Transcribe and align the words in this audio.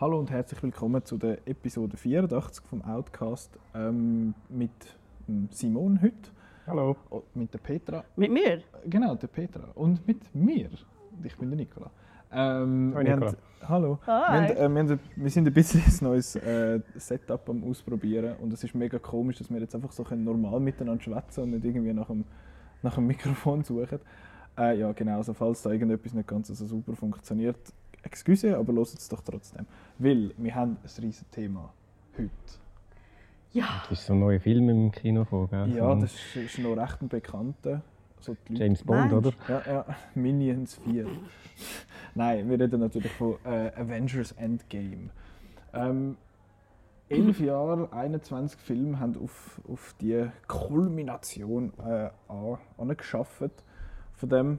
Hallo 0.00 0.16
und 0.20 0.30
herzlich 0.30 0.62
willkommen 0.62 1.04
zu 1.04 1.18
der 1.18 1.38
Episode 1.48 1.96
84 1.96 2.64
vom 2.66 2.82
Outcast 2.82 3.58
ähm, 3.74 4.32
mit 4.48 4.70
ähm, 5.28 5.48
Simon 5.50 6.00
heute. 6.00 6.30
Hallo. 6.68 6.94
Oh, 7.10 7.24
mit 7.34 7.52
der 7.52 7.58
Petra. 7.58 8.04
Mit 8.14 8.30
mir? 8.30 8.62
Genau, 8.86 9.16
der 9.16 9.26
Petra. 9.26 9.72
Und 9.74 10.06
mit 10.06 10.32
mir. 10.32 10.68
Ich 11.24 11.36
bin 11.36 11.50
der 11.50 11.56
Nikola. 11.56 11.90
Ähm, 12.30 12.92
Hi, 12.94 13.06
haben, 13.06 13.36
hallo. 13.62 13.98
Hi. 14.06 14.12
Wir, 14.12 14.38
haben, 14.38 14.44
äh, 14.44 14.84
wir, 14.86 14.92
haben, 14.92 15.00
wir 15.16 15.30
sind 15.30 15.48
ein 15.48 15.52
bisschen 15.52 15.82
ein 15.82 15.98
neues 16.00 16.36
äh, 16.36 16.78
Setup 16.94 17.50
am 17.50 17.64
Ausprobieren 17.64 18.36
und 18.36 18.52
es 18.52 18.62
ist 18.62 18.76
mega 18.76 19.00
komisch, 19.00 19.38
dass 19.38 19.50
wir 19.50 19.58
jetzt 19.58 19.74
einfach 19.74 19.90
so 19.90 20.04
können 20.04 20.22
normal 20.22 20.60
miteinander 20.60 21.02
schwätzen 21.02 21.42
und 21.42 21.50
nicht 21.50 21.64
irgendwie 21.64 21.92
nach 21.92 22.06
dem, 22.06 22.24
nach 22.82 22.94
dem 22.94 23.08
Mikrofon 23.08 23.64
suchen. 23.64 23.98
Äh, 24.56 24.78
ja, 24.78 24.92
genau. 24.92 25.16
Also 25.16 25.34
falls 25.34 25.60
da 25.62 25.72
irgendetwas 25.72 26.14
nicht 26.14 26.28
ganz 26.28 26.46
so 26.46 26.66
super 26.66 26.94
funktioniert, 26.94 27.58
excuse, 28.02 28.56
aber 28.56 28.72
hört 28.72 28.88
es 28.88 29.08
doch 29.08 29.20
trotzdem. 29.22 29.66
Weil 29.98 30.32
wir 30.36 30.54
haben 30.54 30.76
ein 30.82 31.02
riesen 31.02 31.30
Thema 31.30 31.72
heute. 32.16 32.30
Ja. 33.52 33.82
Das 33.88 34.00
ist 34.00 34.06
so 34.06 34.12
ein 34.12 34.20
neuer 34.20 34.40
Film 34.40 34.68
im 34.68 34.90
Kino 34.92 35.24
gekommen, 35.24 35.48
gell? 35.50 35.76
Ja, 35.76 35.94
das 35.94 36.14
ist, 36.14 36.36
ist 36.36 36.58
noch 36.58 36.76
recht 36.76 37.00
ein 37.02 37.08
bekannter. 37.08 37.82
So 38.20 38.36
die 38.46 38.52
Leute- 38.52 38.64
James 38.64 38.82
Bond, 38.82 39.10
Mensch. 39.12 39.12
oder? 39.26 39.32
Ja, 39.48 39.72
ja, 39.72 39.96
Minions 40.14 40.74
4. 40.84 41.06
Nein, 42.14 42.48
wir 42.50 42.58
reden 42.60 42.80
natürlich 42.80 43.12
von 43.12 43.36
äh, 43.44 43.70
Avengers 43.76 44.32
Endgame. 44.32 45.10
Ähm, 45.72 46.16
elf 47.08 47.40
Jahre, 47.40 47.90
21 47.92 48.60
Filme 48.60 48.98
haben 48.98 49.16
auf, 49.22 49.60
auf 49.68 49.94
die 50.00 50.26
Kulmination 50.46 51.72
äh, 51.78 52.10
an- 52.28 52.58
angeschafft 52.76 53.50
von 54.14 54.28
dem, 54.28 54.58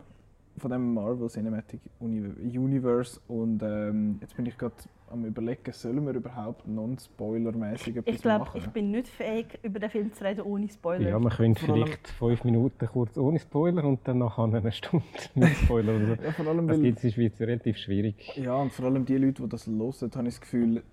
von 0.60 0.72
dem 0.72 0.94
Marvel 0.94 1.28
Cinematic 1.30 1.80
Uni 2.00 2.22
Universe. 2.58 3.20
Und 3.28 3.62
ähm, 3.64 4.18
jetzt 4.22 4.36
bin 4.36 4.46
ich 4.46 4.58
gerade 4.58 4.76
am 5.12 5.26
überlegen, 5.26 5.72
sollen 5.72 6.06
wir 6.06 6.14
überhaupt 6.14 6.68
non-spoiler-mäßig 6.68 7.98
etwas 7.98 8.16
Ich 8.16 8.22
glaube, 8.22 8.46
machen? 8.46 8.58
ich 8.62 8.68
bin 8.68 8.92
nicht 8.92 9.08
fähig, 9.08 9.58
über 9.64 9.80
den 9.80 9.90
Film 9.90 10.14
zu 10.14 10.24
reden 10.24 10.42
ohne 10.42 10.70
Spoiler. 10.70 11.10
Ja, 11.10 11.20
man 11.20 11.32
könnte 11.32 11.66
Vor 11.66 11.76
vielleicht 11.76 12.08
fünf 12.10 12.44
Minuten 12.44 12.86
kurz 12.86 13.18
ohne 13.18 13.40
Spoiler 13.40 13.84
und 13.86 14.00
dann 14.08 14.20
nachher 14.20 14.44
eine 14.44 14.72
Stunde 14.72 15.06
mit 15.36 15.50
Spoiler. 15.58 15.96
Oder 15.96 16.06
so. 16.16 16.24
ja, 16.24 16.32
vor 16.32 16.48
allem, 16.48 16.68
Das 16.68 16.78
weil- 16.78 16.84
gibt 16.84 16.98
es 17.00 17.04
in 17.06 17.10
der 17.10 17.16
Schweiz 17.16 17.40
relativ 17.42 17.78
schwierig. 17.78 18.38
Ja, 18.38 18.56
und 18.56 18.72
vor 18.72 18.86
allem 18.86 19.06
die 19.06 19.18
Leute, 19.18 19.42
die 19.44 19.50
das 19.50 19.66
hören, 19.68 19.80
habe 19.80 20.28
ich 20.28 20.34
das 20.36 20.42
Gefühl, 20.42 20.84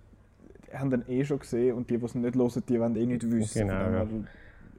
die 0.72 0.76
haben 0.76 0.90
dann 0.90 1.04
eh 1.08 1.24
schon 1.24 1.38
gesehen 1.38 1.76
und 1.76 1.90
die, 1.90 1.98
die 1.98 2.04
es 2.04 2.14
nicht 2.14 2.34
hören, 2.34 2.62
die 2.68 2.80
wollen 2.80 2.96
eh 2.96 3.06
nicht 3.06 3.30
wissen. 3.30 3.68
Genau, 3.68 3.74
ja. 3.74 4.06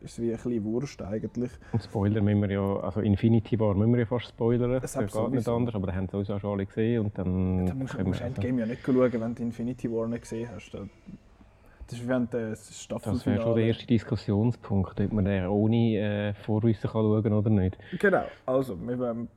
Ist 0.08 0.14
es 0.14 0.22
wie 0.22 0.32
ein 0.32 0.38
bisschen 0.38 0.64
Wurst 0.64 1.02
eigentlich. 1.02 1.52
Und 1.72 1.84
Spoiler 1.84 2.22
müssen 2.22 2.42
wir 2.42 2.52
ja, 2.52 2.80
also 2.80 3.02
Infinity 3.02 3.60
War 3.60 3.76
müssen 3.76 3.92
wir 3.94 4.00
ja 4.00 4.06
fast 4.06 4.30
spoilern. 4.30 4.72
Das 4.82 4.94
Das 4.94 5.14
geht 5.14 5.32
nicht 5.32 5.48
anders, 5.48 5.76
aber 5.76 5.88
den 5.88 5.96
haben 5.96 6.08
sowieso 6.10 6.40
schon 6.40 6.52
alle 6.52 6.66
gesehen 6.66 7.06
und 7.06 7.18
dann 7.18 7.66
Da 7.66 7.74
musst 7.74 7.94
du 7.94 7.98
wir, 8.00 8.08
also, 8.08 8.24
Endgame 8.24 8.60
ja 8.62 8.66
nicht 8.66 8.82
schauen, 8.86 9.12
wenn 9.14 9.36
du 9.36 9.44
Infinity 9.44 9.92
War 9.92 10.08
nicht 10.08 10.22
gesehen 10.22 10.50
hast. 10.54 10.72
Da- 10.74 10.88
Das 11.90 12.00
ist 12.00 12.08
während 12.08 12.34
der 12.34 12.50
das 12.50 12.68
wäre 12.70 12.74
Staffelfinale. 13.00 13.42
schon 13.44 13.56
der 13.56 13.66
erste 13.66 13.86
Diskussionspunkt, 13.88 15.00
ob 15.00 15.14
man 15.14 15.26
den 15.26 15.46
ohne 15.48 15.98
äh, 15.98 16.34
Vorwissen 16.34 16.90
kann 16.90 17.02
schauen 17.04 17.34
oder 17.34 17.50
nicht. 17.50 17.78
Genau, 18.00 18.24
also, 18.46 18.78
wir 18.88 18.98
wollen... 19.00 19.28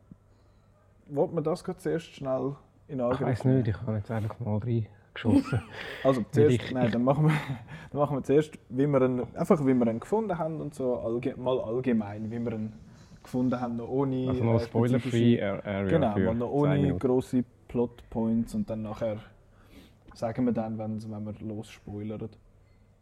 Wollt 1.12 1.32
man 1.32 1.42
das 1.44 1.64
gerade 1.64 1.78
zuerst 1.80 2.06
schnell 2.14 2.54
in 2.86 2.98
Ich 2.98 3.04
Angriff 3.04 3.20
weiß 3.22 3.44
nicht, 3.44 3.66
ich 3.68 3.80
habe 3.82 3.96
jetzt 3.96 4.10
einfach 4.10 4.38
mal 4.40 4.60
reingeschossen. 5.14 5.62
Also 6.04 6.24
zuerst, 6.30 6.54
ich- 6.62 6.70
nein, 6.72 6.90
dann 6.90 7.04
machen 7.04 7.26
wir, 7.26 7.32
dann 7.90 8.00
machen 8.00 8.16
wir 8.16 8.22
zuerst, 8.22 8.58
wie 8.68 8.86
wir 8.86 9.02
ihn, 9.02 9.22
einfach 9.34 9.60
wie 9.66 9.74
wir 9.74 9.86
ihn 9.86 10.00
gefunden 10.00 10.36
haben 10.38 10.60
und 10.60 10.74
so 10.74 10.96
allge, 10.98 11.36
mal 11.36 11.60
allgemein, 11.60 12.30
wie 12.30 12.38
wir 12.38 12.52
ihn 12.52 12.72
gefunden 13.22 13.60
haben, 13.60 13.76
noch 13.76 13.88
ohne 13.88 14.28
Also 14.28 14.44
noch 14.44 14.60
äh, 14.60 14.64
spoiler-free 14.64 15.42
Area 15.42 15.84
Genau, 15.84 16.12
für 16.14 16.20
mal 16.20 16.34
noch 16.34 16.50
ohne 16.50 16.96
grosse 16.98 17.44
Plotpoints 17.68 18.54
und 18.54 18.68
dann 18.70 18.82
nachher 18.82 19.18
sagen 20.14 20.46
wir 20.46 20.52
dann, 20.52 20.78
wenn, 20.78 21.02
wenn 21.10 21.24
wir 21.26 21.34
losspoilern. 21.46 22.28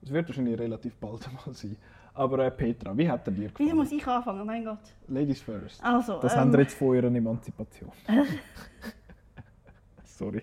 Es 0.03 0.13
wird 0.13 0.29
wahrscheinlich 0.29 0.59
relativ 0.59 0.95
bald 0.97 1.29
mal 1.47 1.55
sein. 1.55 1.77
Aber 2.15 2.41
äh, 2.45 2.51
Petra, 2.51 2.97
wie 2.99 3.09
hat 3.09 3.27
er 3.29 3.33
dir 3.33 3.43
Wie 3.43 3.47
gefallen? 3.53 3.77
muss 3.77 3.93
ich 3.93 4.05
anfangen? 4.07 4.45
Mein 4.45 4.65
Gott. 4.65 4.79
Ladies 5.07 5.41
first. 5.41 5.83
Also, 5.85 6.19
Das 6.21 6.35
ähm, 6.35 6.41
haben 6.41 6.53
wir 6.53 6.61
jetzt 6.61 6.75
von 6.75 6.89
eurer 6.89 7.07
Emanzipation. 7.15 7.93
Sorry. 10.05 10.43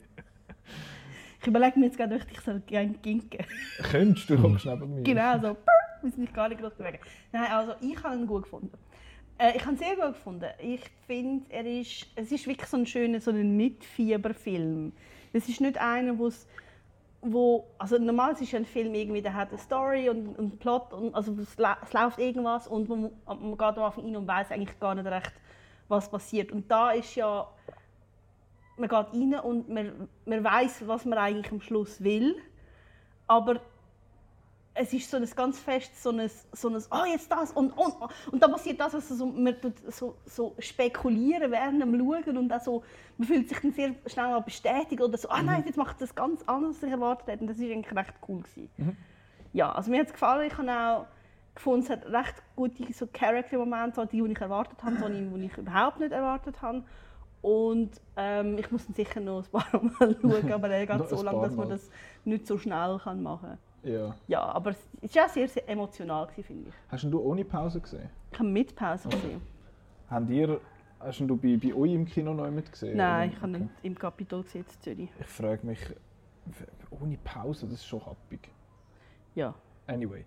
Ich 1.45 1.49
überlege 1.49 1.79
mir 1.79 1.85
jetzt 1.85 1.97
gerade, 1.97 2.15
ob 2.15 2.31
ich 2.31 2.39
soll 2.41 2.59
gerne 2.61 2.95
ginken 3.03 3.45
Könntest 3.91 4.27
du, 4.29 4.41
kommst 4.41 4.65
neben 4.65 4.95
mir. 4.95 5.03
Genau, 5.03 5.39
so. 5.39 5.57
Muss 6.01 6.17
mich 6.17 6.33
gar 6.33 6.49
nicht 6.49 6.59
groß 6.59 6.73
bewegen. 6.73 6.97
Nein, 7.31 7.51
also 7.51 7.73
ich 7.81 8.03
habe 8.03 8.15
ihn 8.15 8.25
gut 8.25 8.43
gefunden. 8.43 8.75
Äh, 9.37 9.55
ich 9.55 9.61
habe 9.61 9.75
ihn 9.75 9.77
sehr 9.77 9.95
gut 9.95 10.13
gefunden. 10.15 10.45
Ich 10.59 10.81
finde, 11.05 11.45
er 11.49 11.65
ist, 11.65 12.07
es 12.15 12.31
ist 12.31 12.47
wirklich 12.47 12.67
so 12.67 12.77
ein 12.77 12.85
schöner, 12.87 13.21
so 13.21 13.29
ein 13.29 13.55
Mitfieberfilm. 13.55 14.91
Es 15.33 15.47
ist 15.47 15.61
nicht 15.61 15.77
einer, 15.77 16.17
wo's, 16.17 16.47
wo, 17.21 17.67
also 17.77 17.99
normal 17.99 18.33
ist 18.33 18.55
ein 18.55 18.65
Film 18.65 18.95
irgendwie, 18.95 19.21
der 19.21 19.35
hat 19.35 19.49
eine 19.49 19.59
Story 19.59 20.09
und, 20.09 20.29
und 20.29 20.39
einen 20.39 20.57
Plot 20.57 20.93
und 20.93 21.13
also 21.13 21.31
es, 21.33 21.57
es 21.57 21.93
läuft 21.93 22.19
irgendwas 22.19 22.67
und 22.67 22.89
man, 22.89 23.11
man 23.27 23.51
geht 23.51 23.61
am 23.61 23.83
Anfang 23.83 24.05
rein 24.05 24.15
und 24.15 24.27
weiß 24.27 24.51
eigentlich 24.51 24.79
gar 24.79 24.95
nicht 24.95 25.05
recht, 25.05 25.33
was 25.89 26.09
passiert. 26.09 26.51
Und 26.51 26.71
da 26.71 26.91
ist 26.91 27.15
ja, 27.15 27.47
man 28.77 28.89
geht 28.89 29.13
rein 29.13 29.35
und 29.41 29.69
man, 29.69 30.09
man 30.25 30.43
weiß, 30.43 30.87
was 30.87 31.05
man 31.05 31.17
eigentlich 31.17 31.51
am 31.51 31.61
Schluss 31.61 32.03
will, 32.03 32.35
aber 33.27 33.61
es 34.75 34.91
ist 34.93 35.09
so 35.09 35.17
ein 35.17 35.27
ganz 35.35 35.59
fest 35.59 36.03
so 36.03 36.09
ein, 36.11 36.29
so 36.51 36.69
ein 36.69 36.75
oh 36.91 37.05
jetzt 37.05 37.31
das 37.31 37.51
und, 37.53 37.71
und, 37.71 37.95
und 38.31 38.43
dann 38.43 38.51
passiert 38.51 38.79
das, 38.79 38.93
also 38.93 39.15
so, 39.15 39.25
man 39.25 39.55
so, 39.87 40.17
so 40.25 40.53
spekulieren 40.59 41.49
während 41.51 41.81
dem 41.81 41.97
Schauen 41.97 42.37
und 42.37 42.51
auch 42.51 42.61
so, 42.61 42.83
man 43.17 43.27
fühlt 43.27 43.47
sich 43.47 43.59
dann 43.59 43.71
sehr 43.71 43.95
schnell 44.05 44.41
bestätigt 44.41 45.01
oder 45.01 45.17
so, 45.17 45.29
ah 45.29 45.41
nein, 45.41 45.63
jetzt 45.65 45.77
macht 45.77 46.01
das 46.01 46.13
ganz 46.13 46.43
anders, 46.45 46.75
als 46.75 46.83
ich 46.83 46.91
erwartet 46.91 47.27
hätte 47.27 47.41
und 47.41 47.47
das 47.47 47.59
war 47.59 47.65
eigentlich 47.65 47.95
recht 47.95 48.13
cool. 48.27 48.41
Gewesen. 48.41 48.97
Ja, 49.53 49.71
also 49.71 49.89
mir 49.89 50.01
hat 50.01 50.07
es 50.07 50.13
gefallen, 50.13 50.47
ich 50.47 50.57
habe 50.57 50.71
auch 50.71 51.05
gefunden, 51.55 51.85
es 51.85 51.89
hat 51.89 52.05
recht 52.07 52.43
gute 52.57 52.93
so 52.93 53.07
Character-Momente, 53.07 53.95
so 53.95 54.05
die, 54.05 54.21
ich 54.21 54.41
erwartet 54.41 54.83
habe, 54.83 54.97
so 54.97 55.07
die, 55.07 55.25
die 55.25 55.45
ich 55.45 55.57
überhaupt 55.57 56.01
nicht 56.01 56.11
erwartet 56.11 56.61
habe. 56.61 56.83
Und 57.45 58.01
ähm, 58.15 58.57
ich 58.57 58.71
muss 58.71 58.89
ihn 58.89 58.95
sicher 58.95 59.19
noch 59.19 59.43
ein 59.43 59.51
paar 59.51 59.83
Mal 59.83 60.17
schauen, 60.21 60.51
aber 60.51 60.67
er 60.67 60.87
geht 60.87 61.09
so 61.09 61.21
lange, 61.21 61.41
dass 61.43 61.55
man 61.55 61.69
das 61.69 61.91
nicht 62.23 62.47
so 62.47 62.57
schnell 62.57 62.97
kann 62.97 63.21
machen 63.21 63.49
kann. 63.83 63.91
Ja. 63.93 64.15
Ja, 64.27 64.41
aber 64.45 64.71
es 64.71 64.77
war 64.99 65.09
ja 65.11 65.29
sehr, 65.29 65.47
sehr 65.47 65.69
emotional, 65.69 66.27
finde 66.29 66.69
ich. 66.69 66.75
Hast 66.89 67.03
du 67.03 67.19
ohne 67.21 67.45
Pause 67.45 67.79
gesehen? 67.79 68.09
Ich 68.31 68.39
habe 68.39 68.49
mit 68.49 68.75
Pause 68.75 69.09
gesehen. 69.09 69.41
Habt 70.09 70.27
ihr, 70.31 70.59
hast 70.99 71.19
du 71.19 71.37
bei, 71.37 71.55
bei 71.55 71.71
euch 71.75 71.93
im 71.93 72.05
Kino 72.07 72.33
noch 72.33 72.49
mit 72.49 72.71
gesehen? 72.71 72.97
Nein, 72.97 73.29
ich 73.29 73.39
habe 73.39 73.51
Okay. 73.53 73.61
ihn 73.61 73.69
im 73.83 73.95
Kapitol 73.95 74.41
gesehen, 74.41 74.65
in 74.67 74.81
Zürich. 74.81 75.09
Ich 75.19 75.27
frage 75.27 75.67
mich, 75.67 75.79
ohne 76.99 77.15
Pause, 77.23 77.67
das 77.67 77.75
ist 77.75 77.85
schon 77.85 78.03
happig. 78.03 78.49
Ja. 79.35 79.53
Anyway. 79.85 80.25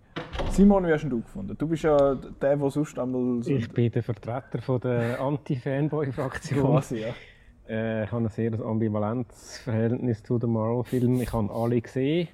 Simon, 0.51 0.85
wie 0.85 0.91
hast 0.91 1.03
du 1.03 1.15
ihn 1.15 1.23
gefunden? 1.23 1.55
Du 1.57 1.67
bist 1.67 1.83
ja 1.83 2.15
der, 2.15 2.57
der 2.57 2.69
sonst 2.69 2.97
einmal 2.99 3.41
so 3.43 3.51
Ich 3.51 3.69
bin 3.71 3.91
der 3.91 4.03
Vertreter 4.03 4.61
von 4.61 4.79
der 4.81 5.21
Anti-Fanboy-Fraktion. 5.21 6.61
quasi, 6.61 6.99
ja. 6.99 7.13
Äh, 7.69 8.05
ich 8.05 8.11
habe 8.11 8.25
ein 8.25 8.29
sehr 8.29 8.59
ambivalentes 8.59 9.59
Verhältnis 9.59 10.23
zu 10.23 10.39
den 10.39 10.51
Marvel-Filmen. 10.51 11.21
Ich 11.21 11.31
habe 11.31 11.53
alle 11.53 11.79
gesehen, 11.79 12.27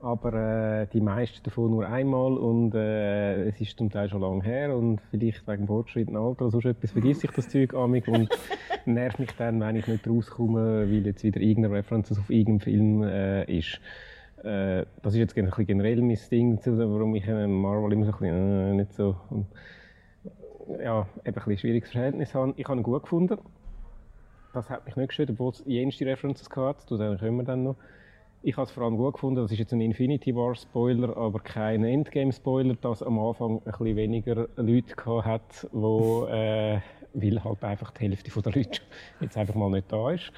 aber 0.00 0.82
äh, 0.82 0.86
die 0.92 1.00
meisten 1.00 1.42
davon 1.44 1.70
nur 1.70 1.86
einmal 1.86 2.36
und 2.36 2.74
äh, 2.74 3.44
es 3.48 3.60
ist 3.60 3.78
zum 3.78 3.88
Teil 3.88 4.08
schon 4.08 4.20
lange 4.20 4.42
her 4.42 4.76
und 4.76 5.00
vielleicht 5.10 5.46
wegen 5.46 5.66
fortschrittendem 5.66 6.22
Alter 6.22 6.42
oder 6.42 6.50
sonst 6.50 6.64
etwas 6.64 6.90
vergesse 6.90 7.26
ich 7.26 7.32
das 7.32 7.48
Zeug 7.48 7.72
amig 7.74 8.08
und 8.08 8.28
nervt 8.84 9.20
mich 9.20 9.30
dann, 9.38 9.60
wenn 9.60 9.76
ich 9.76 9.86
nicht 9.86 10.08
rauskomme, 10.08 10.90
weil 10.90 11.06
jetzt 11.06 11.22
wieder 11.22 11.40
irgendeine 11.40 11.76
Referenz 11.76 12.10
auf 12.10 12.30
irgendeinen 12.30 12.60
Film 12.60 13.02
äh, 13.04 13.44
ist. 13.44 13.80
Äh, 14.44 14.86
das 15.02 15.14
ist 15.14 15.18
jetzt 15.18 15.36
ein 15.36 15.44
bisschen 15.44 15.66
generell 15.66 16.00
mein 16.00 16.18
Ding, 16.30 16.58
warum 16.64 17.14
ich 17.14 17.26
äh, 17.26 17.46
Marvel 17.46 17.92
immer 17.92 18.06
so 18.06 18.12
ein 18.12 18.18
bisschen 18.18 18.70
äh, 18.70 18.74
nicht 18.74 18.92
so 18.94 19.16
und, 19.30 19.46
ja, 20.82 21.06
ein 21.24 21.34
bisschen 21.34 21.58
schwieriges 21.58 21.90
Verhältnis 21.90 22.34
habe. 22.34 22.54
Ich 22.56 22.66
habe 22.66 22.80
ihn 22.80 22.82
gut 22.82 23.02
gefunden. 23.02 23.38
Das 24.52 24.68
hat 24.70 24.84
mich 24.86 24.96
nicht 24.96 25.08
gestört, 25.08 25.30
obwohl 25.30 25.52
es 25.52 25.62
jenste 25.66 26.06
References 26.06 26.48
hatte. 26.54 26.86
Zu 26.86 26.96
denen 26.96 27.18
kommen 27.18 27.36
wir 27.38 27.44
dann 27.44 27.64
noch. 27.64 27.76
Ich 28.42 28.56
habe 28.56 28.64
es 28.64 28.70
vor 28.70 28.84
allem 28.84 28.96
gut 28.96 29.14
gefunden, 29.14 29.42
das 29.42 29.52
ist 29.52 29.58
jetzt 29.58 29.72
ein 29.74 29.82
Infinity 29.82 30.34
War 30.34 30.54
Spoiler, 30.54 31.14
aber 31.14 31.40
kein 31.40 31.84
Endgame 31.84 32.32
Spoiler, 32.32 32.74
dass 32.74 33.02
am 33.02 33.18
Anfang 33.18 33.58
ein 33.58 33.64
bisschen 33.64 33.96
weniger 33.96 34.48
Leute 34.56 34.96
gehabt 34.96 35.26
hat, 35.26 35.68
wo, 35.72 36.24
äh, 36.24 36.80
weil 37.12 37.44
halt 37.44 37.62
einfach 37.62 37.90
die 37.90 38.04
Hälfte 38.08 38.30
der 38.40 38.52
Leute 38.52 38.80
jetzt 39.20 39.36
einfach 39.36 39.54
mal 39.54 39.68
nicht 39.68 39.92
da 39.92 40.12
ist. 40.12 40.32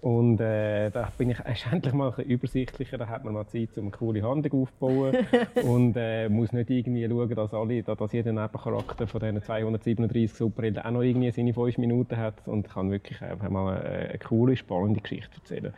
Und 0.00 0.40
äh, 0.40 0.90
da 0.90 1.10
bin 1.18 1.30
ich 1.30 1.38
endlich 1.72 1.92
mal 1.92 2.10
ein 2.10 2.14
bisschen 2.14 2.30
übersichtlicher, 2.30 2.98
da 2.98 3.08
hat 3.08 3.24
man 3.24 3.34
mal 3.34 3.46
Zeit, 3.46 3.76
um 3.76 3.86
eine 3.86 3.90
coole 3.90 4.22
Handlung 4.22 4.62
aufzubauen 4.62 5.26
und 5.64 5.96
äh, 5.96 6.28
muss 6.28 6.52
nicht 6.52 6.70
irgendwie 6.70 7.08
schauen, 7.08 7.34
dass, 7.34 7.52
alle, 7.52 7.82
dass 7.82 8.12
jeder 8.12 8.32
Nebencharakter 8.32 9.06
von 9.06 9.20
diesen 9.20 9.42
237 9.42 10.32
Superhelden 10.32 10.84
auch 10.84 10.90
noch 10.90 11.02
irgendwie 11.02 11.30
seine 11.30 11.52
5 11.52 11.78
Minuten 11.78 12.16
hat 12.16 12.46
und 12.46 12.68
kann 12.68 12.90
wirklich 12.90 13.20
einfach 13.22 13.48
mal 13.48 13.76
eine, 13.76 14.08
eine 14.10 14.18
coole, 14.18 14.56
spannende 14.56 15.00
Geschichte 15.00 15.34
erzählen. 15.36 15.74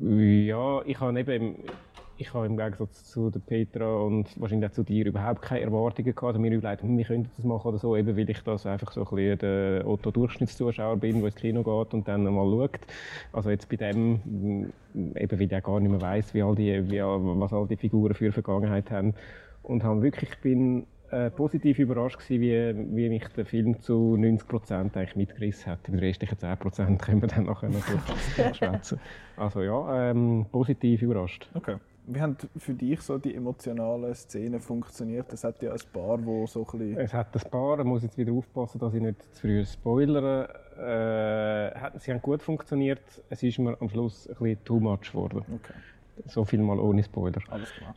Ja, 0.00 0.82
ich 0.84 1.00
habe 1.00 1.18
eben 1.18 1.56
ich 2.18 2.32
habe 2.34 2.46
im 2.46 2.56
Gegensatz 2.56 3.04
zu 3.04 3.30
der 3.30 3.40
Petra 3.40 3.96
und 3.96 4.28
wahrscheinlich 4.40 4.70
auch 4.70 4.74
zu 4.74 4.82
dir 4.82 5.06
überhaupt 5.06 5.42
keine 5.42 5.62
Erwartungen 5.62 6.14
gehabt. 6.14 6.24
Also 6.24 6.38
mir 6.38 6.52
überlegt, 6.52 6.82
wir 6.82 7.04
könnten 7.04 7.30
das 7.36 7.44
machen 7.44 7.68
oder 7.68 7.78
so, 7.78 7.96
eben 7.96 8.16
weil 8.16 8.28
ich 8.28 8.40
das 8.42 8.66
einfach 8.66 8.92
so 8.92 9.00
ein 9.02 9.16
bisschen 9.16 9.38
der 9.38 9.86
Otto-Durchschnittszuschauer 9.86 10.96
bin, 10.96 11.16
der 11.16 11.26
ins 11.26 11.34
Kino 11.36 11.62
geht 11.62 11.94
und 11.94 12.08
dann 12.08 12.24
mal 12.24 12.44
schaut. 12.44 12.80
Also 13.32 13.50
jetzt 13.50 13.68
bei 13.68 13.76
dem, 13.76 14.20
hm, 14.24 14.72
eben 15.16 15.40
weil 15.40 15.52
ich 15.52 15.62
gar 15.62 15.80
nicht 15.80 15.90
mehr 15.90 16.00
weiss, 16.00 16.32
wie 16.34 16.42
all 16.42 16.54
die, 16.54 16.90
wie, 16.90 17.00
was 17.00 17.52
all 17.52 17.66
die 17.66 17.76
Figuren 17.76 18.14
für 18.14 18.32
Vergangenheit 18.32 18.90
haben. 18.90 19.14
Und 19.62 19.82
habe 19.84 20.02
wirklich, 20.02 20.30
ich 20.30 20.38
bin 20.38 20.86
äh, 21.10 21.30
positiv 21.30 21.78
überrascht 21.78 22.18
gewesen, 22.18 22.40
wie, 22.40 22.96
wie 22.96 23.08
mich 23.08 23.28
der 23.36 23.46
Film 23.46 23.80
zu 23.80 24.16
90 24.16 24.48
Prozent 24.48 24.96
eigentlich 24.96 25.16
mitgerissen 25.16 25.72
hat. 25.72 25.86
Die 25.86 25.96
restlichen 25.96 26.38
10 26.38 26.56
Prozent 26.56 27.02
können 27.02 27.20
wir 27.20 27.28
dann 27.28 27.44
nachher 27.44 27.68
noch 27.68 27.84
durchschwätzen. 28.36 29.00
Also 29.36 29.60
ja, 29.60 30.10
ähm, 30.10 30.46
positiv 30.50 31.02
überrascht. 31.02 31.50
Okay. 31.52 31.76
Wie 32.08 32.20
haben 32.20 32.36
für 32.56 32.74
dich 32.74 33.00
so 33.00 33.18
die 33.18 33.34
emotionalen 33.34 34.14
Szenen 34.14 34.60
funktioniert? 34.60 35.32
Es 35.32 35.42
hat 35.42 35.60
ja 35.60 35.72
ein 35.72 35.80
paar, 35.92 36.24
wo 36.24 36.46
so 36.46 36.60
ein 36.60 36.78
bisschen... 36.78 36.98
Es 36.98 37.12
hat 37.12 37.34
ein 37.34 37.50
paar, 37.50 37.78
ich 37.80 37.84
muss 37.84 38.04
jetzt 38.04 38.16
wieder 38.16 38.32
aufpassen, 38.32 38.78
dass 38.78 38.94
ich 38.94 39.00
nicht 39.00 39.22
zu 39.34 39.40
früh 39.40 39.64
spoilere. 39.64 40.48
Äh, 40.76 41.98
sie 41.98 42.12
haben 42.12 42.22
gut 42.22 42.42
funktioniert, 42.42 43.02
es 43.28 43.42
ist 43.42 43.58
mir 43.58 43.76
am 43.80 43.88
Schluss 43.88 44.28
ein 44.28 44.36
bisschen 44.36 44.64
too 44.64 44.78
much 44.78 45.10
geworden. 45.12 45.44
Okay. 45.52 45.74
So 46.26 46.44
viel 46.44 46.60
mal 46.60 46.78
ohne 46.78 47.02
Spoiler. 47.02 47.40
Alles 47.50 47.72
klar. 47.72 47.94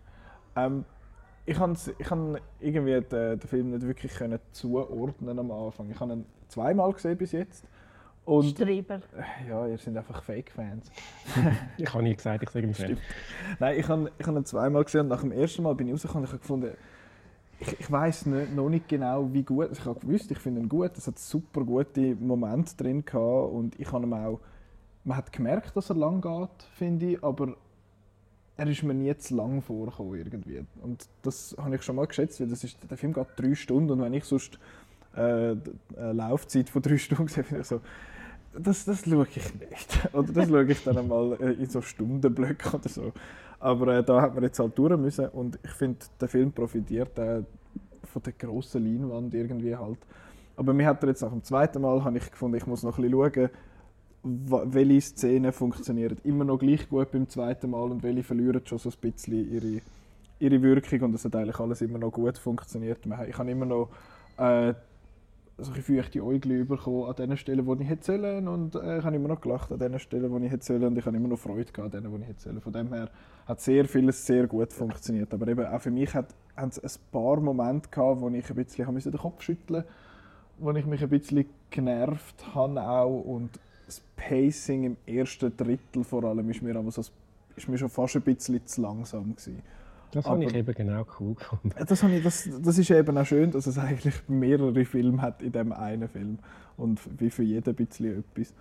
Ähm, 0.56 0.86
ich 1.46 1.58
ich 1.58 2.12
irgendwie 2.60 3.02
den, 3.02 3.40
den, 3.40 3.48
Film 3.48 3.72
nicht 3.72 3.86
wirklich 3.86 4.14
können 4.14 4.40
zuordnen 4.52 5.40
am 5.40 5.52
Anfang. 5.52 5.90
Ich 5.90 6.00
habe 6.00 6.14
ihn 6.14 6.26
zweimal 6.48 6.94
gesehen 6.94 7.18
bis 7.18 7.32
jetzt. 7.32 7.66
Und, 8.30 8.52
Streber. 8.52 9.02
Ja, 9.48 9.66
ihr 9.66 9.80
seid 9.80 9.98
einfach 9.98 10.22
Fake-Fans. 10.22 10.92
ich 11.78 11.92
habe 11.92 12.04
nie 12.04 12.16
gesagt, 12.16 12.44
ich 12.44 12.50
sage 12.52 12.68
ihm 12.68 12.76
Fan. 12.76 12.96
Nein, 13.60 13.80
ich 13.80 13.88
habe, 13.88 14.12
ich 14.20 14.28
habe 14.28 14.38
ihn 14.38 14.46
zweimal 14.46 14.84
gesehen 14.84 15.02
und 15.02 15.08
nach 15.08 15.22
dem 15.22 15.32
ersten 15.32 15.64
Mal 15.64 15.74
bin 15.74 15.88
ich 15.88 15.94
rausgekommen 15.94 16.22
und 16.22 16.28
ich 16.28 16.34
habe 16.34 16.40
gefunden, 16.40 16.78
ich, 17.60 17.80
ich 17.80 17.92
weiß 17.92 18.28
noch 18.28 18.70
nicht 18.70 18.88
genau, 18.88 19.34
wie 19.34 19.42
gut. 19.42 19.70
Ich 19.72 19.84
habe 19.84 20.00
gewusst, 20.00 20.30
ich 20.30 20.38
finde 20.38 20.62
ihn 20.62 20.70
gut. 20.70 20.96
Es 20.96 21.08
hat 21.08 21.18
super 21.18 21.64
gute 21.64 22.16
Momente 22.18 22.78
drin 22.78 23.04
gehabt 23.04 23.52
und 23.52 23.80
ich 23.80 23.92
habe 23.92 24.06
ihm 24.06 24.14
auch. 24.14 24.40
Man 25.04 25.18
hat 25.18 25.34
gemerkt, 25.34 25.76
dass 25.76 25.90
er 25.90 25.96
lang 25.96 26.22
geht, 26.22 26.64
finde 26.76 27.14
ich, 27.14 27.24
aber 27.24 27.56
er 28.58 28.68
ist 28.68 28.84
mir 28.84 28.94
nie 28.94 29.18
zu 29.18 29.36
lang 29.38 29.64
vorgekommen 29.64 30.14
irgendwie. 30.14 30.64
Und 30.84 31.10
das 31.24 31.56
habe 31.60 31.76
ich 31.76 31.82
schon 31.82 31.96
mal 31.96 32.06
geschätzt, 32.06 32.40
weil 32.40 32.48
das 32.48 32.64
ist, 32.64 32.78
der 32.88 32.96
Film 32.96 33.14
geht 33.14 33.28
drei 33.38 33.56
Stunden 33.56 33.90
und 33.90 34.02
wenn 34.02 34.14
ich 34.14 34.26
sonst 34.26 34.60
äh, 35.16 35.20
eine 35.98 36.14
Laufzeit 36.14 36.70
von 36.70 36.84
drei 36.84 36.98
Stunden 37.00 37.28
sehe, 37.28 37.44
finde 37.44 37.62
ich 37.62 37.68
so, 37.68 37.82
das, 38.58 38.86
das 38.86 39.04
schaue 39.04 39.28
ich 39.34 39.54
nicht. 39.60 40.10
Oder 40.14 40.34
das 40.34 40.48
schaue 40.48 40.72
ich 40.72 40.84
dann 40.84 40.98
einmal 40.98 41.38
äh, 41.42 41.54
in 41.54 41.70
so 41.70 41.82
Stundenblöcken 41.82 42.72
oder 42.74 42.90
so. 42.90 43.12
Aber 43.60 43.98
äh, 43.98 44.04
da 44.04 44.22
hat 44.22 44.34
man 44.34 44.44
jetzt 44.44 44.60
halt 44.60 44.78
durch 44.78 44.98
müssen 44.98 45.28
und 45.30 45.60
ich 45.64 45.72
finde, 45.72 46.00
der 46.20 46.28
Film 46.28 46.52
profitiert 46.52 47.18
äh, 47.20 47.44
von 48.06 48.24
der 48.24 48.34
grossen 48.34 48.84
Leinwand 48.84 49.34
irgendwie 49.34 49.76
halt. 49.76 50.00
Aber 50.56 50.74
mir 50.74 50.88
hat 50.88 51.04
er 51.04 51.10
jetzt 51.10 51.22
nach 51.22 51.30
dem 51.32 51.44
zweiten 51.44 51.82
Mal 51.82 52.16
ich 52.16 52.32
gefunden, 52.32 52.58
ich 52.58 52.66
muss 52.66 52.84
noch 52.84 52.98
ein 52.98 53.10
bisschen 53.10 53.32
schauen, 53.34 53.50
welche 54.24 55.02
Szenen 55.02 55.52
funktionieren 55.54 56.18
immer 56.24 56.44
noch 56.44 56.58
gleich 56.58 56.90
gut 56.90 57.12
beim 57.12 57.30
zweiten 57.30 57.70
Mal 57.70 57.92
und 57.92 58.04
welche 58.04 58.24
verlieren 58.24 58.62
schon 58.66 58.78
so 58.78 58.90
ein 58.90 58.96
bisschen 59.00 59.50
ihre, 59.54 59.82
ihre 60.40 60.62
Wirkung 60.62 61.02
und 61.02 61.16
es 61.16 61.24
hat 61.24 61.36
eigentlich 61.36 61.60
alles 61.60 61.82
immer 61.82 62.00
noch 62.00 62.12
gut 62.12 62.38
funktioniert. 62.38 63.00
Ich 63.28 63.38
habe 63.38 63.52
immer 63.52 63.66
noch 63.66 63.90
äh, 64.38 64.74
also 65.60 65.74
ich 65.76 65.84
feuchte 65.84 66.24
Äugel 66.24 66.66
bekommen 66.66 67.04
an 67.04 67.16
den 67.16 67.38
Stellen, 67.38 67.66
wo 67.66 67.76
ich 67.76 67.88
hätte 67.88 68.06
sollen 68.06 68.48
und 68.48 68.76
äh, 68.76 69.00
ich 69.00 69.04
habe 69.04 69.16
immer 69.16 69.28
noch 69.28 69.42
gelacht 69.42 69.72
an 69.72 69.80
den 69.80 70.00
Stellen, 70.00 70.32
wo 70.32 70.38
ich 70.40 70.52
hätte 70.52 70.66
sollen 70.66 70.86
und 70.86 70.98
ich 70.98 71.06
habe 71.06 71.16
immer 71.16 71.28
noch 71.28 71.38
Freude 71.38 71.72
gehabt 71.72 71.94
an 71.94 72.04
denen, 72.04 72.12
wo 72.12 72.18
ich 72.18 72.28
hätte 72.28 72.42
sollen. 72.42 72.62
Von 72.62 72.74
dem 72.74 72.92
her 72.94 73.10
hat 73.46 73.62
sehr 73.62 73.86
vieles 73.86 74.26
sehr 74.26 74.48
gut 74.48 74.74
funktioniert. 74.74 75.34
Aber 75.34 75.48
eben 75.48 75.66
auch 75.66 75.82
für 75.82 75.92
mich 75.92 76.14
hat, 76.14 76.34
es 76.56 76.80
ein 76.80 77.02
paar 77.12 77.40
Momente 77.40 77.90
gehabt, 77.90 78.22
wo 78.22 78.30
ich 78.30 78.50
ein 78.50 78.56
bisschen 78.56 78.88
den 78.88 79.18
Kopf 79.18 79.42
schütteln 79.42 79.84
musste, 79.84 79.94
wo 80.60 80.72
ich 80.72 80.86
mich 80.86 81.04
ein 81.04 81.10
bisschen 81.10 81.46
genervt 81.70 82.56
habe 82.56 82.82
auch 82.82 83.22
und 83.22 83.52
das 83.86 84.02
Pacing 84.16 84.84
im 84.84 84.98
ersten 85.06 85.56
Drittel 85.56 86.04
vor 86.04 86.24
allem 86.24 86.50
ist 86.50 86.62
mir, 86.62 86.76
aber 86.76 86.92
so, 86.92 87.04
ist 87.56 87.68
mir 87.68 87.78
schon 87.78 87.90
fast 87.90 88.16
ein 88.16 88.22
bisschen 88.22 88.66
zu 88.66 88.82
langsam 88.82 89.36
gewesen. 89.36 89.62
Das 90.12 90.26
habe 90.26 90.44
ich 90.44 90.56
eben 90.56 90.74
genau 90.74 91.06
cool 91.20 91.36
gefunden. 91.36 91.72
Das, 91.88 92.04
ich, 92.04 92.24
das, 92.24 92.50
das 92.62 92.78
ist 92.78 92.90
eben 92.90 93.18
auch 93.18 93.26
schön, 93.26 93.52
dass 93.52 93.68
es 93.68 93.78
eigentlich 93.78 94.16
mehrere 94.28 94.86
Filme 94.86 95.22
hat 95.22 95.42
in 95.42 95.52
dem 95.52 95.72
einen 95.72 96.08
Film 96.08 96.40
und 96.78 97.00
wie 97.20 97.30
für 97.30 97.44
jeden 97.44 97.70
ein 97.70 97.76
bisschen 97.76 98.20
etwas. 98.20 98.54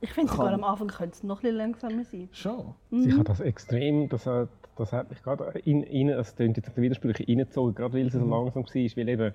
Ich 0.00 0.12
finde 0.12 0.32
sogar 0.32 0.52
am 0.52 0.64
Anfang 0.64 0.88
könnte 0.88 1.14
es 1.14 1.22
noch 1.22 1.44
ein 1.44 1.54
langsamer 1.54 2.04
sein. 2.04 2.28
Schon? 2.32 2.74
Mhm. 2.90 3.08
Ich 3.08 3.14
habe 3.14 3.24
das 3.24 3.40
extrem, 3.40 4.08
das 4.08 4.26
hat, 4.26 4.48
das 4.76 4.92
hat 4.92 5.10
mich 5.10 5.22
gerade 5.22 5.58
in, 5.60 5.84
in, 5.84 6.08
das 6.08 6.34
klingt 6.34 6.56
jetzt 6.56 6.76
widersprüchlich 6.76 7.28
reingezogen, 7.28 7.74
gerade 7.74 7.94
weil 7.94 8.08
es 8.08 8.12
so 8.14 8.18
mhm. 8.18 8.30
langsam 8.30 8.64
war, 8.64 8.74
weil 8.74 9.08
eben 9.08 9.34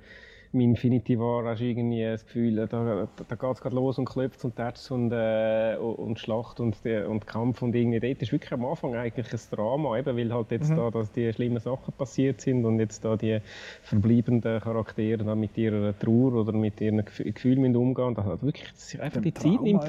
im 0.53 0.61
Infinity 0.61 1.19
War 1.19 1.45
hast 1.45 1.59
du 1.59 1.65
irgendwie 1.65 2.03
das 2.03 2.25
Gefühl, 2.25 2.55
da, 2.67 3.07
da, 3.27 3.35
geht 3.35 3.51
es 3.51 3.61
gerade 3.61 3.75
los 3.75 3.97
und 3.97 4.05
klopft 4.05 4.43
und 4.45 4.55
tätscht 4.55 4.91
und, 4.91 5.11
äh, 5.11 5.75
und 5.77 6.19
Schlacht 6.19 6.59
und, 6.59 6.77
und 6.85 7.27
Kampf 7.27 7.61
und 7.61 7.75
irgendwie 7.75 7.99
dort 7.99 8.21
ist 8.21 8.31
wirklich 8.31 8.51
am 8.51 8.65
Anfang 8.65 8.95
eigentlich 8.95 9.31
ein 9.31 9.39
Drama, 9.51 9.97
eben, 9.97 10.17
weil 10.17 10.33
halt 10.33 10.51
jetzt 10.51 10.69
mhm. 10.69 10.77
da 10.77 10.91
dass 10.91 11.11
die 11.11 11.31
schlimmen 11.33 11.59
Sachen 11.59 11.93
passiert 11.93 12.41
sind 12.41 12.65
und 12.65 12.79
jetzt 12.79 13.03
da 13.03 13.15
die 13.15 13.39
verbleibenden 13.83 14.59
Charaktere 14.61 15.23
dann 15.23 15.39
mit 15.39 15.57
ihrer 15.57 15.97
Trauer 15.97 16.33
oder 16.33 16.53
mit 16.53 16.79
ihren 16.81 17.03
Gefühlen 17.05 17.75
umgehen. 17.75 18.15
Das 18.15 18.25
hat 18.25 18.43
wirklich 18.43 18.71
das 18.71 18.99
einfach 18.99 19.21
die 19.21 19.33
Zeit 19.33 19.61
nimmt, 19.61 19.83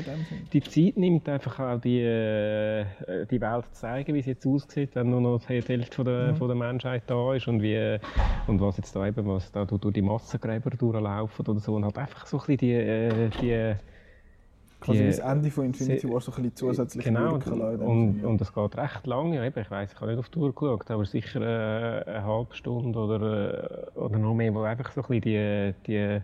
die 0.53 0.61
Zeit 0.61 0.97
nimmt 0.97 1.29
einfach 1.29 1.59
auch 1.61 1.81
die, 1.81 2.01
äh, 2.01 2.85
die 3.31 3.41
Welt 3.41 3.65
zu 3.73 3.81
zeigen, 3.81 4.15
wie 4.15 4.23
sie 4.23 4.31
jetzt 4.31 4.47
aussieht, 4.47 4.91
wenn 4.95 5.11
nur 5.11 5.21
noch 5.21 5.41
die 5.41 5.63
Hälfte 5.63 5.95
von 5.95 6.05
der, 6.05 6.33
mhm. 6.33 6.37
von 6.37 6.49
der 6.49 6.57
Menschheit 6.57 7.05
da 7.07 7.35
ist 7.35 7.49
und 7.49 7.63
wie 7.63 7.99
und 8.47 8.61
was 8.61 8.77
jetzt 8.79 8.95
da 8.97 9.07
eben 9.07 9.27
was 9.27 9.53
da 9.53 9.65
durch 9.65 9.93
die 9.93 10.03
Massen 10.03 10.41
Gräber 10.49 10.71
durchlaufen 10.71 11.47
oder 11.47 11.61
so 11.61 11.75
und 11.75 11.85
halt 11.85 11.99
einfach 11.99 12.27
so 12.27 12.39
ein 12.39 12.47
bisschen 12.47 12.59
die, 12.59 12.73
äh, 12.73 13.29
die 13.41 13.77
Quasi 14.81 15.07
das 15.07 15.19
Ende 15.19 15.51
von 15.51 15.67
Infinity 15.67 16.09
War 16.09 16.21
so 16.21 16.31
ein 16.31 16.37
bisschen 16.37 16.55
zusätzlich 16.55 17.05
genau, 17.05 17.35
und, 17.35 17.47
und, 17.49 18.25
und 18.25 18.41
es 18.41 18.53
geht 18.53 18.77
recht 18.77 19.07
lange. 19.09 19.37
Ja, 19.37 19.45
ich 19.45 19.71
weiß, 19.71 19.93
ich 19.93 20.01
habe 20.01 20.13
nicht 20.13 20.21
auf 20.21 20.29
die 20.29 20.39
Tour 20.39 20.55
geschaut, 20.55 20.89
aber 20.91 21.05
sicher 21.05 21.41
äh, 21.41 22.09
eine 22.09 22.25
halbe 22.25 22.55
Stunde 22.55 22.97
oder, 22.97 23.91
äh, 23.97 23.99
oder 23.99 24.19
noch 24.19 24.35
mehr, 24.35 24.55
wo 24.55 24.63
einfach 24.63 24.93
so 24.93 25.01
ein 25.03 25.21
bisschen 25.21 25.23
die, 25.23 25.75
die 25.89 26.21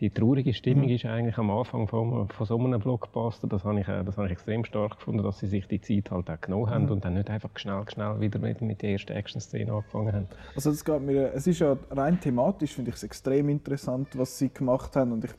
die 0.00 0.10
traurige 0.10 0.54
Stimmung 0.54 0.86
mhm. 0.86 0.92
ist 0.92 1.04
eigentlich 1.04 1.38
am 1.38 1.50
Anfang 1.50 1.88
von, 1.88 2.28
von 2.28 2.46
so 2.46 2.58
einem 2.58 2.80
Blockbuster, 2.80 3.48
das 3.48 3.64
habe, 3.64 3.80
ich, 3.80 3.86
das 3.86 4.16
habe 4.16 4.26
ich 4.26 4.32
extrem 4.32 4.64
stark 4.64 4.96
gefunden, 4.96 5.22
dass 5.24 5.40
sie 5.40 5.46
sich 5.46 5.66
die 5.66 5.80
Zeit 5.80 6.10
halt 6.10 6.30
auch 6.30 6.40
genommen 6.40 6.70
haben 6.70 6.84
mhm. 6.84 6.92
und 6.92 7.04
dann 7.04 7.14
nicht 7.14 7.30
einfach 7.30 7.50
schnell, 7.56 7.84
schnell 7.88 8.20
wieder 8.20 8.38
mit, 8.38 8.60
mit 8.60 8.82
der 8.82 8.92
ersten 8.92 9.12
Action-Szene 9.12 9.72
angefangen 9.72 10.12
haben. 10.12 10.28
Also 10.54 10.70
das 10.70 10.84
geht 10.84 11.02
mir, 11.02 11.32
es 11.34 11.46
ist 11.46 11.58
ja 11.58 11.76
rein 11.90 12.20
thematisch, 12.20 12.74
finde 12.74 12.90
ich 12.90 12.96
es 12.96 13.02
extrem 13.02 13.48
interessant, 13.48 14.16
was 14.16 14.38
sie 14.38 14.52
gemacht 14.52 14.94
haben 14.94 15.12
und 15.12 15.24
ich 15.24 15.32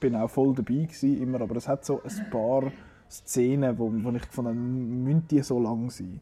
bin 0.00 0.14
auch 0.16 0.28
voll 0.28 0.54
dabei 0.54 0.74
gewesen, 0.74 1.22
immer, 1.22 1.40
aber 1.40 1.56
es 1.56 1.68
hat 1.68 1.84
so 1.84 2.02
ein 2.02 2.30
paar 2.30 2.70
Szenen, 3.08 3.78
wo, 3.78 3.90
wo 3.92 4.10
ich 4.10 4.22
gefunden 4.22 4.50
habe, 4.50 4.58
müssen 4.58 5.26
die 5.28 5.40
so 5.40 5.60
lang 5.60 5.90
sein? 5.90 6.20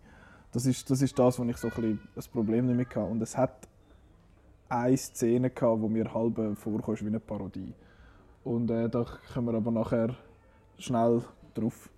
Das 0.53 0.67
ist, 0.67 0.91
das 0.91 1.01
ist 1.01 1.19
das, 1.19 1.39
wo 1.39 1.45
ich 1.45 1.57
so 1.57 1.69
ein 1.69 1.75
bisschen 1.75 2.00
das 2.14 2.29
Problem 2.29 2.67
damit 2.67 2.88
hatte. 2.91 3.07
Und 3.07 3.23
es 3.23 3.37
hat 3.37 3.69
eine 4.69 4.97
Szene 4.97 5.50
gehabt, 5.50 5.81
wo 5.81 5.88
mir 5.88 6.12
halb 6.12 6.59
vorkommt 6.59 7.03
wie 7.03 7.07
eine 7.07 7.21
Parodie. 7.21 7.75
Und 8.50 8.69
äh, 8.69 8.88
da 8.88 9.07
kommen 9.33 9.52
wir 9.52 9.54
aber 9.54 9.71
nachher 9.71 10.16
schnell 10.76 11.23
drauf. 11.54 11.88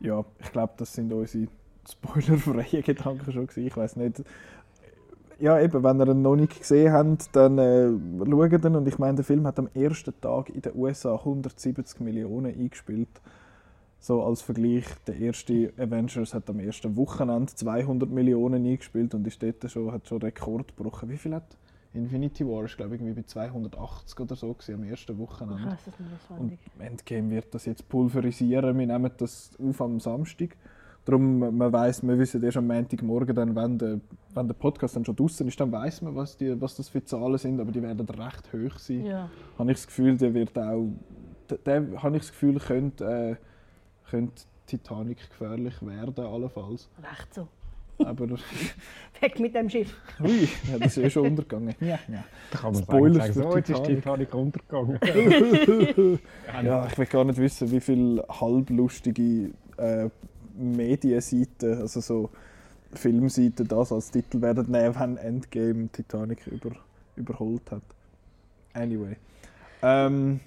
Ja, 0.00 0.24
ich 0.40 0.50
glaube, 0.50 0.72
das 0.78 0.92
sind 0.92 1.12
unsere 1.12 1.46
spoilerfreien 1.88 2.82
Gedanken 2.82 3.30
schon 3.30 3.46
gewesen. 3.46 3.68
Ich 3.68 3.76
weiß 3.76 3.94
nicht. 3.96 4.24
Ja, 5.38 5.60
eben, 5.60 5.84
wenn 5.84 6.00
ihr 6.00 6.08
ihn 6.08 6.22
noch 6.22 6.34
nicht 6.34 6.58
gesehen 6.58 6.92
habt, 6.92 7.36
dann 7.36 7.56
äh, 7.58 7.88
schaut 8.18 8.64
ihn. 8.64 8.74
Und 8.74 8.88
ich 8.88 8.98
meine, 8.98 9.14
der 9.14 9.24
Film 9.24 9.46
hat 9.46 9.60
am 9.60 9.68
ersten 9.74 10.12
Tag 10.20 10.50
in 10.50 10.62
den 10.62 10.74
USA 10.74 11.14
170 11.14 12.00
Millionen 12.00 12.52
eingespielt. 12.58 13.20
So 14.00 14.24
als 14.24 14.42
Vergleich, 14.42 14.86
der 15.06 15.16
erste 15.18 15.72
Avengers 15.78 16.34
hat 16.34 16.50
am 16.50 16.58
ersten 16.58 16.96
Wochenende 16.96 17.54
200 17.54 18.10
Millionen 18.10 18.66
eingespielt 18.66 19.14
und 19.14 19.24
ist 19.24 19.40
dort 19.40 19.70
schon, 19.70 19.92
hat 19.92 20.08
schon 20.08 20.20
Rekord 20.20 20.76
gebrochen. 20.76 21.10
Wie 21.10 21.16
viel 21.16 21.34
hat 21.34 21.56
Infinity 21.96 22.46
War? 22.46 22.64
Ist 22.64 22.76
glaube 22.76 22.94
ich 22.94 23.00
irgendwie 23.00 23.20
bei 23.20 23.26
280 23.26 24.20
oder 24.20 24.36
so 24.36 24.52
gewesen, 24.52 24.74
am 24.74 24.84
ersten 24.84 25.18
Wochenende. 25.18 25.68
Krass, 25.68 25.84
das 25.84 25.94
ist 25.94 26.30
und 26.38 26.58
Endgame 26.78 27.30
wird 27.30 27.54
das 27.54 27.64
jetzt 27.66 27.88
pulverisieren. 27.88 28.78
Wir 28.78 28.86
nehmen 28.86 29.10
das 29.16 29.50
auf 29.58 29.80
am 29.80 30.00
Samstag. 30.00 30.56
Darum, 31.04 31.38
man 31.38 31.72
weiß, 31.72 32.02
wir 32.02 32.18
wissen 32.18 32.42
erst 32.42 32.56
am 32.56 32.66
Montagmorgen, 32.66 33.34
dann, 33.34 33.54
wenn, 33.54 33.78
der, 33.78 34.00
wenn 34.34 34.48
der 34.48 34.54
Podcast 34.54 34.96
dann 34.96 35.04
schon 35.04 35.14
draußen 35.14 35.46
ist, 35.46 35.60
dann 35.60 35.70
weiß 35.70 36.02
man, 36.02 36.16
was, 36.16 36.36
die, 36.36 36.60
was 36.60 36.74
das 36.74 36.88
für 36.88 37.04
Zahlen 37.04 37.38
sind, 37.38 37.60
aber 37.60 37.70
die 37.70 37.80
werden 37.80 38.04
recht 38.08 38.52
hoch 38.52 38.76
sein. 38.78 39.06
Ja. 39.06 39.30
Habe 39.56 39.70
ich 39.70 39.78
das 39.78 39.86
Gefühl, 39.86 40.16
der 40.16 40.34
wird 40.34 40.58
auch, 40.58 40.88
der, 41.48 41.58
der 41.58 42.02
habe 42.02 42.16
ich 42.16 42.22
das 42.22 42.32
Gefühl, 42.32 42.58
könnte 42.58 43.04
äh, 43.04 43.36
könnte 44.10 44.42
Titanic 44.66 45.18
gefährlich 45.28 45.74
werden, 45.82 46.24
allenfalls. 46.24 46.88
Recht 47.02 47.34
so. 47.34 47.48
Aber... 47.98 48.26
Weg 49.20 49.40
mit 49.40 49.54
dem 49.54 49.70
Schiff. 49.70 49.94
Ui, 50.20 50.48
ja, 50.70 50.78
das 50.78 50.96
ist 50.96 51.02
ja 51.02 51.10
schon 51.10 51.28
untergegangen. 51.28 51.74
Ja, 51.80 51.98
ja. 52.08 52.24
Da 52.50 52.58
kann 52.58 52.72
man 52.74 52.82
Spoiler 52.82 53.20
sagen, 53.20 53.32
so 53.32 53.56
jetzt 53.56 53.70
ist 53.70 53.84
Titanic 53.84 54.34
untergegangen. 54.34 54.98
ja, 56.62 56.86
ich 56.86 56.98
will 56.98 57.06
gar 57.06 57.24
nicht 57.24 57.38
wissen, 57.38 57.70
wie 57.70 57.80
viele 57.80 58.24
halblustige 58.28 59.50
äh, 59.78 60.10
Medienseiten, 60.54 61.80
also 61.80 62.00
so 62.00 62.30
Filmseite 62.92 63.64
das 63.64 63.92
als 63.92 64.10
Titel 64.10 64.40
werden 64.40 64.70
nehmen, 64.70 64.94
wenn 64.98 65.16
Endgame 65.16 65.88
Titanic 65.90 66.46
über, 66.46 66.72
überholt 67.16 67.70
hat. 67.70 67.82
Anyway. 68.74 69.16
Ähm, 69.82 70.40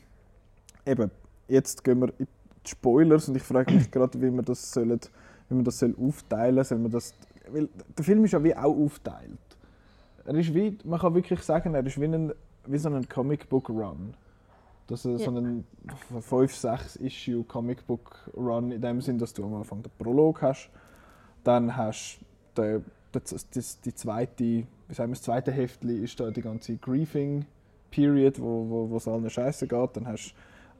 eben, 0.85 1.11
jetzt 1.47 1.83
gehen 1.83 2.01
wir 2.01 2.13
in 2.19 2.27
die 2.65 2.69
Spoilers 2.69 3.29
und 3.29 3.35
ich 3.35 3.43
frage 3.43 3.73
mich 3.73 3.89
gerade, 3.91 4.21
wie 4.21 4.31
wir 4.31 4.43
das 4.43 4.71
sollen, 4.71 4.99
wie 5.49 5.55
man 5.55 5.63
das 5.63 5.79
soll 5.79 5.95
aufteilen 5.99 6.63
soll. 6.63 6.79
Man 6.79 6.91
das, 6.91 7.13
weil 7.51 7.69
der 7.97 8.05
Film 8.05 8.23
ist 8.25 8.31
ja 8.31 8.43
wie 8.43 8.55
auch 8.55 8.75
aufteilt. 8.75 9.37
Er 10.25 10.35
ist 10.35 10.53
wie, 10.53 10.77
man 10.83 10.99
kann 10.99 11.15
wirklich 11.15 11.41
sagen, 11.41 11.73
er 11.73 11.85
ist 11.85 11.99
wie, 11.99 12.05
ein, 12.05 12.33
wie 12.65 12.77
so 12.77 12.89
ein 12.89 13.07
Comic 13.09 13.49
Book 13.49 13.69
Run. 13.69 14.13
Das 14.87 15.05
ist 15.05 15.23
so 15.23 15.31
Ja. 15.31 15.37
ein 15.37 15.65
5-6 16.19 16.99
Issue 16.99 17.43
Comic 17.43 17.85
Book 17.85 18.29
Run 18.35 18.71
in 18.71 18.81
dem 18.81 19.01
Sinn, 19.01 19.17
dass 19.17 19.33
du 19.33 19.43
am 19.45 19.55
Anfang 19.55 19.83
den 19.83 19.91
Prolog 19.97 20.41
hast, 20.41 20.69
dann 21.43 21.75
hast 21.75 22.19
du 22.55 22.81
die, 23.13 23.19
die, 23.53 23.61
die 23.85 23.95
zweite, 23.95 24.43
wie 24.43 24.65
sagen 24.89 25.11
wir, 25.11 25.15
das 25.15 25.21
zweite 25.23 25.51
Heftli 25.51 25.97
ist 26.03 26.19
da 26.19 26.29
die 26.31 26.41
ganze 26.41 26.75
Grieving 26.77 27.45
Period, 27.91 28.39
wo, 28.39 28.69
wo, 28.69 28.89
wo 28.89 28.97
es 28.97 29.07
allen 29.07 29.29
scheiße 29.29 29.67
geht. 29.67 29.95
Dann 29.95 30.07
hast 30.07 30.33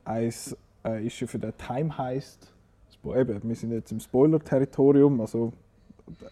du 0.05 0.09
eins 0.09 0.55
äh, 0.85 1.05
Issue 1.05 1.27
für 1.27 1.39
den 1.39 1.53
Time 1.57 1.97
Heist. 1.97 2.51
Eben, 3.03 3.41
wir 3.41 3.55
sind 3.55 3.71
jetzt 3.71 3.91
im 3.91 3.99
Spoiler-Territorium, 3.99 5.21
also, 5.21 5.53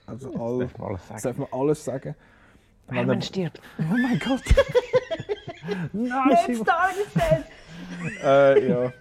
also 0.05 0.33
all, 0.35 0.59
Darf 0.59 0.77
man 0.77 0.87
alles 0.89 1.01
das 1.07 1.21
sagen. 1.21 1.37
darf 1.39 1.51
man 1.51 1.61
alles 1.61 1.85
sagen. 1.85 2.15
Wenn 2.87 3.09
er- 3.09 3.21
stirbt. 3.21 3.61
oh 3.79 3.83
mein 3.83 4.19
Gott! 4.19 4.41
Nein, 5.93 6.37
ist 6.47 6.65
dead! 6.65 7.43
äh, 8.23 8.69
ja, 8.69 8.93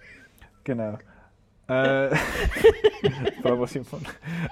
genau. 0.63 0.97
Äh, 1.69 2.09
Bravo 3.41 3.65
Simon. 3.65 4.05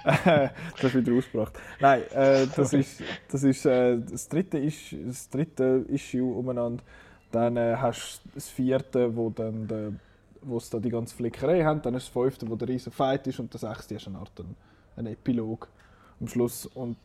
Äh, 0.04 0.50
das 0.74 0.84
hast 0.84 0.94
du 0.96 1.06
wieder 1.06 1.14
ausgebracht. 1.18 1.54
Nein, 1.80 2.02
äh, 2.12 2.48
das 2.56 2.74
ist, 2.74 3.02
das, 3.30 3.44
ist 3.44 3.66
äh, 3.66 3.98
das, 4.00 4.28
dritte 4.28 4.58
ist 4.58 4.94
das 5.06 5.30
dritte 5.30 5.86
Issue 5.90 6.34
umeinander. 6.34 6.84
Dann 7.32 7.56
äh, 7.58 7.76
hast 7.78 8.22
du 8.26 8.30
das 8.36 8.50
vierte, 8.50 9.16
wo 9.16 9.30
dann 9.30 9.68
der, 9.68 9.92
wo 10.42 10.58
es 10.58 10.70
da 10.70 10.80
die 10.80 10.90
ganze 10.90 11.16
Flickerei 11.16 11.64
haben. 11.64 11.82
Dann 11.82 11.96
ist 11.96 12.08
das 12.08 12.14
fünfte, 12.14 12.50
wo 12.50 12.56
der 12.56 12.68
riesen 12.68 12.92
Fight 12.92 13.28
ist 13.28 13.40
und 13.40 13.52
der 13.54 13.60
sechste 13.60 13.96
ist 13.96 14.08
eine 14.08 14.18
Art 14.20 14.32
ein, 14.40 14.56
ein 14.98 15.08
Epilog 15.08 15.70
am 16.20 16.28
Schluss. 16.28 16.66
Und 16.66 16.98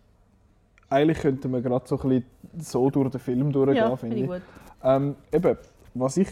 eigentlich 0.88 1.19
könnten 1.19 1.52
wir 1.52 1.61
gerade 1.61 1.87
so 1.87 1.99
ein 2.00 2.09
bisschen 2.09 2.25
so 2.59 2.90
durch 2.90 3.11
den 3.11 3.21
Film 3.21 3.52
durchgehen, 3.52 3.76
Ja, 3.76 3.97
finde 3.97 4.17
ich. 4.17 4.26
gut. 4.26 4.43
Ähm, 4.83 5.17
eben, 5.33 5.57
was 5.95 6.17
ich 6.17 6.29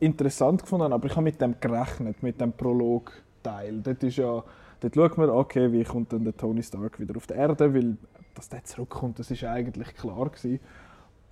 interessant 0.00 0.62
gefunden 0.62 0.84
habe, 0.84 0.94
aber 0.94 1.06
ich 1.06 1.12
habe 1.12 1.24
mit 1.24 1.40
dem 1.40 1.54
gerechnet, 1.60 2.22
mit 2.22 2.40
dem 2.40 2.52
Prolog-Teil. 2.52 3.80
Dort 3.82 4.02
ist 4.02 4.16
ja, 4.16 4.42
dort 4.80 4.94
schaut 4.94 5.16
man, 5.18 5.30
okay, 5.30 5.70
wie 5.72 5.84
kommt 5.84 6.12
dann 6.12 6.24
der 6.24 6.36
Tony 6.36 6.62
Stark 6.62 6.98
wieder 6.98 7.16
auf 7.16 7.26
die 7.26 7.34
Erde, 7.34 7.72
weil 7.72 7.96
dass 8.34 8.48
der 8.48 8.64
zurückkommt, 8.64 9.18
das 9.18 9.30
ist 9.30 9.44
eigentlich 9.44 9.94
klar 9.94 10.30
gewesen. 10.30 10.58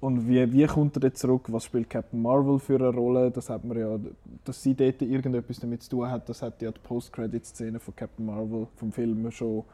Und 0.00 0.28
wie, 0.28 0.50
wie 0.52 0.66
kommt 0.66 0.96
er 0.96 1.00
dort 1.00 1.18
zurück? 1.18 1.42
Was 1.48 1.64
spielt 1.64 1.90
Captain 1.90 2.22
Marvel 2.22 2.58
für 2.58 2.76
eine 2.76 2.88
Rolle? 2.88 3.30
Das 3.30 3.50
hat 3.50 3.64
man 3.64 3.78
ja, 3.78 3.98
dass 4.44 4.62
sie 4.62 4.74
dort 4.74 5.02
irgendetwas 5.02 5.60
damit 5.60 5.82
zu 5.82 5.90
tun 5.90 6.10
hat, 6.10 6.28
das 6.28 6.40
hat 6.40 6.62
ja 6.62 6.70
die 6.70 6.80
Post-Credit-Szene 6.80 7.80
von 7.80 7.94
Captain 7.94 8.24
Marvel 8.24 8.66
vom 8.76 8.92
Film 8.92 9.30
schon 9.30 9.64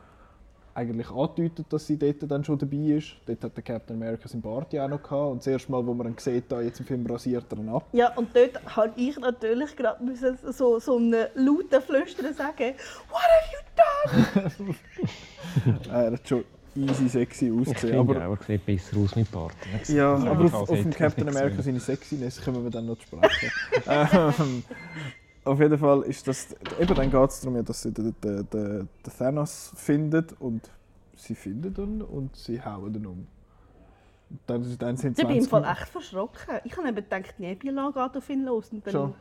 eigentlich 0.76 1.10
angedeutet, 1.10 1.66
dass 1.70 1.86
sie 1.86 1.96
dort 1.98 2.30
dann 2.30 2.44
schon 2.44 2.58
dabei 2.58 2.76
ist. 2.76 3.16
Dort 3.26 3.42
hat 3.42 3.56
der 3.56 3.64
Captain 3.64 3.96
America 3.96 4.28
seinen 4.28 4.42
Bart 4.42 4.72
ja 4.72 4.84
auch 4.84 4.88
noch 4.90 5.02
gehabt. 5.02 5.32
Und 5.32 5.38
das 5.38 5.46
erste 5.46 5.72
Mal, 5.72 5.84
wo 5.86 5.94
man 5.94 6.08
ihn 6.08 6.14
sieht, 6.18 6.44
da 6.52 6.60
jetzt 6.60 6.80
im 6.80 6.86
Film 6.86 7.06
rasiert 7.06 7.46
er 7.50 7.58
ihn 7.58 7.68
ab. 7.68 7.86
Ja, 7.92 8.12
und 8.14 8.28
dort 8.36 8.76
habe 8.76 8.92
ich 8.96 9.18
natürlich 9.18 9.74
gerade 9.74 10.04
müssen 10.04 10.38
so, 10.52 10.78
so 10.78 10.96
einen 10.96 11.26
lauten 11.34 11.80
Flüstern 11.82 12.34
sagen 12.34 12.74
«What 13.10 13.22
have 13.22 14.44
you 14.52 14.62
done?» 14.66 15.76
er 15.90 16.12
hat 16.12 16.28
schon 16.28 16.44
easy 16.76 17.08
sexy 17.08 17.46
Ich 17.46 17.52
ausgesehen. 17.52 17.78
finde 17.78 17.98
Aber, 17.98 18.28
auch, 18.28 18.38
er 18.38 18.44
sieht 18.46 18.66
besser 18.66 18.96
aus 18.98 19.16
mit 19.16 19.30
Bart. 19.32 19.54
ja, 19.88 19.94
Ja, 19.94 20.14
aber 20.30 20.44
ich 20.44 20.52
auf, 20.52 20.68
auf 20.68 20.78
dem 20.78 20.90
ich 20.90 20.96
Captain 20.96 21.28
America 21.34 21.62
seine 21.62 21.80
Sexiness 21.80 22.40
können 22.42 22.62
wir 22.64 22.70
dann 22.70 22.86
noch 22.86 23.00
sprechen. 23.00 23.50
ähm, 23.88 24.62
auf 25.46 25.60
jeden 25.60 25.78
Fall 25.78 26.02
ist 26.02 26.26
das. 26.26 26.54
Eben 26.80 26.94
dann 26.94 27.10
geht 27.10 27.30
es 27.30 27.40
darum, 27.40 27.64
dass 27.64 27.82
sie 27.82 27.92
den, 27.92 28.14
den, 28.20 28.48
den, 28.50 28.88
Thanos 29.16 29.72
findet 29.76 30.32
und 30.40 30.70
sie 31.14 31.34
finden 31.34 31.74
ihn 31.76 32.02
und 32.02 32.36
sie 32.36 32.62
hauen 32.62 32.94
ihn 32.94 33.06
um. 33.06 33.26
Und 34.28 34.40
Dann, 34.46 34.78
dann 34.78 34.96
sind 34.96 35.18
Ich 35.18 35.26
bin 35.26 35.36
im 35.36 35.44
20 35.44 35.50
Fall 35.50 35.64
echt 35.64 35.88
verschrocken. 35.88 36.60
Ich 36.64 36.76
habe 36.76 36.88
eben 36.88 36.96
gedacht, 36.96 37.38
Nebula 37.38 37.90
geht 37.90 38.16
auf 38.16 38.28
ihn 38.28 38.44
los. 38.44 38.70
Und 38.72 38.86
dann 38.86 38.92
Schon. 38.92 39.14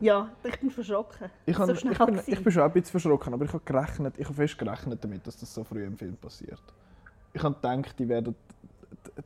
Ja, 0.00 0.30
ich 0.42 0.58
bin 0.58 0.70
verschrocken. 0.70 1.30
Ich, 1.44 1.56
so 1.56 1.72
ich, 1.72 1.82
bin, 1.82 2.20
ich 2.26 2.42
bin 2.42 2.52
schon 2.52 2.62
ein 2.62 2.72
bisschen 2.72 2.90
verschrocken, 2.90 3.34
aber 3.34 3.44
ich 3.44 3.52
habe 3.52 3.62
gerechnet, 3.64 4.14
ich 4.16 4.24
habe 4.24 4.34
fest 4.34 4.58
gerechnet 4.58 5.04
damit, 5.04 5.26
dass 5.26 5.36
das 5.36 5.52
so 5.52 5.62
früh 5.62 5.84
im 5.84 5.96
Film 5.96 6.16
passiert. 6.16 6.62
Ich 7.34 7.42
habe 7.42 7.54
gedacht, 7.54 7.98
die 7.98 8.08
werden, 8.08 8.34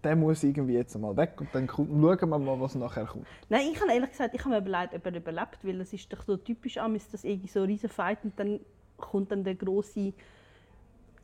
der 0.02 0.16
muss 0.16 0.42
irgendwie 0.42 0.74
jetzt 0.74 0.94
einmal 0.94 1.16
weg 1.16 1.34
und 1.40 1.48
dann 1.54 1.66
kommt, 1.66 1.88
schauen 1.90 2.30
wir 2.30 2.38
mal, 2.38 2.60
was 2.60 2.74
nachher 2.74 3.06
kommt. 3.06 3.26
Nein, 3.48 3.68
ich 3.72 3.80
habe 3.80 3.92
ehrlich 3.92 4.10
gesagt, 4.10 4.34
ich 4.34 4.40
habe 4.44 4.50
mir 4.50 4.58
überlegt, 4.58 4.94
ob 4.94 5.06
er 5.06 5.14
überlebt, 5.16 5.58
weil 5.62 5.80
es 5.80 5.92
ist 5.92 6.12
doch 6.12 6.22
so 6.22 6.36
typisch 6.36 6.78
an, 6.78 6.94
ist 6.94 7.12
das 7.14 7.24
irgendwie 7.24 7.48
so 7.48 7.60
ein 7.60 7.66
riesen 7.66 7.88
Fight 7.88 8.18
und 8.24 8.38
dann 8.38 8.60
kommt 8.96 9.32
dann 9.32 9.42
der 9.44 9.54
große 9.54 10.12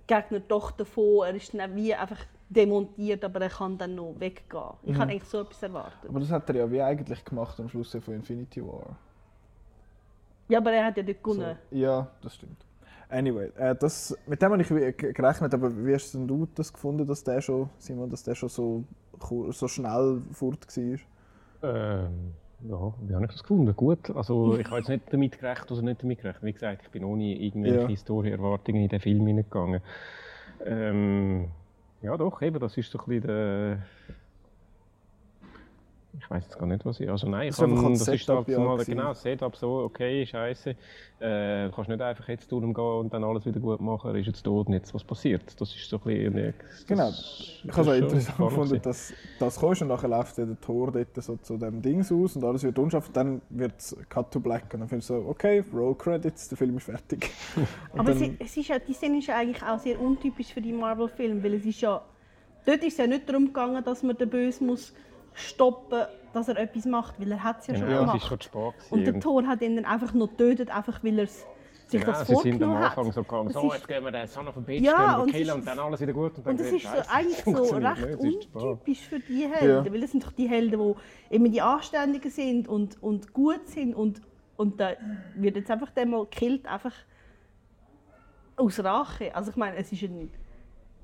Gegner 0.06 0.40
doch 0.40 0.70
davon. 0.72 1.26
Er 1.26 1.34
ist 1.34 1.54
dann 1.54 1.74
wie 1.76 1.94
einfach 1.94 2.18
demontiert, 2.48 3.24
aber 3.24 3.42
er 3.42 3.50
kann 3.50 3.78
dann 3.78 3.94
noch 3.94 4.14
weggehen. 4.18 4.72
Ich 4.82 4.94
habe 4.96 5.12
eigentlich 5.12 5.24
so 5.24 5.42
etwas 5.42 5.62
erwartet. 5.62 6.08
Aber 6.08 6.18
das 6.20 6.30
hat 6.30 6.48
er 6.50 6.56
ja 6.56 6.70
wie 6.70 6.82
eigentlich 6.82 7.24
gemacht 7.24 7.60
am 7.60 7.68
Schluss 7.68 7.96
von 8.00 8.14
Infinity 8.14 8.64
War. 8.66 8.96
Ja, 10.48 10.58
aber 10.58 10.72
er 10.72 10.86
hat 10.86 10.96
ja 10.96 11.02
dort 11.04 11.18
So, 11.24 11.32
gewonnen. 11.34 11.56
ja, 11.70 12.08
das 12.22 12.34
stimmt. 12.34 12.64
Anyway, 13.10 13.50
äh, 13.58 13.74
das, 13.74 14.16
mit 14.26 14.40
dem 14.40 14.52
habe 14.52 14.62
ich 14.62 14.96
gerechnet, 14.96 15.52
aber 15.52 15.70
wie 15.84 15.94
hast 15.94 16.12
denn 16.14 16.28
du 16.28 16.46
das 16.54 16.72
gefunden, 16.72 17.06
dass 17.06 17.24
der 17.24 17.40
schon, 17.40 17.68
Simon, 17.78 18.08
dass 18.08 18.22
der 18.22 18.34
schon 18.36 18.48
so, 18.48 18.84
so 19.50 19.68
schnell 19.68 20.22
fort 20.32 20.66
war? 20.66 20.98
Ähm, 21.62 22.34
ja, 22.62 22.94
wie 23.06 23.14
habe 23.14 23.24
ich 23.24 23.32
das 23.32 23.42
gefunden? 23.42 23.74
Gut. 23.74 24.10
Also, 24.14 24.56
ich 24.58 24.66
habe 24.66 24.78
jetzt 24.78 24.88
nicht 24.88 25.12
damit 25.12 25.38
gerechnet 25.38 25.72
oder 25.72 25.82
nicht 25.82 26.02
damit 26.02 26.20
gerechnet. 26.20 26.44
Wie 26.44 26.52
gesagt, 26.52 26.82
ich 26.84 26.90
bin 26.90 27.04
ohne 27.04 27.36
irgendwelche 27.36 27.90
Ja. 27.90 27.96
Story-Erwartungen 27.96 28.82
in 28.82 28.88
den 28.88 29.00
Film 29.00 29.26
hineingegangen. 29.26 29.80
Ähm, 30.64 31.48
ja, 32.02 32.16
doch, 32.16 32.40
eben, 32.42 32.60
das 32.60 32.76
ist 32.76 32.90
so 32.90 32.98
ein 32.98 33.04
bisschen 33.06 33.26
der. 33.26 33.78
Ich 36.18 36.28
weiß 36.28 36.44
jetzt 36.44 36.58
gar 36.58 36.66
nicht, 36.66 36.84
was 36.84 36.98
ich. 37.00 37.08
Also, 37.08 37.28
nein, 37.28 37.48
ich 37.48 37.48
Das 37.50 37.58
ist 37.58 37.64
einfach 37.64 37.82
kann, 37.82 37.92
das 37.92 38.00
ist 38.08 38.26
Setup, 38.26 38.36
halt 38.38 38.48
ja, 38.48 38.58
mal 38.58 38.84
genau 38.84 39.08
das 39.08 39.22
Setup 39.22 39.56
so, 39.56 39.78
okay, 39.84 40.26
scheiße. 40.26 40.70
Äh, 41.20 41.66
du 41.66 41.72
kannst 41.74 41.88
nicht 41.90 42.00
einfach 42.02 42.28
jetzt 42.28 42.50
durchgehen 42.50 42.74
und 42.74 43.12
dann 43.14 43.22
alles 43.24 43.46
wieder 43.46 43.60
gut 43.60 43.80
machen. 43.80 44.14
Ist 44.16 44.26
jetzt 44.26 44.42
tot 44.42 44.66
und 44.66 44.72
jetzt 44.72 44.92
was 44.92 45.04
passiert. 45.04 45.42
Das 45.60 45.74
ist 45.74 45.88
so 45.88 45.98
ein 45.98 46.02
bisschen. 46.32 46.54
das- 46.68 46.86
Genau. 46.86 47.08
Ich 47.10 47.62
habe 47.76 47.80
es 47.82 47.88
auch 47.88 47.92
ist 47.92 48.00
interessant 48.02 48.38
gefunden, 48.38 48.82
dass 48.82 49.12
das 49.38 49.56
kommst 49.56 49.82
und 49.82 49.88
nachher 49.88 50.08
läuft 50.08 50.38
der 50.38 50.60
Tor 50.60 50.90
dort 50.90 51.08
so 51.22 51.36
zu 51.36 51.56
dem 51.56 51.80
Dings 51.82 52.10
aus 52.10 52.36
und 52.36 52.44
alles 52.44 52.62
wird 52.64 52.78
unscharf. 52.78 53.10
Dann 53.12 53.40
wird 53.50 53.74
es 53.78 53.96
Cut 54.08 54.32
to 54.32 54.40
Black 54.40 54.64
und 54.74 54.80
dann 54.80 54.88
findest 54.88 55.10
du 55.10 55.14
so, 55.22 55.28
okay, 55.28 55.62
Roll 55.72 55.94
Credits, 55.94 56.48
der 56.48 56.58
Film 56.58 56.76
ist 56.76 56.84
fertig. 56.84 57.30
Aber 57.92 58.12
dann, 58.12 58.36
es, 58.40 58.50
es 58.50 58.56
ist 58.56 58.68
ja, 58.68 58.78
die 58.78 58.94
Szene 58.94 59.18
ist 59.18 59.26
ja 59.28 59.36
eigentlich 59.36 59.62
auch 59.62 59.78
sehr 59.78 60.00
untypisch 60.00 60.52
für 60.52 60.60
die 60.60 60.72
Marvel-Filme, 60.72 61.42
weil 61.44 61.54
es 61.54 61.64
ist 61.66 61.80
ja, 61.82 62.02
dort 62.66 62.78
ist 62.78 62.92
es 62.94 62.96
ja 62.98 63.06
nicht 63.06 63.28
darum 63.28 63.46
gegangen, 63.46 63.84
dass 63.84 64.02
man 64.02 64.16
den 64.16 64.28
Bösen 64.28 64.66
muss 64.66 64.92
stoppen, 65.34 66.02
dass 66.32 66.48
er 66.48 66.56
etwas 66.58 66.84
macht, 66.84 67.20
weil 67.20 67.32
er 67.32 67.42
hat 67.42 67.60
es 67.60 67.66
ja 67.68 67.74
schon 67.74 67.86
Genau, 67.86 67.94
es 68.00 68.06
gemacht. 68.06 68.16
ist 68.22 68.28
schon 68.28 68.40
spät. 68.40 68.74
Und 68.90 69.04
der 69.04 69.20
Thor 69.20 69.46
hat 69.46 69.62
ihn 69.62 69.76
dann 69.76 69.84
einfach 69.84 70.12
noch 70.14 70.28
getötet, 70.28 70.70
einfach 70.70 71.02
weil 71.02 71.18
er 71.18 71.26
sich 71.26 71.44
Genau, 71.90 72.06
das 72.06 72.28
sie 72.28 72.36
sind 72.36 72.62
am 72.62 72.76
Anfang 72.76 73.06
hat. 73.08 73.14
so 73.14 73.22
gegangen, 73.24 73.46
Das 73.52 73.54
so, 73.54 73.72
jetzt 73.74 73.88
gehen 73.88 74.04
wir 74.04 74.12
den 74.12 74.26
Son 74.28 74.46
of 74.46 74.56
a 74.56 74.60
Bitch 74.60 74.80
Ja, 74.84 75.16
und 75.18 75.28
es 75.30 75.34
killen 75.34 75.54
und 75.56 75.66
dann 75.66 75.78
alles 75.80 76.00
wieder 76.00 76.12
gut. 76.12 76.36
Und, 76.38 76.46
dann 76.46 76.52
Und 76.52 76.60
das 76.60 76.70
ist 76.72 76.82
so, 76.84 76.88
eigentlich 77.12 77.42
so 77.44 77.74
recht 77.76 77.98
es 77.98 78.16
untypisch 78.16 79.00
für 79.08 79.18
die 79.18 79.48
Helden, 79.52 79.86
Ja. 79.86 79.92
weil 79.92 80.02
es 80.04 80.12
sind 80.12 80.24
doch 80.24 80.30
die 80.30 80.48
Helden, 80.48 80.78
die 81.30 81.34
eben 81.34 81.50
die 81.50 81.60
Anständigen 81.60 82.30
sind 82.30 82.68
und, 82.68 83.02
und 83.02 83.32
gut 83.32 83.66
sind 83.66 83.94
und, 83.94 84.22
und 84.56 84.78
da 84.78 84.90
wird 85.34 85.56
jetzt 85.56 85.68
einfach 85.68 85.90
der 85.90 86.06
mal 86.06 86.24
gekillt, 86.26 86.64
einfach 86.68 86.92
aus 88.56 88.78
Rache. 88.84 89.34
Also 89.34 89.50
ich 89.50 89.56
meine, 89.56 89.76
es 89.76 89.90
ist 89.90 90.02
ein, 90.04 90.30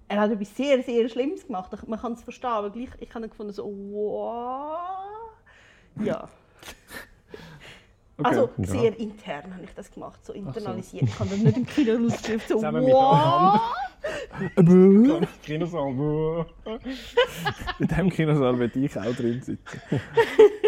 er 0.09 0.21
hat 0.21 0.31
etwas 0.31 0.55
sehr, 0.57 0.83
sehr 0.83 1.09
Schlimmes 1.09 1.47
gemacht, 1.47 1.71
man 1.87 2.01
kann 2.01 2.13
es 2.13 2.23
verstehen, 2.23 2.51
aber 2.51 2.71
gleich, 2.71 2.91
ich 3.01 3.15
habe 3.15 3.29
gefunden 3.29 3.53
so, 3.53 3.65
wow. 3.65 5.31
Ja. 6.03 6.29
okay. 8.19 8.29
Also 8.29 8.51
Ja. 8.59 8.65
sehr 8.67 8.99
intern 8.99 9.55
habe 9.55 9.65
ich 9.65 9.75
das 9.75 9.91
gemacht, 9.91 10.25
so 10.25 10.33
internalisiert. 10.33 11.05
Ich 11.05 11.19
habe 11.19 11.31
das 11.31 11.39
nicht 11.39 11.57
im 11.57 11.67
Kino 11.67 12.07
ausgeschrieben, 12.07 12.43
so 12.49 12.55
Zusammen 12.57 12.85
mit 12.85 12.93
wow. 12.95 13.61
Kinosaal. 15.43 16.47
in 17.79 17.89
diesem 17.89 18.11
Kinosaal 18.11 18.59
werde 18.59 18.79
ich 18.79 18.97
auch 18.97 19.15
drin 19.15 19.41
sitzen. 19.43 19.59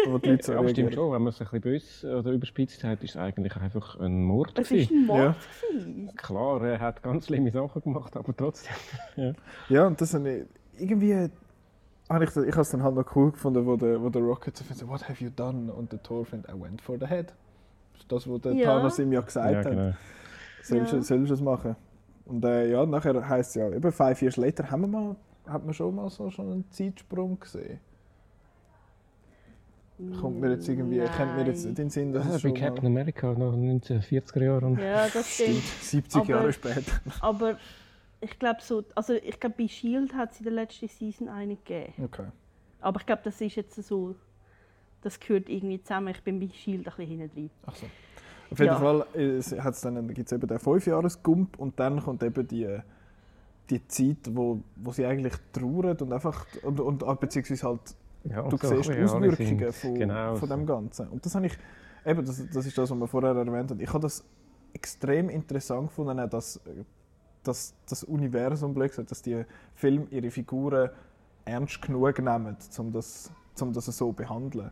Wo 0.07 0.17
die 0.17 0.29
Leute 0.29 0.43
so 0.43 0.53
Ja, 0.53 0.59
stimmt 0.59 0.77
reagieren. 0.77 0.93
schon. 0.93 1.11
Wenn 1.13 1.21
man 1.21 1.29
es 1.29 1.39
ein 1.41 1.45
bisschen 1.45 1.61
böse 1.61 2.17
oder 2.19 2.31
überspitzt 2.31 2.83
hat, 2.83 3.03
ist 3.03 3.11
es 3.11 3.17
eigentlich 3.17 3.55
einfach 3.55 3.99
ein 3.99 4.23
Mord. 4.23 4.57
Es 4.57 4.71
war 4.71 4.77
ein 4.77 5.05
Mord. 5.05 5.19
Ja. 5.19 5.35
gewesen. 5.71 6.11
Klar, 6.15 6.63
er 6.63 6.79
hat 6.79 7.03
ganz 7.03 7.27
schlimme 7.27 7.51
Sachen 7.51 7.81
gemacht, 7.81 8.15
aber 8.15 8.35
trotzdem. 8.35 8.73
Ja. 9.15 9.33
Ja, 9.69 9.87
und 9.87 9.99
das 9.99 10.13
habe 10.13 10.29
ich 10.29 10.81
irgendwie. 10.81 11.29
Habe 12.09 12.23
ich, 12.23 12.29
ich 12.35 12.51
habe 12.51 12.61
es 12.61 12.69
dann 12.71 12.81
halt 12.83 12.95
noch 12.95 13.15
cool 13.15 13.31
gefunden, 13.31 13.65
wo 13.65 13.75
der, 13.75 14.01
wo 14.01 14.09
der 14.09 14.21
Rocket 14.23 14.57
so 14.57 14.63
findet, 14.63 14.87
what 14.87 15.07
have 15.07 15.23
you 15.23 15.29
done? 15.29 15.71
Und 15.71 15.91
der 15.91 16.01
Thor 16.01 16.25
findet, 16.25 16.49
I 16.51 16.59
went 16.59 16.81
for 16.81 16.97
the 16.99 17.05
head. 17.05 17.33
Das 17.93 18.01
ist 18.01 18.11
das, 18.11 18.29
was 18.29 18.41
der 18.41 18.53
Ja. 18.53 18.65
Thanos 18.77 18.97
ihm 18.99 19.11
ja 19.11 19.21
gesagt 19.21 19.51
Ja, 19.51 19.57
hat. 19.59 19.69
genau. 19.69 19.93
Sollst, 20.63 20.93
Ja. 20.93 21.01
sollst 21.01 21.29
du 21.29 21.33
es 21.35 21.41
machen? 21.41 21.75
Und 22.25 22.43
äh, 22.45 22.69
ja, 22.71 22.85
nachher 22.85 23.27
heisst 23.27 23.49
es 23.51 23.55
ja, 23.55 23.69
eben 23.69 23.91
Five 23.91 24.21
Years 24.21 24.37
Later 24.37 24.69
haben 24.71 24.81
wir 24.81 24.87
mal, 24.87 25.15
hat 25.47 25.63
man 25.65 25.73
schon 25.73 25.95
mal 25.95 26.09
so 26.09 26.29
schon 26.31 26.51
einen 26.51 26.71
Zeitsprung 26.71 27.39
gesehen. 27.39 27.79
Kommt 30.21 30.39
mir 30.39 30.51
jetzt 30.51 30.67
irgendwie, 30.69 30.99
Nein. 30.99 31.09
kommt 31.17 31.35
mir 31.35 31.45
jetzt 31.45 31.65
in 31.65 31.75
den 31.75 31.89
Sinn, 31.89 32.13
dass 32.13 32.25
Ja, 32.25 32.35
es 32.35 32.41
schon 32.41 32.53
Captain 32.53 32.85
mal, 32.93 33.01
America 33.01 33.33
nach 33.33 33.51
den 33.51 33.81
1940er 33.81 34.43
Jahren. 34.45 34.79
Ja, 34.79 35.07
das 35.13 35.27
stimmt. 35.27 35.61
70 35.81 36.21
Aber- 36.21 36.29
Jahre 36.29 36.53
später. 36.53 36.91
Aber 37.19 37.57
ich 38.21 38.37
glaube 38.39 38.59
so, 38.61 38.83
also 38.95 39.13
ich 39.13 39.39
glaube 39.39 39.55
bei 39.57 39.67
Shield 39.67 40.13
hat 40.13 40.31
es 40.31 40.39
in 40.39 40.43
der 40.45 40.53
letzten 40.53 40.87
Season 40.87 41.29
eine 41.29 41.55
gegeben. 41.55 41.93
Okay. 42.03 42.27
Aber 42.81 42.99
ich 42.99 43.05
glaube, 43.05 43.21
das 43.23 43.39
ist 43.41 43.55
jetzt 43.55 43.75
so, 43.75 44.15
das 45.01 45.19
gehört 45.19 45.49
irgendwie 45.49 45.81
zusammen. 45.81 46.09
Ich 46.09 46.23
bin 46.23 46.39
bei 46.39 46.49
Shield 46.49 46.87
ein 46.87 46.95
bisschen 46.95 47.07
hinten 47.19 47.33
drin. 47.33 47.49
Ach 47.65 47.75
so. 47.75 47.85
Auf 48.51 48.59
jeden 48.59 48.71
Ja. 48.71 48.79
Fall 48.79 49.05
hat's 49.63 49.81
dann, 49.81 50.07
gibt 50.07 50.27
es 50.27 50.31
eben 50.31 50.47
den 50.47 50.57
5-Jahres-Gump 50.57 51.59
und 51.59 51.79
dann 51.79 52.01
kommt 52.01 52.23
eben 52.23 52.47
die, 52.47 52.79
die 53.69 53.87
Zeit, 53.87 54.17
wo, 54.31 54.59
wo 54.75 54.91
sie 54.91 55.05
eigentlich 55.05 55.33
trauern 55.53 55.95
und 55.97 56.11
einfach, 56.13 56.45
und, 56.63 56.79
und, 56.79 57.03
ah, 57.03 57.13
beziehungsweise 57.13 57.67
halt, 57.67 57.95
Ja, 58.23 58.41
du 58.41 58.57
so 58.57 58.67
siehst 58.67 58.89
die 58.89 59.03
Auswirkungen 59.03 59.71
von, 59.71 59.93
genau 59.95 60.35
von 60.35 60.49
dem 60.49 60.65
Ganzen. 60.65 61.09
Und 61.09 61.23
das 61.25 61.35
habe 61.35 61.45
ich, 61.45 61.57
eben, 62.05 62.25
das, 62.25 62.43
das 62.51 62.65
ist 62.65 62.77
das, 62.77 62.89
was 62.89 62.97
wir 62.97 63.07
vorher 63.07 63.35
erwähnt 63.35 63.69
haben. 63.69 63.79
Ich 63.79 63.89
habe 63.89 64.01
das 64.01 64.25
extrem 64.73 65.29
interessant 65.29 65.89
gefunden, 65.89 66.29
dass, 66.29 66.59
dass 67.49 67.73
das 67.89 68.03
Universum, 68.03 68.73
blöd 68.73 68.91
dass 69.09 69.21
die 69.21 69.43
Filme 69.75 70.05
ihre 70.11 70.31
Figuren 70.31 70.89
ernst 71.45 71.81
genug 71.81 72.19
nehmen, 72.19 72.55
um 72.77 72.91
das, 72.91 73.31
um 73.59 73.73
das 73.73 73.85
so 73.85 73.91
zu 73.91 74.13
behandeln. 74.13 74.71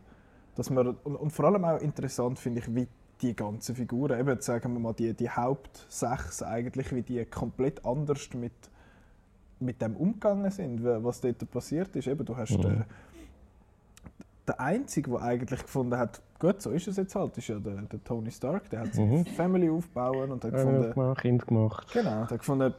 Dass 0.54 0.70
man, 0.70 0.88
und, 1.04 1.16
und 1.16 1.30
vor 1.32 1.44
allem 1.46 1.64
auch 1.64 1.80
interessant 1.80 2.38
finde 2.38 2.60
ich, 2.60 2.74
wie 2.74 2.86
die 3.20 3.34
ganzen 3.34 3.74
Figuren, 3.74 4.18
eben 4.18 4.40
sagen 4.40 4.72
wir 4.72 4.78
mal 4.80 4.92
die, 4.92 5.12
die 5.12 5.28
Hauptsechs 5.28 6.42
eigentlich, 6.42 6.94
wie 6.94 7.02
die 7.02 7.24
komplett 7.24 7.84
anders 7.84 8.32
mit, 8.34 8.52
mit 9.60 9.82
dem 9.82 9.96
umgegangen 9.96 10.50
sind, 10.52 10.84
wa- 10.84 11.00
was 11.02 11.20
dort 11.20 11.50
passiert 11.50 11.94
ist. 11.96 12.06
Eben, 12.06 12.24
du 12.24 12.36
hast 12.36 12.56
Mhm. 12.58 12.62
den, 12.62 12.84
der 14.48 14.60
Einzige, 14.60 15.10
der 15.10 15.22
eigentlich 15.22 15.62
gefunden 15.62 15.96
hat, 15.98 16.20
gut, 16.38 16.62
so 16.62 16.70
ist 16.70 16.88
es 16.88 16.96
jetzt 16.96 17.14
halt, 17.14 17.36
ist 17.38 17.48
ja 17.48 17.58
der, 17.58 17.82
der 17.82 18.02
Tony 18.04 18.30
Stark. 18.30 18.68
Der 18.70 18.80
hat 18.80 18.94
seine 18.94 19.18
Mhm. 19.18 19.26
Family 19.26 19.68
aufbauen 19.70 20.30
und 20.30 20.44
hat 20.44 20.52
Ja, 20.52 20.58
gefunden, 20.58 20.92
gemacht, 20.92 21.20
Kind 21.20 21.46
gemacht. 21.46 21.92
Genau, 21.92 22.10
hat 22.10 22.38
gefunden, 22.38 22.74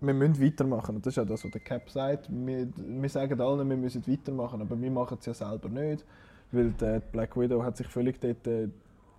wir 0.00 0.14
müssen 0.14 0.40
weitermachen. 0.42 0.96
Und 0.96 1.06
das 1.06 1.16
ist 1.16 1.22
auch 1.22 1.26
das, 1.26 1.44
was 1.44 1.50
der 1.50 1.60
Cap 1.60 1.90
sagt. 1.90 2.28
Wir, 2.30 2.68
wir 2.76 3.08
sagen 3.08 3.40
allen, 3.40 3.68
wir 3.68 3.76
müssen 3.76 4.06
weitermachen, 4.06 4.60
aber 4.60 4.80
wir 4.80 4.90
machen 4.90 5.16
es 5.20 5.26
ja 5.26 5.34
selber 5.34 5.68
nicht. 5.68 6.04
Weil 6.52 6.70
die 6.70 7.00
Black 7.12 7.36
Widow 7.36 7.62
hat 7.62 7.76
sich 7.76 7.86
völlig 7.88 8.20
dort 8.20 8.46
äh, 8.46 8.68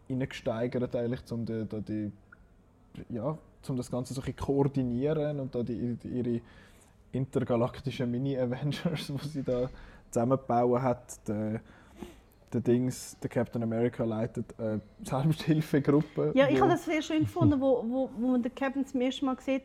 reingesteigert, 0.10 0.96
eigentlich, 0.96 1.31
um, 1.31 1.46
die, 1.46 1.65
die, 1.65 2.12
ja, 3.10 3.38
um 3.67 3.77
das 3.77 3.91
Ganze 3.91 4.13
so 4.13 4.22
ein 4.22 4.36
koordinieren 4.36 5.39
und 5.39 5.53
da 5.53 5.62
die, 5.63 5.96
die, 5.96 6.08
ihre 6.08 6.41
intergalaktischen 7.12 8.10
Mini-Avengers, 8.10 9.08
die 9.24 9.27
sie 9.27 9.43
da 9.43 9.69
zusammengebaut 10.10 10.81
hat. 10.81 11.27
Der, 11.27 11.62
der 12.53 12.62
Dings, 12.62 13.18
der 13.22 13.29
Captain 13.29 13.63
America 13.63 14.03
leitet 14.03 14.53
eine 14.60 14.82
Selbsthilfegruppe. 15.03 16.32
Ja, 16.36 16.50
ich 16.50 16.60
habe 16.60 16.72
das 16.72 16.86
sehr 16.86 17.01
schön 17.01 17.22
gefunden, 17.22 17.60
wo, 17.60 17.84
wo, 17.88 18.10
wo 18.18 18.27
man 18.27 18.41
den 18.41 18.53
Captain 18.53 18.86
zum 18.86 19.01
ersten 19.01 19.25
Mal 19.25 19.39
sieht. 19.39 19.63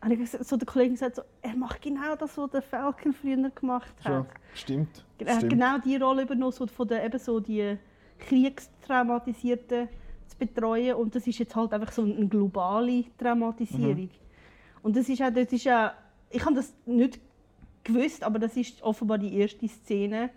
Habe 0.00 0.14
ich 0.14 0.30
so 0.30 0.56
der 0.56 0.66
Kollege 0.66 0.92
gesagt, 0.92 1.16
so, 1.16 1.22
er 1.42 1.56
macht 1.56 1.82
genau 1.82 2.14
das, 2.16 2.36
was 2.36 2.50
der 2.50 2.62
Falcon 2.62 3.12
früher 3.12 3.50
gemacht 3.50 3.94
hat. 4.04 4.12
Schon. 4.12 4.26
Stimmt. 4.54 5.04
Er 5.18 5.26
hat 5.28 5.36
stimmt. 5.38 5.52
genau 5.52 5.78
die 5.78 5.96
Rolle 5.96 6.22
übernommen, 6.22 6.52
so 6.52 6.66
von 6.66 6.86
der, 6.86 7.04
eben 7.04 7.18
so 7.18 7.40
die 7.40 7.78
Kriegstraumatisierten 8.18 9.88
zu 10.26 10.36
betreuen. 10.38 10.94
Und 10.94 11.14
das 11.14 11.26
ist 11.26 11.38
jetzt 11.38 11.56
halt 11.56 11.72
einfach 11.72 11.92
so 11.92 12.02
eine 12.02 12.28
globale 12.28 13.04
Traumatisierung. 13.18 14.02
Mhm. 14.02 14.10
Und 14.82 14.96
das 14.96 15.08
ist 15.08 15.22
auch, 15.22 15.30
das 15.30 15.52
ist 15.52 15.66
auch, 15.66 15.90
ich 16.30 16.44
habe 16.44 16.54
das 16.54 16.74
nicht 16.84 17.18
gewusst, 17.82 18.22
aber 18.22 18.38
das 18.38 18.56
ist 18.56 18.82
offenbar 18.82 19.18
die 19.18 19.34
erste 19.38 19.66
Szene 19.66 20.30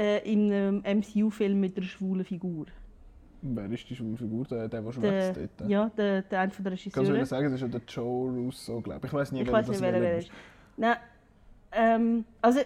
äh, 0.00 0.32
in 0.32 0.50
einem 0.52 0.82
MCU-Film 1.00 1.60
mit 1.60 1.76
einer 1.76 1.84
schwulen 1.84 2.24
Figur. 2.24 2.66
Wer 3.42 3.70
ist 3.70 3.88
die 3.88 3.96
schwule 3.96 4.16
Figur? 4.16 4.44
Der, 4.46 4.68
der, 4.68 4.80
der 4.80 4.92
Der, 4.92 4.92
schwätzt 4.92 5.50
dort? 5.58 5.70
ja, 5.70 5.90
der, 5.96 6.22
der 6.22 6.40
einer 6.40 6.52
der 6.52 6.70
Kannst 6.70 6.96
du 6.96 7.12
mir 7.12 7.26
sagen, 7.26 7.46
das 7.46 7.54
ist 7.54 7.60
ja 7.60 7.68
der 7.68 7.82
Joe 7.86 8.30
Russo, 8.30 8.80
glaube 8.80 9.00
ich. 9.06 9.12
Ich 9.12 9.12
weiß 9.12 9.32
nie, 9.32 9.40
Ich 9.42 9.46
wer 9.46 9.52
weiß 9.54 9.66
das 9.66 9.80
nicht, 9.80 9.82
wer 9.82 9.94
er 9.94 10.02
wählen 10.02 10.18
ist. 10.18 10.30
Nein, 10.76 10.96
ähm, 11.72 12.24
also, 12.40 12.60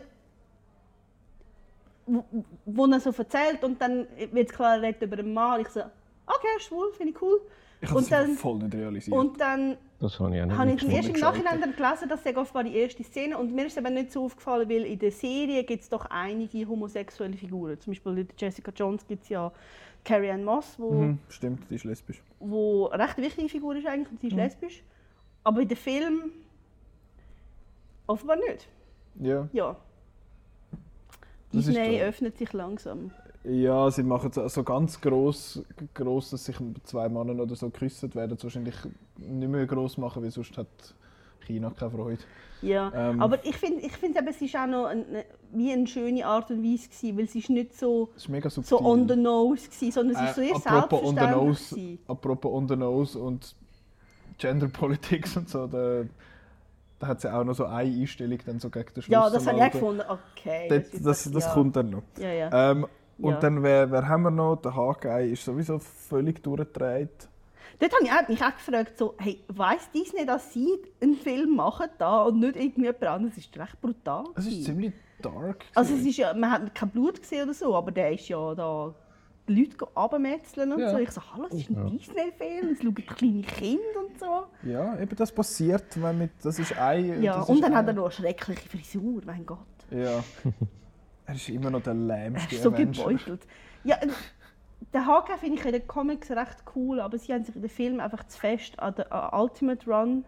wo, 2.07 2.25
wo 2.67 2.87
er 2.87 3.01
so 3.01 3.11
erzählt 3.11 3.63
und 3.63 3.81
dann 3.81 4.07
wird 4.33 4.53
klar, 4.53 4.77
er 4.77 4.83
redet 4.83 5.03
über 5.03 5.19
einen 5.19 5.35
Mann. 5.35 5.61
Ich 5.61 5.69
so, 5.69 5.81
okay, 5.81 6.61
schwul, 6.61 6.93
finde 6.93 7.13
ich 7.13 7.23
cool. 7.23 7.41
Ich 7.85 7.91
Und 7.93 8.01
das 8.03 8.09
dann- 8.09 8.35
voll 8.37 8.59
nicht 8.59 8.75
realisiert. 8.75 9.17
Und 9.17 9.41
dann 9.41 9.77
Das 10.01 10.19
habe 10.21 10.35
ich 10.35 10.43
auch 10.43 10.47
nicht 10.47 10.57
habe 10.59 10.71
ich 10.73 10.89
erst 10.89 11.09
im. 11.09 11.21
Nachhinein 11.21 11.61
dann 11.61 11.77
gelesen, 11.77 12.09
dass 12.09 12.23
das 12.23 12.37
offenbar 12.37 12.65
die 12.65 12.77
erste 12.77 13.05
Szene 13.05 13.37
und 13.39 13.55
mir 13.55 13.67
ist 13.67 13.73
es 13.77 13.85
eben 13.85 13.95
nicht 13.95 14.13
so 14.13 14.25
aufgefallen, 14.25 14.69
weil 14.69 14.85
in 14.85 14.99
der 14.99 15.11
Serie 15.13 15.65
gibt 15.65 15.83
es 15.83 15.89
doch 15.89 16.07
einige 16.07 16.67
homosexuelle 16.69 17.37
Figuren. 17.37 17.79
Zum 17.81 17.93
Beispiel 17.93 18.19
in 18.19 18.29
Jessica 18.37 18.73
Jones 18.75 19.07
gibt 19.07 19.23
es 19.25 19.29
ja 19.29 19.53
Carrie 20.05 20.31
Ann 20.31 20.45
Moss, 20.45 20.75
wo, 20.79 20.91
mhm, 20.93 21.19
stimmt, 21.29 21.63
die 21.71 21.77
ist 21.77 21.85
lesbisch. 21.85 22.23
wo 22.41 22.89
eine 22.89 23.05
recht 23.05 23.17
wichtige 23.19 23.49
Figur 23.49 23.75
ist 23.77 23.87
eigentlich 23.87 24.09
und 24.11 24.15
Mhm. 24.15 24.21
sie 24.21 24.27
ist 24.29 24.37
lesbisch. 24.37 24.83
Aber 25.45 25.61
in 25.61 25.69
dem 25.69 25.77
Film 25.79 26.23
offenbar 28.07 28.37
nicht. 28.37 28.69
Ja. 29.21 29.49
Ja. 29.53 29.77
Das 31.53 31.67
Disney 31.67 32.01
öffnet 32.03 32.37
sich 32.37 32.53
langsam. 32.53 33.13
Ja, 33.45 33.91
sie 33.91 34.03
machen 34.03 34.31
es 34.35 34.55
so 34.55 34.63
ganz 34.63 35.01
gross, 35.01 35.63
gross, 35.93 36.31
dass 36.31 36.45
sich 36.47 36.57
zwei 36.85 37.09
Männer 37.09 37.43
oder 37.43 37.55
so 37.55 37.69
küssen, 37.71 38.15
werden 38.15 38.37
es 38.37 38.43
wahrscheinlich 38.45 38.75
nicht 39.19 39.49
mehr 39.51 39.67
gross 39.67 39.99
machen, 39.99 40.23
weil 40.23 40.31
sonst 40.31 40.57
hat 40.57 40.67
China 41.47 41.71
keine 41.77 41.91
Freude. 41.91 42.19
Ja. 42.63 42.91
Ähm. 42.95 43.21
Aber 43.21 43.45
ich 43.45 43.57
finde, 43.57 43.83
ich 43.83 43.93
find 43.93 44.17
eben, 44.17 44.27
es 44.29 44.41
ist 44.41 44.57
auch 44.57 44.67
noch 44.67 44.87
eine, 44.87 45.27
wie 45.53 45.71
eine 45.71 45.87
schöne 45.87 46.25
Art 46.25 46.51
und 46.51 46.63
Weise 46.63 46.89
gewesen, 46.89 47.19
weil 47.19 47.25
es 47.25 47.35
ist 47.35 47.51
nicht 47.51 47.79
so, 47.79 48.09
Das 48.15 48.57
ist 48.57 48.67
so 48.67 48.81
on 48.81 49.07
the 49.07 49.17
nose 49.17 49.69
gewesen, 49.69 49.93
sondern 49.93 50.25
es 50.25 50.31
ist 50.31 50.37
so 50.37 50.41
Äh, 50.41 50.59
sehr 50.61 50.73
apropos 50.73 51.01
on 51.03 51.15
the 51.15 51.21
selbstverständlich 51.21 51.47
nose, 51.61 51.75
gewesen. 51.75 51.99
apropos 52.09 52.53
on 52.53 52.69
the 52.69 52.77
nose 52.77 53.19
und 53.19 53.57
Gender 54.39 54.69
Politics 54.69 55.37
und 55.37 55.49
so, 55.51 55.67
da, 55.67 56.05
da 56.99 57.07
hat 57.07 57.23
ja 57.23 57.39
auch 57.39 57.45
noch 57.45 57.55
so 57.55 57.67
eine 57.67 57.93
Einstellung 58.01 58.39
dann 58.47 58.59
so 58.59 58.71
gegen 58.71 58.87
den 58.95 59.03
Schluss. 59.03 59.13
Ja, 59.13 59.29
das 59.29 59.47
habe 59.47 59.59
ich 59.59 59.63
auch 59.65 59.71
gefunden. 59.71 60.03
Okay. 60.09 60.69
Das, 60.69 61.03
das, 61.03 61.25
doch- 61.25 61.33
das 61.33 61.45
ja. 61.45 61.53
kommt 61.53 61.77
dann 61.77 61.91
noch. 61.91 62.03
Ja. 62.19 62.71
Ähm, 62.73 62.87
und 63.19 63.33
Ja. 63.33 63.41
dann, 63.41 63.63
wer, 63.63 63.91
wer 63.91 64.09
haben 64.09 64.23
wir 64.23 64.31
noch? 64.31 64.57
Der 64.57 64.75
Hawkeye 64.75 65.31
ist 65.33 65.45
sowieso 65.45 65.79
völlig 65.79 66.43
durchgedreht. 66.43 67.29
Dort 67.81 67.93
habe 67.93 68.05
ich 68.05 68.11
auch- 68.13 68.29
mich 68.29 68.43
auch 68.43 68.55
gefragt, 68.55 68.97
so, 68.99 69.15
hey, 69.19 69.41
weiss 69.49 69.91
Disney, 69.93 70.25
dass 70.25 70.53
sie 70.53 70.69
einen 71.03 71.15
Film 71.17 71.57
machen 71.57 71.87
da 71.99 72.23
und 72.23 72.39
nicht 72.41 72.57
irgendjemand 72.57 73.03
anderes? 73.05 73.35
Das 73.37 73.45
ist 73.45 73.59
recht 73.59 73.81
brutal. 73.81 74.25
Es 74.37 74.47
ist 74.47 74.65
ziemlich 74.65 74.93
dark. 75.21 75.65
also 75.75 75.95
es 75.95 76.05
ist 76.07 76.17
ja, 76.19 76.33
man 76.35 76.51
hat 76.51 76.75
kein 76.75 76.91
Blut 76.91 77.21
gesehen 77.21 77.45
oder 77.45 77.55
so, 77.55 77.75
aber 77.75 77.91
der 77.91 78.13
ist 78.13 78.29
ja 78.29 78.55
da 78.55 78.95
die 79.49 79.55
Leute 79.61 79.77
abmetzeln 79.95 80.73
und 80.73 80.79
Ja. 80.81 80.91
so. 80.91 80.99
Ich 80.99 81.11
so, 81.11 81.21
hallo, 81.35 81.47
es 81.51 81.55
ist 81.55 81.71
ein 81.71 81.77
Ja. 81.77 81.85
Disney-Film, 81.91 82.69
es 82.73 82.83
schauen 82.83 82.95
kleine 82.95 83.43
Kinder 83.43 84.01
und 84.07 84.19
so. 84.21 84.45
ja, 84.71 84.99
eben 85.01 85.17
das 85.17 85.33
passiert, 85.33 86.01
wenn 86.03 86.19
mit, 86.19 86.31
das 86.43 86.59
ist 86.59 86.77
ein... 86.79 87.23
Ja, 87.23 87.41
und 87.43 87.61
dann 87.63 87.75
hat 87.75 87.81
ein- 87.85 87.89
er 87.89 87.93
noch 87.95 88.05
eine 88.05 88.13
schreckliche 88.13 88.69
Frisur, 88.69 89.21
mein 89.27 89.45
Gott. 89.45 89.59
Ja. 89.91 90.23
er 91.27 91.35
ist 91.35 91.49
immer 91.49 91.71
noch 91.71 91.83
der 91.83 91.95
Er 91.95 91.99
lähmste 91.99 92.55
ist 92.55 92.63
so 92.63 92.71
Avenger. 92.71 92.93
gebeutelt. 92.93 93.47
Ja, 93.85 93.97
äh, 93.97 94.09
den 94.93 95.07
Haken 95.07 95.39
finde 95.39 95.59
ich 95.61 95.65
in 95.67 95.73
den 95.73 95.87
Comics 95.87 96.31
recht 96.31 96.63
cool, 96.75 97.01
aber 97.01 97.19
sie 97.19 97.33
haben 97.33 97.45
sich 97.45 97.57
in 97.57 97.63
den 97.63 97.71
Film 97.71 98.01
einfach 98.01 98.25
zu 98.27 98.39
fest 98.39 98.79
an 98.79 98.95
den 98.95 99.11
an 99.11 99.41
Ultimate 99.41 99.91
Run 99.91 100.25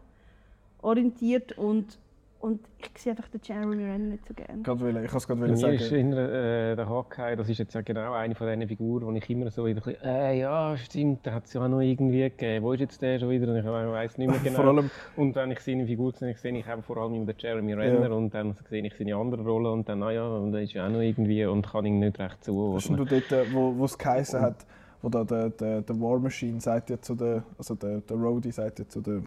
orientiert 0.82 1.52
und, 1.58 1.98
und 2.40 2.60
ich 2.78 2.90
sehe 3.00 3.12
einfach 3.12 3.28
den 3.28 3.40
Jeremy 3.42 3.76
Renner 3.84 3.98
nicht 4.10 4.26
so 4.26 4.34
gerne. 4.34 4.62
Gerade 4.62 4.88
ich 5.04 5.08
kann 5.10 5.16
es 5.16 5.26
gerade 5.26 5.40
wollen 5.40 5.50
mir 5.52 5.74
ist 5.74 5.88
sagen. 5.88 6.00
in, 6.00 6.12
äh, 6.12 6.76
der 6.76 6.88
Hawkeye, 6.88 7.34
das 7.36 7.48
ist 7.48 7.58
jetzt 7.58 7.74
ja 7.74 7.80
genau 7.80 8.12
eine 8.12 8.34
von 8.34 8.46
diesen 8.46 8.68
Figuren, 8.68 9.06
wo 9.06 9.12
ich 9.12 9.28
immer 9.30 9.50
so 9.50 9.66
wieder 9.66 9.80
ein 9.80 9.92
bisschen, 9.92 10.04
äh, 10.08 10.38
ja, 10.38 10.76
stimmt, 10.76 11.24
der 11.26 11.34
hat 11.34 11.46
es 11.46 11.52
ja 11.54 11.62
auch 11.64 11.68
noch 11.68 11.80
irgendwie 11.80 12.20
gegeben. 12.22 12.64
Wo 12.64 12.72
ist 12.72 12.80
jetzt 12.80 13.00
der 13.02 13.18
schon 13.18 13.30
wieder? 13.30 13.48
Und 13.50 13.56
ich 13.58 13.64
weiß 13.64 14.18
nicht 14.18 14.28
mehr 14.30 14.38
genau. 14.44 14.56
Vor 14.56 14.66
allem, 14.66 14.90
Und 15.16 15.34
wenn 15.34 15.50
ich 15.50 15.60
seine 15.60 15.86
Figur 15.86 16.12
sehe, 16.12 16.34
sehe 16.36 16.56
ich 16.58 16.66
eben 16.68 16.82
vor 16.82 16.96
allem 16.98 17.14
immer 17.14 17.26
den 17.26 17.36
Jeremy 17.38 17.72
Renner 17.74 18.08
Ja. 18.08 18.12
und 18.14 18.32
dann 18.34 18.54
sehe 18.68 18.84
ich 18.86 18.94
seine 18.94 19.16
andere 19.16 19.42
Rolle 19.42 19.72
und 19.72 19.88
dann, 19.88 20.00
naja, 20.00 20.26
und 20.28 20.52
der 20.52 20.62
ist 20.62 20.72
ja 20.74 20.86
auch 20.86 20.90
noch 20.90 21.00
irgendwie 21.00 21.44
und 21.46 21.66
kann 21.66 21.86
ihn 21.86 21.98
nicht 21.98 22.18
recht 22.18 22.36
hast 22.38 22.48
du 22.48 22.52
zuordnen. 22.52 23.06
dort, 23.08 23.32
äh, 23.32 23.44
wo 23.52 23.76
wo 23.76 23.84
es 23.86 23.96
geheißen 23.96 24.40
hat, 24.40 24.66
wo 25.02 25.08
da 25.08 25.24
der, 25.24 25.50
der, 25.50 25.82
der 25.82 26.00
War 26.00 26.18
Machine 26.18 26.60
sagt 26.60 26.90
ja 26.90 27.00
zu 27.00 27.14
der, 27.14 27.44
also 27.58 27.74
der, 27.74 28.00
der 28.00 28.16
Rhodey 28.16 28.50
sagt 28.52 28.78
ja 28.78 28.88
zu 28.88 29.00
der 29.00 29.22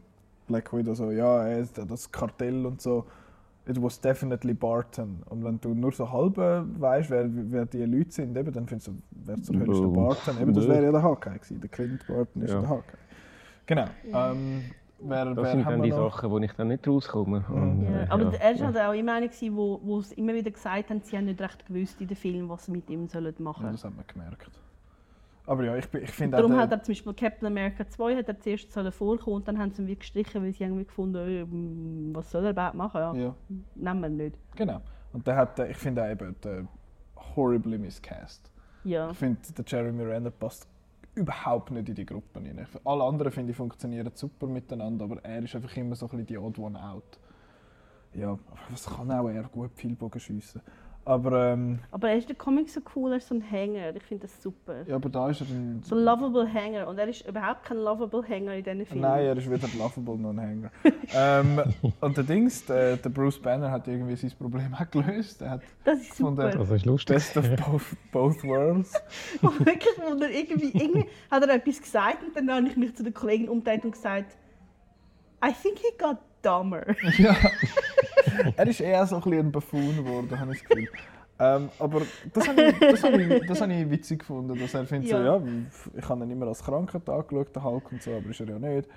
Black 0.50 0.74
Widow 0.74 0.94
so, 0.96 1.12
ja, 1.12 1.46
er 1.48 1.60
ist 1.60 1.78
das 1.78 2.12
Kartell 2.12 2.66
und 2.66 2.82
so. 2.82 3.06
It 3.68 3.80
was 3.82 4.02
definitely 4.02 4.54
Barton. 4.56 5.22
Und 5.30 5.44
wenn 5.44 5.62
du 5.62 5.76
nur 5.76 5.92
so 5.92 6.12
halb 6.12 6.38
äh, 6.40 6.62
weißt, 6.82 7.10
wer, 7.12 7.26
wer 7.30 7.66
die 7.68 7.86
Leute 7.86 8.12
sind, 8.12 8.36
eben, 8.36 8.52
dann 8.52 8.66
findest 8.68 8.88
du, 8.88 8.94
wer 9.12 9.40
zur 9.42 9.56
Hölle 9.60 9.72
ist 9.72 9.80
der 9.80 9.88
Oh. 9.88 9.92
Barton. 9.92 10.42
Eben, 10.42 10.54
das 10.54 10.68
wäre 10.68 10.84
ja 10.86 10.92
der 10.92 11.04
Hawkeye 11.04 11.36
gewesen. 11.38 11.62
Der 11.62 11.70
Clint 11.70 12.08
Barton 12.08 12.42
ist 12.42 12.52
Ja. 12.52 12.62
der 12.62 12.70
Hawkeye. 12.70 12.98
Genau. 13.68 13.86
Ähm, 14.12 14.62
wer, 15.02 15.26
Das 15.26 15.38
wer 15.38 15.52
sind 15.52 15.68
dann 15.68 15.82
die 15.84 15.90
noch? 15.92 16.12
Sachen, 16.16 16.32
wo 16.32 16.40
ich 16.40 16.52
dann 16.54 16.68
nicht 16.70 16.88
rauskomme. 16.88 17.46
Und, 17.48 17.84
Ja, 17.84 18.02
äh, 18.04 18.08
aber 18.10 18.24
ja. 18.34 18.40
er 18.40 18.60
war 18.60 18.66
halt 18.68 18.78
auch 18.80 18.94
immer 18.94 19.14
einer, 19.14 19.28
wo, 19.52 19.80
wo 19.84 20.02
sie 20.02 20.16
immer 20.16 20.34
wieder 20.34 20.50
gesagt 20.50 20.90
haben, 20.90 21.02
sie 21.04 21.16
haben 21.16 21.26
nicht 21.26 21.40
recht 21.40 21.64
gewusst 21.68 22.02
in 22.02 22.08
den 22.08 22.18
Film, 22.18 22.50
was 22.50 22.66
sie 22.66 22.72
mit 22.72 22.90
ihm 22.90 23.08
sollen 23.08 23.36
Ja, 23.38 23.44
machen 23.44 23.68
das 23.72 23.84
hat 23.84 23.96
man 23.96 24.06
gemerkt. 24.08 24.50
Aber 25.50 25.64
ja, 25.64 25.76
ich, 25.76 25.92
ich 25.96 26.12
finde 26.12 26.38
Darum 26.38 26.56
hat 26.56 26.72
er 26.72 26.84
zum 26.84 26.94
Beispiel 26.94 27.14
Captain 27.16 27.48
America 27.48 27.88
2 27.88 28.18
hat 28.18 28.28
er 28.28 28.40
zuerst 28.40 28.72
sollen 28.72 28.92
vorkommen 28.92 29.38
und 29.38 29.48
dann 29.48 29.58
haben 29.58 29.72
sie 29.72 29.82
ihn 29.82 29.88
wie 29.88 29.96
gestrichen, 29.96 30.44
weil 30.44 30.54
sie 30.54 30.64
irgendwie 30.64 30.86
gefunden 30.86 31.18
äh, 31.18 32.16
was 32.16 32.30
soll 32.30 32.46
er 32.46 32.52
überhaupt 32.52 32.76
machen? 32.76 33.02
Ja, 33.02 33.16
ja, 33.16 33.36
nehmen 33.74 34.02
wir 34.02 34.10
nicht. 34.10 34.38
genau. 34.56 34.80
Und 35.12 35.26
der 35.26 35.38
hat, 35.38 35.58
äh, 35.58 35.72
ich 35.72 35.78
finde 35.78 36.04
auch 36.04 36.10
eben, 36.12 36.36
der 36.44 36.68
horribly 37.36 37.80
miscast. 37.80 38.52
Ja. 38.84 39.10
Ich 39.10 39.18
finde, 39.18 39.40
der 39.58 39.66
Jeremy 39.68 40.04
Renner 40.04 40.30
passt 40.30 40.68
überhaupt 41.16 41.72
nicht 41.72 41.90
in 41.90 41.96
die 41.96 42.06
Gruppe 42.06 42.40
rein. 42.40 42.68
Alle 42.86 43.04
anderen, 43.04 43.32
finde 43.32 43.50
ich, 43.50 43.58
funktionieren 43.58 44.12
super 44.14 44.46
miteinander, 44.46 45.06
aber 45.06 45.26
er 45.26 45.42
ist 45.42 45.56
einfach 45.56 45.76
immer 45.78 45.96
so 45.96 46.06
ein 46.06 46.10
bisschen 46.12 46.28
die 46.28 46.38
Odd 46.38 46.60
One 46.60 46.80
Out. 46.80 47.20
Ja, 48.14 48.30
aber 48.30 48.40
was 48.70 48.86
kann 48.86 49.10
auch 49.12 49.28
er 49.30 49.44
gut 49.46 49.72
Pfeilbogen 49.72 50.22
schiessen. 50.22 50.62
Aber, 51.10 51.54
ähm, 51.54 51.80
Aber 51.90 52.10
er 52.12 52.18
ist 52.18 52.30
in 52.30 52.36
den 52.36 52.38
Comics 52.38 52.76
so 52.76 52.82
cool, 52.96 53.10
er 53.12 53.18
ist 53.18 53.28
so 53.28 53.34
ein 53.34 53.42
Hänger. 53.42 53.96
Ich 53.96 54.04
finde 54.04 54.28
das 54.28 54.44
super. 54.44 54.84
ja, 54.86 54.96
aber 54.96 55.10
da 55.10 55.28
ist 55.32 55.42
er 55.42 55.48
ein... 55.48 55.82
So 55.84 55.96
ein 55.96 56.04
lovable 56.04 56.46
Hänger. 56.46 56.88
Und 56.88 57.00
er 57.00 57.08
ist 57.08 57.28
überhaupt 57.28 57.64
kein 57.64 57.78
lovable 57.78 58.22
Hänger 58.24 58.54
in 58.54 58.64
diesen 58.64 58.86
Filmen. 58.86 59.02
Nein, 59.02 59.26
er 59.26 59.36
ist 59.36 59.50
wieder 59.50 59.68
lovable 59.76 60.18
Non-Hanger. 60.20 60.70
ähm, 61.16 61.64
und 62.00 62.16
der 62.16 62.24
Dings, 62.24 62.64
der, 62.68 62.98
der 62.98 63.10
Bruce 63.10 63.40
Banner 63.42 63.72
hat 63.72 63.88
irgendwie 63.88 64.16
sein 64.18 64.32
Problem 64.38 64.72
auch 64.76 64.88
gelöst. 64.92 65.42
Er 65.42 65.50
hat 65.50 65.62
das 65.84 66.00
ist 66.00 66.14
von 66.18 66.36
der- 66.36 66.52
super. 66.52 66.64
Das 66.66 66.72
ist 66.74 66.86
lustig. 66.86 67.16
Best 67.16 67.38
of 67.38 67.50
both, 67.56 67.96
both 68.12 68.44
worlds. 68.44 68.94
Und 69.42 69.60
wirklich, 69.66 69.96
wo 69.98 70.14
er 70.24 70.30
irgendwie, 70.30 70.78
irgendwie 70.78 71.06
hat 71.32 71.42
er 71.42 71.56
etwas 71.56 71.82
gesagt 71.82 72.24
und 72.24 72.36
dann 72.36 72.52
habe 72.56 72.68
ich 72.68 72.78
mich 72.78 72.96
zu 72.96 73.02
der 73.02 73.14
Kollegin 73.14 73.50
umgedreht 73.50 73.84
und 73.84 73.92
gesagt, 73.94 74.38
I 75.44 75.52
think 75.52 75.80
he 75.80 75.88
got 75.98 76.18
dumber. 76.44 76.86
ja. 77.18 77.36
Er 78.56 78.68
ist 78.68 78.80
eher 78.82 79.06
so 79.06 79.16
ein 79.16 79.22
bisschen 79.22 79.40
ein 79.48 79.52
Buffoon 79.52 79.98
geworden, 79.98 80.40
habe 80.40 80.54
ich 80.54 80.62
das 80.62 80.70
Gefühl. 80.70 80.90
Ähm, 81.42 81.70
aber 81.80 82.02
das 82.34 82.48
habe 82.50 82.64
ich, 82.64 82.80
das 82.80 83.04
habe 83.04 83.22
ich, 83.22 83.48
das 83.48 83.62
habe 83.62 83.74
ich 83.74 83.90
witzig 83.90 84.20
gefunden, 84.20 84.60
dass 84.60 84.74
er 84.74 84.86
findet, 84.86 85.10
so, 85.10 85.16
Ja. 85.16 85.38
ja, 85.38 85.42
ich 85.96 86.10
habe 86.10 86.26
ihn 86.26 86.32
immer 86.32 86.48
als 86.48 86.62
Krankheit 86.62 87.10
angeschaut, 87.10 87.56
der 87.56 87.64
Hulk 87.64 87.92
und 87.94 88.04
so, 88.04 88.12
aber 88.12 88.30
ist 88.30 88.42
er 88.42 88.50
ja 88.50 88.60
nicht. 88.60 88.90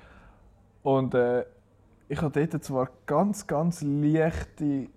Und 0.83 1.14
äh, 1.14 1.44
ich 2.09 2.20
hatte 2.20 2.46
dort 2.46 2.64
zwar 2.64 2.88
ganz, 3.07 3.46
ganz 3.46 3.83
leichte 3.83 4.88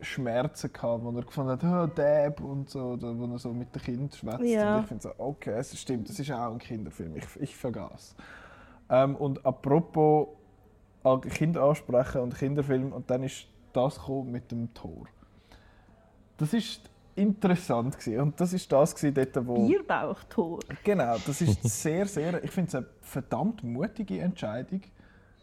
Schmerzen 0.00 0.72
gehabt, 0.72 1.04
wo 1.04 1.10
er 1.10 1.22
gefunden 1.22 1.50
hat, 1.50 1.64
oh, 1.64 1.92
Dab 1.94 2.40
und 2.40 2.70
so, 2.70 2.80
oder 2.92 3.18
wo 3.18 3.26
er 3.26 3.38
so 3.38 3.52
mit 3.52 3.74
den 3.74 3.82
Kindern 3.82 4.10
schwätzt. 4.10 4.40
Ja. 4.40 4.76
Und 4.76 4.82
ich 4.82 4.88
finde 4.88 5.02
so, 5.02 5.10
okay, 5.18 5.54
es 5.58 5.78
stimmt, 5.78 6.08
das 6.08 6.18
ist 6.18 6.30
auch 6.32 6.52
ein 6.52 6.58
Kinderfilm, 6.58 7.16
ich, 7.16 7.24
ich 7.40 7.56
vergaß. 7.56 8.16
Ähm, 8.88 9.16
und 9.16 9.44
apropos 9.44 10.28
Kinder 11.30 11.62
ansprechen 11.62 12.20
und 12.22 12.36
Kinderfilm, 12.36 12.92
und 12.92 13.08
dann 13.10 13.22
ist 13.22 13.46
das 13.76 13.96
gekommen 13.96 14.32
mit 14.32 14.50
dem 14.50 14.72
Tor. 14.72 15.06
Das 16.38 16.52
ist 16.52 16.88
interessant 17.14 17.98
gewesen. 17.98 18.20
und 18.20 18.40
das 18.40 18.52
ist 18.52 18.70
das 18.70 18.94
gewesen, 18.94 19.14
dort, 19.14 19.46
wo 19.46 19.66
Bierbauchtor. 19.66 20.60
genau, 20.84 21.16
das 21.26 21.40
ist 21.40 21.62
sehr, 21.62 22.06
sehr, 22.06 22.42
ich 22.44 22.50
finde 22.50 22.68
es 22.68 22.74
eine 22.74 22.86
verdammt 23.00 23.64
mutige 23.64 24.20
Entscheidung, 24.20 24.82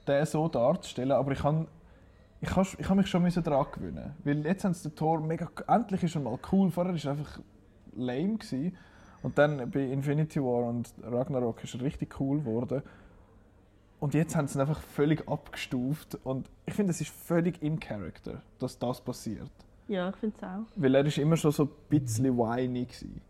den 0.07 0.25
so 0.25 0.47
darzustellen, 0.47 1.11
aber 1.11 1.31
ich 1.31 1.43
habe 1.43 1.67
ich 2.41 2.55
habe 2.55 2.67
ich 2.77 2.89
habe 2.89 2.99
mich 2.99 3.09
schon 3.09 3.43
daran 3.43 3.65
gewöhnen, 3.71 4.13
weil 4.23 4.45
jetzt 4.45 4.65
haben 4.65 4.73
sie 4.73 4.89
den 4.89 4.95
Tor 4.95 5.19
mega, 5.21 5.49
endlich 5.67 6.03
ist 6.03 6.15
er 6.15 6.21
mal 6.21 6.37
cool, 6.51 6.69
vorher 6.69 6.93
ist 6.93 7.05
er 7.05 7.11
einfach 7.11 7.39
lame 7.95 8.37
gewesen. 8.37 8.75
und 9.23 9.37
dann 9.37 9.69
bei 9.71 9.81
Infinity 9.81 10.41
War 10.41 10.65
und 10.65 10.93
Ragnarok 11.01 11.63
ist 11.63 11.73
er 11.75 11.81
richtig 11.81 12.19
cool 12.19 12.39
geworden. 12.39 12.83
Und 14.03 14.13
jetzt 14.13 14.35
haben 14.35 14.49
sie 14.49 14.57
ihn 14.57 14.59
einfach 14.59 14.81
völlig 14.81 15.29
abgestuft 15.29 16.17
und 16.25 16.49
ich 16.65 16.73
finde, 16.73 16.91
es 16.91 16.99
ist 16.99 17.09
völlig 17.09 17.63
im 17.63 17.79
Charakter, 17.79 18.41
dass 18.59 18.77
das 18.77 18.99
passiert. 18.99 19.49
Ja, 19.87 20.09
ich 20.09 20.17
finde 20.17 20.35
es 20.35 20.43
auch. 20.43 20.65
Weil 20.75 20.95
er 20.95 21.05
ist 21.05 21.17
immer 21.17 21.37
schon 21.37 21.53
so 21.53 21.63
ein 21.63 21.69
bisschen 21.87 22.37
whiny 22.37 22.83
gewesen, 22.83 23.21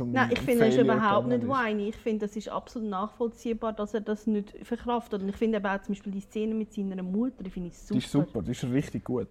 um 0.00 0.10
Nein, 0.10 0.30
ich 0.32 0.40
finde, 0.40 0.64
er 0.64 0.68
ist 0.70 0.78
überhaupt 0.78 1.28
nicht 1.28 1.46
whiny. 1.46 1.90
Ich 1.90 1.96
finde, 1.96 2.26
das 2.26 2.34
ist 2.34 2.48
absolut 2.48 2.88
nachvollziehbar, 2.88 3.72
dass 3.72 3.94
er 3.94 4.00
das 4.00 4.26
nicht 4.26 4.52
verkraftet. 4.66 5.22
Und 5.22 5.28
ich 5.28 5.36
finde 5.36 5.58
auch 5.58 5.80
zum 5.82 5.94
Beispiel 5.94 6.10
die 6.10 6.22
Szene 6.22 6.54
mit 6.54 6.72
seiner 6.72 7.04
Mutter, 7.04 7.44
die 7.44 7.50
finde 7.50 7.68
ich 7.68 7.78
super. 7.78 7.92
Die 7.92 8.04
ist 8.04 8.10
super, 8.10 8.42
die 8.42 8.50
ist 8.50 8.64
richtig 8.64 9.04
gut. 9.04 9.28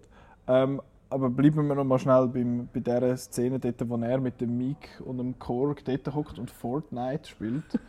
Ähm, 0.47 0.81
aber 1.10 1.29
bleiben 1.29 1.67
wir 1.67 1.75
noch 1.75 1.84
mal 1.84 1.99
schnell 1.99 2.25
beim, 2.29 2.69
bei 2.73 2.79
dieser 2.79 3.17
Szene, 3.17 3.60
dort, 3.60 3.89
wo 3.89 3.97
er 3.97 4.21
mit 4.21 4.39
dem 4.39 4.58
Meek 4.58 5.01
und 5.03 5.17
dem 5.17 5.38
Korg 5.39 5.84
dort 5.84 6.15
hockt 6.15 6.39
und 6.39 6.49
Fortnite 6.49 7.27
spielt. 7.27 7.65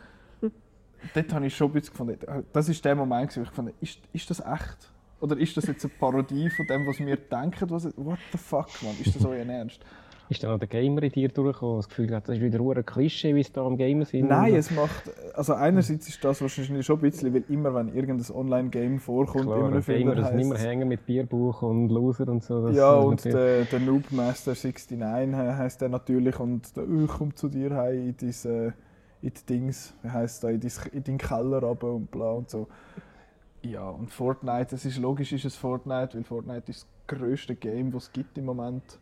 dort 1.13 1.33
habe 1.33 1.45
ich 1.47 1.55
schon 1.55 1.67
ein 1.69 1.73
bisschen 1.73 1.91
gefunden, 1.91 2.45
das 2.53 2.69
ist 2.69 2.83
der 2.85 2.95
Moment, 2.95 3.35
wo 3.37 3.41
ich 3.41 3.49
fand, 3.49 3.73
ist, 3.81 3.99
ist 4.13 4.29
das 4.29 4.39
echt? 4.39 4.91
Oder 5.19 5.37
ist 5.37 5.57
das 5.57 5.65
jetzt 5.65 5.83
eine 5.83 5.93
Parodie 5.99 6.49
von 6.49 6.67
dem, 6.67 6.85
was 6.85 6.99
wir 6.99 7.15
denken? 7.17 7.69
Was, 7.71 7.85
what 7.97 8.19
the 8.31 8.37
fuck, 8.37 8.67
man? 8.83 8.93
Ist 9.03 9.15
das 9.15 9.25
euer 9.25 9.45
Ernst? 9.45 9.79
Ist 10.29 10.43
dann 10.43 10.51
noch 10.51 10.59
der 10.59 10.67
Gamer 10.67 11.01
in 11.03 11.09
dir 11.13 11.29
durchgekommen, 11.29 11.77
das 11.77 11.87
Gefühl 11.87 12.13
hat, 12.13 12.27
das 12.27 12.35
ist 12.35 12.41
wieder 12.43 12.59
ein 12.59 12.85
Klischee, 12.85 13.33
wie 13.33 13.39
es 13.39 13.49
da 13.53 13.65
am 13.65 13.77
Gamer 13.77 14.03
sind? 14.03 14.27
Nein, 14.27 14.55
es 14.55 14.69
macht. 14.71 15.09
Also, 15.33 15.53
einerseits 15.53 16.09
ist 16.09 16.21
das 16.21 16.41
wahrscheinlich 16.41 16.85
schon 16.85 16.97
ein 16.97 17.01
bisschen, 17.01 17.33
weil 17.33 17.45
immer, 17.47 17.73
wenn 17.73 17.95
irgendein 17.95 18.35
Online-Game 18.35 18.99
vorkommt, 18.99 19.45
Klar, 19.45 19.57
immer 19.59 19.69
Gamer, 19.69 19.81
Film 19.81 20.15
das 20.17 20.31
immer 20.31 20.55
heisst- 20.55 20.65
hängen 20.67 20.89
mit 20.89 21.05
Bierbuch 21.05 21.61
und 21.61 21.87
Loser 21.87 22.27
und 22.27 22.43
so. 22.43 22.67
Ja, 22.71 22.95
und 22.95 23.23
der, 23.23 23.63
der 23.63 23.79
Noobmaster 23.79 24.51
69 24.51 25.01
heißt 25.01 25.79
der 25.79 25.87
natürlich 25.87 26.37
und 26.41 26.75
der 26.75 26.83
«Oh, 26.83 27.07
komm 27.07 27.33
zu 27.33 27.47
dir 27.47 27.73
heim 27.77 28.09
in 28.09 28.17
dein, 28.17 28.73
in 29.21 29.33
die 29.33 29.45
Dings, 29.45 29.93
wie 30.03 30.09
heisst 30.09 30.43
der, 30.43 30.51
in, 30.51 30.59
dein, 30.59 30.71
in 30.91 31.03
deinen 31.03 31.17
Keller 31.17 31.63
runter 31.63 31.93
und 31.93 32.11
bla 32.11 32.31
und 32.31 32.49
so. 32.49 32.67
Ja, 33.63 33.89
und 33.89 34.11
Fortnite, 34.11 34.75
es 34.75 34.85
ist 34.85 34.97
logisch, 34.97 35.33
ist 35.33 35.45
es 35.45 35.55
Fortnite, 35.55 36.15
weil 36.15 36.23
Fortnite 36.23 36.71
ist 36.71 36.87
das 37.07 37.17
grösste 37.17 37.55
Game, 37.55 37.91
das 37.91 38.03
es 38.03 38.11
gibt 38.11 38.37
im 38.37 38.45
Moment. 38.45 38.99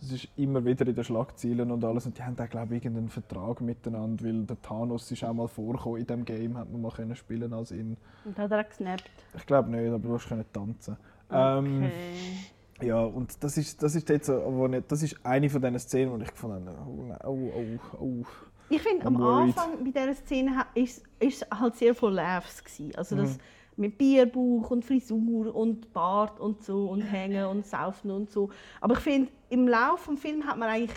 Es 0.00 0.12
ist 0.12 0.28
immer 0.36 0.62
wieder 0.64 0.86
in 0.86 0.94
den 0.94 1.04
Schlagzeilen 1.04 1.70
und 1.70 1.82
alles 1.82 2.04
und 2.04 2.18
die 2.18 2.22
haben 2.22 2.36
da 2.36 2.46
glaube 2.46 2.74
ich 2.74 2.84
irgendeinen 2.84 3.08
Vertrag 3.08 3.60
miteinander, 3.62 4.24
weil 4.24 4.44
der 4.44 4.60
Thanos 4.60 5.10
ist 5.10 5.24
auch 5.24 5.32
mal 5.32 5.48
vorgekommen 5.48 6.00
in 6.00 6.06
dem 6.06 6.24
Game, 6.24 6.58
hat 6.58 6.70
man 6.70 6.82
mal 6.82 6.90
können 6.90 7.16
spielen 7.16 7.52
als 7.54 7.70
ihn. 7.70 7.96
Und 8.24 8.36
hat 8.38 8.50
er 8.50 8.60
auch 8.60 8.68
gesnappt. 8.68 9.10
Ich 9.34 9.46
glaube 9.46 9.70
nicht, 9.70 9.88
aber 9.88 9.98
du 10.00 10.14
hast 10.14 10.28
können 10.28 10.44
tanzen. 10.52 10.96
Ähm, 11.30 11.84
Okay. 11.84 12.86
ja, 12.88 13.00
und 13.00 13.42
das 13.42 13.56
ist, 13.56 13.82
das 13.82 13.94
ist 13.94 14.08
jetzt 14.08 14.26
so, 14.26 14.66
nicht, 14.66 14.90
das 14.92 15.02
ist 15.02 15.16
eine 15.24 15.48
von 15.48 15.62
diesen 15.62 15.78
Szenen, 15.78 16.12
wo 16.12 16.22
ich 16.22 16.30
gefunden 16.30 16.68
habe, 16.68 16.90
oh, 16.90 17.14
oh, 17.24 17.78
oh, 17.94 18.04
oh. 18.04 18.26
Ich 18.68 18.80
finde, 18.82 19.06
am 19.06 19.18
worried. 19.18 19.56
Anfang 19.56 19.84
bei 19.84 19.90
dieser 19.90 20.14
Szene 20.14 20.66
ist 20.74 21.02
es 21.18 21.44
halt 21.50 21.76
sehr 21.76 21.94
voll 21.94 22.14
Laughs. 22.14 22.62
Gewesen. 22.64 22.94
Also 22.96 23.14
Mhm. 23.16 23.20
das 23.20 23.38
mit 23.76 23.98
Bierbauch 23.98 24.70
und 24.70 24.84
Frisur 24.84 25.54
und 25.54 25.92
Bart 25.92 26.38
und 26.38 26.62
so 26.62 26.86
und 26.88 27.02
Hängen 27.02 27.44
und 27.46 27.66
Saufen 27.66 28.10
und 28.10 28.30
so. 28.30 28.50
Aber 28.80 28.94
ich 28.94 29.00
finde, 29.00 29.30
im 29.50 29.66
Laufe 29.68 30.12
des 30.12 30.20
Films 30.20 30.46
hat 30.46 30.56
man 30.58 30.68
eigentlich, 30.68 30.96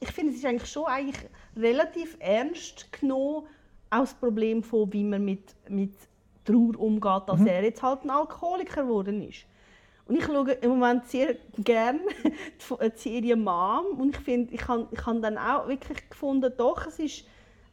ich 0.00 0.10
finde, 0.12 0.30
es 0.32 0.38
ist 0.38 0.44
eigentlich 0.46 0.70
schon 0.70 0.84
eigentlich 0.86 1.28
relativ 1.56 2.16
ernst 2.20 2.92
genommen, 2.92 3.46
auch 3.90 4.00
das 4.00 4.14
Problem 4.14 4.62
von, 4.62 4.92
wie 4.92 5.02
man 5.04 5.24
mit, 5.24 5.54
mit 5.68 5.92
Trauer 6.44 6.78
umgeht, 6.78 7.22
dass 7.26 7.40
Mhm. 7.40 7.46
er 7.48 7.64
jetzt 7.64 7.82
halt 7.82 8.04
ein 8.04 8.10
Alkoholiker 8.10 8.82
geworden 8.84 9.22
ist. 9.28 9.44
Und 10.06 10.16
ich 10.16 10.24
schaue 10.24 10.52
im 10.52 10.70
Moment 10.70 11.06
sehr 11.06 11.36
gerne 11.56 12.00
die 12.80 12.98
Serie 12.98 13.36
Mom 13.36 13.98
und 13.98 14.16
ich 14.16 14.22
finde, 14.22 14.54
ich 14.54 14.68
habe 14.68 14.86
ich 14.90 15.06
hab 15.06 15.22
dann 15.22 15.38
auch 15.38 15.66
wirklich 15.66 16.08
gefunden, 16.10 16.52
doch, 16.56 16.86
es 16.86 16.98
ist 16.98 17.24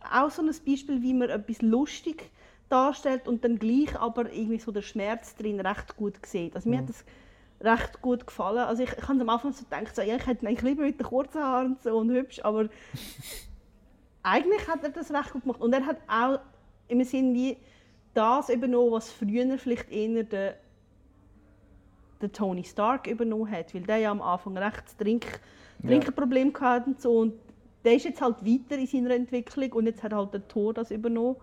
auch 0.10 0.32
so 0.32 0.42
ein 0.42 0.48
Beispiel, 0.48 1.02
wie 1.02 1.14
man 1.14 1.30
etwas 1.30 1.62
lustig 1.62 2.32
darstellt 2.70 3.28
und 3.28 3.44
dann 3.44 3.60
gleich 3.60 4.00
aber 4.00 4.32
irgendwie 4.32 4.60
so 4.60 4.72
der 4.72 4.82
Schmerz 4.82 5.36
drin 5.36 5.60
recht 5.60 5.98
gut 5.98 6.26
sieht. 6.26 6.56
Also 6.56 6.70
mir 6.70 6.80
hat 6.80 6.90
das 6.90 7.04
recht 7.60 8.02
gut 8.02 8.26
gefallen. 8.26 8.60
Also 8.60 8.84
ich, 8.84 8.92
ich 8.92 9.08
habe 9.08 9.20
am 9.20 9.30
Anfang 9.30 9.52
so 9.52 9.66
gedacht, 9.66 9.96
so, 9.96 10.02
ja, 10.02 10.16
ich 10.16 10.26
hätte 10.26 10.46
ihn 10.46 10.48
eigentlich 10.48 10.62
lieber 10.62 10.84
mit 10.84 11.00
den 11.00 11.06
kurzen 11.06 11.42
Haaren 11.42 11.74
und 11.74 11.84
so 11.84 11.98
und 11.98 12.10
hübsch, 12.10 12.40
aber 12.44 12.70
eigentlich 14.24 14.68
hat 14.68 14.84
er 14.84 14.90
das 14.90 15.12
recht 15.12 15.34
gut 15.34 15.44
gemacht. 15.44 15.62
Und 15.62 15.74
er 15.74 15.86
hat 15.86 15.98
auch 16.08 16.40
im 16.88 17.04
Sinn 17.04 17.34
wie 17.34 17.58
das 18.14 18.50
übernommen, 18.50 18.92
was 18.92 19.12
früher 19.12 19.58
vielleicht 19.58 19.92
eher 19.92 20.24
der, 20.24 20.56
der 22.22 22.32
Tony 22.32 22.64
Stark 22.64 23.08
übernommen 23.08 23.50
hat, 23.52 23.74
weil 23.74 23.82
der 23.82 23.98
ja 23.98 24.12
am 24.12 24.22
Anfang 24.22 24.58
recht 24.58 24.84
das 24.86 24.98
Trink, 24.98 25.26
Ja. 25.84 25.90
Trinkenproblem 25.90 26.54
hatte 26.60 26.90
und 26.92 27.02
so. 27.02 27.20
Und 27.20 27.34
der 27.84 27.96
ist 27.96 28.06
jetzt 28.06 28.22
halt 28.22 28.46
weiter 28.46 28.78
in 28.78 28.88
seiner 28.88 29.16
Entwicklung 29.16 29.72
und 29.74 29.86
jetzt 29.88 30.04
hat 30.04 30.14
halt 30.14 30.34
der 30.34 30.48
Thor 30.48 30.74
das 30.74 30.92
übernommen. 30.92 31.38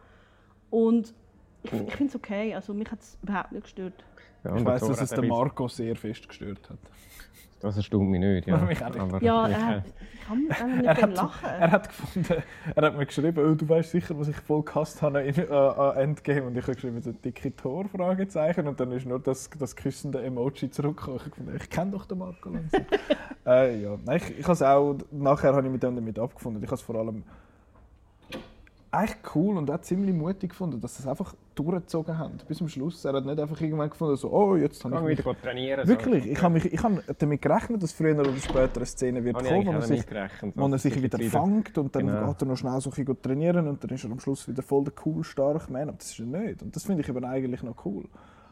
Und 0.70 1.14
ich, 1.62 1.72
ich 1.72 1.96
finde 1.96 2.10
es 2.10 2.16
okay, 2.16 2.54
also 2.54 2.72
mich 2.74 2.90
hat 2.90 3.00
es 3.00 3.18
überhaupt 3.22 3.52
nicht 3.52 3.64
gestört. 3.64 4.04
Ja, 4.48 4.56
Ich 4.56 4.64
Thor 4.64 4.88
dass 4.88 5.00
es 5.00 5.10
den 5.10 5.28
Marco 5.28 5.68
sehr 5.68 5.94
fest 5.96 6.28
gestört 6.28 6.70
hat. 6.70 6.78
Das 7.60 7.76
erstaunt 7.76 8.08
mich 8.08 8.20
nicht, 8.20 8.46
ja. 8.46 8.56
Mich 8.58 8.82
auch 8.84 8.88
nicht. 8.88 9.00
Aber 9.00 9.22
Ja, 9.22 9.48
er 9.48 9.66
hat, 9.66 9.84
kann 10.26 10.46
mit 10.46 10.60
dem 10.60 10.84
Er 10.84 10.96
hat, 10.96 11.16
lachen. 11.16 11.48
er 11.48 11.70
hat 11.72 11.88
gefunden, 11.88 12.42
er 12.76 12.82
hat 12.84 12.96
mir 12.96 13.06
geschrieben, 13.06 13.44
oh, 13.44 13.54
du 13.54 13.68
weißt 13.68 13.90
sicher, 13.90 14.16
was 14.18 14.28
ich 14.28 14.36
voll 14.36 14.62
gehasst 14.62 15.02
habe 15.02 15.22
in, 15.22 15.36
äh, 15.36 15.52
an 15.52 15.96
Endgame. 15.96 16.44
Und 16.44 16.56
ich 16.56 16.62
habe 16.62 16.74
geschrieben, 16.74 17.02
so 17.02 17.10
dicke 17.10 17.54
Tor, 17.56 17.86
Fragezeichen. 17.88 18.68
Und 18.68 18.78
dann 18.78 18.92
ist 18.92 19.06
nur 19.06 19.18
das, 19.18 19.50
das 19.50 19.74
küssende 19.74 20.22
Emoji 20.22 20.70
zurückgekommen. 20.70 21.16
Ich 21.16 21.22
habe 21.24 21.30
gefunden, 21.30 21.56
ich 21.60 21.70
kenne 21.70 21.90
doch 21.90 22.06
den 22.06 22.18
Marco 22.18 22.48
langsam. 22.48 22.86
äh, 23.46 23.82
ja. 23.82 23.98
Nein, 24.04 24.16
ich, 24.18 24.38
ich 24.38 24.44
habe 24.44 24.52
es 24.52 24.62
auch, 24.62 24.96
nachher 25.10 25.52
habe 25.52 25.66
ich 25.66 25.72
mich 25.72 25.80
dann 25.80 25.96
damit 25.96 26.18
abgefunden. 26.18 26.62
Ich 26.62 26.68
habe 26.68 26.76
es 26.76 26.82
vor 26.82 26.94
allem 26.94 27.24
eigentlich 28.90 29.34
cool 29.34 29.56
und 29.58 29.70
auch 29.70 29.80
ziemlich 29.80 30.14
mutig 30.14 30.50
gefunden, 30.50 30.80
dass 30.80 30.96
sie 30.96 31.02
es 31.02 31.08
einfach 31.08 31.34
durchgezogen 31.54 32.16
haben, 32.16 32.38
bis 32.46 32.58
zum 32.58 32.68
Schluss. 32.68 33.04
Er 33.04 33.12
hat 33.14 33.26
nicht 33.26 33.38
einfach 33.38 33.60
irgendwann 33.60 33.90
gefunden, 33.90 34.16
so, 34.16 34.30
oh, 34.30 34.56
jetzt 34.56 34.82
habe 34.84 34.96
ich 34.96 35.02
mich... 35.02 35.18
wieder 35.18 35.40
trainieren. 35.42 35.86
Wirklich, 35.86 36.24
so. 36.24 36.30
ich 36.30 36.42
habe, 36.42 36.54
mich, 36.54 36.72
ich 36.72 36.82
habe 36.82 37.02
damit 37.18 37.42
gerechnet, 37.42 37.82
dass 37.82 37.92
früher 37.92 38.18
oder 38.18 38.34
später 38.36 38.76
eine 38.76 38.86
Szene 38.86 39.24
wird 39.24 39.42
ich 39.42 39.48
kommen, 39.48 39.66
wo 39.66 39.72
er 39.72 39.82
sich, 39.82 40.04
wo 40.54 40.66
er 40.66 40.78
sich 40.78 41.02
wieder 41.02 41.18
fängt 41.18 41.76
und 41.76 41.94
dann 41.94 42.06
Genau. 42.06 42.28
geht 42.28 42.42
er 42.42 42.46
noch 42.46 42.56
schnell 42.56 42.80
so 42.80 42.90
ein 42.90 42.94
bisschen 42.94 43.22
trainieren 43.22 43.68
und 43.68 43.82
dann 43.82 43.90
ist 43.90 44.04
er 44.04 44.10
am 44.10 44.20
Schluss 44.20 44.48
wieder 44.48 44.62
voll 44.62 44.84
der 44.84 44.94
cool, 45.04 45.22
starke 45.22 45.70
Mann. 45.72 45.88
Aber 45.88 45.98
das 45.98 46.10
ist 46.10 46.20
er 46.20 46.26
nicht. 46.26 46.62
Und 46.62 46.74
das 46.74 46.84
finde 46.84 47.02
ich 47.02 47.08
eben 47.08 47.24
eigentlich 47.24 47.62
noch 47.62 47.84
cool. 47.84 48.04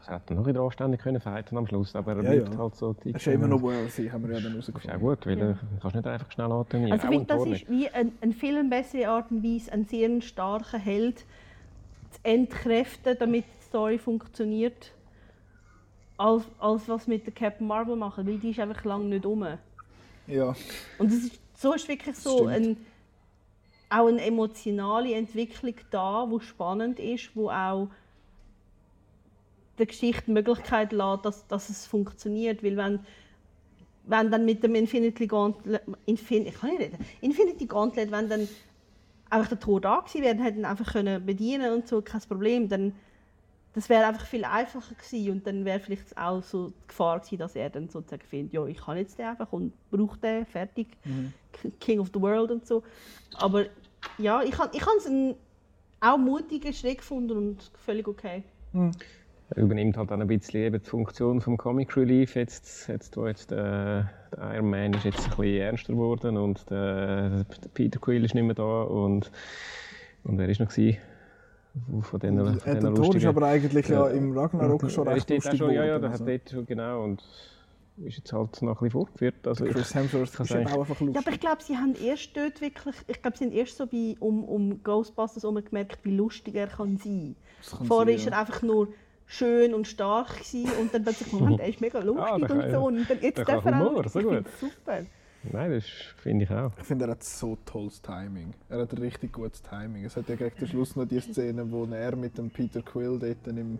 Er 0.07 0.15
hätte 0.15 0.35
noch 0.35 0.45
wieder 0.45 0.61
anständig 0.61 1.01
können 1.01 1.19
fighten 1.19 1.57
am 1.57 1.67
Schluss, 1.67 1.95
aber 1.95 2.15
er 2.15 2.23
Ja, 2.23 2.31
bleibt 2.33 2.53
ja. 2.53 2.57
halt 2.57 2.75
so 2.75 2.93
dick. 2.93 3.13
Er 3.13 3.19
ist 3.19 3.27
immer 3.27 3.47
noch 3.47 3.61
worthy, 3.61 4.07
haben 4.07 4.23
wir 4.27 4.35
ja 4.35 4.39
dann 4.39 4.53
Das 4.55 4.69
ist 4.69 4.89
auch 4.89 4.99
gut, 4.99 5.25
weil 5.25 5.37
Ja. 5.37 5.45
du 5.53 5.57
kannst 5.81 5.95
nicht 5.95 6.07
einfach 6.07 6.31
schnell 6.31 6.51
antrainieren. 6.51 6.91
Also 6.93 7.03
ich 7.03 7.09
finde, 7.09 7.25
das 7.25 7.45
ist 7.45 7.69
wie 7.69 7.89
ein, 7.89 8.11
ein 8.21 8.31
Film 8.33 8.69
bessere 8.69 9.09
Art 9.09 9.31
und 9.31 9.43
Weise, 9.43 9.71
einen 9.73 9.85
sehr 9.85 10.21
starken 10.21 10.79
Held 10.79 11.19
zu 12.11 12.19
entkräften, 12.23 13.17
damit 13.19 13.43
die 13.45 13.65
Story 13.65 13.97
funktioniert, 13.97 14.93
als, 16.17 16.43
als 16.59 16.87
was 16.87 17.07
mit 17.07 17.25
der 17.25 17.33
Captain 17.33 17.67
Marvel 17.67 17.95
machen, 17.95 18.25
weil 18.27 18.37
die 18.39 18.51
ist 18.51 18.59
einfach 18.59 18.83
lange 18.85 19.05
nicht 19.05 19.25
um. 19.25 19.45
Ja, 20.27 20.55
Und 20.97 21.11
es 21.11 21.25
ist, 21.25 21.39
so 21.55 21.73
ist 21.73 21.87
wirklich 21.87 22.15
so 22.15 22.45
ein, 22.47 22.77
auch 23.89 24.07
eine 24.07 24.21
emotionale 24.21 25.13
Entwicklung 25.13 25.75
da, 25.89 26.25
wo 26.29 26.39
spannend 26.39 26.99
ist, 26.99 27.35
wo 27.35 27.49
auch 27.49 27.89
der 29.77 29.85
Geschichte 29.85 30.23
die 30.27 30.31
Möglichkeit 30.31 30.91
lässt, 30.91 31.25
dass, 31.25 31.47
dass 31.47 31.69
es 31.69 31.85
funktioniert. 31.85 32.63
Weil 32.63 32.77
wenn, 32.77 32.99
wenn 34.03 34.31
dann 34.31 34.45
mit 34.45 34.63
dem 34.63 34.75
Infinity 34.75 35.27
Gauntlet, 35.27 35.81
Infin, 36.05 36.47
ich 36.47 36.55
kann 36.55 36.71
nicht 36.71 36.81
reden, 36.81 36.97
Infinity 37.21 37.65
Gauntlet, 37.65 38.11
wenn 38.11 38.29
dann 38.29 38.47
einfach 39.29 39.49
der 39.49 39.59
Tor 39.59 39.81
da 39.81 39.99
gewesen 39.99 40.21
wäre, 40.23 40.43
hätten 40.43 40.65
einfach 40.65 40.93
können 40.93 41.25
bedienen 41.25 41.73
und 41.73 41.87
so, 41.87 42.01
kein 42.01 42.21
Problem, 42.21 42.69
dann 42.69 42.93
das 43.73 43.89
wäre 43.89 44.07
einfach 44.07 44.25
viel 44.25 44.43
einfacher 44.43 44.95
gewesen 44.95 45.33
und 45.33 45.45
dann 45.45 45.63
wäre 45.63 45.79
vielleicht 45.79 46.17
auch 46.17 46.41
so 46.41 46.69
die 46.69 46.87
Gefahr 46.87 47.19
gewesen, 47.19 47.37
dass 47.37 47.55
er 47.55 47.69
dann 47.69 47.89
sozusagen 47.89 48.25
findet, 48.25 48.53
ja, 48.53 48.65
ich 48.65 48.77
kann 48.77 48.97
jetzt 48.97 49.19
den 49.19 49.27
einfach 49.27 49.53
und 49.53 49.71
brauche 49.91 50.17
den, 50.17 50.47
fertig, 50.47 50.97
K- 51.51 51.69
King 51.79 51.99
of 51.99 52.09
the 52.11 52.19
World 52.19 52.49
und 52.49 52.65
so. 52.65 52.81
Aber 53.35 53.65
ja, 54.17 54.41
ich 54.41 54.57
habe 54.57 54.75
ich 54.75 54.81
es 54.81 55.05
einen 55.05 55.35
auch 55.99 56.17
mutigen 56.17 56.73
Schritt 56.73 56.99
gefunden 56.99 57.37
und 57.37 57.71
völlig 57.85 58.07
okay. 58.07 58.43
Er 58.73 58.91
übernimmt 59.55 59.97
halt 59.97 60.11
dann 60.11 60.21
ein 60.21 60.27
bisschen 60.27 60.61
eben 60.61 60.81
die 60.81 60.89
Funktion 60.89 61.39
vom 61.41 61.57
Comic 61.57 61.95
Relief. 61.95 62.35
Jetzt, 62.35 62.87
jetzt, 62.87 63.15
wo 63.17 63.27
jetzt 63.27 63.51
der, 63.51 64.09
der 64.35 64.55
Iron 64.55 64.69
Man 64.69 64.93
ist 64.93 65.05
jetzt 65.05 65.23
ein 65.23 65.29
bisschen 65.29 65.61
ernster 65.61 65.93
geworden 65.93 66.37
und 66.37 66.69
der, 66.69 67.29
der 67.43 67.69
Peter 67.73 67.99
Quill 67.99 68.25
ist 68.25 68.35
nicht 68.35 68.43
mehr 68.43 68.55
da 68.55 68.81
und, 68.83 69.31
und 70.23 70.37
wer 70.37 70.49
ist 70.49 70.59
noch 70.59 70.69
gewesen? 70.69 70.97
Von 72.01 72.19
den, 72.19 72.37
von 72.37 72.57
Äh, 72.65 72.73
den 72.79 72.81
der 72.81 72.93
Tor 72.95 73.15
ist 73.15 73.25
aber 73.25 73.47
eigentlich 73.47 73.87
ja, 73.87 74.07
Ja. 74.07 74.13
im 74.13 74.37
Ragnarok 74.37 74.89
schon 74.89 75.07
recht 75.07 75.29
ist 75.29 75.45
lustig 75.45 75.59
schon, 75.59 75.71
ja, 75.71 75.85
ja, 75.85 75.99
der 75.99 76.09
hat 76.09 76.19
also. 76.21 76.25
dort 76.25 76.49
schon 76.49 76.65
genau 76.65 77.03
und 77.03 77.23
ist 78.03 78.17
jetzt 78.17 78.33
halt 78.33 78.61
noch 78.61 78.69
ein 78.71 78.73
bisschen 78.75 78.91
fortgeführt. 78.91 79.47
Also 79.47 79.65
ich, 79.65 79.73
Chris 79.73 79.93
Hemsworth 79.95 80.39
ist 80.39 80.51
auch 80.51 80.55
einfach 80.55 80.99
Ja, 80.99 81.05
lustig. 81.05 81.17
aber 81.17 81.31
ich 81.31 81.39
glaube, 81.39 81.63
sie 81.63 81.77
haben 81.77 81.95
erst 81.95 82.35
dort 82.35 82.61
wirklich, 82.61 82.95
ich 83.07 83.21
glaube, 83.21 83.37
sie 83.37 83.45
haben 83.45 83.51
erst 83.53 83.77
so 83.77 83.87
bei, 83.87 84.15
um, 84.19 84.43
um 84.43 84.83
Ghostbusters 84.83 85.43
herum 85.43 85.63
gemerkt, 85.63 85.99
wie 86.03 86.15
lustig 86.15 86.55
er 86.55 86.67
kann 86.67 86.97
sein 86.97 87.35
kann 87.69 87.85
Vorher 87.87 88.13
war 88.15 88.21
ja. 88.23 88.31
er 88.31 88.39
einfach 88.39 88.61
nur 88.61 88.89
schön 89.27 89.73
und 89.73 89.87
stark 89.87 90.29
gewesen 90.37 90.71
und 90.79 90.93
dann 90.93 91.03
plötzlich, 91.03 91.31
Moment, 91.33 91.59
er 91.59 91.67
ist 91.67 91.81
mega 91.81 91.99
lustig 92.03 92.25
Ah, 92.25 92.37
der 92.39 92.49
und 92.51 92.59
kann- 92.61 92.71
so. 92.71 92.85
Und 92.87 93.09
dann, 93.09 93.21
jetzt 93.21 93.37
der 93.37 93.47
er 93.49 93.57
auch 93.59 93.65
Humor, 93.65 94.03
lustig. 94.03 94.21
so 94.23 94.29
gut. 94.29 94.45
Super. 94.59 94.99
Nein, 95.51 95.71
das 95.71 95.85
finde 96.17 96.43
ich 96.45 96.51
auch. 96.51 96.71
Ich 96.77 96.83
finde, 96.83 97.05
er 97.05 97.11
hat 97.11 97.23
so 97.23 97.57
tolles 97.65 98.01
Timing. 98.01 98.53
Er 98.69 98.79
hat 98.81 98.99
richtig 98.99 99.31
gutes 99.31 99.61
Timing. 99.61 100.03
Es 100.03 100.15
hat 100.17 100.27
ja 100.27 100.35
gegen 100.35 100.55
den 100.57 100.67
Schluss 100.67 100.95
noch 100.95 101.05
die 101.05 101.19
Szene, 101.21 101.69
wo 101.71 101.85
er 101.85 102.15
mit 102.15 102.37
dem 102.37 102.49
Peter 102.49 102.81
Quill 102.81 103.17
dort 103.19 103.47
im, 103.47 103.79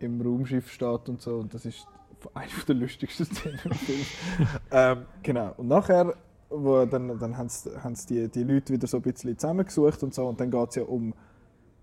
im 0.00 0.20
Raumschiff 0.20 0.70
steht 0.70 1.08
und 1.08 1.22
so. 1.22 1.36
Und 1.36 1.54
das 1.54 1.64
ist 1.64 1.86
eine 2.34 2.48
der 2.68 2.74
lustigsten 2.74 3.24
Szenen 3.26 3.60
im 3.64 3.72
Film. 3.72 4.06
ähm, 4.72 5.06
genau. 5.22 5.54
Und 5.56 5.68
nachher, 5.68 6.14
wo 6.50 6.84
dann, 6.84 7.18
dann 7.18 7.36
haben 7.38 7.48
sie, 7.48 7.70
haben 7.82 7.94
sie 7.94 8.26
die, 8.26 8.28
die 8.28 8.44
Leute 8.52 8.72
wieder 8.74 8.86
so 8.86 8.98
ein 8.98 9.02
bisschen 9.02 9.38
zusammengesucht 9.38 10.02
und 10.02 10.12
so. 10.12 10.26
Und 10.26 10.38
dann 10.40 10.50
geht 10.50 10.68
es 10.70 10.74
ja 10.74 10.82
um 10.82 11.14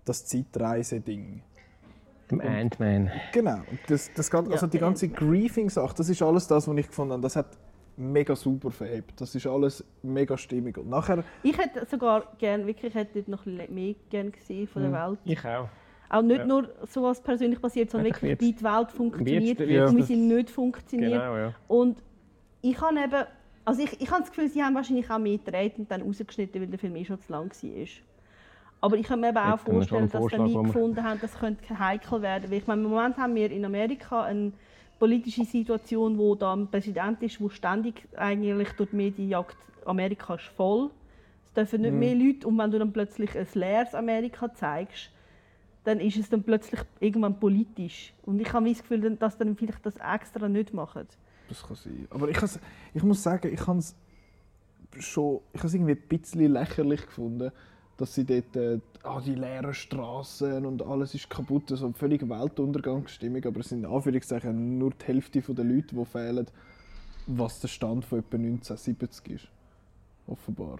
das 0.04 0.26
Zeitreise-Ding. 0.26 1.42
Dem 2.30 2.40
Ant-Man. 2.40 3.10
Genau. 3.32 3.56
Und 3.56 3.78
das, 3.88 4.10
das 4.14 4.30
geht, 4.30 4.50
also 4.50 4.66
die 4.66 4.78
ganze 4.78 5.08
Griefing-Sache, 5.08 5.94
das 5.96 6.08
ist 6.08 6.22
alles 6.22 6.46
das, 6.46 6.68
was 6.68 6.76
ich 6.76 6.86
gefunden 6.86 7.12
habe. 7.12 7.22
Das 7.22 7.36
hat 7.36 7.58
mega 7.96 8.34
super 8.34 8.70
verhebt. 8.70 9.20
Das 9.20 9.34
ist 9.34 9.46
alles 9.46 9.84
mega 10.02 10.36
stimmig. 10.38 10.78
Und 10.78 10.88
nachher 10.88 11.22
Ich 11.42 11.56
hätte 11.56 11.86
sogar 11.86 12.24
gern, 12.38 12.66
wirklich, 12.66 12.92
ich 12.92 12.94
hätte 12.94 13.22
dort 13.22 13.28
noch 13.28 13.46
mehr 13.46 13.94
gern 14.08 14.32
gesehen 14.32 14.66
von 14.66 14.82
der 14.82 14.92
Welt. 14.92 15.18
Ich 15.24 15.44
auch. 15.44 15.68
Auch 16.08 16.22
nicht 16.22 16.38
Ja. 16.38 16.46
nur 16.46 16.68
so 16.88 17.02
was 17.02 17.20
persönlich 17.20 17.60
passiert, 17.60 17.90
sondern 17.90 18.12
wirklich, 18.12 18.40
wie 18.40 18.52
die 18.52 18.64
Welt 18.64 18.90
funktioniert 18.90 19.60
und 19.60 19.96
wie 19.96 20.02
sie 20.02 20.16
nicht 20.16 20.50
funktioniert. 20.50 21.12
Genau, 21.12 21.36
ja. 21.36 21.54
Und 21.68 22.02
ich 22.62 22.80
habe 22.80 22.98
eben, 22.98 23.24
also 23.64 23.82
ich, 23.82 24.00
ich 24.00 24.10
habe 24.10 24.20
das 24.20 24.30
Gefühl, 24.30 24.48
sie 24.48 24.62
haben 24.62 24.74
wahrscheinlich 24.74 25.08
auch 25.10 25.18
mehr 25.18 25.38
gedreht 25.38 25.78
und 25.78 25.90
dann 25.90 26.02
rausgeschnitten, 26.02 26.60
weil 26.60 26.68
der 26.68 26.78
Film 26.78 26.96
eh 26.96 27.04
schon 27.04 27.20
zu 27.20 27.30
lang 27.30 27.50
war. 27.50 27.86
Aber 28.80 28.96
ich 28.96 29.06
kann 29.06 29.20
mir 29.20 29.28
eben 29.28 29.38
auch 29.38 29.58
vorstellen, 29.58 30.02
dass 30.08 30.12
sie 30.12 30.18
Vorschlag, 30.18 30.38
wo 30.40 30.62
man- 30.62 30.72
gefunden 30.72 31.04
haben, 31.04 31.20
das 31.20 31.38
könnte 31.38 31.78
heikel 31.78 32.22
werden. 32.22 32.50
Weil 32.50 32.58
ich 32.58 32.66
meine, 32.66 32.82
im 32.82 32.88
Moment 32.88 33.16
haben 33.18 33.34
wir 33.34 33.50
in 33.50 33.64
Amerika 33.64 34.22
eine 34.24 34.52
politische 34.98 35.44
Situation, 35.44 36.16
wo 36.16 36.34
da 36.34 36.54
ein 36.54 36.66
Präsident 36.68 37.22
ist, 37.22 37.40
der 37.40 37.48
ständig 37.50 38.06
eigentlich 38.16 38.70
durch 38.72 38.90
die 38.90 38.96
Medien 38.96 39.28
jagt, 39.28 39.56
Amerika 39.84 40.34
ist 40.34 40.44
voll. 40.56 40.90
Es 41.46 41.52
dürfen 41.54 41.82
nicht 41.82 41.94
mehr 41.94 42.14
Leute 42.14 42.46
und 42.46 42.56
wenn 42.58 42.70
du 42.70 42.78
dann 42.78 42.92
plötzlich 42.92 43.36
ein 43.36 43.46
leeres 43.54 43.94
Amerika 43.94 44.52
zeigst, 44.54 45.10
dann 45.84 45.98
ist 46.00 46.16
es 46.16 46.28
dann 46.28 46.42
plötzlich 46.42 46.80
irgendwann 47.00 47.38
politisch. 47.38 48.12
Und 48.24 48.40
ich 48.40 48.52
habe 48.52 48.68
das 48.68 48.78
Gefühl, 48.78 49.16
dass 49.16 49.36
dann 49.36 49.56
vielleicht 49.56 49.84
das 49.84 49.94
extra 49.96 50.48
nicht 50.48 50.72
machen. 50.72 51.06
Das 51.48 51.66
kann 51.66 51.76
sein. 51.76 52.06
Aber 52.10 52.28
ich, 52.28 52.38
ich 52.94 53.02
muss 53.02 53.22
sagen, 53.22 53.52
ich 53.52 53.66
habe 53.66 53.78
es 53.78 53.96
schon 54.98 55.40
ich 55.52 55.64
irgendwie 55.64 55.92
ein 55.92 56.08
bisschen 56.08 56.52
lächerlich 56.52 57.04
gefunden, 57.06 57.50
dass 58.00 58.14
sie 58.14 58.24
dort 58.24 58.56
äh, 58.56 58.78
ah, 59.02 59.20
die 59.20 59.34
leeren 59.34 59.74
Straßen 59.74 60.64
und 60.64 60.82
alles 60.82 61.14
ist 61.14 61.28
kaputt, 61.28 61.64
so 61.68 61.92
völlig 61.92 62.26
Weltuntergangsstimmung, 62.26 63.44
aber 63.44 63.60
es 63.60 63.68
sind 63.68 63.84
in 63.84 63.90
Anführungszeichen 63.90 64.78
nur 64.78 64.90
die 64.92 65.04
Hälfte 65.04 65.40
der 65.40 65.64
Leute, 65.64 65.94
die 65.94 66.04
fehlen, 66.06 66.46
was 67.26 67.60
der 67.60 67.68
Stand 67.68 68.04
von 68.06 68.20
etwa 68.20 68.36
1970 68.36 69.30
ist. 69.34 69.48
Offenbar. 70.26 70.78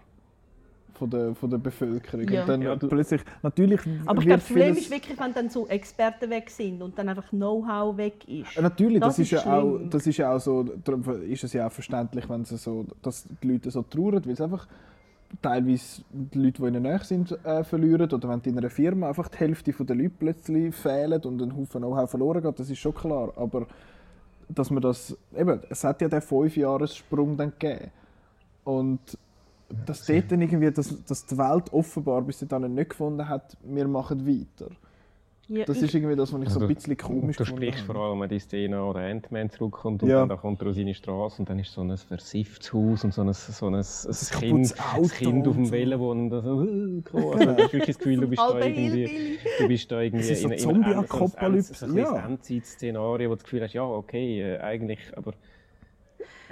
Von 0.94 1.10
der, 1.10 1.34
von 1.34 1.48
der 1.50 1.58
Bevölkerung. 1.58 2.28
Ja. 2.28 2.42
Und 2.42 2.48
dann 2.48 2.62
Ja, 2.62 2.76
du- 2.76 2.88
plötzlich, 2.88 3.22
natürlich 3.42 3.80
Aber 4.06 4.20
ich 4.20 4.26
glaube, 4.26 4.40
das 4.40 4.48
Problem 4.48 4.74
ist 4.76 4.90
wirklich, 4.90 5.18
wenn 5.18 5.32
dann 5.34 5.48
so 5.50 5.66
Experten 5.66 6.28
weg 6.30 6.50
sind 6.50 6.80
und 6.82 6.98
dann 6.98 7.08
einfach 7.08 7.28
Know-how 7.30 7.96
weg 7.96 8.26
ist. 8.28 8.54
Ja, 8.54 8.62
Natürlich, 8.62 9.00
das, 9.00 9.16
Das 9.16 9.18
ist, 9.18 9.32
ist 9.32 9.44
ja 9.44 9.58
auch, 9.60 9.78
das 9.90 10.06
ist 10.06 10.16
ja 10.16 10.34
auch 10.34 10.40
so, 10.40 10.62
darum 10.62 11.22
ist 11.22 11.44
es 11.44 11.52
ja 11.52 11.66
auch 11.66 11.72
verständlich, 11.72 12.28
wenn 12.28 12.44
sie 12.44 12.56
so, 12.56 12.86
dass 13.02 13.26
die 13.42 13.48
Leute 13.52 13.70
so 13.70 13.82
trauern, 13.82 14.24
weil 14.24 14.32
es 14.32 14.40
einfach 14.40 14.66
teilweise 15.42 16.02
die 16.10 16.38
Leute, 16.38 16.62
die 16.62 16.68
in 16.68 16.72
der 16.72 16.82
Nähe 16.82 17.04
sind, 17.04 17.32
äh, 17.44 17.64
verlieren 17.64 18.10
oder 18.10 18.28
wenn 18.28 18.40
in 18.40 18.58
einer 18.58 18.70
Firma 18.70 19.08
einfach 19.08 19.28
die 19.28 19.38
Hälfte 19.38 19.72
der 19.72 19.96
Leute 19.96 20.12
plötzlich 20.18 20.74
fehlen 20.74 21.22
und 21.22 21.40
ein 21.40 21.56
Haufen 21.56 21.80
Know-how 21.80 22.10
verloren 22.10 22.42
geht, 22.42 22.58
das 22.58 22.70
ist 22.70 22.78
schon 22.78 22.94
klar, 22.94 23.32
aber 23.36 23.66
dass 24.48 24.70
man 24.70 24.82
das, 24.82 25.16
eben, 25.36 25.60
es 25.68 25.84
hat 25.84 26.00
ja 26.02 26.08
den 26.08 26.20
5-Jahres-Sprung 26.20 27.36
dann 27.36 27.52
gegeben. 27.58 27.90
Und 28.64 29.00
dass 29.86 30.04
dort 30.06 30.32
dann 30.32 30.40
irgendwie, 30.40 30.70
dass, 30.70 31.04
dass 31.04 31.24
die 31.26 31.38
Welt 31.38 31.72
offenbar 31.72 32.22
bis 32.22 32.40
dahin 32.40 32.74
nicht 32.74 32.90
gefunden 32.90 33.28
hat, 33.28 33.56
wir 33.62 33.86
machen 33.86 34.26
weiter. 34.26 34.70
Ja, 35.52 35.64
Das 35.64 35.82
ist 35.82 35.92
irgendwie 35.92 36.14
das, 36.14 36.32
was 36.32 36.40
ich 36.42 36.48
so 36.48 36.60
ein 36.60 36.62
Also, 36.62 36.74
bisschen 36.74 36.96
komisch 36.96 37.36
Du 37.36 37.42
gefunden 37.42 37.62
sprichst 37.64 37.82
habe. 37.88 37.94
vor 37.98 38.04
allem 38.08 38.22
an 38.22 38.28
die 38.28 38.38
Szene, 38.38 38.80
wo 38.84 38.92
der 38.92 39.10
Ant-Man 39.10 39.50
zurückkommt 39.50 40.00
und 40.04 40.08
Ja. 40.08 40.20
dann 40.20 40.28
da 40.28 40.36
kommt 40.36 40.62
er 40.62 40.68
aus 40.68 40.76
seiner 40.76 40.94
Straße 40.94 41.42
und 41.42 41.50
dann 41.50 41.58
ist 41.58 41.72
so 41.72 41.80
ein 41.80 41.96
versifftes 41.96 42.72
Haus 42.72 43.02
und 43.02 43.12
so 43.12 43.22
ein, 43.22 43.32
so 43.32 43.66
ein, 43.66 43.74
ein, 43.74 43.82
kind, 44.38 44.74
ein 44.94 45.08
Kind 45.08 45.48
auf 45.48 45.56
dem. 45.56 45.70
Velo, 45.72 45.98
wo 45.98 46.14
dann 46.14 46.30
so 46.30 46.62
äh, 46.62 47.02
also, 47.12 47.38
Du 47.38 47.48
hast 47.48 47.58
wirklich 47.72 47.86
das 47.86 47.98
Gefühl, 47.98 48.20
du 48.20 48.28
bist 48.28 48.40
da 48.40 48.58
irgendwie, 48.60 49.38
du 49.58 49.66
bist 49.68 49.90
da 49.90 50.00
irgendwie 50.00 50.24
Es 50.24 50.30
ist 50.30 50.42
so 50.42 50.46
in, 50.48 50.52
in, 50.52 50.58
Zombie-Apokalypse, 50.60 51.74
so 51.74 51.86
ein, 51.86 51.96
ja. 51.96 52.06
so 52.06 52.14
ein 52.14 52.24
Endzeit-Szenario, 52.32 53.28
wo 53.28 53.32
du 53.32 53.36
das 53.36 53.42
Gefühl 53.44 53.62
hast, 53.62 53.72
ja 53.72 53.82
okay, 53.84 54.40
äh, 54.42 54.58
eigentlich, 54.60 55.00
aber 55.16 55.34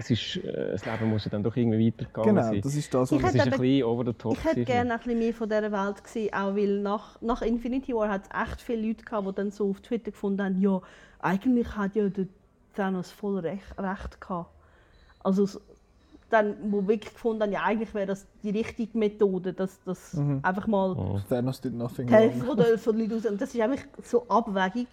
es 0.00 0.10
ist, 0.10 0.36
äh, 0.44 0.70
das 0.72 0.84
Leben 0.86 1.10
muss 1.10 1.24
ja 1.24 1.30
dann 1.30 1.42
doch 1.42 1.54
irgendwie 1.56 1.88
weitergegangen 1.88 2.36
Genau, 2.36 2.46
sein. 2.48 2.60
das 2.62 2.74
ist 2.76 2.94
das, 2.94 3.10
Ich 3.12 3.20
was 3.22 3.30
es 3.30 3.34
ist 3.34 3.40
ein 3.42 3.48
aber- 3.52 3.62
bisschen 3.62 3.82
over 3.84 4.04
the 4.06 4.12
top. 4.12 4.32
Ich 4.34 4.44
hätte 4.44 4.64
gerne 4.64 4.92
ein 4.94 4.98
bisschen 5.00 5.18
mehr 5.18 5.34
von 5.34 5.48
dieser 5.48 5.72
Welt 5.72 6.04
gesehen, 6.04 6.32
auch 6.32 6.54
weil 6.56 6.80
nach, 6.80 7.20
nach 7.20 7.42
Infinity 7.42 7.92
War 7.94 8.08
hat 8.08 8.22
es 8.24 8.42
echt 8.52 8.60
viele 8.62 8.86
Leute 8.88 9.04
gehabt, 9.04 9.26
die 9.28 9.32
dann 9.34 9.50
so 9.50 9.70
auf 9.70 9.80
Twitter 9.80 10.12
gefunden 10.12 10.42
haben, 10.42 10.60
ja, 10.60 10.80
eigentlich 11.20 11.76
hat 11.76 11.96
ja 11.96 12.08
der 12.08 12.26
Thanos 12.74 13.10
voll 13.10 13.40
recht, 13.40 13.76
recht 13.76 14.20
gehabt. 14.20 14.50
Also 15.24 15.48
dann, 16.30 16.54
wo 16.70 16.86
wirklich 16.86 17.12
gefunden 17.12 17.42
haben, 17.42 17.52
ja, 17.52 17.62
eigentlich 17.64 17.92
wäre 17.94 18.06
das 18.06 18.26
die 18.42 18.50
richtige 18.50 18.96
Methode, 18.96 19.52
dass 19.52 19.82
das 19.84 20.16
einfach 20.42 20.66
mal 20.68 20.92
Oh. 20.92 21.20
Thanos 21.28 21.60
did 21.60 21.74
nothing 21.74 22.06
die 22.06 22.12
Hälfte 22.14 22.44
von 22.78 22.96
den 22.98 23.10
Leuten. 23.10 23.26
Und 23.32 23.40
das 23.40 23.52
ist 23.54 23.60
einfach 23.60 23.82
so 24.04 24.28
abwägig. 24.28 24.86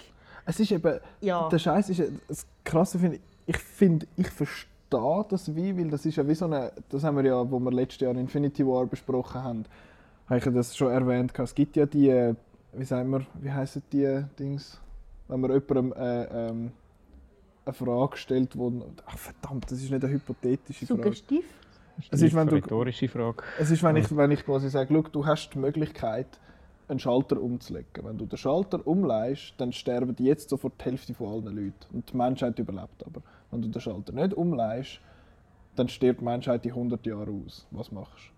Es 0.46 0.60
ist 0.60 0.72
eben, 0.72 1.00
Ja. 1.22 1.48
der 1.50 1.60
Scheiß 1.60 1.90
ist, 1.90 1.98
ja- 2.00 2.06
das 2.28 2.48
Krasse 2.64 2.98
finde 2.98 3.18
ich, 3.18 3.22
ich 3.48 3.58
finde, 3.58 4.08
ich 4.16 4.28
verstehe 4.30 4.70
das 4.90 5.56
wie, 5.56 5.78
weil 5.78 5.90
das 5.90 6.06
ist 6.06 6.16
ja 6.16 6.28
wie 6.28 6.36
so 6.36 6.46
eine, 6.46 6.72
das 6.90 7.04
haben 7.04 7.18
wir 7.18 7.26
ja, 7.26 7.52
wo 7.52 7.60
wir 7.60 7.72
letztes 7.72 8.02
Jahr 8.02 8.16
Infinity 8.16 8.66
War 8.66 8.86
besprochen 8.86 9.44
haben, 9.44 9.66
habe 10.28 10.40
ich 10.40 10.44
das 10.44 10.76
schon 10.76 10.92
erwähnt. 10.92 11.38
Es 11.38 11.56
gibt 11.56 11.76
ja 11.76 11.86
die, 11.86 12.34
wie 12.74 12.86
sagen 12.86 13.10
wir, 13.10 13.26
wie 13.42 13.52
heißen 13.52 13.82
die 13.92 14.24
Dings, 14.40 14.80
wenn 15.28 15.42
man 15.42 15.52
jemandem 15.52 15.94
äh, 15.94 16.24
ähm, 16.50 16.72
eine 17.66 17.74
Frage 17.74 18.18
stellt, 18.18 18.58
wo, 18.58 18.72
ach 19.06 19.18
verdammt, 19.18 19.66
das 19.66 19.80
ist 19.80 19.92
nicht 19.92 20.04
eine 20.04 20.14
hypothetische 20.14 20.86
Frage. 20.86 21.02
Suggestiv? 21.02 21.46
Es 22.12 22.22
ist, 22.22 22.36
wenn 22.36 22.48
du, 22.48 22.56
rhetorische 22.56 23.08
Frage. 23.08 23.44
es 23.58 23.72
ist, 23.72 23.82
wenn 23.82 23.96
ich, 23.96 24.16
wenn 24.16 24.30
ich 24.32 24.46
quasi 24.46 24.70
sage, 24.70 24.94
du 25.12 25.26
hast 25.26 25.52
die 25.54 25.60
Möglichkeit, 25.60 26.28
einen 26.88 27.00
Schalter 27.00 27.42
umzulegen. 27.42 28.04
Wenn 28.04 28.18
du 28.18 28.26
den 28.26 28.38
Schalter 28.38 28.86
umleihst, 28.86 29.54
dann 29.58 29.72
sterben 29.72 30.16
jetzt 30.20 30.50
sofort 30.50 30.74
die 30.80 30.86
Hälfte 30.86 31.14
von 31.14 31.28
allen 31.30 31.56
Leuten. 31.56 31.74
Und 31.94 32.12
die 32.12 32.18
Menschheit 32.18 32.60
überlebt 32.60 33.06
aber. 33.06 33.22
Wenn 33.52 33.62
du 33.62 33.68
den 33.70 33.82
Schalter 33.82 34.14
nicht 34.14 34.34
umleihst, 34.34 35.00
dann 35.76 35.88
stirbt 35.90 36.22
die 36.22 36.26
Menschheit 36.26 36.66
in 36.66 36.72
100 36.72 37.06
Jahren 37.06 37.44
aus. 37.46 37.68
Was 37.72 37.92
machst 37.92 38.30
du? 38.30 38.36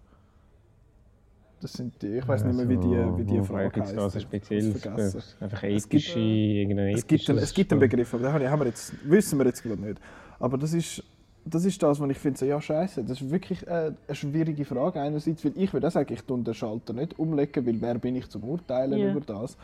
Das 1.60 1.74
sind 1.74 2.00
die, 2.02 2.18
ich 2.18 2.28
weiß 2.28 2.44
nicht 2.44 2.56
mehr, 2.56 2.70
wie 2.70 2.78
die, 2.78 3.18
wie 3.18 3.24
die 3.26 3.44
Frage 3.44 3.72
Gibt 3.72 3.88
es 3.88 3.96
da 3.96 4.04
also 4.04 4.16
heisst. 4.16 4.28
speziell 4.28 4.74
vergessen. 4.74 5.24
einfach 5.40 5.64
ethische, 5.64 6.20
Es 6.20 7.08
gibt, 7.08 7.28
es 7.30 7.54
gibt 7.54 7.72
einen 7.72 7.80
Begriff, 7.80 8.14
aber 8.14 8.38
den 8.38 8.50
haben 8.50 8.60
wir 8.60 8.68
jetzt, 8.68 8.94
wissen 9.10 9.40
wir 9.40 9.48
jetzt 9.48 9.64
gerade 9.64 9.82
nicht. 9.82 10.00
Aber 10.40 10.58
das 10.60 10.74
ist, 10.74 11.04
das 11.50 11.66
ist 11.66 11.82
das, 11.84 12.00
was 12.00 12.10
ich 12.10 12.18
finde, 12.18 12.38
so, 12.40 12.46
ja 12.46 12.60
scheiße, 12.62 13.04
das 13.04 13.22
ist 13.22 13.32
wirklich 13.32 13.66
äh, 13.68 13.92
eine 14.08 14.16
schwierige 14.16 14.66
Frage 14.66 15.02
einerseits, 15.02 15.44
weil 15.46 15.54
ich 15.56 15.74
würde 15.74 15.88
auch 15.88 15.92
sagen, 15.92 16.14
ich 16.14 16.24
tue 16.24 16.40
den 16.42 16.54
Schalter 16.54 16.94
nicht 16.94 17.18
umlegen, 17.20 17.66
weil 17.66 17.82
wer 17.82 17.96
bin 17.96 18.16
ich 18.16 18.30
zum 18.30 18.44
Urteilen 18.44 18.98
Ja. 19.00 19.12
über 19.12 19.22
das. 19.22 19.58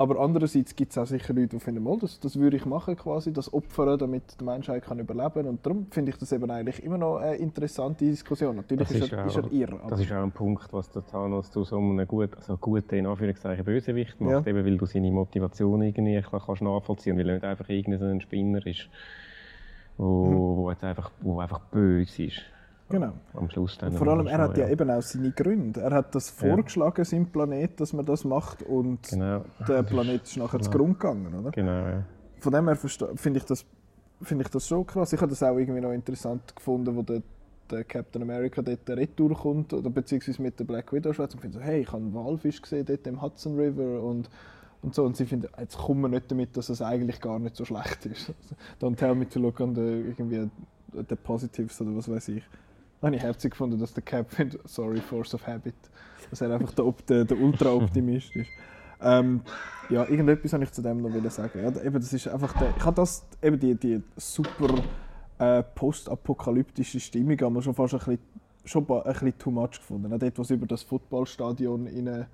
Aber 0.00 0.20
andererseits 0.20 0.76
gibt 0.76 0.92
es 0.92 0.98
auch 0.98 1.06
sicher 1.06 1.34
Leute, 1.34 1.48
die 1.56 1.58
finden, 1.58 1.82
mal, 1.82 1.98
das, 1.98 2.20
das 2.20 2.38
würde 2.38 2.56
ich 2.56 2.64
machen 2.64 2.94
quasi, 2.94 3.32
das 3.32 3.52
opfern, 3.52 3.98
damit 3.98 4.22
die 4.40 4.44
Menschheit 4.44 4.84
kann 4.84 5.00
überleben 5.00 5.32
kann. 5.34 5.46
Und 5.46 5.66
darum 5.66 5.88
finde 5.90 6.12
ich 6.12 6.16
das 6.18 6.30
eben 6.30 6.48
eigentlich 6.48 6.84
immer 6.84 6.98
noch 6.98 7.16
eine 7.16 7.34
interessante 7.34 8.04
Diskussion. 8.04 8.54
Natürlich 8.54 8.86
Das 8.86 8.96
ist, 8.96 9.02
ist 9.06 9.12
er, 9.12 9.22
auch- 9.24 9.26
ist 9.26 9.36
er 9.38 9.52
irre. 9.52 9.80
aber- 9.80 9.90
Das 9.90 10.00
ist 10.00 10.12
auch 10.12 10.22
ein 10.22 10.30
Punkt, 10.30 10.72
was 10.72 10.88
der 10.92 11.04
Thanos 11.04 11.50
zu 11.50 11.64
so 11.64 11.78
einem 11.78 12.06
gut, 12.06 12.30
also 12.36 12.56
guten, 12.58 12.94
in 12.94 13.06
Anführungszeichen, 13.06 13.64
Bösewicht 13.64 14.20
macht, 14.20 14.46
Ja. 14.46 14.50
eben 14.52 14.64
weil 14.64 14.76
du 14.78 14.86
seine 14.86 15.10
Motivation 15.10 15.82
irgendwie 15.82 16.22
kannst 16.22 16.60
nachvollziehen 16.62 17.16
kannst, 17.16 17.26
weil 17.26 17.28
er 17.30 17.34
nicht 17.34 17.44
einfach 17.44 17.68
irgendein 17.68 18.20
Spinner 18.20 18.64
ist, 18.68 18.88
wo, 19.98 20.56
wo, 20.56 20.70
jetzt 20.70 20.84
einfach, 20.84 21.10
wo 21.20 21.40
einfach 21.40 21.60
böse 21.60 22.24
ist. 22.24 22.40
genau. 22.88 23.12
Am 23.34 23.50
Schluss 23.50 23.76
dann. 23.78 23.92
Vor 23.92 24.08
allem, 24.08 24.26
er 24.26 24.38
hat 24.38 24.56
ja 24.56 24.64
ja 24.66 24.72
eben 24.72 24.90
auch 24.90 25.02
seine 25.02 25.30
Gründe. 25.32 25.80
Er 25.80 25.90
hat 25.90 26.14
das 26.14 26.40
Ja. 26.40 26.48
vorgeschlagen, 26.48 27.04
seinem 27.04 27.26
Planet, 27.26 27.78
dass 27.80 27.92
man 27.92 28.06
das 28.06 28.24
macht 28.24 28.62
und 28.62 29.02
Genau. 29.10 29.44
der 29.68 29.82
Planet 29.82 30.22
ist 30.22 30.36
nachher 30.38 30.60
zu 30.60 30.70
Grund 30.70 30.98
gegangen, 30.98 31.34
oder? 31.34 31.50
Genau, 31.50 31.70
ja. 31.86 32.02
Von 32.40 32.52
dem 32.52 32.66
her 32.68 32.76
finde 32.76 33.38
ich, 33.40 33.44
das, 33.44 33.66
finde 34.22 34.44
ich 34.44 34.50
das 34.50 34.66
schon 34.68 34.86
krass. 34.86 35.12
Ich 35.12 35.20
habe 35.20 35.28
das 35.30 35.42
auch 35.42 35.56
irgendwie 35.58 35.80
noch 35.80 35.92
interessant 35.92 36.54
gefunden, 36.56 36.94
wo 36.96 37.02
der, 37.02 37.20
der 37.70 37.84
Captain 37.84 38.22
America 38.22 38.62
dort 38.62 38.88
retour 38.88 39.34
kommt, 39.36 39.72
oder 39.74 39.90
beziehungsweise 39.90 40.40
mit 40.40 40.58
der 40.58 40.64
Black 40.64 40.92
Widow 40.92 41.12
schwätzt 41.12 41.34
und 41.34 41.40
findet 41.40 41.60
so, 41.60 41.66
hey, 41.66 41.80
ich 41.80 41.88
habe 41.88 41.98
einen 42.02 42.14
Walfisch 42.14 42.62
gesehen 42.62 42.86
dort 42.86 43.06
im 43.06 43.20
Hudson 43.20 43.56
River 43.56 44.02
und, 44.02 44.30
und 44.82 44.94
so. 44.94 45.04
Und 45.04 45.16
sie 45.16 45.26
finden, 45.26 45.48
jetzt 45.58 45.78
kommen 45.78 46.00
wir 46.02 46.08
nicht 46.08 46.30
damit, 46.30 46.56
dass 46.56 46.68
es 46.68 46.82
eigentlich 46.82 47.20
gar 47.20 47.38
nicht 47.38 47.56
so 47.56 47.64
schlecht 47.64 48.06
ist. 48.06 48.32
Don't 48.80 48.96
tell 48.96 49.14
me 49.14 49.28
to 49.28 49.40
look 49.40 49.60
on 49.60 49.74
the, 49.74 49.80
irgendwie, 49.80 50.48
the 50.92 51.16
positives 51.16 51.80
oder 51.80 51.96
was 51.96 52.08
weiß 52.08 52.28
ich. 52.28 52.44
Da 53.00 53.06
habe 53.06 53.16
ich 53.16 53.22
herzig 53.22 53.52
gefunden, 53.52 53.78
dass 53.78 53.94
der 53.94 54.02
Cap 54.02 54.30
findet, 54.32 54.68
sorry, 54.68 55.00
Force 55.00 55.34
of 55.34 55.46
Habit, 55.46 55.74
dass 56.30 56.40
er 56.40 56.52
einfach 56.52 56.72
der, 56.72 56.92
der, 57.08 57.24
der 57.24 57.38
Ultra-Optimist 57.38 58.34
ist. 58.34 58.50
Ähm, 59.00 59.42
ja, 59.90 60.04
irgendetwas 60.04 60.52
wollte 60.52 60.64
ich 60.64 60.72
zu 60.72 60.82
dem 60.82 61.00
noch 61.00 61.30
sagen. 61.30 61.60
Ja, 61.62 61.82
eben, 61.82 61.94
das 61.94 62.12
ist 62.12 62.26
einfach 62.26 62.52
der, 62.58 62.74
ich 62.76 62.84
habe 62.84 62.96
das, 62.96 63.24
eben 63.40 63.58
die, 63.58 63.74
die 63.76 64.02
super 64.16 64.74
äh, 65.38 65.62
postapokalyptische 65.62 66.98
Stimmung 66.98 67.40
haben 67.40 67.62
schon 67.62 67.74
fast 67.74 67.94
ein 67.94 67.98
bisschen, 67.98 68.18
schon 68.64 68.86
ein 68.90 69.02
bisschen 69.04 69.38
too 69.38 69.50
much 69.50 69.78
gefunden. 69.78 70.12
Auch 70.12 70.18
dort, 70.18 70.38
was 70.38 70.50
über 70.50 70.66
das 70.66 70.82
Footballstadion 70.82 71.86
rein, 71.86 72.26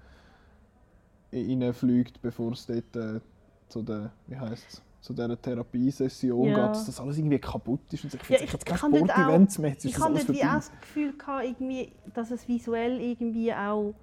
reinfliegt, 1.35 2.23
bevor 2.23 2.53
es 2.53 2.67
dort 2.67 2.97
äh, 2.97 3.21
zu 3.69 3.83
der, 3.83 4.13
wie 4.27 4.37
heisst's, 4.37 4.83
zu 5.01 5.13
dieser 5.13 5.41
Therapiesession 5.41 6.49
Ja. 6.49 6.55
geht, 6.55 6.71
dass 6.71 6.87
das 6.87 7.01
alles 7.01 7.19
irgendwie 7.19 7.39
kaputt 7.39 7.81
ist. 7.93 8.05
Und 8.05 8.15
ich 8.15 8.31
Ja, 8.31 8.37
ich, 8.41 8.55
ich, 8.55 8.65
kein 8.65 8.81
habe 8.81 8.99
dort 9.01 9.11
auch, 9.11 9.15
Sportevent 9.17 9.59
mehr, 9.59 9.71
jetzt 9.71 9.85
ich 9.85 9.93
das 9.93 10.03
habe 10.03 10.15
alles 10.15 10.27
dort 10.27 10.39
wie 10.39 10.43
auch 10.45 10.55
das 10.55 10.71
Gefühl 10.81 11.13
gehabt, 11.13 11.45
irgendwie, 11.45 11.93
dass 12.15 12.31
es 12.31 12.49
visuell 12.49 13.01
irgendwie 13.01 13.53
auch, 13.53 13.95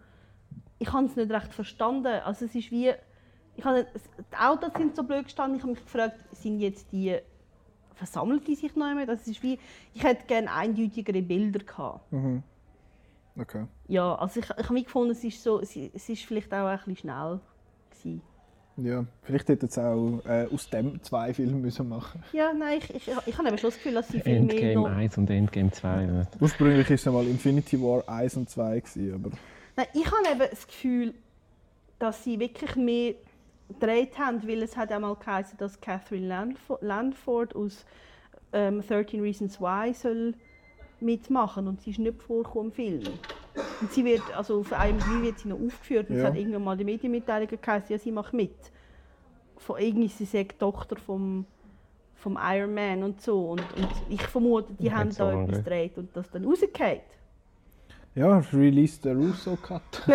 ich 0.77 0.91
habe 0.91 1.05
es 1.05 1.15
nicht 1.15 1.31
recht 1.31 1.53
verstanden. 1.53 2.07
Also 2.07 2.45
es 2.45 2.53
ist 2.53 2.69
wie, 2.71 2.91
ich 3.55 3.65
habe, 3.65 3.87
die 4.31 4.37
Autos 4.37 4.73
sind 4.77 4.95
so 4.95 5.03
blöd 5.03 5.23
gestanden, 5.23 5.57
ich 5.57 5.63
habe 5.63 5.73
mich 5.73 5.83
gefragt, 5.83 6.19
sind 6.33 6.59
jetzt 6.59 6.91
die, 6.91 7.17
versammelt 7.95 8.47
die 8.47 8.55
sich 8.55 8.75
noch 8.75 8.93
mehr? 8.93 9.05
Das 9.05 9.27
ist 9.27 9.41
wie, 9.41 9.57
ich 9.93 10.03
hätte 10.03 10.25
gerne 10.27 10.51
eindeutigere 10.51 11.21
Bilder 11.21 11.59
gehabt. 11.59 12.11
Mhm. 12.11 12.43
Okay. 13.39 13.65
Ja, 13.87 14.15
also 14.15 14.39
ich, 14.39 14.49
ich 14.49 14.63
habe 14.63 14.73
mich 14.73 14.85
gefunden, 14.85 15.11
es 15.11 15.23
ist, 15.23 15.41
so, 15.41 15.59
es 15.61 15.75
es 15.75 16.09
ist 16.09 16.25
vielleicht 16.25 16.53
auch 16.53 16.67
ein 16.67 16.77
bisschen 16.77 16.97
schnell 16.97 17.39
gewesen. 17.89 18.21
Ja, 18.77 19.05
vielleicht 19.23 19.49
hätte 19.49 19.65
es 19.65 19.77
auch 19.77 20.21
äh, 20.25 20.47
aus 20.51 20.69
dem 20.69 21.03
zwei 21.03 21.33
Filme 21.33 21.57
müssen 21.57 21.87
machen 21.89 22.23
Ja, 22.31 22.53
nein, 22.53 22.79
ich, 22.79 22.95
ich, 22.95 23.13
ich 23.25 23.37
habe 23.37 23.47
eben 23.47 23.57
schon 23.57 23.69
das 23.69 23.77
Gefühl, 23.77 23.93
dass 23.93 24.07
sie 24.07 24.21
viel 24.21 24.41
mehr 24.41 24.55
Endgame 24.55 24.89
noch... 24.89 24.97
1 24.97 25.17
und 25.17 25.29
Endgame 25.29 25.71
2. 25.71 26.05
ne? 26.05 26.27
Ursprünglich 26.39 26.89
war 26.89 26.95
es 26.95 27.05
ja 27.05 27.11
mal 27.11 27.27
Infinity 27.27 27.81
War 27.81 28.07
1 28.07 28.37
und 28.37 28.49
2, 28.49 28.79
gewesen, 28.79 29.13
aber 29.13 29.31
Nein, 29.75 29.87
ich 29.93 30.05
habe 30.05 30.29
eben 30.31 30.49
das 30.49 30.67
Gefühl, 30.67 31.13
dass 31.99 32.23
sie 32.23 32.39
wirklich 32.39 32.75
mehr 32.75 33.15
gedreht 33.69 34.17
haben, 34.17 34.45
weil 34.47 34.63
es 34.63 34.75
hat 34.75 34.91
einmal 34.91 35.15
geheißen, 35.15 35.57
dass 35.57 35.79
Catherine 35.79 36.27
Landford, 36.27 36.81
Landford 36.81 37.55
aus 37.55 37.85
ähm, 38.53 38.81
13 38.85 39.21
Reasons 39.21 39.59
Why 39.61 39.93
soll 39.93 40.33
mitmachen 41.01 41.67
und 41.67 41.81
sie 41.81 41.91
ist 41.91 41.99
nicht 41.99 42.21
vorgekommen 42.21 42.67
im 42.69 42.73
Film. 42.73 43.03
Und 43.81 43.91
sie 43.91 44.05
wird, 44.05 44.21
also 44.35 44.59
auf 44.59 44.71
IMDb 44.71 45.21
wird 45.23 45.39
sie 45.39 45.49
noch 45.49 45.59
aufgeführt 45.59 46.09
und 46.09 46.15
es 46.15 46.21
Ja. 46.21 46.29
hat 46.29 46.37
irgendwann 46.37 46.63
mal 46.63 46.77
die 46.77 46.83
Medienmitteilung 46.85 47.47
geheißen, 47.49 47.87
ja, 47.91 47.97
sie 47.99 48.11
macht 48.11 48.33
mit. 48.33 48.55
Von 49.57 49.79
irgendwie, 49.79 50.07
sie 50.07 50.25
sagt 50.25 50.59
Tochter 50.59 50.95
vom, 50.97 51.45
vom 52.15 52.37
Iron 52.41 52.73
Man 52.73 53.03
und 53.03 53.21
so. 53.21 53.51
Und, 53.51 53.61
und 53.75 53.89
ich 54.09 54.21
vermute, 54.23 54.73
die 54.73 54.83
Nicht 54.83 54.95
haben 54.95 55.13
da 55.15 55.43
etwas 55.43 55.57
gedreht 55.57 55.97
und 55.97 56.15
das 56.15 56.29
dann 56.31 56.45
rausgeht. 56.45 57.01
ja, 58.15 58.37
release 58.53 58.99
the 59.03 59.09
Russo 59.09 59.55
Cut. 59.57 59.81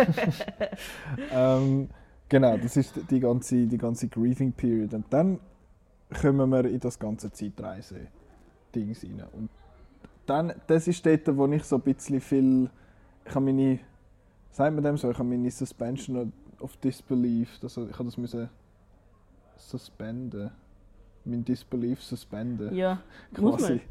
ähm, 1.31 1.89
genau, 2.29 2.57
das 2.57 2.77
ist 2.77 2.93
die 3.09 3.19
ganze, 3.19 3.65
die 3.67 3.77
ganze 3.77 4.07
Grieving 4.07 4.51
Period. 4.51 4.93
Und 4.93 5.05
dann 5.11 5.39
kommen 6.21 6.49
wir 6.49 6.65
in 6.65 6.79
das 6.79 6.97
ganze 6.97 7.31
Zeitreise-Ding 7.31 8.95
rein. 9.03 9.27
Und 9.33 9.49
dann, 10.29 10.53
das 10.67 10.87
ist 10.87 11.05
dort, 11.05 11.35
wo 11.35 11.47
ich 11.47 11.63
so 11.63 11.77
ein 11.77 11.81
bisschen 11.81 12.21
viel, 12.21 12.69
ich 13.25 13.35
habe 13.35 13.45
meine, 13.45 13.79
sagt 14.51 14.73
man 14.73 14.83
dem 14.83 14.97
so, 14.97 15.09
ich 15.09 15.17
habe 15.17 15.27
meine 15.27 15.49
Suspension 15.49 16.31
of 16.59 16.77
Disbelief, 16.77 17.59
also 17.61 17.87
ich 17.87 17.93
habe 17.93 18.05
das 18.05 18.17
müssen 18.17 18.49
suspenden, 19.57 20.51
mein 21.25 21.43
Disbelief 21.43 22.01
suspenden 22.01 22.73
Ja, 22.75 23.01
quasi. 23.33 23.81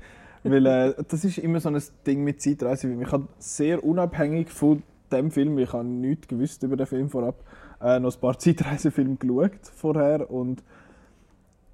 Weil 0.42 0.66
äh, 0.66 0.94
das 1.08 1.24
ist 1.24 1.38
immer 1.38 1.60
so 1.60 1.68
ein 1.68 1.82
Ding 2.06 2.22
mit 2.22 2.40
Zeitreise. 2.40 2.88
weil 2.88 3.02
Ich 3.02 3.12
habe 3.12 3.28
sehr 3.38 3.82
unabhängig 3.82 4.50
von 4.50 4.82
dem 5.10 5.30
Film, 5.30 5.58
ich 5.58 5.72
habe 5.72 5.84
nichts 5.84 6.28
gewusst 6.28 6.62
über 6.62 6.76
den 6.76 6.86
Film 6.86 7.08
vorab, 7.08 7.42
äh, 7.80 7.98
noch 7.98 8.14
ein 8.14 8.20
paar 8.20 8.38
Zeitreisefilme 8.38 9.16
geschaut 9.16 9.66
vorher 9.74 10.30
und 10.30 10.62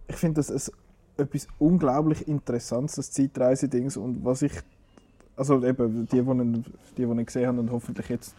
ich 0.09 0.17
finde 0.17 0.43
das 0.43 0.51
ein, 0.51 0.75
etwas 1.23 1.49
unglaublich 1.59 2.27
Interessantes, 2.29 2.97
das 2.97 3.11
Zeitreise-Dings 3.13 3.97
und 3.97 4.25
was 4.25 4.43
ich, 4.43 4.53
also 5.37 5.63
eben 5.65 6.07
die, 6.07 6.21
die 6.23 6.63
die, 6.97 7.07
die 7.07 7.25
gesehen 7.25 7.47
haben 7.49 7.59
und 7.59 7.71
hoffentlich 7.71 8.09
jetzt 8.09 8.35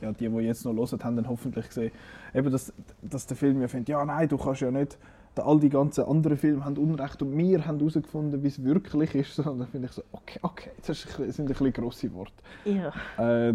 ja, 0.00 0.12
die, 0.12 0.28
die 0.28 0.36
jetzt 0.38 0.64
noch 0.64 0.74
hören, 0.74 1.04
haben 1.04 1.16
dann 1.16 1.28
hoffentlich 1.28 1.68
gesehen, 1.68 1.92
eben, 2.34 2.50
dass, 2.50 2.72
dass 3.02 3.26
der 3.26 3.36
Film 3.36 3.60
ja 3.62 3.68
findet, 3.68 3.88
ja 3.90 4.04
nein, 4.04 4.28
du 4.28 4.36
kannst 4.36 4.60
ja 4.60 4.70
nicht, 4.70 4.98
all 5.36 5.58
die 5.58 5.68
ganzen 5.68 6.04
anderen 6.04 6.36
Filme 6.36 6.64
haben 6.64 6.76
Unrecht 6.76 7.20
und 7.22 7.36
wir 7.36 7.66
haben 7.66 7.78
herausgefunden, 7.78 8.42
wie 8.42 8.46
es 8.48 8.62
wirklich 8.62 9.14
ist. 9.16 9.38
Und 9.44 9.58
dann 9.58 9.66
finde 9.68 9.88
ich 9.88 9.92
so, 9.92 10.02
okay, 10.12 10.38
okay, 10.42 10.70
das 10.86 10.90
ist 10.90 11.06
ein 11.06 11.08
bisschen- 11.26 11.32
sind 11.32 11.44
ein 11.46 11.48
bisschen 11.48 11.72
grosse 11.72 12.12
Worte. 12.14 12.32
Ja. 12.64 13.48
Äh, 13.48 13.54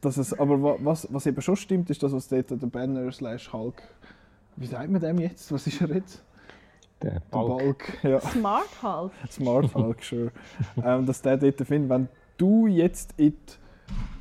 dass 0.00 0.16
es, 0.16 0.36
aber 0.36 0.60
wa- 0.60 0.76
was, 0.80 1.06
was 1.12 1.26
eben 1.26 1.40
schon 1.42 1.54
stimmt, 1.54 1.90
ist 1.90 2.02
das, 2.02 2.10
was 2.12 2.26
dort 2.26 2.50
der 2.50 2.56
Banner 2.56 3.10
slash 3.12 3.52
Hulk, 3.52 3.82
wie 4.56 4.66
sagt 4.66 4.90
man 4.90 5.00
dem 5.00 5.18
jetzt? 5.20 5.52
Was 5.52 5.64
ist 5.68 5.80
er 5.80 5.90
jetzt? 5.94 6.24
Der 7.04 7.20
Der 7.20 7.22
Balk. 7.30 7.58
Balk, 7.58 8.04
ja. 8.04 8.20
Smart 8.20 8.82
halt. 8.82 9.12
Smart 9.30 9.74
Hulk, 9.74 10.02
sure. 10.02 10.32
ähm, 10.82 11.04
dass 11.04 11.20
der 11.20 11.36
dort 11.36 11.60
findet, 11.60 11.90
wenn 11.90 12.08
du 12.38 12.66
jetzt 12.66 13.12
in 13.18 13.32
die 13.32 13.52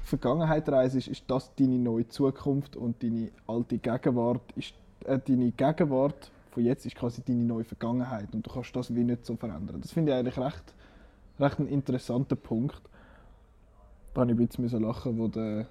Vergangenheit 0.04 0.68
reist, 0.68 0.96
ist 0.96 1.24
das 1.28 1.56
deine 1.56 1.80
neue 1.80 2.08
Zukunft 2.10 2.76
und 2.76 3.02
deine 3.02 3.32
alte 3.48 3.78
Gegenwart 3.78 4.42
ist 4.58 4.74
äh, 5.06 5.18
deine 5.18 5.52
Gegenwart 5.52 6.32
von 6.52 6.64
jetzt 6.64 6.86
ist 6.86 6.96
quasi 6.96 7.22
deine 7.24 7.46
neue 7.46 7.64
Vergangenheit 7.64 8.34
und 8.34 8.46
du 8.46 8.52
kannst 8.52 8.76
das 8.76 8.94
wie 8.94 9.04
nicht 9.04 9.26
so 9.26 9.38
verändern. 9.38 9.80
Das 9.82 9.92
finde 9.92 10.12
ich 10.12 10.18
eigentlich 10.18 10.38
recht, 10.38 10.74
recht 11.40 11.60
ein 11.60 11.68
interessanter 11.68 12.36
Punkt. 12.36 12.82
Da 14.14 14.22
habe 14.22 14.34
ich 14.34 14.38
ein 14.38 14.46
bisschen 14.46 14.84
lachen, 14.84 15.18
wo 15.18 15.30
der, 15.30 15.68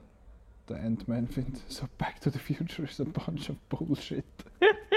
der 0.67 0.83
Ant-Man 0.83 1.29
findet, 1.29 1.63
so 1.71 1.87
Back 1.98 2.21
to 2.23 2.31
the 2.31 2.38
Future 2.38 2.88
is 2.88 3.00
a 3.00 3.04
bunch 3.04 3.50
of 3.50 3.56
Bullshit. 3.69 4.25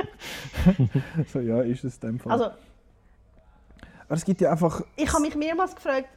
so 1.33 1.39
ja, 1.39 1.61
ist 1.61 1.83
es 1.83 1.95
in 1.95 2.01
dem 2.01 2.19
Fall. 2.19 2.31
Also, 2.33 2.45
Aber 2.45 4.15
es 4.15 4.25
gibt 4.25 4.41
ja 4.41 4.51
einfach 4.51 4.81
ich 4.95 5.11
habe 5.11 5.21
mich 5.21 5.35
mehrmals 5.35 5.75
gefragt, 5.75 6.09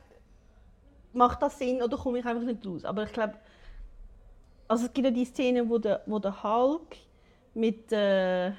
macht 1.13 1.43
das 1.43 1.59
Sinn 1.59 1.83
oder 1.83 1.97
komme 1.97 2.19
ich 2.19 2.25
einfach 2.25 2.45
nicht 2.45 2.67
raus? 2.67 2.85
Aber 2.85 3.05
ich 3.05 3.13
glaube, 3.13 3.35
also 4.69 4.87
es 4.87 4.93
gibt 4.93 5.07
ja 5.07 5.11
die 5.11 5.25
Szene, 5.25 5.69
wo 5.69 5.79
der, 5.79 6.03
wo 6.07 6.19
der 6.19 6.43
Hulk 6.43 6.97
mit 7.55 7.91
äh, 7.93 8.53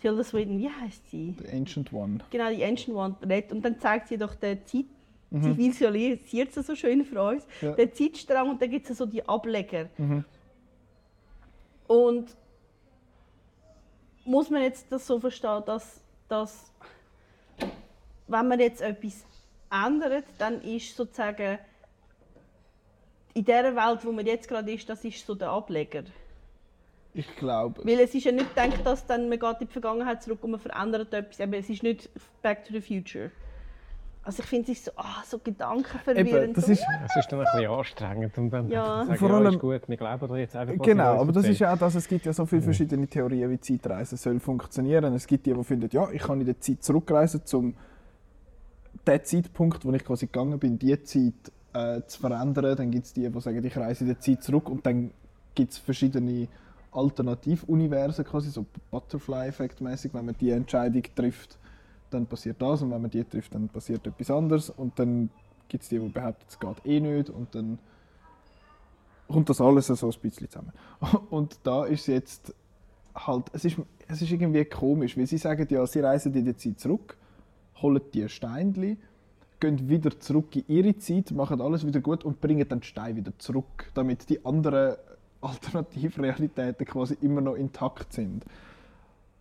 Tilda 0.00 0.22
Swinton, 0.22 0.58
wie 0.58 0.70
heißt 0.70 1.10
sie? 1.10 1.34
The 1.42 1.56
Ancient 1.56 1.92
One. 1.92 2.18
Genau, 2.30 2.50
die 2.50 2.64
Ancient 2.64 2.96
One 2.96 3.16
redet. 3.28 3.52
Und 3.52 3.64
dann 3.64 3.78
zeigt 3.80 4.08
sie 4.08 4.16
doch 4.16 4.34
den 4.36 4.64
Zeit, 4.64 4.84
sie 5.30 5.56
visualisiert 5.56 6.52
sie 6.52 6.62
so 6.62 6.74
schön 6.76 7.04
für 7.04 7.20
uns, 7.20 7.46
Ja. 7.60 7.72
den 7.72 7.92
Zeitstrang 7.92 8.50
und 8.50 8.62
dann 8.62 8.70
gibt 8.70 8.88
es 8.88 8.96
so 8.96 9.06
die 9.06 9.28
Ableger. 9.28 9.88
Mhm. 9.98 10.24
Und 11.88 12.28
muss 14.28 14.50
man 14.50 14.62
jetzt 14.62 14.92
das 14.92 15.06
so 15.06 15.18
verstehen, 15.18 15.62
dass, 15.64 16.00
dass 16.28 16.70
wenn 18.26 18.46
man 18.46 18.60
jetzt 18.60 18.82
etwas 18.82 19.24
ändert, 19.70 20.24
dann 20.38 20.60
ist 20.60 20.94
sozusagen 20.94 21.58
in 23.32 23.44
der 23.44 23.74
Welt, 23.74 24.04
wo 24.04 24.12
man 24.12 24.26
jetzt 24.26 24.48
gerade 24.48 24.72
ist, 24.72 24.88
das 24.88 25.04
ist 25.04 25.26
so 25.26 25.34
der 25.34 25.48
Ableger. 25.48 26.04
Ich 27.14 27.36
glaube. 27.36 27.84
Weil 27.84 28.00
es 28.00 28.14
ist 28.14 28.24
ja 28.24 28.32
nicht 28.32 28.54
gedacht, 28.54 28.84
dass 28.84 29.06
dann 29.06 29.28
man 29.28 29.38
geht 29.38 29.60
in 29.60 29.66
die 29.66 29.72
Vergangenheit 29.72 30.22
zurück 30.22 30.44
und 30.44 30.52
man 30.52 30.60
verändert 30.60 31.12
etwas. 31.14 31.40
Eben, 31.40 31.54
es 31.54 31.70
ist 31.70 31.82
nicht 31.82 32.10
Back 32.42 32.64
to 32.64 32.72
the 32.72 32.80
Future. 32.80 33.30
Also 34.28 34.42
ich 34.42 34.48
finde 34.50 34.72
es 34.72 34.84
so, 34.84 34.90
ah, 34.96 35.22
so 35.26 35.38
gedankenverwirrend. 35.38 36.28
Eben, 36.28 36.52
das 36.52 36.68
ist, 36.68 36.84
Es 37.06 37.16
ist 37.16 37.32
dann 37.32 37.40
ein 37.40 37.46
bisschen 37.46 37.70
anstrengend 37.70 38.36
und 38.36 38.50
dann 38.50 38.68
Ja. 38.68 39.06
sagen, 39.06 39.16
Vor 39.16 39.30
ja, 39.30 39.36
allem- 39.36 39.54
ist 39.54 39.58
gut, 39.58 39.88
wir 39.88 39.96
glauben 39.96 40.28
da 40.28 40.36
jetzt 40.36 40.54
einfach, 40.54 40.84
Genau, 40.84 41.18
aber 41.22 41.32
das 41.32 41.48
ist 41.48 41.58
ja 41.60 41.72
auch 41.72 41.78
das, 41.78 41.94
es 41.94 42.06
gibt 42.06 42.26
ja 42.26 42.34
so 42.34 42.44
viele 42.44 42.60
verschiedene 42.60 43.06
Theorien, 43.06 43.50
wie 43.50 43.58
Zeitreisen 43.58 44.18
soll 44.18 44.38
funktionieren. 44.38 45.14
Es 45.14 45.26
gibt 45.26 45.46
die, 45.46 45.54
die 45.54 45.64
finden, 45.64 45.88
ja, 45.90 46.10
ich 46.10 46.20
kann 46.20 46.38
in 46.40 46.44
der 46.44 46.60
Zeit 46.60 46.82
zurückreisen, 46.84 47.40
um 47.54 47.74
den 49.06 49.24
Zeitpunkt, 49.24 49.82
wo 49.86 49.92
ich 49.94 50.04
quasi 50.04 50.26
gegangen 50.26 50.58
bin, 50.58 50.78
die 50.78 51.02
Zeit 51.04 51.32
äh, 51.72 52.02
zu 52.06 52.20
verändern. 52.20 52.76
Dann 52.76 52.90
gibt 52.90 53.06
es 53.06 53.14
die, 53.14 53.26
die 53.30 53.40
sagen, 53.40 53.64
ich 53.64 53.76
reise 53.78 54.04
in 54.04 54.08
der 54.08 54.20
Zeit 54.20 54.42
zurück 54.42 54.68
und 54.68 54.84
dann 54.84 55.10
gibt 55.54 55.72
es 55.72 55.78
verschiedene 55.78 56.48
Alternativuniversen, 56.92 58.26
quasi 58.26 58.50
so 58.50 58.66
Butterfly-Effekt 58.90 59.80
mäßig, 59.80 60.12
wenn 60.12 60.26
man 60.26 60.36
die 60.38 60.50
Entscheidung 60.50 61.02
trifft, 61.14 61.58
dann 62.10 62.26
passiert 62.26 62.60
das 62.60 62.82
und 62.82 62.90
wenn 62.90 63.00
man 63.00 63.10
die 63.10 63.24
trifft, 63.24 63.54
dann 63.54 63.68
passiert 63.68 64.06
etwas 64.06 64.30
anderes 64.30 64.70
und 64.70 64.98
dann 64.98 65.30
gibt 65.68 65.82
es 65.82 65.88
die, 65.88 65.98
die 65.98 66.08
behaupten, 66.08 66.44
es 66.48 66.58
geht 66.58 66.86
eh 66.86 67.00
nicht 67.00 67.30
und 67.30 67.54
dann 67.54 67.78
kommt 69.28 69.48
das 69.48 69.60
alles 69.60 69.86
so 69.86 70.06
ein 70.06 70.20
bisschen 70.20 70.50
zusammen. 70.50 70.72
Und 71.30 71.58
da 71.62 71.84
ist 71.84 72.06
jetzt 72.06 72.54
halt, 73.14 73.46
es 73.52 73.64
ist, 73.64 73.76
es 74.08 74.22
ist 74.22 74.30
irgendwie 74.30 74.64
komisch, 74.64 75.16
weil 75.16 75.26
sie 75.26 75.38
sagen 75.38 75.66
ja, 75.70 75.86
sie 75.86 76.00
reisen 76.00 76.34
in 76.34 76.44
die 76.44 76.56
Zeit 76.56 76.80
zurück, 76.80 77.16
holen 77.82 78.00
die 78.14 78.28
Steinchen, 78.28 78.98
gehen 79.60 79.88
wieder 79.88 80.18
zurück 80.18 80.56
in 80.56 80.64
ihre 80.68 80.96
Zeit, 80.98 81.30
machen 81.32 81.60
alles 81.60 81.86
wieder 81.86 82.00
gut 82.00 82.24
und 82.24 82.40
bringen 82.40 82.66
dann 82.68 82.80
die 82.80 82.86
Steine 82.86 83.16
wieder 83.16 83.32
zurück, 83.38 83.90
damit 83.94 84.28
die 84.30 84.44
anderen 84.44 84.96
Alternativrealitäten 85.40 86.86
quasi 86.86 87.16
immer 87.20 87.40
noch 87.40 87.54
intakt 87.54 88.12
sind. 88.12 88.44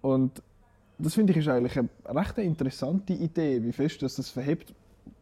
Und 0.02 0.44
das 1.00 1.14
finde 1.14 1.32
ich 1.32 1.38
ist 1.38 1.48
eigentlich 1.48 1.78
eine 1.78 1.90
recht 2.06 2.38
interessante 2.38 3.14
Idee, 3.14 3.64
wie 3.64 3.72
fest 3.72 4.02
das 4.02 4.16
das 4.16 4.30
verhebt, 4.30 4.74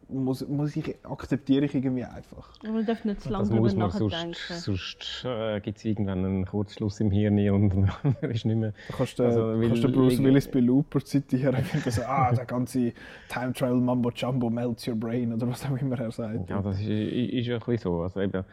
muss, 0.08 0.46
muss 0.46 0.76
ich, 0.76 0.94
akzeptiere 1.02 1.64
ich 1.64 1.74
irgendwie 1.74 2.04
einfach. 2.04 2.50
Aber 2.62 2.72
man 2.72 2.86
darf 2.86 3.04
nicht 3.04 3.22
zu 3.22 3.30
lange 3.30 3.48
darüber 3.48 3.72
nachdenken. 3.72 4.34
sonst, 4.48 4.64
sonst 4.64 5.24
äh, 5.24 5.60
gibt 5.60 5.78
es 5.78 5.84
irgendwann 5.84 6.24
einen 6.24 6.46
Kurzschluss 6.46 7.00
im 7.00 7.10
Hirn 7.10 7.38
und 7.50 7.76
man 8.22 8.30
ist 8.30 8.44
nicht 8.44 8.56
mehr... 8.56 8.72
Da 8.88 8.96
kannst 8.96 9.18
du, 9.18 9.24
Also, 9.24 9.60
kannst 9.60 9.84
du 9.84 9.92
Bruce 9.92 10.22
Willis 10.22 10.48
bei 10.48 10.60
Looper 10.60 11.04
zitieren. 11.04 11.64
So, 11.88 12.02
ah, 12.02 12.32
der 12.32 12.44
ganze 12.44 12.92
Time 13.28 13.52
Travel 13.52 13.80
Mambo 13.80 14.10
Jumbo 14.10 14.48
melts 14.48 14.86
your 14.86 14.94
brain 14.94 15.32
oder 15.32 15.48
was 15.48 15.64
auch 15.66 15.76
immer 15.76 15.98
er 15.98 16.12
sagt. 16.12 16.48
Ja, 16.48 16.62
das 16.62 16.78
ist, 16.78 16.88
ist 16.88 17.46
ja 17.46 17.56
ein 17.56 17.60
bisschen 17.60 17.78
so. 17.78 18.02
Also 18.02 18.20
eben, 18.20 18.44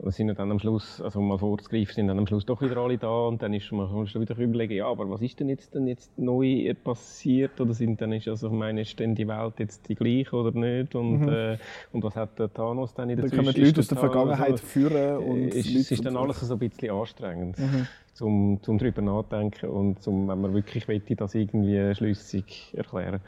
wir 0.00 0.12
sind 0.12 0.28
ja 0.28 0.34
dann 0.34 0.50
am 0.52 0.60
Schluss, 0.60 1.00
also 1.00 1.18
um 1.18 1.28
mal 1.28 1.38
vorzugreifen, 1.38 1.92
sind 1.94 2.06
dann 2.06 2.18
am 2.18 2.26
Schluss 2.26 2.46
doch 2.46 2.62
wieder 2.62 2.76
alle 2.76 2.98
da 2.98 3.26
und 3.26 3.42
dann 3.42 3.52
ist 3.52 3.72
man, 3.72 4.06
sich 4.06 4.18
wieder 4.20 4.36
überlegen, 4.38 4.74
ja, 4.74 4.86
aber 4.86 5.10
was 5.10 5.20
ist 5.22 5.40
denn 5.40 5.48
jetzt, 5.48 5.74
denn 5.74 5.88
jetzt 5.88 6.16
neu 6.16 6.72
passiert 6.84 7.60
oder 7.60 7.74
sind 7.74 8.00
dann 8.00 8.12
ist 8.12 8.28
also, 8.28 8.46
ich 8.46 8.52
meine, 8.52 8.82
ist 8.82 8.98
denn 8.98 9.16
die 9.16 9.26
Welt 9.26 9.54
jetzt 9.58 9.88
die 9.88 9.96
gleiche 9.96 10.36
oder 10.36 10.52
nicht 10.52 10.94
und, 10.94 11.26
äh, 11.26 11.58
und 11.92 12.04
was 12.04 12.14
hat 12.14 12.38
der 12.38 12.52
Thanos 12.52 12.94
dann 12.94 13.10
in 13.10 13.16
der 13.16 13.24
Mhm. 13.24 13.30
Dann 13.30 13.38
kommen 13.38 13.54
die 13.54 13.60
Ist 13.62 13.68
Leute 13.70 13.80
aus 13.80 13.88
der 13.88 13.98
Vergangenheit 13.98 14.52
also, 14.52 14.66
führen 14.66 15.16
und 15.18 15.48
ist, 15.48 15.66
Leute 15.66 15.78
es 15.80 15.90
ist 15.90 16.04
dann 16.04 16.16
alles 16.16 16.40
so 16.40 16.52
ein 16.52 16.58
bisschen 16.60 16.90
anstrengend, 16.90 17.58
Mhm. 17.58 17.86
zum, 18.14 18.62
zum 18.62 18.78
darüber 18.78 19.02
nachdenken 19.02 19.68
und 19.68 20.00
zum, 20.00 20.28
wenn 20.28 20.40
man 20.40 20.54
wirklich 20.54 20.86
möchte, 20.86 21.16
das 21.16 21.34
irgendwie 21.34 21.94
schlüssig 21.96 22.72
erklären. 22.76 23.20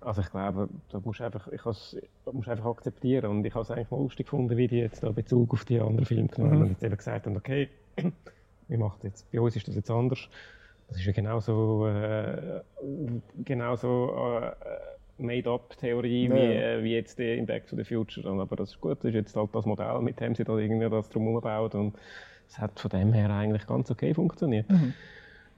Also 0.00 0.20
ich 0.20 0.30
glaube, 0.30 0.68
da 0.90 1.00
musst 1.04 1.20
du 1.20 1.24
einfach, 1.24 1.48
ich 1.48 1.64
musst 1.64 2.48
einfach 2.48 2.66
akzeptieren 2.66 3.30
und 3.30 3.44
ich 3.44 3.54
habe 3.54 3.62
es 3.62 3.70
eigentlich 3.70 3.90
mal 3.90 4.00
lustig 4.00 4.26
gefunden, 4.26 4.56
wie 4.56 4.68
die 4.68 4.78
jetzt 4.78 5.02
da 5.02 5.10
Bezug 5.10 5.52
auf 5.54 5.64
die 5.64 5.80
anderen 5.80 6.04
Filme 6.04 6.28
genommen 6.28 6.52
haben 6.52 6.58
Mhm. 6.58 6.64
und 6.66 6.70
jetzt 6.72 6.84
eben 6.84 6.96
gesagt 6.96 7.26
haben, 7.26 7.36
okay, 7.36 7.68
wir 8.68 8.78
machen 8.78 9.00
jetzt, 9.02 9.30
bei 9.32 9.40
uns 9.40 9.56
ist 9.56 9.66
das 9.68 9.74
jetzt 9.74 9.90
anders. 9.90 10.28
Das 10.88 10.98
ist 10.98 11.06
ja 11.06 11.12
genauso, 11.12 11.88
äh, 11.88 12.60
genauso 13.44 14.40
äh, 14.42 14.52
Made-up-Theorie 15.18 16.28
Ja, 16.28 16.34
wie, 16.34 16.38
äh, 16.38 16.84
wie 16.84 16.94
jetzt 16.94 17.18
die 17.18 17.36
in 17.38 17.46
Back 17.46 17.66
to 17.66 17.74
the 17.76 17.84
Future. 17.84 18.28
Aber 18.40 18.54
das 18.56 18.70
ist 18.70 18.80
gut, 18.80 18.98
das 18.98 19.06
ist 19.08 19.14
jetzt 19.14 19.34
halt 19.36 19.50
das 19.54 19.66
Modell, 19.66 20.00
mit 20.02 20.20
dem 20.20 20.34
sie 20.34 20.44
da 20.44 20.56
irgendwie 20.56 20.88
das 20.88 21.08
drum 21.08 21.40
baut 21.40 21.74
und 21.74 21.94
es 22.48 22.58
hat 22.58 22.78
von 22.78 22.90
dem 22.90 23.12
her 23.12 23.30
eigentlich 23.30 23.66
ganz 23.66 23.90
okay 23.90 24.14
funktioniert. 24.14 24.68
Mhm. 24.70 24.92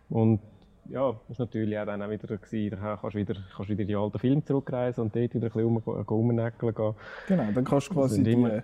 Und 0.08 0.40
ja, 0.88 1.14
das 1.28 1.38
war 1.38 1.46
natürlich 1.46 1.78
auch 1.78 1.86
dann 1.86 2.02
auch 2.02 2.10
wieder 2.10 2.36
gewesen, 2.36 2.70
da 2.70 2.96
kannst 2.96 3.14
du 3.14 3.18
wieder, 3.18 3.34
kannst 3.54 3.70
wieder 3.70 3.82
in 3.82 3.88
die 3.88 3.96
alten 3.96 4.18
Filme 4.18 4.44
zurückreisen 4.44 5.04
und 5.04 5.14
dort 5.14 5.34
wieder 5.34 5.46
ein 5.46 5.52
bisschen 5.52 5.64
um, 5.64 5.76
rumnäckeln 5.78 6.74
gehen. 6.74 6.94
Genau, 7.26 7.52
dann 7.52 7.64
kannst 7.64 7.90
du 7.90 7.94
quasi 7.94 8.22
die, 8.22 8.62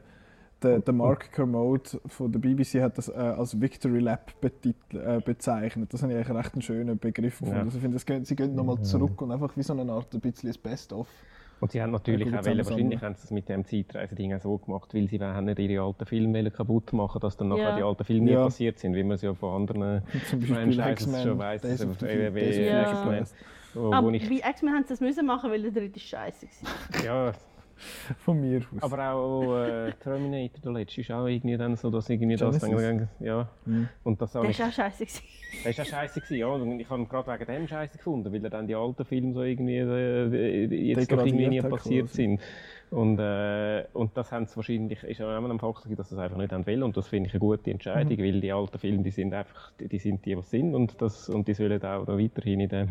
der, 0.62 0.78
der 0.78 0.94
Mark 0.94 1.30
Kermode 1.32 2.00
von 2.06 2.32
der 2.32 2.38
BBC 2.38 2.80
hat 2.80 2.96
das 2.96 3.08
äh, 3.08 3.12
als 3.12 3.60
Victory 3.60 4.00
Lap 4.00 4.32
äh, 4.42 5.20
bezeichnet. 5.20 5.92
Das 5.92 6.02
habe 6.02 6.12
ich 6.12 6.18
eigentlich 6.18 6.36
recht 6.36 6.54
einen 6.54 6.62
schönen 6.62 6.98
Begriff 6.98 7.38
gefunden. 7.38 7.56
Ja. 7.56 7.64
Also 7.64 7.76
ich 7.76 7.82
finde, 7.82 7.98
das 7.98 8.28
sie 8.28 8.36
gehen 8.36 8.54
nochmal 8.54 8.80
zurück 8.82 9.20
und 9.20 9.30
einfach 9.30 9.56
wie 9.56 9.62
so 9.62 9.78
eine 9.78 9.92
Art 9.92 10.14
ein 10.14 10.20
bisschen 10.20 10.50
ein 10.50 10.56
Best-of. 10.62 11.08
Und 11.60 11.72
sie 11.72 11.80
haben 11.80 11.92
natürlich 11.92 12.28
auch 12.28 12.44
wollen, 12.44 12.58
wahrscheinlich 12.58 13.00
haben 13.02 13.14
sie 13.14 13.20
das 13.22 13.30
mit 13.30 13.48
dem 13.48 13.64
Zeitreisen-Ding 13.64 14.34
auch 14.34 14.40
so 14.40 14.58
gemacht, 14.58 14.92
weil 14.94 15.08
sie 15.08 15.18
haben 15.20 15.46
nicht 15.46 15.58
ihre 15.58 15.82
alten 15.84 16.04
Filme 16.04 16.38
wollen 16.38 16.50
kaputt 16.50 16.92
machen, 16.92 17.20
dass 17.20 17.36
dann 17.36 17.48
nachher 17.48 17.70
Ja. 17.70 17.76
die 17.76 17.82
alten 17.82 18.04
Filme 18.04 18.30
Ja. 18.30 18.38
nie 18.40 18.44
passiert 18.46 18.78
sind, 18.78 18.94
wie 18.94 19.02
man 19.02 19.12
es 19.12 19.22
ja 19.22 19.32
von 19.34 19.62
anderen 19.62 20.02
Zum 20.28 20.40
Beispiel 20.40 20.54
Franchises 20.74 21.22
schon 21.22 21.38
weiss. 21.38 21.62
Days 21.62 21.84
of 21.84 21.92
the. 21.98 22.06
Future 22.06 22.30
wo, 23.74 23.92
Aber 23.92 24.10
bei 24.28 24.48
X-Men 24.50 24.74
haben 24.74 24.82
sie 24.84 24.88
das 24.90 25.00
müssen 25.00 25.26
machen, 25.26 25.50
weil 25.50 25.62
der 25.62 25.70
dritte 25.72 25.98
scheiße 26.00 26.46
war. 26.46 27.04
ja, 27.04 27.32
Von 28.24 28.40
mir 28.40 28.62
aus. 28.76 28.82
aber 28.82 29.10
auch 29.12 29.56
äh, 29.64 29.92
Terminator, 30.02 30.60
der 30.62 30.72
letzte, 30.72 31.00
ist 31.00 31.10
auch 31.10 31.26
irgendwie 31.26 31.56
dann 31.56 31.76
so, 31.76 31.90
dass 31.90 32.08
irgendwie 32.08 32.36
das 32.36 32.58
dann, 32.58 33.08
ja, 33.20 33.48
Mhm. 33.66 33.88
und 34.04 34.20
das 34.20 34.34
auch 34.36 34.42
Der 34.46 34.58
war 34.58 34.68
auch 34.68 34.72
scheiße. 34.72 35.04
gewesen. 35.04 35.22
Das 35.64 35.78
war 35.78 35.84
auch 35.84 35.88
scheiße, 35.88 36.20
gewesen, 36.20 36.36
ja. 36.38 36.46
Und 36.46 36.80
ich 36.80 36.88
habe 36.90 37.02
ihn 37.02 37.08
gerade 37.08 37.30
wegen 37.40 37.46
dem 37.52 37.68
scheiße 37.68 37.98
gefunden, 37.98 38.32
weil 38.32 38.44
er 38.44 38.50
dann 38.50 38.66
die 38.66 38.74
alten 38.74 39.04
Filme 39.04 39.32
so 39.32 39.42
irgendwie 39.42 39.76
äh, 39.78 40.64
jetzt 40.92 41.10
doch 41.10 41.24
irgendwie 41.24 41.48
nie 41.48 41.60
passiert 41.60 42.06
quasi. 42.08 42.22
sind. 42.22 42.40
Und, 42.90 43.18
äh, 43.18 43.84
und 43.92 44.16
das 44.16 44.30
haben 44.30 44.46
sie 44.46 44.54
wahrscheinlich, 44.56 45.02
ist 45.02 45.18
ja 45.18 45.36
immer 45.36 45.50
ein 45.50 45.58
Faktor, 45.58 45.92
dass 45.96 46.10
sie 46.10 46.14
es 46.14 46.20
einfach 46.20 46.36
nicht 46.36 46.52
haben 46.52 46.64
wollen. 46.66 46.82
Und 46.84 46.96
das 46.96 47.08
finde 47.08 47.26
ich 47.28 47.32
eine 47.34 47.40
gute 47.40 47.70
Entscheidung, 47.70 48.18
weil 48.18 48.40
die 48.40 48.52
alten 48.52 48.78
Filme, 48.78 49.02
die 49.02 49.10
sind 49.10 49.34
einfach, 49.34 49.72
die, 49.80 49.88
die 49.88 49.98
sind 49.98 50.24
die, 50.24 50.36
was 50.36 50.48
sind. 50.50 50.74
Und, 50.76 51.00
das, 51.02 51.28
und 51.28 51.48
die 51.48 51.54
sollen 51.54 51.82
auch 51.82 52.06
noch 52.06 52.18
weiterhin 52.18 52.60
in 52.60 52.68
dem, 52.68 52.88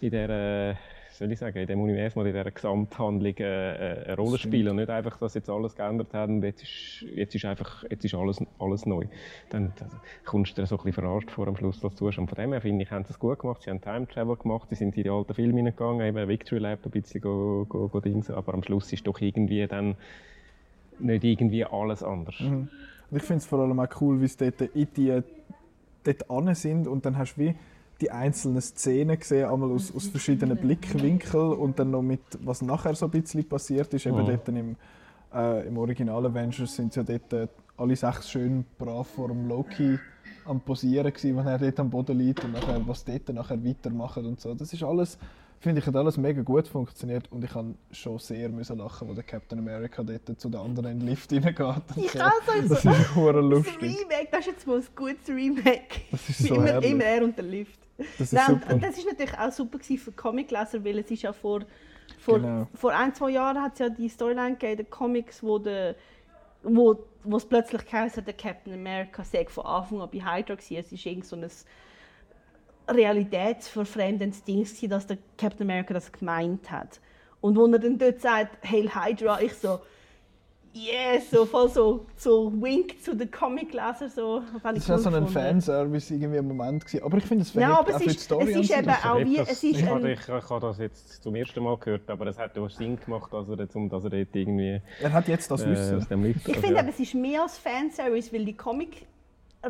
in 0.00 0.10
der, 0.10 0.28
äh, 0.30 0.74
soll 1.18 1.32
ich 1.32 1.38
sagen, 1.38 1.58
in 1.58 1.66
dem 1.66 1.80
Universum 1.80 2.20
oder 2.20 2.30
in 2.30 2.36
dieser 2.36 2.50
Gesamthandlung 2.50 3.34
äh, 3.38 4.02
äh, 4.02 4.04
eine 4.06 4.16
Rolle 4.16 4.38
spielen. 4.38 4.68
Und 4.70 4.76
nicht 4.76 4.90
einfach, 4.90 5.18
dass 5.18 5.34
jetzt 5.34 5.48
alles 5.48 5.74
geändert 5.74 6.12
hat 6.14 6.28
und 6.28 6.42
jetzt 6.42 6.62
ist, 6.62 7.06
jetzt 7.14 7.34
ist 7.34 7.44
einfach, 7.44 7.84
jetzt 7.90 8.04
ist 8.04 8.14
alles, 8.14 8.38
alles 8.58 8.86
neu. 8.86 9.06
Dann 9.50 9.72
dann 9.78 9.90
kommst 10.24 10.56
du 10.56 10.62
dir 10.62 10.66
so 10.66 10.76
ein 10.76 10.84
bisschen 10.84 11.04
verarscht 11.04 11.30
vor 11.30 11.46
am 11.48 11.56
Schluss, 11.56 11.80
das 11.80 11.94
zu 11.94 12.06
tust. 12.06 12.18
Und 12.18 12.28
von 12.28 12.36
dem 12.36 12.52
her 12.52 12.60
finde 12.60 12.82
ich, 12.84 12.90
haben 12.90 13.04
sie 13.04 13.10
es 13.10 13.18
gut 13.18 13.38
gemacht. 13.38 13.62
Sie 13.62 13.70
haben 13.70 13.80
Time 13.80 14.06
Travel 14.06 14.36
gemacht, 14.36 14.68
sie 14.68 14.74
sind 14.76 14.96
in 14.96 15.02
die 15.02 15.10
alten 15.10 15.34
Filme 15.34 15.56
hineingegangen, 15.56 16.06
eben 16.06 16.28
Victory 16.28 16.60
Lab 16.60 16.84
ein 16.84 16.90
bisschen 16.90 17.20
go, 17.20 17.66
go, 17.68 17.88
go 17.88 18.00
dingsen. 18.00 18.34
aber 18.34 18.54
am 18.54 18.62
Schluss 18.62 18.92
ist 18.92 19.06
doch 19.06 19.20
irgendwie 19.20 19.66
dann 19.66 19.96
nicht 20.98 21.24
irgendwie 21.24 21.64
alles 21.64 22.02
anders. 22.02 22.38
Mhm. 22.40 22.68
Und 23.10 23.16
ich 23.16 23.22
finde 23.22 23.38
es 23.38 23.46
vor 23.46 23.60
allem 23.60 23.78
auch 23.78 24.00
cool, 24.00 24.20
wie 24.20 24.26
sie 24.26 24.50
dort 24.50 24.60
in 24.74 24.88
die 24.96 25.22
dort 26.04 26.56
sind 26.56 26.86
und 26.86 27.04
dann 27.04 27.18
hast 27.18 27.34
du 27.34 27.42
wie 27.42 27.54
die 28.00 28.10
einzelnen 28.10 28.60
Szenen 28.60 29.18
gesehen, 29.18 29.48
einmal 29.48 29.70
aus, 29.70 29.94
aus 29.94 30.06
verschiedenen 30.08 30.56
Blickwinkeln 30.56 31.52
und 31.52 31.78
dann 31.78 31.90
noch 31.90 32.02
mit, 32.02 32.20
was 32.42 32.60
nachher 32.62 32.94
so 32.94 33.06
ein 33.06 33.10
bisschen 33.10 33.44
passiert 33.48 33.92
ist. 33.94 34.06
Eben 34.06 34.18
Mhm. 34.18 34.26
dort 34.26 34.48
im, 34.48 34.76
äh, 35.34 35.66
im 35.66 35.78
Original 35.78 36.26
Avengers 36.26 36.76
sind 36.76 36.94
ja 36.94 37.02
dort 37.02 37.32
äh, 37.32 37.48
alle 37.78 37.96
sechs 37.96 38.30
schön 38.30 38.64
brav 38.78 39.08
vor 39.08 39.28
dem 39.28 39.48
Loki 39.48 39.98
am 40.44 40.60
Posieren 40.60 41.12
gewesen, 41.12 41.36
wenn 41.36 41.46
er 41.46 41.58
dort 41.58 41.80
am 41.80 41.90
Boden 41.90 42.18
liegt 42.18 42.44
und 42.44 42.52
nachher, 42.52 42.80
was 42.86 43.04
dort 43.04 43.28
nachher 43.30 43.62
weitermacht 43.64 44.18
und 44.18 44.40
so. 44.40 44.54
Das 44.54 44.72
ist 44.72 44.82
alles, 44.82 45.18
finde 45.58 45.80
ich, 45.80 45.86
hat 45.86 45.96
alles 45.96 46.16
mega 46.18 46.42
gut 46.42 46.68
funktioniert 46.68 47.30
und 47.32 47.42
ich 47.44 47.54
habe 47.54 47.74
schon 47.90 48.18
sehr 48.18 48.48
müssen 48.50 48.78
lachen, 48.78 49.08
wo 49.08 49.14
der 49.14 49.24
Captain 49.24 49.58
America 49.58 50.02
dort 50.02 50.38
zu 50.38 50.48
den 50.48 50.60
anderen 50.60 50.90
in 50.92 50.98
den 51.00 51.08
Lift 51.08 51.32
reingeht. 51.32 51.82
Ich 51.96 52.12
so. 52.12 52.20
auch 52.20 52.30
so. 52.46 52.68
Das 52.68 52.82
so 52.82 52.90
ist 52.90 53.14
hure 53.16 53.32
das 53.42 53.50
lustig. 53.50 53.82
Remake, 53.82 54.28
das 54.30 54.40
ist 54.40 54.46
jetzt 54.46 54.66
mal 54.66 54.76
ein 54.78 54.84
gutes 54.94 55.28
Remake. 55.28 56.02
Das 56.10 56.28
ist 56.28 56.38
so 56.44 56.54
immer, 56.56 56.66
herrlich. 56.66 56.90
immer 56.92 57.04
er 57.04 57.24
und 57.24 57.36
der 57.36 57.44
Lift. 57.44 57.80
Das 57.98 58.20
ist 58.20 58.32
Nein, 58.32 58.60
das 58.80 58.98
ist 58.98 59.06
natürlich 59.06 59.38
auch 59.38 59.52
super 59.52 59.78
für 59.80 60.12
Comicleser, 60.12 60.84
weil 60.84 60.98
es 60.98 61.10
ist 61.10 61.22
ja 61.22 61.32
vor, 61.32 61.62
vor, 62.18 62.38
Genau. 62.38 62.66
vor 62.74 62.92
ein, 62.94 63.14
zwei 63.14 63.30
Jahren 63.30 63.62
hat 63.62 63.74
es 63.74 63.78
ja 63.78 63.88
die 63.88 64.08
Storyline 64.08 64.52
gegeben, 64.52 64.72
in 64.72 64.76
den 64.78 64.90
Comics, 64.90 65.42
wo 65.42 65.58
der 65.58 65.96
wo 66.62 67.06
wo 67.28 67.36
es 67.36 67.44
plötzlich 67.44 67.84
geheißen 67.84 68.24
der 68.24 68.34
Captain 68.34 68.72
America 68.72 69.24
sei 69.24 69.46
von 69.46 69.66
Anfang 69.66 70.00
an 70.00 70.10
bei 70.12 70.18
Hydra 70.18 70.54
gewesen. 70.54 70.76
Es 70.76 70.92
war 70.92 71.12
irgend 71.12 71.26
so 71.26 71.36
ein 71.36 71.50
realitätsverfremdendes 72.88 74.44
Ding, 74.44 74.62
gewesen, 74.62 74.88
dass 74.90 75.06
der 75.06 75.18
Captain 75.36 75.68
America 75.68 75.94
das 75.94 76.12
gemeint 76.12 76.70
hat. 76.70 77.00
Und 77.40 77.56
wo 77.56 77.66
er 77.66 77.78
dann 77.78 77.98
dort 77.98 78.20
sagt, 78.20 78.64
Hail 78.70 78.94
Hydra, 78.94 79.40
ich 79.40 79.54
so, 79.54 79.80
yes, 80.76 81.30
so 81.30 81.46
voll 81.46 81.68
so, 81.70 82.06
so 82.16 82.52
wink 82.60 83.02
zu 83.02 83.16
den 83.16 83.30
Comiclesern. 83.30 84.10
So, 84.10 84.42
fand 84.62 84.78
Das 84.78 84.88
war 84.88 84.96
cool 84.96 85.02
so 85.02 85.10
ein. 85.10 85.26
Fanservice 85.28 86.10
irgendwie 86.10 86.38
im 86.38 86.48
Moment. 86.48 86.84
Gewesen. 86.84 87.04
Aber 87.04 87.18
ich 87.18 87.24
finde, 87.24 87.42
es 87.42 87.54
Ja, 87.54 87.60
verhebt 87.60 87.78
aber 87.78 87.90
auch 87.90 87.96
es 87.96 88.02
für 88.02 88.08
die 88.10 88.16
ist, 88.16 88.24
Story 88.24 88.52
es 88.52 88.60
ist 88.60 88.72
an 88.72 88.84
eben 88.84 88.90
auch 88.90 89.18
wie, 89.18 89.38
es 89.38 89.50
ist 89.50 89.64
ich, 89.64 89.86
habe, 89.86 90.06
ein, 90.06 90.12
ich, 90.12 90.20
ich 90.20 90.28
habe 90.28 90.60
das 90.60 90.78
jetzt 90.78 91.22
zum 91.22 91.34
ersten 91.34 91.62
Mal 91.62 91.76
gehört, 91.78 92.10
aber 92.10 92.26
es 92.26 92.38
hat 92.38 92.56
ja 92.56 92.68
Sinn 92.68 92.98
gemacht, 93.00 93.32
dass 93.32 93.48
er, 93.48 93.58
jetzt, 93.58 93.74
um, 93.74 93.88
dass 93.88 94.04
er 94.04 94.10
dort 94.10 94.36
irgendwie 94.36 94.80
Er 95.00 95.12
hat 95.12 95.28
jetzt 95.28 95.50
das 95.50 95.62
äh, 95.62 95.70
Wissen. 95.70 96.34
Ich 96.46 96.58
finde, 96.58 96.78
aber, 96.78 96.88
es 96.88 97.00
ist 97.00 97.14
mehr 97.14 97.42
als 97.42 97.58
Fanservice, 97.58 98.32
weil 98.32 98.44
die 98.44 98.56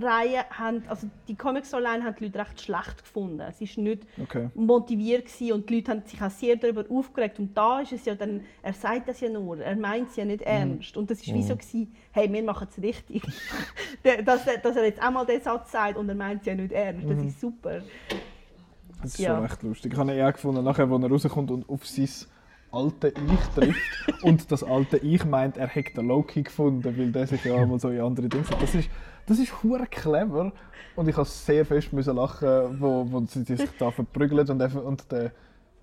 Comic-Reihe 0.00 0.44
haben, 0.50 0.82
also 0.88 1.08
die 1.28 1.34
Comic-Storyline 1.34 2.04
haben 2.04 2.16
die 2.18 2.24
Leute 2.26 2.38
recht 2.40 2.60
schlecht 2.60 2.98
gefunden. 3.02 3.40
Es 3.40 3.60
ist 3.60 3.78
nicht 3.78 4.02
Okay. 4.22 4.48
motiviert 4.54 5.26
gewesen 5.26 5.52
und 5.52 5.68
die 5.70 5.76
Leute 5.76 5.90
haben 5.92 6.02
sich 6.04 6.20
auch 6.22 6.30
sehr 6.30 6.56
darüber 6.56 6.84
aufgeregt. 6.90 7.38
Und 7.38 7.56
da 7.56 7.80
ist 7.80 7.92
es 7.92 8.04
ja 8.04 8.14
dann, 8.14 8.42
er 8.62 8.72
sagt 8.72 9.08
das 9.08 9.20
ja 9.20 9.28
nur, 9.28 9.58
er 9.58 9.76
meint 9.76 10.10
es 10.10 10.16
ja 10.16 10.24
nicht 10.24 10.42
ernst. 10.42 10.96
Und 10.96 11.10
das 11.10 11.18
ist 11.20 11.32
wie 11.32 11.42
so 11.42 11.54
gewesen, 11.56 11.94
hey, 12.12 12.30
wir 12.32 12.42
machen 12.42 12.68
es 12.70 12.82
richtig. 12.82 13.22
Dass, 14.24 14.46
er- 14.46 14.58
dass 14.58 14.76
er 14.76 14.84
jetzt 14.84 15.00
einmal 15.02 15.26
den 15.26 15.40
Satz 15.40 15.72
sagt 15.72 15.96
und 15.96 16.08
er 16.08 16.14
meint 16.14 16.40
es 16.40 16.46
ja 16.46 16.54
nicht 16.54 16.72
ernst, 16.72 17.08
das 17.08 17.22
ist 17.24 17.40
super. 17.40 17.80
Das 19.02 19.12
ist 19.12 19.18
Ja. 19.18 19.34
schon 19.36 19.44
echt 19.44 19.62
lustig. 19.62 19.92
Ich 19.92 19.98
habe 19.98 20.10
ihn 20.12 20.18
eher 20.18 20.32
gefunden, 20.32 20.62
nachher, 20.64 20.88
als 20.90 21.02
er 21.02 21.10
rauskommt 21.10 21.50
und 21.50 21.68
auf 21.68 21.86
sein 21.86 22.08
alte 22.72 23.08
Ich 23.08 23.40
trifft. 23.54 24.22
und 24.22 24.50
das 24.52 24.62
alte 24.62 24.98
Ich 24.98 25.24
meint, 25.24 25.56
er 25.56 25.68
hätte 25.68 25.94
den 25.94 26.08
Loki 26.08 26.42
gefunden, 26.42 26.96
weil 26.96 27.12
der 27.12 27.26
sich 27.26 27.44
ja 27.44 27.56
einmal 27.56 27.78
so 27.80 27.88
in 27.90 28.00
andere 28.00 28.28
Dinge 28.28 28.44
sagt. 28.44 28.62
Das 28.62 28.74
ist, 28.74 28.88
das 29.26 29.38
ist 29.38 29.62
hure 29.62 29.86
clever. 29.86 30.52
Und 30.94 31.08
ich 31.08 31.16
musste 31.16 31.34
sehr 31.52 31.64
fest 31.66 31.92
müssen 31.92 32.16
lachen, 32.16 32.80
wo, 32.80 33.06
wo 33.10 33.20
sie 33.26 33.42
sich 33.44 33.60
da 33.78 33.90
verprügeln 33.90 34.48
und, 34.48 34.62
einfach- 34.62 34.82
und 34.82 35.10
der, 35.12 35.32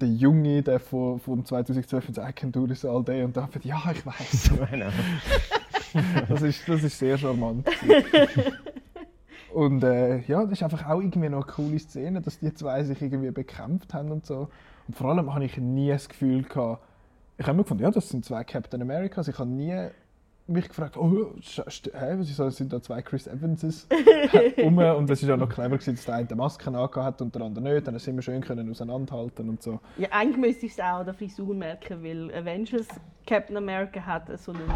der 0.02 0.08
Junge, 0.10 0.64
der 0.64 0.80
von, 0.80 1.20
von 1.20 1.46
2012, 1.46 2.08
sagt, 2.16 2.30
I 2.30 2.34
can 2.34 2.52
do 2.52 2.66
this 2.66 2.84
all 2.84 3.04
day. 3.04 3.24
Und 3.24 3.36
der 3.36 3.44
einfach, 3.44 3.62
ja, 3.64 3.82
ich 3.92 4.06
weiß. 4.06 4.52
Genau. 4.72 4.90
Das 6.28 6.42
ist, 6.42 6.68
das 6.68 6.82
ist 6.84 6.98
sehr 6.98 7.20
charmant. 7.20 7.70
und 9.54 9.84
äh, 9.84 10.22
ja, 10.22 10.42
das 10.44 10.54
ist 10.54 10.64
einfach 10.64 10.88
auch 10.90 11.00
irgendwie 11.00 11.30
noch 11.30 11.44
eine 11.46 11.54
coole 11.54 11.78
Szene, 11.78 12.22
dass 12.22 12.40
die 12.40 12.52
zwei 12.54 12.84
sich 12.84 13.00
irgendwie 13.02 13.30
bekämpft 13.30 13.94
haben 13.94 14.12
und 14.12 14.26
so. 14.26 14.48
Und 14.88 14.96
vor 14.96 15.10
allem 15.10 15.34
habe 15.34 15.46
ich 15.46 15.58
nie 15.58 15.90
das 15.90 16.10
Gefühl 16.10 16.44
gehabt, 16.44 16.84
ich 17.38 17.46
habe 17.46 17.56
immer 17.56 17.64
gefunden, 17.64 17.84
ja, 17.84 17.92
das 17.92 18.10
sind 18.10 18.24
zwei 18.24 18.44
Captain 18.44 18.82
Americas. 18.82 19.28
Ich 19.28 19.38
habe 19.40 19.50
nie 19.50 19.90
mich 20.46 20.68
gefragt, 20.68 20.98
oh, 20.98 21.10
hä, 21.10 22.16
was 22.18 22.30
ist 22.30 22.40
das, 22.40 22.58
sind 22.58 22.74
da 22.74 22.82
zwei 22.82 23.02
Chris 23.02 23.28
Evanses 23.28 23.88
rum? 24.58 24.78
Und 24.78 25.10
es 25.10 25.24
war 25.24 25.30
ja 25.30 25.38
noch 25.38 25.50
clever, 25.50 25.78
gewesen, 25.78 25.96
dass 25.96 26.06
der 26.06 26.16
eine 26.16 26.44
angehabt 26.44 26.98
hat 26.98 27.22
und 27.22 27.34
der 27.34 27.42
andere 27.44 27.74
nicht. 27.74 27.88
Dann 27.88 27.98
sind 27.98 28.16
wir 28.16 28.22
schön 28.22 28.42
können 28.42 28.70
auseinanderhalten 28.70 29.50
und 29.50 29.62
so. 29.62 29.80
Ja, 29.98 30.10
eigentlich 30.12 30.38
müsste 30.38 30.66
ich 30.66 30.74
es 30.74 30.80
auch 30.80 31.00
an 31.00 31.06
der 31.06 31.14
Frisur 31.14 31.56
merken, 31.56 32.04
weil 32.04 32.34
Avengers 32.36 32.88
Captain 33.26 33.56
America 33.56 34.06
hat 34.06 34.28
so 34.40 34.52
einen 34.52 34.70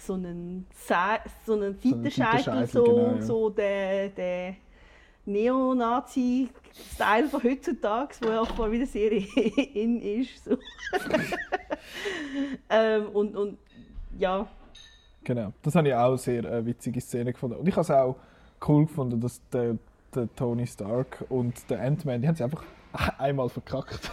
so 0.00 0.14
einen, 0.14 0.66
so 1.44 1.52
einen 1.52 1.74
Seitenscheitel, 1.78 2.10
Seitenscheitel, 2.10 2.66
so, 2.66 2.84
genau, 2.84 3.14
ja. 3.16 3.22
so 3.22 3.50
der, 3.50 4.08
der 4.08 4.54
Neonazi-Style 5.26 7.28
von 7.28 7.42
heutzutage, 7.42 8.14
wo 8.20 8.28
ja 8.28 8.40
auch 8.40 8.70
wieder 8.70 8.86
sehr 8.86 9.12
in 9.12 10.00
ist. 10.00 10.44
So. 10.44 10.52
ähm, 12.70 13.08
und, 13.08 13.36
und 13.36 13.58
ja, 14.18 14.46
Genau, 15.24 15.52
das 15.62 15.74
habe 15.74 15.88
ich 15.88 15.94
auch 15.94 16.16
sehr 16.16 16.44
äh, 16.44 16.64
witzige 16.64 17.00
Szene 17.00 17.32
gefunden. 17.32 17.56
Und 17.56 17.68
ich 17.68 17.74
habe 17.74 17.82
es 17.82 17.90
auch 17.90 18.16
cool 18.66 18.86
gefunden, 18.86 19.20
dass 19.20 19.40
der, 19.50 19.76
der 20.14 20.34
Tony 20.34 20.66
Stark 20.66 21.24
und 21.28 21.68
der 21.70 21.82
Ant-Man, 21.82 22.22
die 22.22 22.28
haben 22.28 22.36
sie 22.36 22.44
einfach 22.44 22.64
einmal 23.18 23.48
verkackt. 23.48 24.10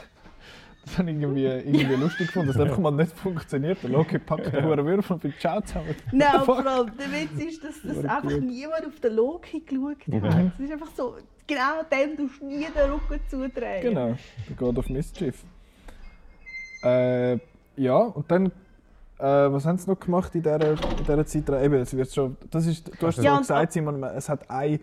Das 0.88 0.98
habe 1.00 1.12
ich 1.12 1.18
irgendwie, 1.20 1.46
irgendwie 1.46 1.96
lustig 1.96 2.28
gefunden, 2.28 2.48
dass 2.48 2.56
es 2.58 2.62
einfach 2.62 2.78
mal 2.80 2.92
nicht 2.92 3.12
funktioniert. 3.18 3.82
Der 3.84 3.90
Loki 3.90 4.18
packt 4.20 4.54
den 4.54 4.64
hohen 4.66 4.86
Würfel 4.86 5.14
und 5.16 5.22
findet 5.22 5.40
Ciao 5.40 5.62
zusammen. 5.62 5.96
Nein, 6.12 6.28
the 6.40 6.46
vor 6.46 6.66
allem 6.66 6.92
der 6.98 7.12
Witz 7.12 7.44
ist, 7.54 7.64
dass, 7.64 7.82
dass 7.82 8.04
War 8.04 8.18
einfach 8.18 8.30
gut. 8.32 8.44
niemand 8.44 8.86
auf 8.86 9.00
den 9.00 9.14
Loki 9.16 9.60
geschaut 9.62 9.98
hat. 10.00 10.08
Mhm. 10.08 10.52
Es 10.58 10.60
ist 10.66 10.72
einfach 10.72 10.92
so, 10.96 11.16
genau 11.46 11.84
dem 11.92 12.16
du 12.16 12.46
nie 12.46 12.66
den 12.66 12.92
Rücken 12.92 13.20
zudrehen. 13.30 13.82
Genau, 13.82 14.16
der 14.50 14.56
God 14.58 14.78
of 14.78 14.90
Mischief. 14.90 15.44
Äh, 16.84 17.38
ja, 17.76 17.98
und 17.98 18.30
dann, 18.32 18.48
äh, 19.18 19.24
was 19.24 19.66
haben 19.66 19.78
sie 19.78 19.90
noch 19.90 20.00
gemacht 20.00 20.34
in 20.36 20.44
dieser, 20.44 20.72
in 20.72 20.78
dieser 21.00 21.26
Zeit? 21.26 21.50
Eben, 21.64 21.76
es 21.76 21.96
wird 21.96 22.14
schon, 22.14 22.38
das 22.52 22.66
ist, 22.68 22.92
du 23.00 23.08
hast 23.08 23.18
Ja, 23.18 23.24
ja, 23.24 23.32
und- 23.34 23.40
gesagt, 23.40 23.74
Simon, 23.74 24.04
es 24.04 24.30
hat 24.30 24.50
eine 24.50 24.80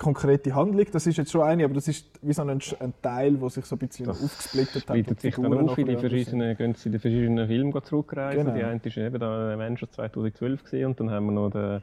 konkrete 0.00 0.54
Handlung, 0.54 0.86
das 0.90 1.06
ist 1.06 1.18
jetzt 1.18 1.30
schon 1.30 1.42
eine, 1.42 1.64
aber 1.64 1.74
das 1.74 1.86
ist 1.86 2.06
wie 2.22 2.32
so 2.32 2.42
ein, 2.42 2.48
ein 2.50 2.94
Teil, 3.02 3.36
der 3.36 3.50
sich 3.50 3.64
so 3.66 3.76
ein 3.76 3.78
bisschen 3.78 4.06
Das 4.06 4.22
aufgesplittet 4.22 4.88
hat. 4.88 4.94
bietet 4.94 5.10
und 5.10 5.20
sich 5.20 5.34
dann 5.36 5.68
auf, 5.68 5.78
in 5.78 5.86
die 5.86 5.96
verschiedenen, 5.96 6.56
gehen 6.56 6.74
sie 6.74 6.88
in 6.88 6.92
die 6.92 6.98
verschiedenen 6.98 7.46
Filme 7.46 7.82
zurückreisen. 7.82 8.44
Genau. 8.44 8.56
Die 8.56 8.64
eine 8.64 8.80
war 8.82 8.96
eben 8.96 9.18
da 9.20 9.54
Avengers 9.54 9.90
2012 9.92 10.64
gewesen, 10.64 10.86
und 10.86 11.00
dann 11.00 11.10
haben 11.10 11.26
wir 11.26 11.32
noch 11.32 11.50
den 11.50 11.82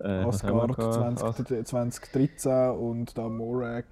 äh, 0.00 0.24
Asgard 0.24 0.76
gehabt? 0.76 1.18
20, 1.18 1.66
2013 1.66 2.70
und 2.70 3.16
da 3.16 3.28
Morag 3.28 3.84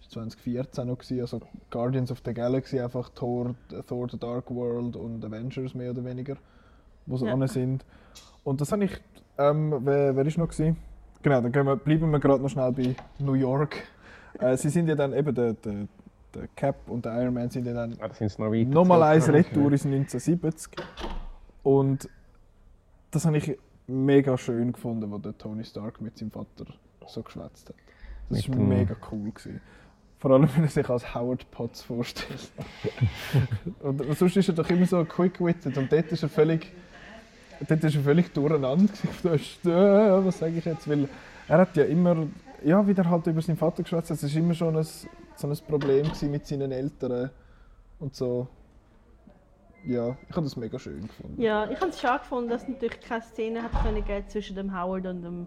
ist 0.00 0.12
2014 0.12 0.86
noch 0.86 0.98
gewesen, 0.98 1.20
also 1.20 1.40
Guardians 1.70 2.12
of 2.12 2.22
the 2.24 2.32
Galaxy 2.32 2.78
einfach 2.78 3.08
Thor, 3.10 3.56
Thor 3.88 4.08
the 4.08 4.18
Dark 4.18 4.50
World 4.50 4.94
und 4.94 5.24
Avengers 5.24 5.74
mehr 5.74 5.90
oder 5.90 6.04
weniger, 6.04 6.36
wo 7.06 7.16
sie 7.16 7.26
ja. 7.26 7.48
sind. 7.48 7.84
Und 8.44 8.60
das 8.60 8.70
habe 8.70 8.84
ich, 8.84 8.92
ähm, 9.36 9.80
wer, 9.84 10.14
wer 10.14 10.26
ist 10.26 10.38
noch 10.38 10.48
gewesen? 10.48 10.76
Genau, 11.24 11.40
dann 11.40 11.66
wir, 11.66 11.76
bleiben 11.76 12.10
wir 12.10 12.20
gerade 12.20 12.42
noch 12.42 12.50
schnell 12.50 12.70
bei 12.70 12.94
New 13.18 13.32
York. 13.32 13.76
Äh, 14.38 14.58
sie 14.58 14.68
sind 14.68 14.88
ja 14.88 14.94
dann 14.94 15.14
eben 15.14 15.34
der, 15.34 15.54
der, 15.54 15.88
der 16.34 16.48
Cap 16.54 16.76
und 16.86 17.06
der 17.06 17.18
Iron 17.22 17.32
Man 17.32 17.48
sind 17.48 17.66
ja 17.66 17.72
dann 17.72 17.96
Ah, 17.98 18.12
sind 18.12 18.38
noch 18.38 18.52
Nochmal 18.52 19.02
eins. 19.04 19.26
Retour 19.30 19.72
ins 19.72 19.86
1970. 19.86 20.72
Und 21.62 22.10
das 23.10 23.24
habe 23.24 23.38
ich 23.38 23.58
mega 23.86 24.36
schön 24.36 24.74
gefunden, 24.74 25.10
wo 25.10 25.16
der 25.16 25.36
Tony 25.38 25.64
Stark 25.64 25.98
mit 26.02 26.18
seinem 26.18 26.30
Vater 26.30 26.66
so 27.06 27.22
geschwätzt 27.22 27.70
hat. 27.70 27.76
Das 28.28 28.46
war 28.46 28.56
mega 28.56 28.94
cool. 29.10 29.30
Gewesen. 29.30 29.62
Vor 30.18 30.30
allem, 30.30 30.46
wenn 30.54 30.64
er 30.64 30.68
sich 30.68 30.90
als 30.90 31.14
Howard 31.14 31.50
Potts 31.50 31.80
vorstellt. 31.80 32.52
und 33.80 34.18
sonst 34.18 34.36
ist 34.36 34.48
er 34.48 34.54
doch 34.54 34.68
immer 34.68 34.84
so 34.84 35.02
quick-witted 35.06 35.78
und 35.78 35.90
dort 35.90 36.12
ist 36.12 36.22
er 36.22 36.28
völlig, 36.28 36.70
dort 37.68 37.84
ist 37.84 37.94
er 37.94 38.02
völlig 38.02 38.32
durcheinander. 38.32 38.92
äh, 39.64 40.24
was 40.24 40.38
sage 40.38 40.58
ich 40.58 40.64
jetzt? 40.64 40.88
Weil 40.88 41.08
er 41.48 41.58
hat 41.58 41.76
ja 41.76 41.84
immer, 41.84 42.26
ja, 42.64 42.86
wie 42.86 42.94
er 42.94 43.08
halt 43.08 43.26
über 43.26 43.42
seinen 43.42 43.56
Vater 43.56 43.82
geschwätzt 43.82 44.10
es 44.10 44.22
war 44.22 44.40
immer 44.40 44.54
schon 44.54 44.76
ein, 44.76 44.84
so 44.84 45.48
ein 45.48 45.58
Problem 45.68 46.10
mit 46.22 46.46
seinen 46.46 46.72
Eltern 46.72 47.30
und 48.00 48.14
so. 48.14 48.48
Ja, 49.86 50.16
ich 50.28 50.36
habe 50.36 50.42
das 50.42 50.56
mega 50.56 50.78
schön 50.78 51.02
gefunden. 51.02 51.40
Ja, 51.40 51.70
ich 51.70 51.78
habe 51.78 51.90
es 51.90 52.00
schade 52.00 52.20
gefunden, 52.20 52.48
dass 52.48 52.62
es 52.62 52.68
natürlich 52.68 53.00
keine 53.00 53.22
Szene 53.22 53.62
hat 53.62 53.72
können 53.82 54.28
zwischen 54.28 54.56
dem 54.56 54.72
Howard 54.74 55.06
und 55.06 55.22
dem, 55.22 55.46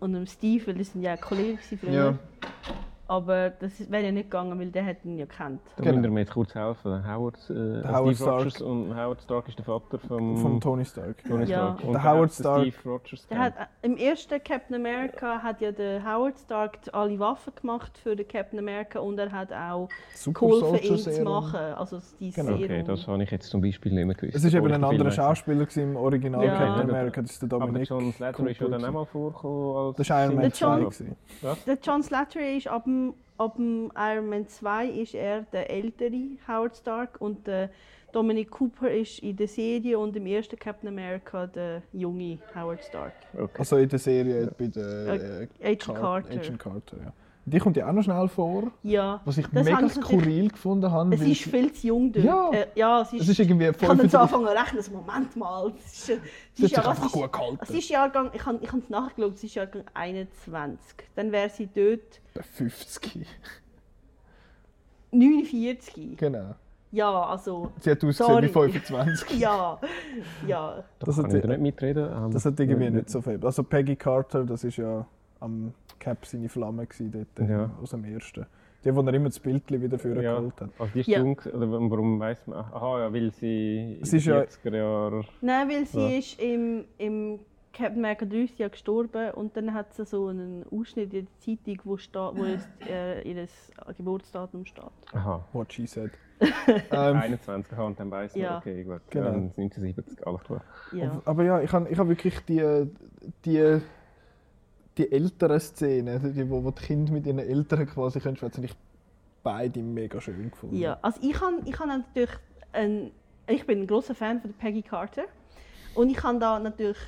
und 0.00 0.12
dem 0.14 0.26
Steve, 0.26 0.68
weil 0.68 0.74
das 0.74 0.92
sind 0.92 1.02
ja 1.02 1.16
Kollegen 1.18 1.58
früher. 1.58 1.92
Ja. 1.92 2.18
Aber 3.10 3.48
das 3.50 3.90
wäre 3.90 4.04
ja 4.04 4.12
nicht 4.12 4.30
gegangen, 4.30 4.58
weil 4.60 4.70
der 4.70 4.84
hat 4.84 5.02
ihn 5.04 5.16
ja 5.18 5.24
kennt. 5.24 5.60
Da 5.76 5.82
Genau. 5.82 5.96
müssen 5.96 6.02
wir 6.04 6.10
mir 6.10 6.20
jetzt 6.20 6.32
kurz 6.34 6.54
helfen. 6.54 7.10
Howard, 7.10 7.36
äh, 7.48 7.54
Der 7.54 7.80
Steve 7.80 7.92
Howard 7.96 8.16
Stark. 8.16 8.38
Rogers 8.40 8.60
und 8.60 8.94
Howard 8.94 9.22
Stark 9.22 9.48
ist 9.48 9.58
der 9.58 9.64
Vater 9.64 9.98
vom, 9.98 10.36
Von 10.36 10.60
Tony 10.60 10.84
Stark. 10.84 11.24
Tony 11.26 11.44
Ja. 11.46 11.46
Stark. 11.74 11.84
Und 11.84 11.92
Der 11.94 12.04
Howard 12.04 12.22
hat 12.28 12.32
Stark- 12.32 12.60
Steve 12.66 12.76
Rogers 12.88 13.26
Der 13.28 13.38
hat, 13.38 13.54
äh, 13.56 13.86
Im 13.86 13.96
ersten 13.96 14.42
Captain 14.44 14.76
America 14.76 15.38
hat 15.42 15.60
ja 15.62 15.72
der 15.72 16.04
Howard 16.04 16.38
Stark 16.38 16.78
alle 16.92 17.18
Waffen 17.18 17.52
gemacht 17.58 17.96
für 17.96 18.14
den 18.14 18.28
Captain 18.28 18.58
America 18.58 18.98
und 19.00 19.18
er 19.18 19.32
hat 19.32 19.52
auch 19.54 19.88
Super 20.14 20.40
geholfen, 20.40 20.68
Soldier 20.68 20.90
ihn 20.90 20.98
zu 20.98 21.22
machen. 21.22 21.60
Also 21.78 21.98
die 22.20 22.30
Genau. 22.30 22.48
Serum. 22.48 22.62
Okay, 22.64 22.82
das 22.86 23.06
habe 23.08 23.22
ich 23.22 23.30
jetzt 23.30 23.48
zum 23.48 23.62
Beispiel 23.62 23.94
nicht 23.94 24.04
mehr 24.04 24.14
gewusst. 24.16 24.36
Es 24.36 24.44
ist 24.44 24.52
eben 24.52 24.70
ein 24.70 24.84
anderer. 24.84 25.10
Schauspieler 25.10 25.60
gewesen 25.64 25.82
im 25.92 25.96
Original 25.96 26.44
Ja. 26.44 26.58
Captain 26.58 26.88
Ja. 26.88 26.94
America, 26.94 27.22
das 27.22 27.30
ist 27.30 27.40
der 27.42 27.46
Aber 27.52 27.58
der 27.60 27.66
Dominik. 27.68 27.88
John 27.88 28.12
Slattery 28.12 28.50
ist 28.52 28.60
ja 28.60 28.68
dann 28.68 28.84
auch 28.84 28.92
mal 28.92 29.04
vorgekommen 29.06 29.76
als... 29.88 29.96
Das 29.96 30.10
war 30.10 30.24
Iron 30.24 30.34
Man 30.34 30.42
Der 30.42 30.52
2. 30.52 30.66
John- 30.66 30.80
gewesen. 30.90 31.16
Der 31.66 31.78
John 31.82 32.02
Slattery 32.02 32.56
ist 32.58 32.68
ab 32.68 32.84
dem, 32.84 32.97
ab 33.38 33.56
dem 33.56 33.90
Iron 33.96 34.28
Man 34.28 34.48
2 34.48 34.86
ist 34.88 35.14
er 35.14 35.42
der 35.52 35.70
ältere 35.70 36.12
Howard 36.46 36.76
Stark 36.76 37.20
und 37.20 37.46
der 37.46 37.70
Dominic 38.12 38.50
Cooper 38.50 38.90
ist 38.90 39.18
in 39.20 39.36
der 39.36 39.48
Serie 39.48 39.98
und 39.98 40.16
im 40.16 40.26
ersten 40.26 40.58
Captain 40.58 40.88
America 40.88 41.46
der 41.46 41.82
junge 41.92 42.38
Howard 42.54 42.82
Stark. 42.84 43.12
Okay. 43.34 43.58
Also 43.58 43.76
in 43.76 43.88
der 43.88 43.98
Serie 43.98 44.50
bei 44.58 44.66
der 44.68 45.06
äh, 45.08 45.48
Agent 45.62 45.80
Car- 45.84 45.94
Carter. 46.22 46.30
Agent 46.40 46.58
Carter 46.58 46.96
ja. 47.04 47.12
Die 47.44 47.58
kommt 47.58 47.78
ja 47.78 47.88
auch 47.88 47.92
noch 47.92 48.02
schnell 48.02 48.28
vor, 48.28 48.70
Ja, 48.82 49.22
was 49.24 49.38
ich 49.38 49.46
Das 49.46 49.64
mega 49.64 49.88
skurril 49.88 50.50
gefunden 50.50 50.90
habe. 50.90 51.14
es 51.14 51.22
ist 51.22 51.42
viel 51.44 51.72
zu 51.72 51.86
jung 51.86 52.12
dort. 52.12 52.24
Ja. 52.24 52.50
Äh, 52.50 52.66
ja 52.74 53.00
es 53.02 53.12
ist, 53.14 53.22
es 53.22 53.28
ist 53.30 53.38
irgendwie 53.40 53.68
ich 53.68 53.78
kann 53.78 53.96
dann 53.96 54.10
35 54.10 54.10
so 54.10 54.18
anfangen 54.18 54.46
zu 54.46 54.52
rechnen, 54.52 54.76
also 54.78 54.92
Moment 54.92 55.36
mal. 55.36 55.72
Es 55.78 55.92
ist, 55.92 56.10
äh, 56.10 56.18
es 56.56 56.60
ist, 56.64 56.70
ja, 56.76 56.86
einfach 56.88 57.06
ist, 57.06 57.12
gut 57.12 57.32
gehalten. 57.32 57.58
es 57.62 57.70
ist 57.70 57.88
Jahrgang, 57.88 58.30
ich 58.34 58.44
habe 58.44 58.58
ich 58.60 58.68
es 58.72 58.90
nachgeschaut, 58.90 59.34
es 59.34 59.44
ist 59.44 59.54
Jahrgang 59.54 59.84
21. 59.94 60.78
Dann 61.16 61.32
wäre 61.32 61.48
sie 61.48 61.68
dort 61.74 62.20
Bei 62.38 62.44
50. 62.44 63.26
49. 65.10 66.16
Genau. 66.16 66.54
Ja, 66.92 67.22
also. 67.24 67.72
Sie 67.80 67.90
hat 67.90 67.96
ausgesehen 68.04 68.14
Sorry. 68.30 68.46
wie 68.46 68.52
25. 68.52 69.30
Ja, 69.40 69.78
ja. 70.46 70.84
Da 71.00 71.06
Das 71.06 71.16
kann 71.16 71.24
hat 71.24 71.32
sie- 71.42 71.48
nicht 71.48 71.60
mitreden. 71.60 72.08
ähm, 72.12 72.30
Das 72.30 72.44
hat 72.44 72.58
irgendwie 72.60 72.90
nicht 72.90 73.10
so 73.10 73.20
viel. 73.20 73.44
Also 73.44 73.64
Peggy 73.64 73.96
Carter, 73.96 74.44
das 74.44 74.62
ist 74.62 74.76
ja 74.76 75.04
am 75.40 75.74
Cap 75.98 76.24
seine 76.24 76.48
Flamme 76.48 76.86
gewesen, 76.86 77.10
dort, 77.10 77.48
äh, 77.48 77.52
Ja. 77.52 77.70
aus 77.82 77.90
dem 77.90 78.04
ersten. 78.04 78.46
Die, 78.84 78.94
wo 78.94 79.00
er 79.00 79.12
immer 79.14 79.28
das 79.28 79.40
Bild 79.40 79.68
wieder 79.68 79.98
für 79.98 80.22
Ja. 80.22 80.36
geholt 80.38 80.60
hat. 80.60 80.70
Also 80.78 80.92
die 80.94 81.00
ist 81.00 81.08
Ja. 81.08 81.18
jung, 81.18 81.38
oder 81.52 81.68
warum 81.90 82.20
weiß 82.20 82.46
man? 82.46 82.58
Aha, 82.60 83.00
ja, 83.00 83.12
weil 83.12 83.32
sie 83.32 83.98
Es 84.00 84.12
ist 84.12 84.24
in 84.26 84.32
ja- 84.32 84.40
den 84.42 84.48
40er 84.48 84.76
Jahren... 84.76 85.24
Nein, 85.40 85.68
weil 85.68 85.84
sie 85.86 86.00
Ja. 86.12 86.18
ist 86.18 86.40
im, 86.40 86.84
im 86.98 87.40
Captain 87.78 87.98
America 88.04 88.26
3 88.26 88.36
ist 88.38 88.58
ja 88.58 88.66
gestorben 88.66 89.30
und 89.32 89.56
dann 89.56 89.72
hat 89.72 89.94
sie 89.94 90.04
so 90.04 90.26
einen 90.26 90.64
Ausschnitt 90.72 91.14
in 91.14 91.26
der 91.26 91.38
Zeitung, 91.38 91.80
wo, 91.84 91.96
sta 91.96 92.32
wo 92.34 92.44
es, 92.44 92.68
äh, 92.88 93.22
ihr 93.22 93.46
Geburtsdatum 93.96 94.66
steht. 94.66 94.82
Aha, 95.12 95.44
What 95.52 95.72
she 95.72 95.86
said. 95.86 96.10
ähm, 96.90 97.16
21 97.16 97.72
Aha, 97.72 97.84
und 97.84 98.00
dann 98.00 98.10
weiss 98.10 98.34
man, 98.34 98.42
Ja. 98.42 98.58
okay, 98.58 98.82
gut, 98.82 99.00
Genau. 99.10 99.26
ja, 99.26 99.32
1970, 99.32 100.26
alles 100.26 100.42
klar. 100.42 100.60
Ja. 100.92 101.22
aber 101.24 101.44
ja, 101.44 101.60
ich 101.60 101.72
habe 101.72 101.88
ich 101.88 101.98
hab 101.98 102.08
wirklich 102.08 102.40
die, 102.46 102.90
die, 103.44 103.80
die 104.96 105.12
älteren 105.12 105.60
Szenen, 105.60 106.34
die, 106.34 106.50
wo, 106.50 106.64
wo 106.64 106.72
die 106.72 106.82
Kinder 106.82 107.12
mit 107.12 107.26
ihren 107.26 107.38
Eltern 107.38 107.86
quasi 107.86 108.18
können 108.18 108.36
schwätzen, 108.36 108.64
ich 108.64 108.74
beide 109.44 109.80
mega 109.80 110.20
schön 110.20 110.50
gefunden. 110.50 110.76
Ja, 110.76 110.98
also 111.00 111.20
ich 111.22 111.40
habe 111.40 111.60
ich 111.64 111.78
han 111.78 111.88
natürlich 111.88 112.36
ein, 112.72 113.12
ich 113.46 113.64
bin 113.66 113.82
ein 113.82 113.86
großer 113.86 114.16
Fan 114.16 114.40
von 114.40 114.52
Peggy 114.52 114.82
Carter 114.82 115.24
und 115.94 116.10
ich 116.10 116.20
habe 116.24 116.40
da 116.40 116.58
natürlich 116.58 116.98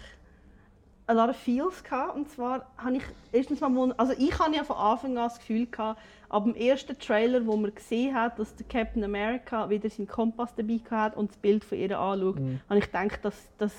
a 1.11 1.13
lot 1.13 1.29
of 1.31 1.37
feels 1.37 1.83
gehabt. 1.83 2.15
und 2.17 2.29
zwar 2.31 2.67
habe 2.79 2.97
ich 2.97 3.03
erstens 3.33 3.61
mal 3.61 3.93
also 3.97 4.13
ich 4.17 4.39
habe 4.39 4.55
ja 4.55 4.63
von 4.65 4.77
Anfang 4.77 5.11
an 5.19 5.25
das 5.25 5.39
Gefühl 5.39 5.67
gehabt, 5.67 6.01
ab 6.29 6.45
dem 6.45 6.55
ersten 6.55 6.97
Trailer, 6.99 7.45
wo 7.47 7.57
man 7.57 7.75
gesehen 7.75 8.15
hat, 8.15 8.39
dass 8.39 8.55
der 8.55 8.67
Captain 8.67 9.03
America 9.03 9.69
wieder 9.69 9.91
seinen 9.91 10.07
Kompass 10.07 10.55
dabei 10.55 10.81
hat 10.91 11.17
und 11.17 11.31
das 11.31 11.37
Bild 11.39 11.65
von 11.65 11.79
ihr 11.79 11.99
anschaut, 11.99 12.39
Mhm. 12.39 12.61
habe 12.69 12.79
ich 12.79 12.87
gedacht, 12.87 13.21
dass 13.25 13.35
das 13.59 13.73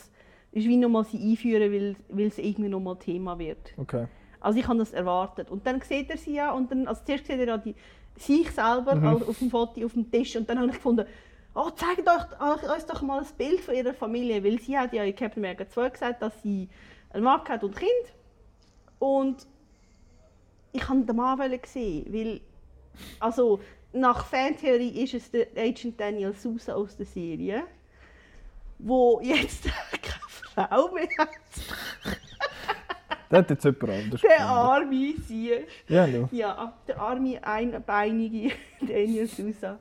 ist 0.51 0.67
wie 0.67 0.75
nochmal 0.75 1.05
sie 1.05 1.17
einführen, 1.31 1.71
weil, 1.71 1.95
weil 2.09 2.27
es 2.27 2.37
irgendwie 2.37 2.67
nochmal 2.69 2.97
Thema 2.97 3.39
wird. 3.39 3.73
Okay. 3.77 4.07
Also 4.41 4.59
ich 4.59 4.67
habe 4.67 4.79
das 4.79 4.91
erwartet. 4.91 5.49
Und 5.49 5.65
dann 5.65 5.79
sieht 5.81 6.09
er 6.09 6.17
sie 6.17 6.33
ja 6.33 6.51
und 6.51 6.69
dann, 6.71 6.87
also 6.87 7.01
zuerst 7.05 7.25
sieht 7.27 7.39
er 7.39 7.47
ja 7.47 7.57
die, 7.57 7.73
sich 8.17 8.51
selber 8.51 8.95
Mhm. 8.95 9.07
auf 9.07 9.39
dem 9.39 9.49
Foto 9.49 9.85
auf 9.85 9.93
dem 9.93 10.11
Tisch 10.11 10.35
und 10.35 10.49
dann 10.49 10.57
habe 10.59 10.67
ich 10.69 10.75
gefunden, 10.75 11.05
oh, 11.55 11.69
zeigt 11.69 12.01
euch, 12.07 12.41
euch, 12.41 12.73
uns 12.75 12.85
doch 12.85 13.01
mal 13.01 13.19
ein 13.19 13.25
Bild 13.37 13.61
von 13.61 13.73
ihrer 13.75 13.93
Familie, 13.93 14.43
weil 14.43 14.59
sie 14.59 14.77
hat 14.77 14.91
ja 14.91 15.03
in 15.05 15.15
Captain 15.15 15.41
America 15.43 15.69
2 15.69 15.89
gesagt, 15.89 16.21
dass 16.21 16.41
sie 16.41 16.67
einen 17.13 17.23
Mann 17.23 17.41
hat 17.47 17.63
und 17.63 17.71
ein 17.75 17.79
Kind. 17.79 18.13
Und 18.99 19.47
ich 20.71 20.87
habe 20.87 21.01
den 21.01 21.15
Mann 21.15 21.39
wollen 21.39 21.59
sehen, 21.65 22.05
weil 22.13 22.41
also 23.19 23.59
nach 23.93 24.25
Fantheorie 24.25 25.03
ist 25.03 25.13
es 25.13 25.31
der 25.31 25.47
Agent 25.57 25.99
Daniel 25.99 26.33
Sousa 26.33 26.73
aus 26.73 26.95
der 26.95 27.05
Serie, 27.05 27.63
wo 28.79 29.19
jetzt 29.21 29.63
keine 30.53 30.69
Frau 30.69 30.91
mehr 30.93 31.07
hat. 31.17 31.29
Der 33.29 33.39
hat 33.39 33.49
jetzt 33.49 33.63
jemand 33.63 33.89
anders 33.89 34.21
Der 34.21 34.41
arme 34.45 35.13
sie. 35.25 35.51
Ja, 35.87 36.05
no. 36.07 36.27
Ja, 36.31 36.73
der 36.87 36.99
arme, 36.99 37.41
einbeinige 37.43 38.51
Daniel 38.81 39.27
Sousa. 39.27 39.79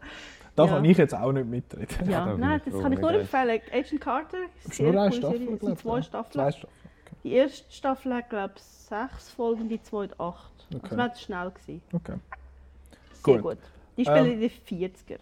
Da 0.57 0.65
Ja. 0.65 0.73
kann 0.75 0.85
ich 0.85 0.97
jetzt 0.99 1.15
auch 1.15 1.33
nicht 1.33 1.47
mitreden. 1.47 2.11
Ja, 2.11 2.25
da 2.27 2.33
bin 2.33 2.41
nein, 2.41 2.61
das 2.65 2.81
kann 2.81 2.93
ich 2.93 2.99
nur 2.99 3.13
empfehlen. 3.13 3.61
Agent 3.73 4.01
Carter, 4.01 4.39
Ist 4.65 4.75
sehr 4.75 4.93
nur 4.93 5.01
eine 5.03 5.11
coole 5.11 5.17
Staffel, 5.21 5.39
Serie. 5.39 5.55
Es 5.55 5.61
sind 5.61 5.79
zwei 5.79 5.97
ja. 5.97 6.03
Staffeln. 6.03 6.33
Zwei 6.33 6.53
Staffeln. 6.53 6.80
Die 7.23 7.33
erste 7.33 7.71
Staffel 7.73 8.15
hat, 8.15 8.31
glaube 8.31 8.55
ich, 8.57 8.63
sechs 8.63 9.29
Folgen, 9.31 9.69
die 9.69 9.83
zweite 9.83 10.19
acht. 10.19 10.51
Okay. 10.75 10.81
Also 10.91 10.97
hat 11.03 11.15
es 11.15 11.23
schnell 11.23 11.51
gesehen. 11.51 11.83
Okay. 11.93 12.17
Sehr 13.13 13.35
Gut. 13.35 13.43
gut. 13.43 13.59
Die 13.97 14.05
spielen 14.05 14.27
Ähm, 14.27 14.33
in 14.33 14.41
den 14.41 14.51
40er. 14.95 15.19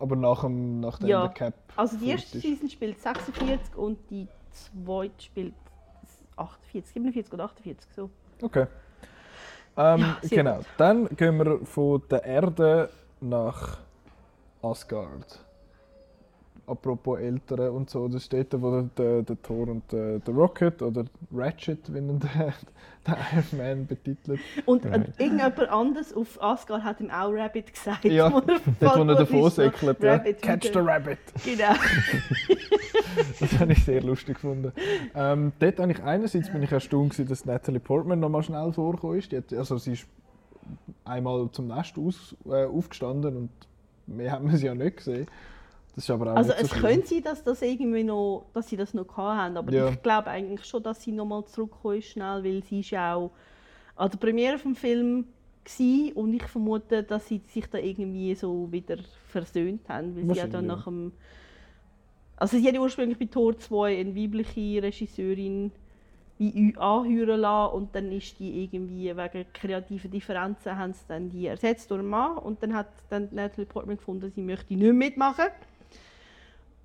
Aber 0.00 0.16
nach 0.16 0.40
dem, 0.42 0.80
nachdem 0.80 1.08
Ja. 1.08 1.22
der 1.26 1.34
Cap. 1.34 1.54
Also 1.76 1.96
die 1.96 2.08
erste. 2.10 2.38
Season 2.40 2.68
spielt 2.68 3.00
46 3.00 3.76
und 3.76 3.98
die 4.10 4.26
zweite 4.52 5.22
spielt 5.22 5.54
48, 6.36 6.92
47 6.92 7.32
oder 7.32 7.44
48. 7.44 7.88
So. 7.94 8.10
Okay. 8.42 8.66
Ähm, 9.76 10.00
Ja, 10.00 10.16
genau. 10.28 10.56
gut. 10.56 10.66
Dann 10.76 11.08
gehen 11.16 11.38
wir 11.38 11.64
von 11.66 12.02
der 12.10 12.24
Erde 12.24 12.90
nach 13.20 13.78
Asgard. 14.62 15.44
Apropos 16.68 17.18
Eltern 17.18 17.70
und 17.70 17.90
so, 17.90 18.08
das 18.08 18.24
steht 18.24 18.52
da, 18.52 18.60
wo 18.60 18.82
der, 18.96 19.22
der 19.22 19.42
Thor 19.42 19.68
und 19.68 19.90
der, 19.90 20.18
der 20.18 20.34
Rocket 20.34 20.82
oder 20.82 21.04
Ratchet, 21.34 21.92
wie 21.92 21.98
ihn 21.98 22.20
der, 22.20 22.52
der 23.06 23.16
Iron 23.32 23.58
Man 23.58 23.86
betitelt. 23.86 24.40
Und 24.66 24.84
Right. 24.84 25.08
irgendjemand 25.18 25.68
anderes 25.70 26.12
auf 26.14 26.42
Asgard 26.42 26.84
hat 26.84 27.00
ihm 27.00 27.10
auch 27.10 27.32
Rabbit 27.32 27.72
gesagt. 27.72 28.04
Ja, 28.04 28.32
wo 28.32 28.38
er 28.38 28.60
Dort, 28.80 28.98
wo 28.98 29.02
er 29.02 29.14
davon 29.16 29.42
so, 29.44 29.48
säckelt. 29.48 30.02
Ja. 30.02 30.18
Catch 30.18 30.64
the 30.64 30.70
wieder. 30.70 30.86
Rabbit. 30.86 31.18
Genau. 31.44 31.72
Das 33.40 33.58
habe 33.58 33.72
ich 33.72 33.84
sehr 33.84 34.02
lustig 34.02 34.34
gefunden. 34.34 34.72
Ähm, 35.14 35.52
dort 35.58 35.78
habe 35.78 35.92
ich 35.92 36.02
einerseits 36.02 36.50
bin 36.50 36.62
ich 36.62 36.72
erstaunt, 36.72 37.10
gewesen, 37.12 37.28
dass 37.28 37.44
Natalie 37.44 37.80
Portman 37.80 38.20
noch 38.20 38.28
mal 38.28 38.42
schnell 38.42 38.72
vorgekommen 38.72 39.18
ist. 39.18 39.32
Die 39.32 39.36
hat, 39.38 39.52
also 39.52 39.78
sie 39.78 39.92
ist 39.92 40.06
einmal 41.04 41.48
zum 41.52 41.68
Nest 41.68 41.96
aus, 41.98 42.36
äh, 42.46 42.64
aufgestanden 42.64 43.36
und 43.36 43.50
mehr 44.06 44.32
haben 44.32 44.50
wir 44.50 44.58
sie 44.58 44.66
ja 44.66 44.74
nicht 44.74 44.98
gesehen. 44.98 45.26
Also 46.36 46.52
es 46.52 46.70
könnte 46.70 47.06
sein, 47.08 47.22
dass, 47.22 47.42
das 47.42 47.62
irgendwie 47.62 48.04
noch, 48.04 48.46
dass 48.54 48.68
sie 48.68 48.76
das 48.76 48.94
noch 48.94 49.16
haben, 49.16 49.56
aber 49.56 49.72
Ja. 49.72 49.88
ich 49.90 50.02
glaube 50.02 50.28
eigentlich 50.28 50.64
schon, 50.64 50.82
dass 50.82 51.02
sie 51.02 51.12
nochmal 51.12 51.44
zurückgekommen 51.46 51.98
ist 51.98 52.08
schnell, 52.10 52.44
weil 52.44 52.62
sie 52.62 52.80
ist 52.80 52.90
ja 52.90 53.14
auch 53.14 53.30
an 53.96 54.10
der 54.10 54.18
Premiere 54.18 54.58
vom 54.58 54.74
Film 54.74 55.26
gsi 55.64 56.12
und 56.14 56.32
ich 56.34 56.44
vermute, 56.44 57.02
dass 57.02 57.26
sie 57.28 57.42
sich 57.48 57.66
da 57.66 57.78
irgendwie 57.78 58.34
so 58.34 58.70
wieder 58.70 58.96
versöhnt 59.26 59.88
haben, 59.88 60.16
weil 60.16 60.26
sie 60.32 60.38
ja 60.38 60.46
dann 60.46 60.66
nach 60.66 60.84
dem 60.84 61.12
also 62.36 62.56
sie 62.56 62.68
hat 62.68 62.78
ursprünglich 62.78 63.18
bei 63.18 63.24
Tor 63.24 63.58
2 63.58 63.98
eine 63.98 64.14
weibliche 64.14 64.80
Regisseurin 64.82 65.72
wie 66.38 66.72
anheuern 66.78 67.40
lassen 67.40 67.74
und 67.74 67.94
dann 67.96 68.12
ist 68.12 68.38
die 68.38 68.62
irgendwie 68.62 69.14
wegen 69.16 69.44
kreativer 69.52 70.06
Differenzen 70.08 70.78
haben 70.78 70.92
sie 70.92 71.02
dann 71.08 71.28
die 71.30 71.46
ersetzt 71.46 71.90
durch 71.90 71.98
einen 71.98 72.08
Mann 72.08 72.38
und 72.38 72.62
dann 72.62 72.74
hat 72.74 72.86
dann 73.10 73.28
Natalie 73.32 73.66
Portman 73.66 73.96
gefunden, 73.96 74.30
sie 74.30 74.42
möchte 74.42 74.74
nicht 74.74 74.92
mitmachen. 74.92 75.46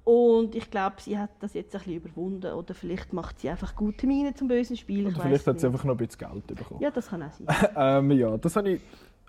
Und 0.06 0.54
ich 0.54 0.70
glaube, 0.70 0.98
sie 1.00 1.18
hat 1.18 1.30
das 1.40 1.54
jetzt 1.54 1.74
ein 1.76 1.80
bisschen 1.80 1.96
überwunden 1.96 2.52
oder 2.54 2.74
vielleicht 2.74 3.14
macht 3.14 3.40
sie 3.40 3.50
einfach 3.50 3.74
gute 3.74 4.06
Miene 4.06 4.34
zum 4.34 4.50
bösen 4.50 4.76
Spiel. 4.76 5.08
Oder 5.08 5.22
vielleicht 5.22 5.48
hat 5.48 5.60
sie 5.60 5.68
nicht. 5.68 5.74
einfach 5.74 5.86
noch 5.86 5.94
ein 5.94 6.06
bisschen 6.06 6.30
Geld 6.30 6.48
bekommen. 6.48 6.82
Ja, 6.82 6.92
das 6.92 7.08
kann 7.08 7.24
auch 7.24 7.32
sein. 7.32 7.48
ähm, 7.76 8.12
ja, 8.12 8.38
das 8.38 8.56
habe 8.56 8.72
ich. 8.72 8.82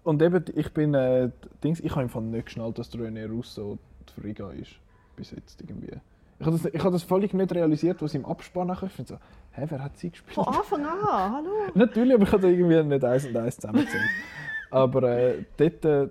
Und 0.02 0.20
eben, 0.20 0.44
ich 0.54 0.72
bin. 0.72 0.94
Äh, 0.94 1.30
Dings, 1.62 1.80
ich 1.80 1.92
habe 1.92 2.02
im 2.02 2.08
Fall 2.08 2.22
nicht 2.22 2.46
geschnallt, 2.46 2.78
dass 2.78 2.92
René 2.92 3.28
Russo 3.28 3.78
die 4.08 4.20
Frigga 4.20 4.50
ist. 4.50 4.72
Bis 5.16 5.30
jetzt 5.30 5.60
irgendwie. 5.60 5.96
Ich 6.40 6.46
habe 6.46 6.58
das, 6.58 6.64
ich 6.66 6.80
habe 6.80 6.90
das 6.90 7.04
völlig 7.04 7.32
nicht 7.32 7.54
realisiert, 7.54 8.02
was 8.02 8.12
im 8.14 8.26
Abspann 8.26 8.66
nachher. 8.66 8.88
Ich 8.88 8.92
finde 8.92 9.12
so, 9.12 9.18
hä, 9.52 9.66
wer 9.68 9.82
hat 9.82 9.96
sie 9.96 10.10
gespielt? 10.10 10.34
Von 10.34 10.48
Anfang 10.48 10.84
an, 10.84 11.32
hallo. 11.32 11.50
Natürlich, 11.74 12.14
aber 12.14 12.24
ich 12.24 12.32
habe 12.32 12.42
da 12.42 12.48
irgendwie 12.48 12.82
nicht 12.82 13.04
eins 13.04 13.26
und 13.26 13.36
eins 13.36 13.54
zusammengezählt. 13.54 14.02
aber 14.72 15.02
äh, 15.04 15.44
dort, 15.56 15.84
äh, 15.84 16.08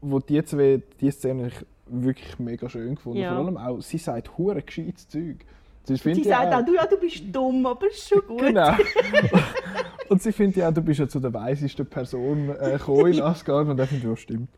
wo 0.00 0.18
die 0.18 0.42
zwei, 0.42 0.82
die 0.98 1.10
Szene 1.10 1.48
ich 1.48 1.66
wirklich 1.86 2.38
mega 2.38 2.68
schön 2.68 2.94
gefunden. 2.94 3.18
Ja. 3.20 3.34
Vor 3.34 3.44
allem 3.44 3.56
auch, 3.56 3.80
sie 3.80 3.98
sagt 3.98 4.36
hure 4.38 4.62
gescheites 4.62 5.08
Zeug. 5.08 5.44
Sie, 5.84 5.96
Sie 5.96 6.22
sagt 6.22 6.54
auch, 6.54 6.64
du, 6.64 6.74
ja, 6.76 6.86
du 6.86 6.96
bist 6.96 7.24
dumm, 7.32 7.66
aber 7.66 7.88
ist 7.88 8.08
schon 8.08 8.20
gut. 8.26 8.38
Genau. 8.40 8.70
und 10.08 10.22
sie 10.22 10.30
findet 10.32 10.56
ja 10.58 10.68
auch, 10.68 10.72
du 10.74 10.80
bist 10.80 11.00
ja 11.00 11.08
zu 11.08 11.18
der 11.18 11.34
weisesten 11.34 11.86
Person 11.86 12.50
äh, 12.50 12.72
gekommen 12.72 13.12
in 13.14 13.20
Asgard 13.20 13.68
und 13.68 13.78
er 13.80 13.86
findet, 13.88 14.08
ja, 14.08 14.16
stimmt. 14.16 14.48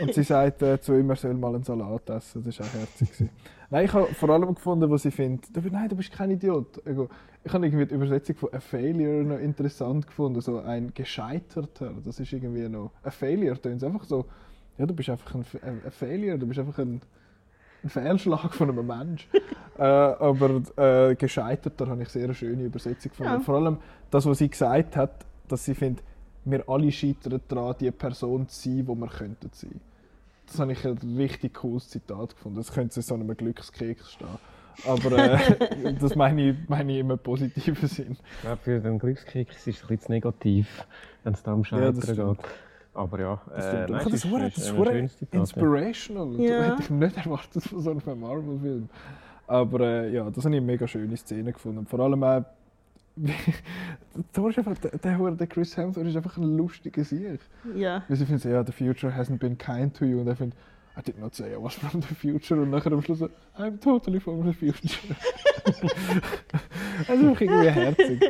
und 0.00 0.14
sie 0.14 0.22
sagt 0.22 0.62
äh, 0.62 0.80
zu 0.80 0.94
ihm, 0.94 1.10
er 1.10 1.16
soll 1.16 1.34
mal 1.34 1.54
einen 1.54 1.64
Salat 1.64 2.08
essen. 2.08 2.42
Das 2.44 2.58
war 2.60 2.66
auch 2.66 2.72
herzig. 2.74 3.08
gewesen. 3.10 3.30
Nein, 3.70 3.84
ich 3.86 3.92
habe 3.92 4.06
vor 4.14 4.30
allem 4.30 4.54
gefunden, 4.54 4.88
wo 4.88 4.96
sie 4.96 5.10
findet, 5.10 5.54
du, 5.54 5.60
nein, 5.70 5.88
du 5.88 5.96
bist 5.96 6.10
kein 6.12 6.30
Idiot. 6.30 6.78
Ich- 6.86 7.08
Ich 7.46 7.52
habe 7.52 7.66
irgendwie 7.66 7.84
die 7.84 7.94
Übersetzung 7.94 8.36
von 8.36 8.48
a 8.54 8.58
failure 8.60 9.22
noch 9.22 9.38
interessant 9.38 10.06
gefunden, 10.06 10.40
so 10.40 10.60
ein 10.60 10.92
gescheiterter. 10.94 11.92
Das 12.02 12.18
ist 12.18 12.32
irgendwie 12.32 12.66
noch, 12.70 12.90
a 13.02 13.10
failure 13.10 13.60
tönt 13.60 13.84
einfach 13.84 14.04
so, 14.04 14.24
ja, 14.78 14.86
du 14.86 14.94
bist 14.94 15.08
einfach 15.10 15.34
ein, 15.34 15.44
ein, 15.62 15.80
ein 15.84 15.90
failure, 15.90 16.38
du 16.38 16.46
bist 16.46 16.58
einfach 16.60 16.78
ein, 16.78 17.00
ein 17.82 17.88
Fehlschlag 17.90 18.52
von 18.54 18.70
einem 18.70 18.86
Mensch. 18.86 19.28
äh, 19.78 19.82
aber 19.82 20.62
äh, 20.76 21.14
gescheiterter 21.14 21.86
habe 21.86 22.02
ich 22.02 22.08
sehr 22.08 22.24
eine 22.24 22.34
schöne 22.34 22.64
Übersetzung 22.64 23.10
gefunden. 23.10 23.32
Ja. 23.32 23.40
Vor 23.40 23.56
allem 23.56 23.78
das, 24.10 24.26
was 24.26 24.38
sie 24.38 24.48
gesagt 24.48 24.96
hat, 24.96 25.24
dass 25.48 25.64
sie 25.64 25.74
findet, 25.74 26.04
wir 26.44 26.68
alle 26.68 26.92
scheitern 26.92 27.40
daran, 27.48 27.74
die 27.80 27.90
Person 27.90 28.48
zu 28.48 28.68
sein, 28.68 28.86
die 28.86 28.94
wir 28.94 29.08
könnten 29.08 29.50
sein. 29.52 29.80
Das 30.46 30.58
habe 30.58 30.72
ich 30.72 30.84
ein 30.86 30.98
richtig 31.16 31.54
cooles 31.54 31.88
Zitat 31.88 32.34
gefunden. 32.34 32.58
Das 32.58 32.72
könnte 32.72 32.96
in 32.96 33.02
so 33.02 33.14
einem 33.14 33.34
Glückskeks 33.34 34.12
stehen. 34.12 34.28
Aber 34.86 35.12
äh, 35.16 35.94
das 36.00 36.16
meine 36.16 36.50
ich, 36.50 36.56
meine 36.68 36.92
ich 36.92 36.98
im 36.98 37.18
positiven 37.18 37.88
Sinn. 37.88 38.16
Ich 38.36 38.40
glaube, 38.42 38.58
für 38.62 38.80
den 38.80 38.98
Glückskrieg 38.98 39.48
ist 39.50 39.66
es 39.66 39.66
ein 39.66 39.72
bisschen 39.88 40.00
zu 40.00 40.12
negativ, 40.12 40.86
wenn 41.22 41.32
es 41.32 41.42
da 41.42 41.52
um 41.52 41.60
Ja, 41.62 41.64
Scheitern 41.64 42.02
stimmt. 42.02 42.38
geht. 42.42 42.46
Aber 42.94 43.20
ja, 43.20 43.40
Das 43.54 43.64
äh, 43.66 43.72
nein, 43.72 43.86
das 43.88 44.06
es 44.06 44.24
ist, 44.24 44.24
ist 44.24 44.56
das 44.56 45.16
Zitat. 45.16 45.34
ja. 45.34 45.40
inspirational. 45.40 46.40
Ja. 46.40 46.58
Das 46.58 46.66
hätte 46.70 46.82
ich 46.82 46.90
nicht 46.90 47.16
erwartet 47.16 47.62
von 47.64 47.80
so 47.80 47.90
einem 47.90 48.20
Marvel-Film. 48.20 48.88
Aber 49.46 49.80
äh, 49.80 50.12
ja, 50.12 50.30
das 50.30 50.44
habe 50.44 50.54
ich 50.54 50.58
eine 50.58 50.66
mega 50.66 50.86
schöne 50.86 51.16
Szene 51.16 51.52
gefunden. 51.52 51.78
Und 51.78 51.88
Vor 51.88 52.00
allem 52.00 52.22
auch, 52.22 52.44
ist 53.16 54.58
einfach, 54.58 54.78
der, 54.78 54.98
der, 54.98 55.30
der 55.32 55.46
Chris 55.46 55.76
Hemsworth 55.76 56.06
ist 56.06 56.16
einfach 56.16 56.36
ein 56.36 56.56
lustiger 56.56 57.04
Sieg. 57.04 57.40
Ja. 57.74 58.02
Weil 58.08 58.16
sie 58.16 58.26
finden 58.26 58.50
ja, 58.50 58.64
the 58.64 58.72
future 58.72 59.12
hasn't 59.12 59.38
been 59.38 59.58
kind 59.58 59.96
to 59.96 60.04
you. 60.04 60.20
Und 60.20 60.28
er 60.28 60.36
findet, 60.36 60.58
I 60.96 61.02
did 61.02 61.18
not 61.18 61.34
say 61.34 61.52
I 61.52 61.56
was 61.56 61.74
from 61.74 62.00
the 62.00 62.14
future 62.14 62.60
und 62.60 62.70
nachher 62.70 62.92
am 62.92 63.02
Schluss 63.02 63.20
I'm 63.58 63.80
totally 63.80 64.20
from 64.20 64.44
the 64.46 64.52
future. 64.52 65.16
also 67.08 67.22
irgendwie 67.22 67.68
herzig. 67.68 68.22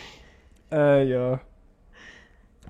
äh, 0.70 1.08
ja. 1.08 1.40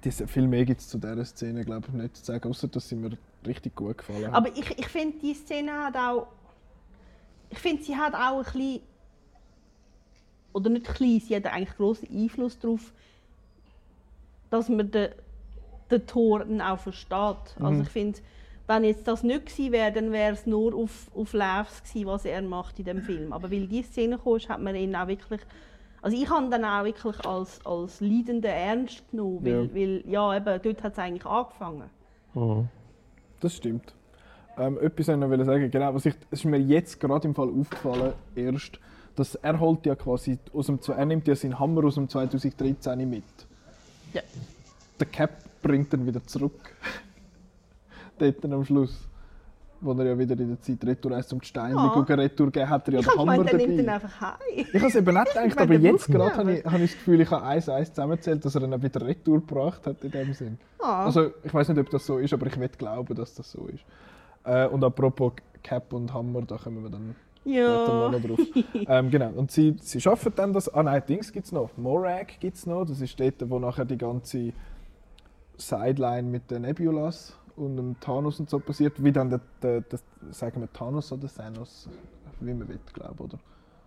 Diese, 0.05 0.27
viel 0.29 0.47
mehr 0.47 0.65
gibt 0.67 0.81
es 0.81 0.89
zu 0.89 0.99
dieser 0.99 1.25
Szene, 1.25 1.65
glaube 1.65 1.87
ich, 1.89 1.95
nicht 1.95 2.17
zu 2.19 2.25
sagen, 2.25 2.51
außer 2.51 2.69
dass 2.69 2.89
sie 2.89 2.95
mir 2.95 3.17
richtig 3.47 3.75
gut 3.75 3.99
gefallen 3.99 4.27
hat. 4.27 4.35
Aber 4.35 4.49
ich, 4.49 4.79
ich 4.79 4.89
finde, 4.89 5.19
die 5.19 5.35
Szene 5.35 5.73
hat 5.73 5.97
auch. 5.97 6.27
Ich 7.51 7.59
finde, 7.59 7.83
sie 7.83 7.97
hat 7.97 8.15
auch 8.15 8.39
ein 8.39 8.45
bisschen. 8.45 8.81
Oder 10.53 10.71
nicht 10.71 10.87
klein, 10.87 11.21
sie 11.21 11.35
hat 11.35 11.47
eigentlich 11.47 11.77
grossen 11.77 12.09
Einfluss 12.13 12.59
darauf, 12.59 12.93
dass 14.51 14.69
man 14.69 14.91
den, 14.91 15.11
den 15.91 16.07
Tor 16.07 16.41
dann 16.41 16.61
auch 16.61 16.79
versteht. 16.79 17.57
Also 17.59 17.83
ich 17.83 17.89
finde, 17.89 18.21
wenn 18.67 18.85
jetzt 18.85 19.09
das 19.09 19.23
nicht 19.23 19.47
gewesen 19.47 19.73
wäre, 19.73 19.91
dann 19.91 20.13
wäre 20.13 20.33
es 20.33 20.47
nur 20.47 20.75
auf, 20.75 21.11
auf 21.15 21.33
Laughs 21.33 21.83
gewesen, 21.83 22.07
was 22.07 22.25
er 22.25 22.41
macht 22.43 22.79
in 22.79 22.85
dem 22.85 23.03
Film. 23.03 23.33
Aber 23.33 23.51
weil 23.51 23.67
die 23.67 23.83
Szene 23.83 24.19
kam, 24.19 24.39
hat 24.49 24.61
man 24.61 24.77
ihn 24.77 24.95
auch 24.95 25.09
wirklich... 25.09 25.41
Also 26.05 26.19
ich 26.19 26.29
habe 26.29 26.45
ihn 26.45 26.51
dann 26.51 26.67
auch 26.67 26.85
wirklich 26.85 27.25
als, 27.25 27.65
als 27.65 27.99
Leidenden 28.03 28.45
ernst 28.45 29.11
genommen, 29.11 29.39
weil 29.43 29.53
Ja. 29.65 29.75
weil, 29.75 30.05
ja 30.07 30.37
eben, 30.37 30.63
dort 30.63 30.83
hat 30.83 30.93
es 30.93 30.99
eigentlich 30.99 31.25
angefangen. 31.25 31.89
Das 33.41 33.57
stimmt. 33.57 33.95
Ähm, 34.59 34.79
etwas 34.83 35.09
wollte 35.09 35.33
ich 35.33 35.39
noch 35.39 35.47
sagen. 35.47 35.71
Genau, 35.71 35.95
was 35.95 36.05
ich, 36.05 36.15
es 36.31 36.41
ist 36.41 36.45
mir 36.45 36.59
jetzt 36.59 37.01
gerade 37.01 37.27
im 37.27 37.35
Fall 37.35 37.49
aufgefallen, 37.49 38.13
erst, 38.35 38.79
dass 39.17 39.35
er 39.37 39.59
holt 39.59 39.87
ja 39.87 39.95
quasi 39.95 40.39
aus 40.53 40.67
dem, 40.67 40.79
er 40.95 41.07
nimmt 41.07 41.27
ja 41.27 41.35
seinen 41.37 41.59
Hammer 41.59 41.85
aus 41.85 41.95
dem 41.95 42.07
2013 42.07 43.09
mit. 43.09 43.25
Ja. 44.13 44.21
Der 45.01 45.07
Cap 45.07 45.31
bringt 45.63 45.91
ihn 45.95 46.07
wieder 46.07 46.23
zurück. 46.27 46.53
Dort 48.19 48.45
dann 48.45 48.53
am 48.53 48.65
Schluss. 48.67 49.09
Wo 49.85 49.93
er 49.93 50.07
ja 50.07 50.19
wieder 50.19 50.39
in 50.39 50.49
der 50.49 50.61
Zeit 50.61 50.83
retour 50.85 51.21
zum 51.23 51.43
Steinli 51.43 51.77
Ah. 51.77 52.05
ja. 52.09 52.15
retour 52.15 52.47
gegeben 52.47 52.71
hat, 52.71 52.89
er 52.89 52.95
ja 52.95 53.01
Ich 53.01 53.07
den 53.07 53.19
Hammer 53.19 53.33
gemeint, 53.33 53.53
dabei. 53.53 53.67
nimmt 53.67 53.81
ihn 53.81 53.89
einfach 53.91 54.21
heim. 54.21 54.37
Ich 54.57 54.75
habe 54.75 54.87
es 54.87 54.95
eben 54.97 55.15
nicht 55.15 55.27
gedacht, 55.35 55.59
aber 55.59 55.75
jetzt 55.75 56.07
gerade 56.07 56.37
habe 56.37 56.53
ich, 56.55 56.65
habe 56.65 56.79
ich 56.85 56.91
das 56.93 56.99
Gefühl, 56.99 57.21
ich 57.21 57.31
habe 57.31 57.45
eins 57.45 57.69
eins 57.69 57.89
zusammengezählt, 57.91 58.45
dass 58.45 58.55
er 58.55 58.63
ihn 58.63 58.83
wieder 58.83 59.07
retour 59.07 59.41
gebracht 59.41 59.87
hat 59.87 60.03
in 60.03 60.11
dem 60.11 60.33
Sinn. 60.33 60.59
Ah. 60.81 61.05
Also 61.05 61.33
ich 61.43 61.53
weiß 61.53 61.69
nicht, 61.69 61.79
ob 61.79 61.91
das 61.91 62.07
so 62.07 62.19
ist, 62.19 62.33
aber 62.33 62.47
ich 62.47 62.59
will 62.59 62.69
glauben, 62.79 63.15
dass 63.15 63.35
das 63.35 63.51
so 63.51 63.67
ist. 63.67 63.85
Äh, 64.45 64.67
und 64.69 64.83
apropos 64.83 65.33
Cap 65.63 65.93
und 65.93 66.13
Hammer, 66.15 66.43
da 66.43 66.57
kommen 66.57 66.83
wir 66.83 66.91
dann 66.91 67.15
ja. 67.45 68.09
mal 68.11 68.21
drauf. 68.21 68.39
ähm, 68.89 69.11
genau. 69.11 69.31
Und 69.37 69.51
sie, 69.51 69.77
sie 69.81 70.01
schaffen 70.01 70.33
dann 70.35 70.53
das. 70.55 70.73
Ah 70.73 70.83
nein, 70.83 71.03
Dings 71.07 71.31
gibt 71.31 71.47
es 71.47 71.53
noch. 71.53 71.77
Morag 71.77 72.41
gibt 72.41 72.57
es 72.57 72.65
noch. 72.67 72.85
Das 72.87 73.01
ist 73.01 73.21
dort, 73.21 73.35
wo 73.51 73.59
nachher 73.59 73.85
die 73.85 73.99
ganze 73.99 74.53
Sideline 75.57 76.29
mit 76.29 76.51
den 76.51 76.63
Nebulas 76.63 77.37
und 77.57 77.77
dem 77.77 77.99
Thanos 78.01 78.41
und 78.41 78.51
so 78.51 78.59
passiert. 78.59 79.03
Wie 79.03 79.13
dann 79.13 79.31
der, 79.31 79.41
der, 79.63 79.81
der 79.83 79.99
sagen 80.31 80.61
wir 80.61 80.73
Thanos 80.73 81.13
oder 81.13 81.29
Thanos, 81.29 81.89
wie 82.41 82.55
man 82.55 82.69
will, 82.69 82.81
glaube 82.93 83.25
oder? 83.25 83.39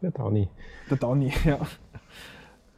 Der 0.01 0.11
Dani. 0.11 0.49
Der 0.89 0.97
Danny, 0.97 1.33
ja. 1.45 1.59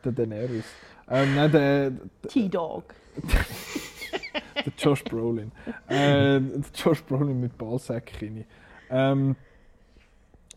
Der 0.03 0.11
Daenerys. 0.11 0.65
Ähm, 1.09 1.35
nein, 1.35 1.51
der, 1.51 1.91
T-Dog. 2.27 2.95
der 4.55 4.73
Josh 4.77 5.03
Brolin. 5.03 5.51
äh, 5.87 6.39
der 6.39 6.61
Josh 6.73 7.03
Brolin 7.03 7.39
mit 7.39 7.57
Ballsack 7.57 8.13
rein. 8.21 8.45
Ähm, 8.89 9.35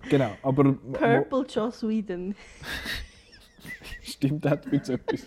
genau, 0.08 0.30
aber... 0.42 0.72
Purple 0.92 1.46
Joss 1.48 1.82
Whedon. 1.82 2.36
Stimmt, 4.02 4.46
hat 4.46 4.70
jetzt 4.70 4.90
etwas. 4.90 5.26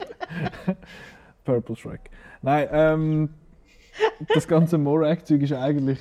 Purple 1.43 1.75
Shrek. 1.75 2.09
Nein, 2.41 2.67
ähm, 2.71 3.29
das 4.33 4.47
ganze 4.47 4.77
Morag-Zeug 4.77 5.41
ist 5.41 5.53
eigentlich. 5.53 5.99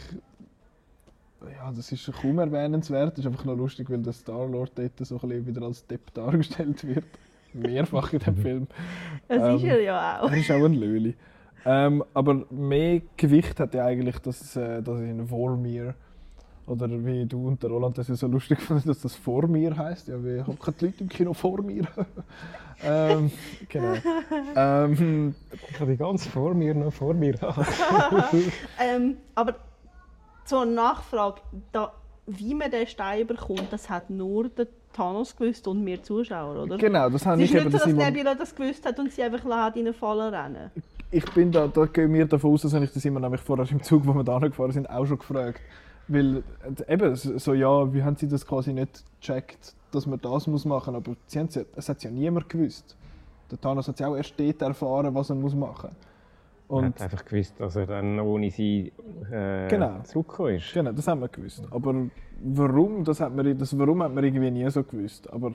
Ja, 1.42 1.70
das 1.72 1.92
ist 1.92 2.10
kaum 2.22 2.38
erwähnenswert. 2.38 3.12
Das 3.12 3.18
ist 3.18 3.26
einfach 3.26 3.44
nur 3.44 3.56
lustig, 3.56 3.90
weil 3.90 3.98
der 3.98 4.12
Star-Lord 4.14 4.72
dort 4.76 4.92
so 5.06 5.16
ein 5.16 5.28
bisschen 5.28 5.46
wieder 5.46 5.62
als 5.62 5.86
Depp 5.86 6.12
dargestellt 6.14 6.86
wird. 6.86 7.04
Mehrfach 7.52 8.12
in 8.12 8.18
dem 8.18 8.36
Film. 8.36 8.66
Das 9.28 9.56
ist 9.56 9.62
Ähm, 9.62 9.70
er 9.70 9.80
ja 9.80 10.20
auch. 10.20 10.30
Er 10.30 10.36
ist 10.36 10.50
auch 10.50 10.64
ein 10.64 10.74
Löli. 10.74 11.14
Ähm, 11.66 12.04
aber 12.12 12.44
mehr 12.50 13.00
Gewicht 13.16 13.58
hat 13.60 13.74
ja 13.74 13.84
eigentlich, 13.86 14.18
dass, 14.18 14.56
äh, 14.56 14.82
dass 14.82 15.00
in 15.00 15.26
Vormir 15.26 15.94
oder 16.66 16.88
wie 16.88 17.26
du 17.26 17.46
und 17.48 17.62
der 17.62 17.70
Roland 17.70 17.98
das 17.98 18.08
ja 18.08 18.14
so 18.14 18.26
lustig 18.26 18.60
fanden, 18.60 18.88
dass 18.88 19.00
das 19.00 19.14
vor 19.14 19.46
mir 19.46 19.76
heißt. 19.76 20.08
Ja, 20.08 20.22
wir 20.22 20.46
haben 20.46 20.56
die 20.80 20.84
Leute 20.86 21.00
im 21.02 21.08
Kino 21.08 21.32
vor 21.34 21.62
mir. 21.62 21.86
ähm, 22.84 23.30
genau. 23.68 23.94
Ähm, 24.56 25.34
Ich 25.70 25.80
habe 25.80 25.90
die 25.90 25.96
ganz 25.96 26.26
vor 26.26 26.54
mir 26.54 26.74
noch 26.74 26.92
vor 26.92 27.14
mir. 27.14 27.34
Ähm, 28.80 29.16
aber 29.34 29.56
so 30.44 30.58
eine 30.58 30.72
Nachfrage, 30.72 31.40
da, 31.72 31.92
wie 32.26 32.54
man 32.54 32.70
den 32.70 32.86
Stein 32.86 33.26
bekommt, 33.26 33.66
das 33.70 33.88
hat 33.90 34.10
nur 34.10 34.48
der 34.48 34.66
Thanos 34.92 35.36
gewusst 35.36 35.66
und 35.66 35.84
wir 35.84 36.02
Zuschauer, 36.02 36.62
oder? 36.64 36.76
genau, 36.78 37.10
das 37.10 37.26
habe 37.26 37.42
Es 37.42 37.50
ich 37.50 37.54
ist 37.54 37.60
eben. 37.62 37.72
nicht 37.72 37.82
so, 37.82 37.90
dass 37.96 37.96
Nebula 38.10 38.34
das 38.34 38.54
gewusst 38.54 38.86
hat 38.86 38.98
und 38.98 39.12
sie 39.12 39.22
einfach 39.22 39.44
hat 39.44 39.76
in 39.76 39.86
den 39.86 39.94
Fallen 39.94 40.32
rennen. 40.32 40.70
ich 41.10 41.24
bin 41.32 41.50
da, 41.50 41.66
da 41.66 41.86
gehen 41.86 42.12
wir 42.12 42.26
davon 42.26 42.52
aus, 42.52 42.62
dass 42.62 42.72
ich 42.74 42.92
das 42.92 43.04
immer 43.04 43.20
nämlich 43.20 43.40
vorher 43.40 43.70
im 43.70 43.82
Zug, 43.82 44.06
wo 44.06 44.14
wir 44.14 44.24
da 44.24 44.38
gefahren 44.38 44.72
sind, 44.72 44.88
auch 44.88 45.04
schon 45.06 45.18
gefragt. 45.18 45.60
Weil 46.08 46.42
äh, 46.86 46.92
eben, 46.92 47.14
so 47.16 47.54
ja, 47.54 47.92
wie 47.92 48.02
haben 48.02 48.16
sie 48.16 48.28
das 48.28 48.46
quasi 48.46 48.72
nicht 48.72 49.04
gecheckt, 49.20 49.74
dass 49.90 50.06
man 50.06 50.20
das 50.20 50.46
muss 50.46 50.64
machen, 50.64 50.94
aber 50.94 51.14
sie 51.26 51.38
haben's 51.38 51.54
ja, 51.54 51.62
es 51.76 51.88
hat 51.88 52.02
ja 52.02 52.10
niemand 52.10 52.48
gewusst. 52.48 52.96
Der 53.50 53.60
Thanos 53.60 53.88
hat 53.88 54.00
ja 54.00 54.08
auch 54.08 54.16
erst 54.16 54.34
dort 54.38 54.60
erfahren, 54.62 55.14
was 55.14 55.30
er 55.30 55.36
muss 55.36 55.54
machen. 55.54 55.90
Er 56.68 56.74
Und 56.76 56.84
hat 56.86 57.02
einfach 57.02 57.24
gewusst, 57.24 57.54
dass 57.58 57.76
er 57.76 57.86
dann 57.86 58.18
ohne 58.20 58.50
sie 58.50 58.92
äh, 59.30 59.68
Genau. 59.68 60.00
zurückgekommen 60.02 60.54
ist. 60.56 60.72
genau, 60.72 60.92
das 60.92 61.06
haben 61.06 61.20
wir 61.20 61.28
gewusst. 61.28 61.62
Aber 61.70 61.94
warum, 62.42 63.04
das 63.04 63.20
hat 63.20 63.34
man, 63.34 63.56
das 63.56 63.78
warum 63.78 64.02
hat 64.02 64.12
man 64.14 64.24
irgendwie 64.24 64.50
nie 64.50 64.68
so 64.70 64.82
gewusst. 64.82 65.30
Aber 65.32 65.52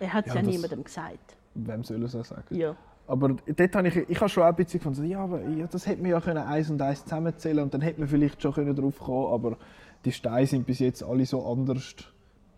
Er 0.00 0.12
hat 0.12 0.26
es 0.26 0.34
Ja, 0.34 0.40
ja, 0.40 0.46
das- 0.46 0.52
niemandem 0.54 0.84
gesagt. 0.84 1.36
wem 1.54 1.84
soll 1.84 2.02
es 2.04 2.14
auch 2.16 2.24
sagen? 2.24 2.54
Ja. 2.56 2.74
Aber 3.08 3.34
dort 3.56 3.76
habe 3.76 3.88
ich, 3.88 3.96
ich 4.08 4.20
habe 4.20 4.28
schon 4.28 4.44
auch 4.44 4.48
ein 4.48 4.54
bisschen 4.54 4.78
gefunden, 4.78 4.96
so, 4.96 5.02
ja, 5.02 5.18
aber 5.18 5.42
ja, 5.42 5.66
das 5.66 5.86
hätte 5.86 6.00
man 6.00 6.12
ja 6.12 6.20
können 6.20 6.38
eins 6.38 6.70
und 6.70 6.80
eins 6.80 7.02
zusammenzählen 7.04 7.64
und 7.64 7.74
dann 7.74 7.80
hätte 7.80 7.98
man 8.00 8.08
vielleicht 8.08 8.40
schon 8.40 8.52
können 8.54 8.74
drauf 8.74 8.98
kommen 9.00 9.32
aber 9.32 9.56
die 10.04 10.12
Steine 10.12 10.46
sind 10.46 10.66
bis 10.66 10.78
jetzt 10.80 11.02
alle 11.02 11.24
so 11.26 11.44
anders. 11.44 11.94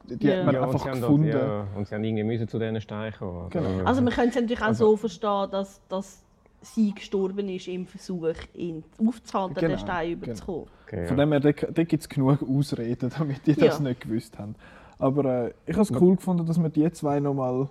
Die 0.07 0.27
Ja. 0.27 0.39
hat 0.39 0.47
man 0.47 0.55
Ja, 0.55 0.63
einfach 0.65 0.85
gefunden. 0.85 1.31
Dort, 1.31 1.43
ja, 1.43 1.67
und 1.77 1.89
sie 1.89 1.95
haben 1.95 2.05
irgendwie 2.05 2.25
müssen 2.25 2.47
zu 2.49 2.59
diesen 2.59 2.81
Steinen 2.81 3.15
kommen. 3.15 3.49
Genau. 3.51 3.85
Also 3.85 4.03
man 4.03 4.13
könnte 4.13 4.31
es 4.31 4.35
natürlich 4.37 4.61
auch 4.63 4.67
Also- 4.67 4.91
so 4.91 4.97
verstehen, 4.97 5.51
dass, 5.51 5.81
dass 5.89 6.23
sie 6.61 6.93
gestorben 6.95 7.49
ist 7.49 7.69
im 7.69 7.87
Versuch, 7.87 8.35
ihn 8.55 8.85
aufzuhalten, 8.99 9.55
Genau, 9.57 9.69
den 9.69 9.79
Stein 9.79 10.13
überzukommen. 10.13 10.67
okay, 10.87 11.07
Von 11.07 11.19
ja. 11.19 11.25
dem 11.25 11.33
her, 11.33 11.41
dort 11.41 11.89
gibt 11.89 12.03
es 12.03 12.09
genug 12.09 12.43
Ausreden, 12.43 13.11
damit 13.19 13.47
die 13.47 13.55
das 13.55 13.79
Ja. 13.79 13.85
nicht 13.85 14.01
gewusst 14.03 14.39
haben. 14.39 14.55
Aber 14.99 15.25
äh, 15.47 15.55
ich 15.67 15.75
habe 15.75 15.83
es 15.83 15.91
cool 16.01 16.17
gefunden, 16.17 16.47
dass 16.47 16.59
man 16.59 16.73
die 16.73 16.91
zwei 16.93 17.21
nochmal 17.21 17.69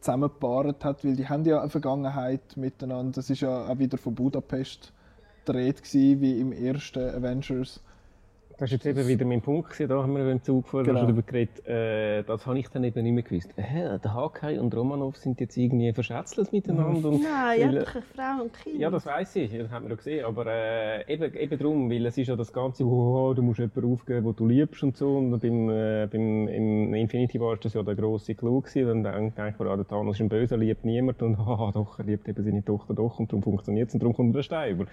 zusammengepaart 0.00 0.84
hat, 0.84 1.04
weil 1.04 1.16
die 1.16 1.28
haben 1.28 1.44
ja 1.44 1.60
eine 1.60 1.70
Vergangenheit 1.70 2.56
miteinander. 2.56 3.12
Das 3.12 3.30
ist 3.30 3.40
ja 3.40 3.66
auch 3.66 3.78
wieder 3.78 3.98
von 3.98 4.14
Budapest 4.14 4.92
gedreht 5.44 5.82
gewesen, 5.82 6.20
wie 6.20 6.40
im 6.40 6.52
ersten 6.52 7.08
Avengers. 7.10 7.82
Das 8.58 8.70
war 8.70 8.74
jetzt 8.76 8.86
eben 8.86 9.06
wieder 9.06 9.26
mein 9.26 9.42
Punkt. 9.42 9.68
gewesen. 9.68 9.88
Da 9.88 10.02
haben 10.02 10.16
wir 10.16 10.30
im 10.30 10.42
Zug 10.42 10.66
vorher 10.66 10.86
Genau. 10.86 11.00
schon 11.00 11.08
darüber 11.08 11.22
geredet. 11.22 11.66
Äh, 11.68 12.22
das 12.22 12.46
habe 12.46 12.58
ich 12.58 12.66
dann 12.68 12.84
eben 12.84 13.02
nicht 13.02 13.12
mehr 13.12 13.22
gewusst. 13.22 13.52
Hä, 13.56 13.98
der 14.02 14.14
Hawkeye 14.14 14.58
und 14.58 14.74
Romanov 14.74 15.16
sind 15.18 15.38
jetzt 15.40 15.58
irgendwie 15.58 15.92
verschätzelt 15.92 16.52
miteinander. 16.54 17.10
Und 17.10 17.22
Nein, 17.22 17.60
ja, 17.60 17.66
weil, 17.68 17.78
doch 17.80 17.94
eine 17.94 18.02
Frau 18.02 18.42
und 18.44 18.52
Kind. 18.54 18.78
Ja, 18.80 18.88
das 18.88 19.04
weiß 19.04 19.36
ich, 19.36 19.58
das 19.58 19.70
haben 19.70 19.84
wir 19.84 19.90
ja 19.90 19.96
gesehen. 19.96 20.24
Aber 20.24 20.46
äh, 20.46 21.12
eben, 21.12 21.34
eben 21.34 21.58
darum, 21.58 21.90
weil 21.90 22.06
es 22.06 22.16
ist 22.16 22.28
ja 22.28 22.36
das 22.36 22.50
Ganze, 22.50 22.86
wo 22.86 23.34
du 23.34 23.42
musst 23.42 23.58
jemanden 23.58 23.92
aufgeben, 23.92 24.24
den 24.24 24.36
du 24.36 24.46
liebst 24.46 24.82
und 24.82 24.96
so. 24.96 25.18
Und 25.18 25.38
beim, 25.38 25.68
äh, 25.68 26.08
beim 26.10 26.48
im 26.48 26.94
Infinity 26.94 27.38
war 27.38 27.56
das 27.58 27.74
ja 27.74 27.82
der 27.82 27.94
grosse 27.94 28.34
Clou 28.34 28.62
gewesen. 28.62 28.90
Und 28.90 29.02
dann 29.02 29.34
denkt 29.34 29.58
man, 29.58 29.68
ah, 29.68 29.76
der 29.76 29.86
Thanos 29.86 30.16
ist 30.16 30.20
ein 30.22 30.30
Böser, 30.30 30.56
liebt 30.56 30.82
niemand. 30.86 31.20
Und 31.22 31.36
haha, 31.46 31.72
doch, 31.72 31.98
er 31.98 32.06
liebt 32.06 32.26
eben 32.26 32.42
seine 32.42 32.64
Tochter 32.64 32.94
doch. 32.94 33.18
Und 33.18 33.30
darum 33.30 33.42
funktioniert 33.42 33.88
es 33.88 33.94
und 33.94 34.02
darum 34.02 34.14
kommt 34.16 34.34
der 34.34 34.42
Stein 34.42 34.72
über. 34.76 34.86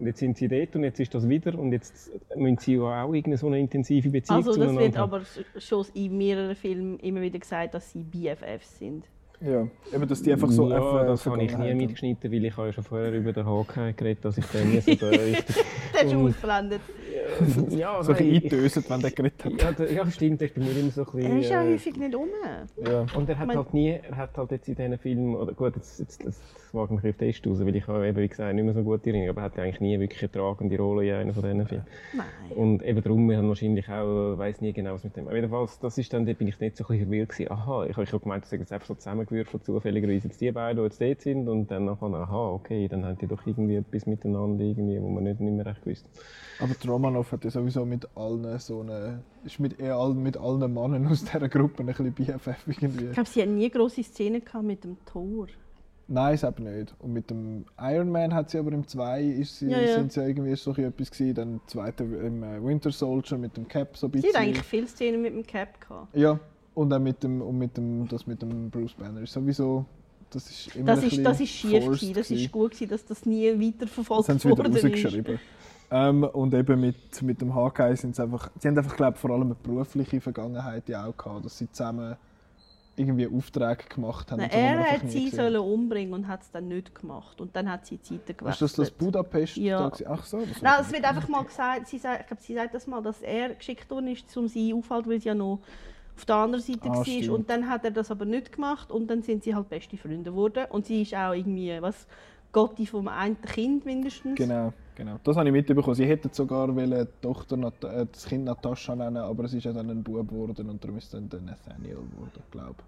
Und 0.00 0.06
jetzt 0.06 0.18
sind 0.18 0.38
sie 0.38 0.48
dort 0.48 0.74
und 0.74 0.82
jetzt 0.82 0.98
ist 0.98 1.14
das 1.14 1.28
wieder. 1.28 1.58
Und 1.58 1.72
jetzt 1.72 2.10
müssen 2.34 2.58
sie 2.58 2.76
ja 2.76 3.04
auch 3.04 3.12
irgendeine 3.12 3.36
so 3.36 3.48
eine 3.48 3.60
intensive 3.60 4.08
Beziehung 4.08 4.38
also 4.38 4.58
das 4.58 4.74
wird 4.74 4.96
aber 4.96 5.20
schon 5.58 5.86
in 5.92 6.16
mehreren 6.16 6.56
Filmen 6.56 6.98
immer 7.00 7.20
wieder 7.20 7.38
gesagt, 7.38 7.74
dass 7.74 7.92
sie 7.92 8.02
BFFs 8.02 8.78
sind. 8.78 9.04
Ja, 9.42 9.66
eben, 9.94 10.08
dass 10.08 10.22
die 10.22 10.32
einfach 10.32 10.50
so 10.50 10.68
ja, 10.70 11.02
äh, 11.02 11.06
das 11.06 11.24
habe 11.24 11.42
ich 11.42 11.56
nie 11.56 11.70
haben. 11.70 11.76
mitgeschnitten, 11.78 12.30
weil 12.30 12.44
ich 12.44 12.56
habe 12.56 12.68
ja 12.68 12.72
schon 12.74 12.84
vorher 12.84 13.12
über 13.12 13.32
den 13.32 13.46
Hawkeye 13.46 13.92
geredet, 13.94 14.24
dass 14.24 14.36
ich 14.36 14.44
den 14.46 14.70
nie 14.70 14.80
so 14.80 14.88
richtig... 15.08 15.64
Der 15.94 16.04
ist 16.04 16.14
ausblendet. 16.14 16.80
Ja, 17.70 18.02
So 18.02 18.12
ein 18.12 18.18
bisschen 18.18 18.34
ich- 18.34 18.44
eingedöset, 18.44 18.90
wenn 18.90 19.00
der 19.00 19.10
geredet 19.10 19.44
hat. 19.44 19.52
Ja, 19.62 19.72
der- 19.72 19.92
ja, 19.92 20.10
stimmt, 20.10 20.42
ist 20.42 20.54
bei 20.54 20.60
mir 20.62 20.76
immer 20.78 20.90
so 20.90 21.02
ein 21.02 21.06
bisschen... 21.12 21.32
Er 21.32 21.38
ist 21.40 21.50
ja 21.50 21.64
äh, 21.64 21.72
häufig 21.72 21.96
nicht 21.96 22.14
um. 22.14 22.28
Ja. 22.84 23.06
und 23.16 23.28
er 23.28 23.38
hat 23.38 23.46
Mein- 23.46 23.56
halt 23.56 23.74
nie, 23.74 23.90
er 23.90 24.16
hat 24.16 24.36
halt 24.36 24.50
jetzt 24.52 24.68
in 24.68 24.74
diesen 24.76 24.98
Filmen, 24.98 25.34
oder 25.34 25.52
gut, 25.52 25.76
jetzt, 25.76 25.98
jetzt 26.00 26.24
das 26.24 26.40
wage 26.72 26.94
ich 26.94 27.02
mich 27.02 27.12
auf 27.12 27.18
den 27.18 27.32
Test 27.32 27.46
raus, 27.46 27.58
weil 27.60 27.74
ich 27.76 27.86
habe 27.88 28.06
eben, 28.06 28.16
wie 28.18 28.28
gesagt, 28.28 28.54
nicht 28.54 28.64
mehr 28.64 28.74
so 28.74 28.82
gute 28.82 29.10
Erinnerungen, 29.10 29.30
aber 29.30 29.40
er 29.40 29.44
hat 29.46 29.58
eigentlich 29.58 29.80
nie 29.80 29.98
wirklich 29.98 30.22
eine 30.22 30.30
tragende 30.30 30.76
Rolle 30.78 31.08
in 31.08 31.14
einem 31.14 31.34
von 31.34 31.42
diesen 31.42 31.66
Filmen. 31.66 31.86
Nein. 32.14 32.26
Und 32.56 32.82
eben 32.84 33.02
darum, 33.02 33.28
wir 33.28 33.36
haben 33.38 33.48
wahrscheinlich 33.48 33.88
auch, 33.88 34.38
weiß 34.38 34.60
nie 34.60 34.72
genau, 34.72 34.94
was 34.94 35.02
mit 35.04 35.16
dem. 35.16 35.26
Aber 35.26 35.34
jedenfalls, 35.36 35.78
das 35.80 35.98
ist 35.98 36.12
dann, 36.12 36.26
da 36.26 36.32
bin 36.32 36.46
ich 36.48 36.60
nicht 36.60 36.76
so 36.76 36.84
ein 36.84 36.88
bisschen 36.88 37.06
verwirrt 37.06 37.28
gewesen. 37.30 37.50
Aha, 37.50 37.86
ich 37.86 37.92
habe 37.96 38.04
ich 38.04 38.12
hab 38.12 38.22
gemeint, 38.22 38.42
das 38.44 38.50
sind 38.50 38.60
jetzt 38.60 38.72
einfach 38.72 38.86
so 38.86 38.94
zusammengewürfelt, 38.94 39.64
zufälligerweise 39.64 40.28
jetzt 40.28 40.40
die 40.40 40.52
beiden, 40.52 40.76
die 40.78 40.84
jetzt 40.84 41.00
dort 41.00 41.20
sind, 41.22 41.48
und 41.48 41.70
dann 41.70 41.86
nachher, 41.86 42.06
aha, 42.06 42.50
okay, 42.50 42.86
dann 42.88 43.04
haben 43.04 43.18
die 43.18 43.26
doch 43.26 43.44
irgendwie 43.46 43.76
etwas 43.76 44.06
miteinander, 44.06 44.62
irgendwie, 44.64 45.00
wo 45.00 45.08
man 45.08 45.24
nicht, 45.24 45.40
nicht 45.40 45.52
mehr 45.54 45.66
recht 45.66 45.82
gewusst. 45.82 46.06
Aber 46.60 46.74
Romanov 47.00 47.32
hat 47.32 47.44
ja 47.44 47.50
sowieso 47.50 47.84
mit 47.86 48.06
allen 48.14 48.58
so 48.58 48.80
eine, 48.80 49.22
ist 49.44 49.58
mit, 49.58 49.80
eher 49.80 49.96
all, 49.96 50.12
mit 50.14 50.36
allen 50.36 50.60
Männern 50.72 51.06
aus 51.08 51.24
dieser 51.24 51.48
Gruppe 51.48 51.82
ein 51.82 51.86
bisschen 51.86 52.12
BFF 52.12 52.66
irgendwie. 52.66 53.06
Ich 53.06 53.12
glaube, 53.12 53.28
sie 53.28 53.42
hatten 53.42 53.54
nie 53.56 53.70
grosse 53.70 54.02
Szenen 54.02 54.44
gehabt 54.44 54.64
mit 54.64 54.84
dem 54.84 54.96
Tor. 55.06 55.46
Nein, 56.08 56.34
es 56.34 56.42
eben 56.42 56.64
nicht. 56.64 56.92
Und 56.98 57.12
mit 57.12 57.30
dem 57.30 57.64
Iron 57.80 58.10
Man 58.10 58.34
hat 58.34 58.50
sie 58.50 58.58
aber 58.58 58.72
im 58.72 58.86
2 58.86 59.22
ist 59.22 59.58
sie, 59.60 59.68
Ja, 59.70 59.80
ja. 59.80 59.94
sind 59.94 60.12
sie 60.12 60.20
irgendwie 60.20 60.54
so 60.56 60.72
etwas 60.72 61.10
gewesen. 61.10 61.34
Dann 61.34 61.52
im 61.52 61.60
zweiten 61.66 62.12
im 62.26 62.42
äh, 62.42 62.62
Winter 62.64 62.90
Soldier 62.90 63.38
mit 63.38 63.56
dem 63.56 63.66
Cap 63.68 63.96
so 63.96 64.08
ein 64.08 64.12
Sie 64.12 64.20
bisschen. 64.20 64.34
hat 64.34 64.42
eigentlich 64.42 64.64
viele 64.64 64.88
Szenen 64.88 65.22
mit 65.22 65.32
dem 65.34 65.46
Cap 65.46 65.80
gehabt. 65.80 66.14
Ja, 66.16 66.38
und 66.74 66.90
dann 66.90 67.02
mit 67.04 67.22
dem, 67.22 67.40
und 67.40 67.56
mit 67.58 67.76
dem, 67.76 68.08
das 68.08 68.26
mit 68.26 68.42
dem 68.42 68.70
Bruce 68.70 68.94
Banner 68.94 69.22
ist 69.22 69.32
sowieso, 69.32 69.84
das 70.30 70.50
ist 70.50 70.74
immer 70.74 70.86
Das 70.96 71.04
ist, 71.04 71.24
das 71.24 71.40
ist 71.40 71.48
schief, 71.50 71.84
gewesen. 71.84 72.14
das 72.14 72.30
ist 72.30 72.50
gut, 72.50 72.72
gewesen, 72.72 72.90
dass 72.90 73.04
das 73.04 73.24
nie 73.24 73.48
Das 73.52 73.60
weiterverfolgt 73.60 74.28
haben 74.28 74.38
sie 74.40 74.48
wieder 74.48 74.66
rausgeschrieben. 74.68 75.38
Ähm, 75.90 76.22
und 76.24 76.54
eben 76.54 76.80
mit, 76.80 77.20
mit 77.22 77.40
dem 77.40 77.54
Hawkeye 77.54 77.96
sind 77.96 78.14
sie 78.14 78.22
einfach, 78.22 78.50
sie 78.58 78.68
haben 78.68 78.78
einfach, 78.78 78.96
glaube 78.96 79.18
vor 79.18 79.30
allem 79.30 79.42
eine 79.42 79.54
berufliche 79.56 80.20
Vergangenheit 80.20 80.88
ja 80.88 81.04
auch 81.06 81.16
gehabt, 81.16 81.44
dass 81.44 81.58
sie 81.58 81.70
zusammen 81.70 82.16
irgendwie 82.96 83.26
Aufträge 83.26 83.84
gemacht 83.88 84.30
haben. 84.30 84.40
Nein, 84.40 84.50
so, 84.52 84.58
er 84.58 84.78
hat 84.92 85.10
sie 85.10 85.28
sollen 85.30 85.60
umbringen 85.60 86.12
und 86.12 86.28
hat 86.28 86.42
es 86.42 86.50
dann 86.50 86.68
nicht 86.68 86.94
gemacht. 86.94 87.40
Und 87.40 87.56
dann 87.56 87.70
hat 87.70 87.86
sie 87.86 87.96
die 87.96 88.02
Zeiten 88.02 88.36
gewechselt. 88.36 88.70
Ist 88.70 88.78
das 88.78 88.88
das 88.88 88.90
Budapest? 88.90 89.56
Ja. 89.56 89.88
da? 89.90 90.06
Ach 90.10 90.24
so. 90.24 90.38
Nein, 90.60 90.74
es 90.80 90.92
wird 90.92 91.04
einfach 91.04 91.28
mal 91.28 91.44
gesagt, 91.44 91.88
sie 91.88 91.98
sagt, 91.98 92.20
ich 92.22 92.26
glaube, 92.26 92.42
sie 92.42 92.54
sagt 92.54 92.74
das 92.74 92.86
mal, 92.86 93.02
dass 93.02 93.22
er 93.22 93.54
geschickt 93.54 93.90
worden 93.90 94.08
ist, 94.08 94.36
um 94.36 94.48
sie 94.48 94.74
aufzuhalten, 94.74 95.10
weil 95.10 95.20
sie 95.20 95.28
ja 95.28 95.34
noch 95.34 95.60
auf 96.16 96.24
der 96.26 96.36
anderen 96.36 96.62
Seite 96.62 96.80
Ah, 96.90 96.96
war. 96.96 97.04
stimmt. 97.04 97.28
Und 97.30 97.48
dann 97.50 97.68
hat 97.68 97.84
er 97.84 97.90
das 97.90 98.10
aber 98.10 98.26
nicht 98.26 98.52
gemacht 98.52 98.90
und 98.90 99.08
dann 99.08 99.22
sind 99.22 99.42
sie 99.44 99.54
halt 99.54 99.70
beste 99.70 99.96
Freunde 99.96 100.30
geworden. 100.30 100.66
Und 100.68 100.84
sie 100.84 101.02
ist 101.02 101.14
auch 101.14 101.32
irgendwie, 101.32 101.78
was, 101.80 102.06
Gotti 102.52 102.86
vom 102.86 103.08
einen 103.08 103.40
Kind 103.40 103.84
mindestens. 103.84 104.36
Genau, 104.36 104.72
genau. 104.96 105.16
Das 105.24 105.36
habe 105.36 105.48
ich 105.48 105.52
mitbekommen. 105.52 105.94
Sie 105.94 106.06
hätten 106.06 106.30
sogar 106.32 106.74
wollen 106.74 106.90
die 107.06 107.20
Tochter, 107.26 107.56
Nat 107.56 107.82
äh, 107.84 108.06
das 108.10 108.26
Kind 108.26 108.44
Natascha 108.44 108.94
nennen, 108.96 109.18
aber 109.18 109.44
es 109.44 109.54
ist 109.54 109.64
ja 109.64 109.72
dann 109.72 109.88
ein 109.90 110.02
Bub 110.02 110.28
geworden 110.28 110.68
und 110.68 110.82
darum 110.82 110.96
ist 110.98 111.04
es 111.04 111.10
dann 111.10 111.28
der 111.28 111.40
Nathaniel 111.40 111.96
geworden, 111.96 112.42
glaube 112.50 112.74
ich. 112.78 112.84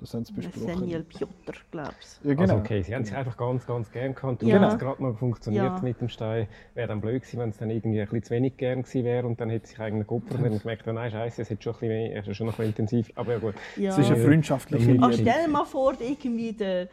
Das 0.00 0.14
haben 0.14 0.24
sie 0.24 0.32
besprochen. 0.32 0.66
Nathaniel 0.68 1.02
Piotr, 1.02 1.58
glaubst 1.72 2.20
Ja, 2.22 2.30
genau. 2.34 2.42
Also 2.42 2.56
okay, 2.58 2.82
sie 2.82 2.94
haben 2.94 3.04
sich 3.04 3.16
einfach 3.16 3.36
ganz, 3.36 3.66
ganz 3.66 3.90
gern 3.90 4.14
gehabt. 4.14 4.44
Und 4.44 4.48
Ja. 4.48 4.60
wenn 4.60 4.68
es 4.68 4.78
gerade 4.78 5.02
mal 5.02 5.12
funktioniert 5.14 5.64
Ja. 5.64 5.80
mit 5.82 6.00
dem 6.00 6.08
Stein, 6.08 6.46
wäre 6.74 6.86
dann 6.86 7.00
blöd 7.00 7.20
gewesen, 7.22 7.40
wenn 7.40 7.48
es 7.48 7.56
dann 7.58 7.70
irgendwie 7.70 8.00
ein 8.00 8.04
bisschen 8.06 8.22
zu 8.22 8.30
wenig 8.30 8.56
gern 8.56 8.82
gewesen 8.82 9.04
wäre 9.04 9.26
und 9.26 9.40
dann 9.40 9.50
hätte 9.50 9.66
sich 9.66 9.80
eigentlich 9.80 10.06
geopfert 10.06 10.40
und 10.40 10.60
gemerkt, 10.62 10.86
nein, 10.86 11.10
scheiße, 11.10 11.42
es 11.42 11.50
hat 11.50 11.64
schon 11.64 11.74
ein 11.74 11.80
bisschen, 11.80 12.30
ist 12.30 12.36
schon 12.36 12.46
noch 12.46 12.54
ein 12.54 12.56
bisschen 12.58 12.84
intensiv. 12.84 13.10
Aber 13.16 13.32
ja 13.32 13.38
gut. 13.40 13.54
Ja. 13.74 13.90
Es 13.90 13.98
ist 13.98 14.10
eine 14.12 14.22
freundschaftliche 14.24 14.92
Liebe. 14.92 15.12
stell 15.12 15.24
dir 15.46 15.48
mal 15.48 15.64
vor, 15.64 15.94
irgendwie 16.00 16.52
der, 16.52 16.86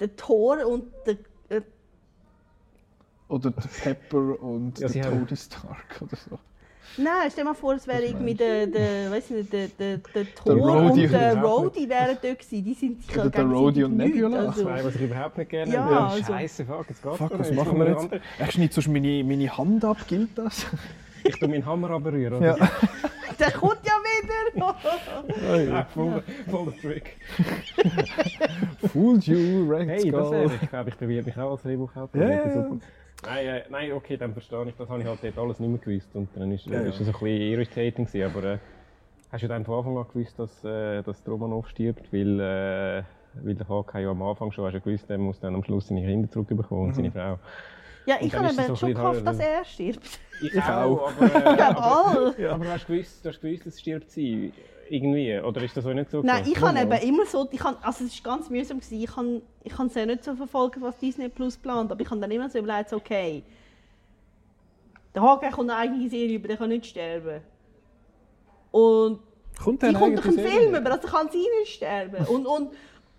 der 0.00 0.16
Thor 0.16 0.66
und 0.66 0.84
der 1.06 1.16
äh, 1.48 1.62
Oder 3.28 3.50
der 3.50 3.68
Pepper 3.82 4.40
und 4.42 4.78
Ja, 4.78 4.88
der 4.88 5.02
Tony 5.02 5.36
Stark 5.36 6.00
oder 6.02 6.16
so. 6.16 6.38
Nein, 6.96 7.30
stell 7.30 7.44
dir 7.44 7.50
mal 7.50 7.54
vor, 7.54 7.74
es 7.74 7.86
wäre 7.86 8.02
irgendwie 8.02 8.34
der, 8.34 8.66
der, 8.66 9.10
weiss 9.10 9.28
nicht, 9.30 9.52
der, 9.52 9.68
der, 9.68 9.98
der 9.98 10.24
Der 10.24 10.34
Thor 10.34 10.54
Rhodey 10.54 11.04
und 11.04 11.12
der 11.12 11.42
Rhodey 11.42 11.88
wären 11.88 12.16
dort 12.20 12.38
gewesen. 12.38 12.64
Die 12.64 12.74
sind 12.74 13.04
sich 13.04 13.16
Oder 13.18 13.30
der 13.30 13.44
Rhodey 13.44 13.84
und. 13.84 13.96
Nebula. 13.96 14.46
Also, 14.46 14.62
Zwei, 14.62 14.84
was 14.84 14.94
ich 14.94 15.02
überhaupt 15.02 15.38
nicht 15.38 15.50
gerne 15.50 15.72
Ja, 15.72 16.08
also- 16.08 16.24
Scheiße, 16.24 16.64
fuck, 16.64 16.86
jetzt 16.88 17.02
geht's 17.02 17.16
Fuck, 17.16 17.38
was 17.38 17.52
machen 17.52 17.78
wir 17.78 17.88
jetzt? 17.90 18.08
Ich 18.40 18.50
schneide 18.52 18.72
sonst 18.72 18.88
meine, 18.88 19.22
meine 19.22 19.56
Hand 19.56 19.84
ab, 19.84 19.98
gilt 20.08 20.36
das? 20.36 20.66
Ich 21.24 21.38
tue 21.38 21.48
meinen 21.48 21.66
Hammer 21.66 21.90
anberühren. 21.90 22.42
Ja. 22.42 22.54
oder? 22.54 22.70
der 23.38 23.50
kommt 23.52 23.77
ja 24.58 25.58
wieder! 25.58 25.74
Ah, 25.76 25.84
voll, 25.84 26.22
voll 26.50 26.64
der 26.66 26.80
Trick. 26.80 27.16
Fooled 28.92 29.24
you, 29.26 29.68
Red 29.68 29.88
Hey, 29.88 30.10
das 30.10 30.26
Skull. 30.28 30.50
ich 30.62 30.70
glaube, 30.70 30.88
ich 30.90 30.96
bewirbe 30.96 31.26
mich 31.26 31.36
auch 31.38 31.50
als 31.52 31.62
Drehbuchautor. 31.62 32.20
Ja, 32.20 32.28
Das 32.28 32.54
ja, 32.54 32.62
super. 32.62 32.76
Nein, 33.24 33.46
äh, 33.46 33.62
nein, 33.70 33.92
okay, 33.92 34.16
dann 34.16 34.32
verstehe 34.32 34.64
ich. 34.68 34.74
Das 34.76 34.88
habe 34.88 35.00
ich 35.00 35.06
halt 35.06 35.18
dort 35.22 35.38
alles 35.38 35.58
nicht 35.58 35.68
mehr 35.70 35.78
gewusst. 35.80 36.14
Und 36.14 36.28
dann 36.36 36.52
ist, 36.52 36.66
Ja, 36.66 36.74
ja. 36.74 36.88
ist 36.88 37.00
es 37.00 37.06
ein 37.08 37.12
bisschen 37.12 37.26
irritating 37.26 38.04
gewesen. 38.06 38.30
Aber 38.36 38.44
äh, 38.54 38.58
hast 39.32 39.42
du 39.42 39.48
dann 39.48 39.64
von 39.64 39.78
Anfang 39.78 39.98
an 39.98 40.06
gewusst, 40.12 40.38
dass, 40.38 40.64
äh, 40.64 41.02
dass 41.02 41.22
der 41.24 41.32
Romanov 41.32 41.68
stirbt? 41.68 42.12
Weil, 42.12 42.38
äh, 42.40 43.02
weil 43.42 43.54
der 43.54 43.66
HK 43.68 43.98
ja 43.98 44.10
am 44.10 44.22
Anfang 44.22 44.52
schon 44.52 44.66
hast 44.66 44.74
du 44.74 44.80
gewusst, 44.80 45.10
er 45.10 45.18
muss 45.18 45.40
dann 45.40 45.54
am 45.54 45.64
Schluss 45.64 45.88
seine 45.88 46.02
Kinder 46.02 46.30
zurückbekommen 46.30 46.82
und 46.84 46.88
Mhm. 46.90 46.94
seine 46.94 47.10
Frau. 47.10 47.38
Ja, 48.08 48.16
ich 48.20 48.34
habe 48.34 48.48
eben 48.48 48.76
schon 48.76 48.94
gehofft, 48.94 49.26
dass 49.26 49.38
er 49.38 49.64
stirbt. 49.66 50.00
Ich, 50.40 50.54
Ich 50.54 50.62
auch. 50.62 51.10
aber, 51.10 51.26
äh, 51.26 51.58
Ja, 51.58 51.68
aber, 51.68 52.54
aber 52.54 52.64
du 52.64 52.72
hast 52.72 52.86
gewusst, 52.86 53.22
du 53.22 53.28
hast 53.28 53.40
gewusst, 53.40 53.66
es 53.66 53.80
stirbt 53.80 54.10
sie. 54.10 54.52
Irgendwie. 54.88 55.38
Oder 55.38 55.62
ist 55.62 55.76
das 55.76 55.84
auch 55.84 55.92
nicht 55.92 56.10
so 56.10 56.22
Nein, 56.22 56.44
ich 56.50 56.58
habe 56.58 56.78
eben 56.78 57.06
immer 57.06 57.26
so, 57.26 57.46
ich 57.50 57.62
habe, 57.62 57.76
also 57.82 58.04
es 58.06 58.24
war 58.24 58.36
ganz 58.36 58.48
mühsam, 58.48 58.80
gewesen. 58.80 59.02
ich 59.02 59.10
kann 59.14 59.42
ich 59.62 59.74
kann 59.74 59.88
es 59.88 59.94
ja 59.94 60.06
nicht 60.06 60.24
so 60.24 60.34
verfolgen, 60.34 60.80
was 60.80 60.96
Disney 60.96 61.28
Plus 61.28 61.58
plant, 61.58 61.92
aber 61.92 62.00
ich 62.00 62.10
habe 62.10 62.18
dann 62.18 62.30
immer 62.30 62.48
so 62.48 62.58
überlegt, 62.58 62.94
okay, 62.94 63.42
der 65.14 65.22
Hawkeye 65.22 65.50
kommt 65.50 65.68
eine 65.68 65.78
eigene 65.78 66.08
Serie 66.08 66.36
über, 66.36 66.48
der 66.48 66.56
kann 66.56 66.70
nicht 66.70 66.86
sterben. 66.86 67.42
Und 68.70 69.18
Kommt 69.62 69.82
sie 69.82 69.92
kommt 69.92 70.18
doch 70.18 70.24
einen 70.24 70.38
Film 70.38 70.74
über, 70.74 70.90
also 70.92 71.06
kann 71.08 71.28
sie 71.30 71.44
nicht 71.60 71.74
sterben. 71.74 72.24
Und, 72.26 72.46
und, 72.46 72.70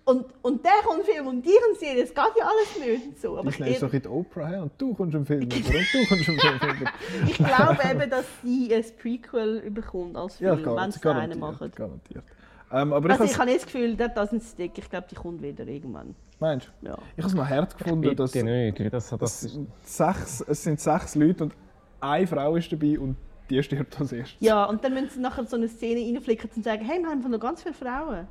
und, 0.06 0.26
und 0.42 0.66
der 0.66 0.72
kommt 0.84 1.06
Film 1.06 1.28
und 1.28 1.46
die 1.46 1.50
eine 1.52 1.76
Serie, 1.78 2.02
das 2.02 2.10
geht 2.10 2.34
ja 2.40 2.46
alles 2.46 2.80
nicht 2.88 3.06
und 3.08 3.20
so. 3.22 3.38
Aber 3.38 3.50
ich, 3.50 3.60
ist 3.60 3.84
doch 3.84 3.94
in 3.94 4.02
die 4.02 4.08
Oprah 4.08 4.48
her 4.48 4.64
und 4.64 4.72
du 4.78 4.94
kommst 4.94 5.14
im 5.16 5.26
Film 5.26 5.42
über 5.44 5.56
und 5.56 5.64
du 5.66 6.08
kommst 6.08 6.28
im 6.30 6.40
Film 6.40 6.88
ich 7.28 7.38
glaube 7.38 7.78
eben, 7.92 8.10
dass 8.10 8.26
sie 8.44 8.74
ein 8.74 8.84
Prequel 9.00 9.70
bekommt 9.70 10.18
als 10.18 10.40
Ja, 10.40 10.56
Film, 10.56 10.66
wenn 10.68 10.76
gar- 10.76 10.92
sie 10.92 11.10
einen 11.10 11.40
machen. 11.40 11.72
garantiert. 11.76 12.24
Ähm, 12.72 12.94
aber 12.94 13.10
Also 13.12 13.24
ich 13.24 13.38
habe 13.38 13.50
jetzt 13.52 13.66
das 13.66 13.74
Gefühl, 13.74 13.98
that 13.98 14.18
doesn't 14.18 14.42
stick. 14.48 14.78
Ich 14.78 14.90
glaube, 14.90 15.08
die 15.10 15.16
kommt 15.16 15.42
wieder 15.42 15.66
irgendwann. 15.68 16.16
meinst 16.40 16.70
du? 16.82 16.88
Ja. 16.88 16.98
Ich 17.16 17.24
habe 17.24 17.28
es 17.28 17.34
noch 17.34 17.48
hart 17.50 17.78
gefunden, 17.78 18.16
dass 18.16 18.34
nicht. 18.36 18.80
Das, 18.94 19.10
das, 19.10 19.20
das 19.20 19.44
ist, 19.44 19.54
sind 19.54 19.70
sechs, 19.84 20.42
es 20.48 20.64
sind 20.64 20.80
sechs 20.80 21.16
Leute 21.16 21.46
und 21.46 21.54
eine 22.00 22.28
Frau 22.28 22.56
ist 22.56 22.72
dabei 22.72 23.00
und 23.00 23.16
die 23.50 23.62
stirbt 23.64 24.00
als 24.00 24.12
erstes. 24.12 24.38
Ja, 24.40 24.66
und 24.66 24.84
dann 24.84 24.94
müssen 24.94 25.10
sie 25.10 25.20
nachher 25.20 25.46
so 25.46 25.56
eine 25.56 25.68
Szene 25.68 26.02
reinflicken 26.02 26.50
und 26.56 26.64
sagen, 26.64 26.86
hey, 26.86 27.00
wir 27.00 27.10
haben 27.10 27.22
noch 27.30 27.40
ganz 27.40 27.64
viele 27.64 27.74
Frauen. 27.74 28.28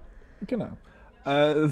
Genau. 0.47 0.69
Äh, 1.29 1.69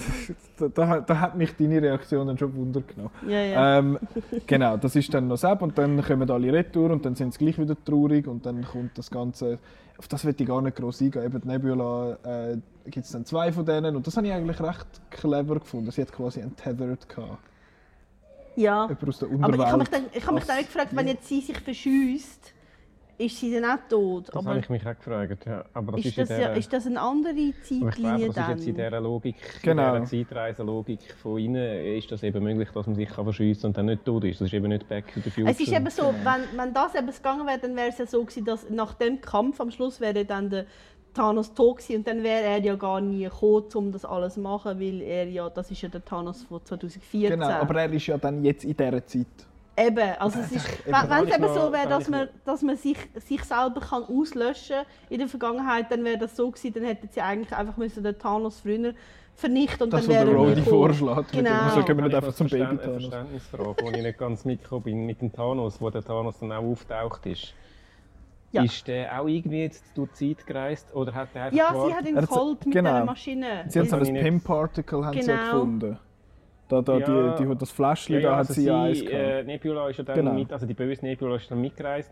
da, 0.74 1.00
da, 1.00 1.20
hat 1.20 1.36
mich 1.36 1.56
deine 1.56 1.80
Reaktion 1.80 2.26
dann 2.26 2.36
schon 2.36 2.54
Wunder 2.54 2.82
genommen. 2.82 3.10
Ja, 3.26 3.40
ja. 3.42 3.78
Ähm, 3.78 3.98
genau, 4.46 4.76
das 4.76 4.94
ist 4.96 5.12
dann 5.14 5.28
noch 5.28 5.38
Sepp 5.38 5.62
und 5.62 5.78
dann 5.78 6.02
kommen 6.02 6.30
alle 6.30 6.52
retour 6.52 6.90
und 6.90 7.04
dann 7.06 7.14
sind 7.14 7.32
sie 7.32 7.38
gleich 7.38 7.58
wieder 7.58 7.76
traurig 7.82 8.26
und 8.26 8.44
dann 8.44 8.62
kommt 8.64 8.98
das 8.98 9.10
Ganze, 9.10 9.58
auf 9.96 10.08
das 10.08 10.26
wird 10.26 10.40
ich 10.40 10.46
gar 10.46 10.60
nicht 10.60 10.76
groß 10.76 11.00
eingehen, 11.00 11.24
eben 11.24 11.40
die 11.40 11.48
Nebula 11.48 12.18
äh, 12.22 12.58
gibt 12.84 13.06
es 13.06 13.12
dann 13.12 13.24
zwei 13.24 13.50
von 13.50 13.64
denen 13.64 13.96
und 13.96 14.06
das 14.06 14.16
habe 14.18 14.26
ich 14.26 14.32
eigentlich 14.34 14.60
recht 14.60 14.86
clever 15.10 15.58
gefunden, 15.58 15.90
sie 15.90 16.02
hat 16.02 16.12
quasi 16.12 16.42
untethered 16.42 17.08
gehabt, 17.08 17.38
ja. 18.56 18.82
jemand 18.88 19.08
aus 19.08 19.18
der 19.18 19.28
Aber 19.40 19.54
ich 19.54 19.60
habe 19.60 19.78
mich 19.78 19.88
dann, 19.88 20.04
ich 20.12 20.26
habe 20.26 20.34
mich 20.34 20.44
dann 20.44 20.58
gefragt, 20.58 20.88
wenn 20.92 21.08
jetzt 21.08 21.26
sie 21.26 21.40
sich 21.40 21.58
verschießt, 21.58 22.52
ist 23.18 23.38
sie 23.38 23.52
dann 23.54 23.64
auch 23.64 23.78
tot? 23.88 24.28
das 24.28 24.36
Aber 24.36 24.50
habe 24.50 24.60
ich 24.60 24.68
mich 24.68 24.86
auch 24.86 24.94
gefragt. 24.96 25.46
Ja. 25.46 25.64
Aber 25.72 25.92
das 25.92 26.00
ist, 26.00 26.06
ist, 26.06 26.18
das, 26.18 26.28
der, 26.28 26.56
ist 26.56 26.72
das 26.72 26.86
eine 26.86 27.00
andere 27.00 27.30
aber 27.30 27.40
ich 27.40 27.68
glaube, 27.68 27.90
Zeitlinie 27.90 28.26
das 28.28 28.36
ist 28.36 28.48
jetzt 28.48 28.66
in 28.66 28.76
dann? 28.76 28.84
dieser 28.86 29.00
Logik, 29.00 29.36
Genau. 29.62 29.94
in 29.94 30.04
dieser 30.04 30.24
Zeitreiselogik 30.28 31.14
von 31.22 31.38
ihnen, 31.38 31.84
ist 31.96 32.12
das 32.12 32.22
eben 32.22 32.42
möglich, 32.42 32.68
dass 32.74 32.86
man 32.86 32.94
sich 32.96 33.08
kann 33.08 33.24
verschiessen 33.24 33.66
und 33.68 33.76
dann 33.76 33.86
nicht 33.86 34.04
tot 34.04 34.24
ist. 34.24 34.40
Das 34.40 34.46
ist 34.48 34.54
eben 34.54 34.68
nicht 34.68 34.88
Back 34.88 35.12
to 35.14 35.20
the 35.20 35.30
Future. 35.30 35.50
Es 35.50 35.60
ist 35.60 35.72
eben 35.72 35.90
so, 35.90 36.14
wenn, 36.22 36.58
wenn 36.58 36.74
das 36.74 36.94
eben 36.94 37.06
gegangen 37.10 37.46
wäre, 37.46 37.58
dann 37.58 37.74
wäre 37.76 37.88
es 37.88 37.98
ja 37.98 38.06
so 38.06 38.22
gewesen, 38.22 38.44
dass 38.44 38.68
nach 38.70 38.94
dem 38.94 39.20
Kampf 39.20 39.60
am 39.60 39.70
Schluss 39.70 40.00
wäre 40.00 40.24
dann 40.24 40.50
der 40.50 40.66
Thanos 41.14 41.54
tot 41.54 41.78
gewesen 41.78 41.96
und 41.96 42.06
dann 42.08 42.22
wäre 42.22 42.42
er 42.42 42.58
ja 42.62 42.74
gar 42.76 43.00
nie 43.00 43.24
gekommen, 43.24 43.64
um 43.74 43.92
das 43.92 44.04
alles 44.04 44.34
zu 44.34 44.40
machen, 44.40 44.78
weil 44.78 45.00
er 45.00 45.26
ja, 45.26 45.48
das 45.48 45.70
ist 45.70 45.80
ja 45.80 45.88
der 45.88 46.04
Thanos 46.04 46.42
von 46.42 46.62
2014. 46.62 47.30
Genau, 47.30 47.48
aber 47.48 47.80
er 47.80 47.90
ist 47.92 48.06
ja 48.06 48.18
dann 48.18 48.44
jetzt 48.44 48.64
in 48.64 48.76
dieser 48.76 49.06
Zeit. 49.06 49.26
Eben, 49.78 50.10
also 50.18 50.38
es 50.40 50.52
ist, 50.52 50.86
wenn, 50.86 50.94
es 51.28 51.34
eben 51.36 51.48
so 51.48 51.70
wäre, 51.72 51.82
kann 51.82 51.90
dass 51.90 52.08
man, 52.08 52.28
dass 52.46 52.62
man 52.62 52.76
sich, 52.76 52.96
sich 53.16 53.44
selber 53.44 53.80
kann 53.80 54.04
auslöschen 54.04 54.76
in 55.10 55.18
der 55.18 55.28
Vergangenheit, 55.28 55.90
dann 55.90 56.02
wäre 56.02 56.16
das 56.18 56.34
so 56.34 56.50
gewesen, 56.50 56.72
dann 56.72 56.84
hätten 56.84 57.08
sie 57.12 57.20
eigentlich 57.20 57.52
einfach 57.54 57.76
müssen 57.76 58.02
den 58.02 58.18
Thanos 58.18 58.60
früher 58.60 58.94
vernichten 59.34 59.82
und 59.82 59.92
Das, 59.92 60.06
dann 60.06 60.14
wäre 60.14 60.24
der 60.30 60.34
er 60.34 60.54
gekommen. 60.54 60.64
vorschlägt. 60.64 61.32
Genau. 61.32 61.50
Also 61.50 61.82
können 61.82 61.98
wir 61.98 62.04
nicht 62.06 62.14
einfach 62.16 62.34
zum 62.34 62.48
Baby 62.48 62.78
Thanos. 62.78 63.02
Verständnisfrage, 63.02 63.74
die 63.84 63.96
ich 63.98 64.02
nicht 64.02 64.18
ganz 64.18 64.44
mitgekommen 64.46 64.82
bin 64.84 65.04
mit 65.06 65.20
dem 65.20 65.30
Thanos, 65.32 65.78
wo 65.78 65.90
der 65.90 66.02
Thanos 66.02 66.38
dann 66.38 66.52
auch 66.52 66.62
auftaucht 66.64 67.26
ist. 67.26 67.52
Ja. 68.52 68.62
Ist 68.62 68.86
der 68.88 69.20
auch 69.20 69.26
irgendwie 69.26 69.60
jetzt 69.64 69.84
durch 69.94 70.08
die 70.18 70.34
Zeit 70.34 70.46
gereist 70.46 70.94
oder 70.94 71.12
hat 71.12 71.28
der 71.34 71.42
einfach 71.44 71.58
Ja, 71.58 71.74
sie 71.86 71.92
hat 71.94 72.08
ihn 72.08 72.14
geholt 72.14 72.64
mit 72.64 72.74
genau. 72.74 72.90
dieser 72.92 73.04
Maschine. 73.04 73.64
Sie 73.68 73.78
haben 73.78 73.88
so 73.90 73.96
ein 73.96 74.14
Pim-Particle 74.14 75.04
haben 75.04 75.20
sie 75.20 75.28
ja 75.30 75.36
Genau. 75.36 75.52
gefunden. 75.52 75.98
Da, 76.68 76.82
da, 76.82 76.98
Ja. 76.98 77.36
die, 77.36 77.46
die, 77.46 77.56
das 77.56 77.70
Fläschchen, 77.70 78.14
Ja, 78.16 78.20
ja, 78.20 78.28
da 78.30 78.32
hat 78.36 78.48
also 78.48 78.54
sie 78.54 78.64
ja 78.64 78.82
eins 78.82 78.98
sie, 78.98 79.04
gehabt. 79.06 79.22
äh, 79.24 79.42
Nebula 79.44 79.88
ist 79.88 79.98
ja 79.98 80.04
dann 80.04 80.16
Genau. 80.16 80.32
mit, 80.32 80.52
also 80.52 80.66
die 80.66 80.74
böse 80.74 81.04
Nebula 81.04 81.36
ist 81.36 81.48
dann 81.50 81.60
mitgereist. 81.60 82.10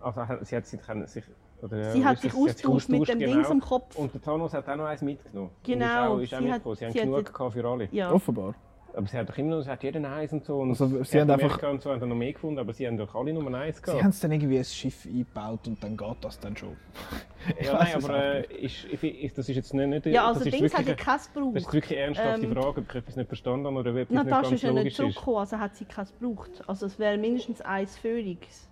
Also 0.00 0.20
sie 0.42 0.56
hat 0.56 0.66
sich, 0.66 0.80
sich 1.06 1.24
oder, 1.60 1.90
Sie 1.92 1.98
ja, 2.00 2.04
hat 2.06 2.18
sich 2.18 2.32
sie 2.32 2.38
hat 2.40 2.46
austauscht 2.54 2.88
mit 2.88 3.08
dem 3.08 3.18
genau. 3.18 3.32
Dings 3.34 3.50
am 3.50 3.60
Kopf. 3.60 3.96
Und 3.96 4.14
der 4.14 4.22
Thanos 4.22 4.54
hat 4.54 4.68
auch 4.68 4.76
noch 4.76 4.84
eins 4.84 5.02
mitgenommen. 5.02 5.50
Genau, 5.64 6.14
Und 6.14 6.22
ist 6.22 6.32
auch, 6.32 6.38
ist 6.38 6.38
auch 6.38 6.38
sie 6.38 6.44
hat- 6.44 6.44
mitgekommen. 6.44 6.76
Sie 6.76 6.84
haben 6.86 6.92
sie 6.92 6.98
hat 7.00 7.04
genug 7.06 7.34
gehabt 7.34 7.52
für 7.52 7.64
alle. 7.68 7.88
Ja. 7.90 8.12
Offenbar. 8.12 8.54
Aber 8.98 9.06
sie 9.06 9.16
hat 9.16 9.28
doch 9.28 9.38
immer 9.38 9.54
noch, 9.56 9.62
sie 9.62 9.70
hat 9.70 9.84
jeden 9.84 10.04
eins 10.04 10.32
und 10.32 10.44
so. 10.44 10.58
Und 10.58 10.70
Also, 10.70 11.04
sie 11.04 11.20
haben 11.20 11.30
einfach- 11.30 11.62
und 11.70 11.80
so 11.80 11.90
haben 11.92 12.00
dann 12.00 12.08
noch 12.08 12.16
mehr 12.16 12.32
gefunden, 12.32 12.58
aber 12.58 12.72
sie 12.72 12.84
haben 12.84 12.96
doch 12.96 13.14
alle 13.14 13.32
Nummer 13.32 13.56
eins 13.56 13.76
Sie 13.76 13.82
gehabt. 13.84 14.02
haben 14.02 14.10
es 14.10 14.18
dann 14.18 14.32
irgendwie 14.32 14.58
ein 14.58 14.64
Schiff 14.64 15.06
eingebaut 15.06 15.68
und 15.68 15.82
dann 15.84 15.96
geht 15.96 16.16
das 16.20 16.40
dann 16.40 16.56
schon. 16.56 16.76
Ich 17.60 17.66
Ja, 17.66 17.74
nein, 17.74 17.94
aber 17.94 18.14
äh, 18.50 18.54
ist, 18.56 18.84
ich, 18.90 18.98
find- 18.98 19.38
das 19.38 19.48
ist 19.48 19.54
jetzt 19.54 19.72
nicht, 19.72 19.86
nicht 19.88 20.06
Ja, 20.06 20.26
also 20.26 20.40
das 20.40 20.48
ist 20.48 20.58
Dings 20.60 20.74
hat 20.74 20.80
ja 20.80 20.86
wirklich, 20.88 21.06
keinen 21.06 21.20
eine- 21.44 21.52
das 21.54 21.62
ist 21.62 21.72
wirklich 21.72 21.98
ernsthafte 21.98 22.46
Ähm, 22.46 22.52
Frage, 22.52 22.80
ob 22.80 22.88
ich 22.90 22.94
etwas 22.96 23.16
nicht 23.16 23.28
verstanden 23.28 23.66
habe 23.66 23.76
oder 23.76 23.90
ob 23.92 23.96
etwas 23.96 24.14
Natascha 24.14 24.40
nicht 24.50 24.52
ist 24.54 24.62
ganz 24.62 24.62
ja 24.64 24.72
nicht 24.82 24.86
ist. 24.88 24.96
zurückgekommen, 24.96 25.36
also 25.38 25.58
hat 25.60 25.76
sie 25.76 25.84
keins 25.84 26.12
gebraucht. 26.18 26.50
Also 26.66 26.86
es 26.86 26.98
wäre 26.98 27.16
mindestens 27.16 27.60
eins 27.60 27.96
Phönix. 27.96 28.67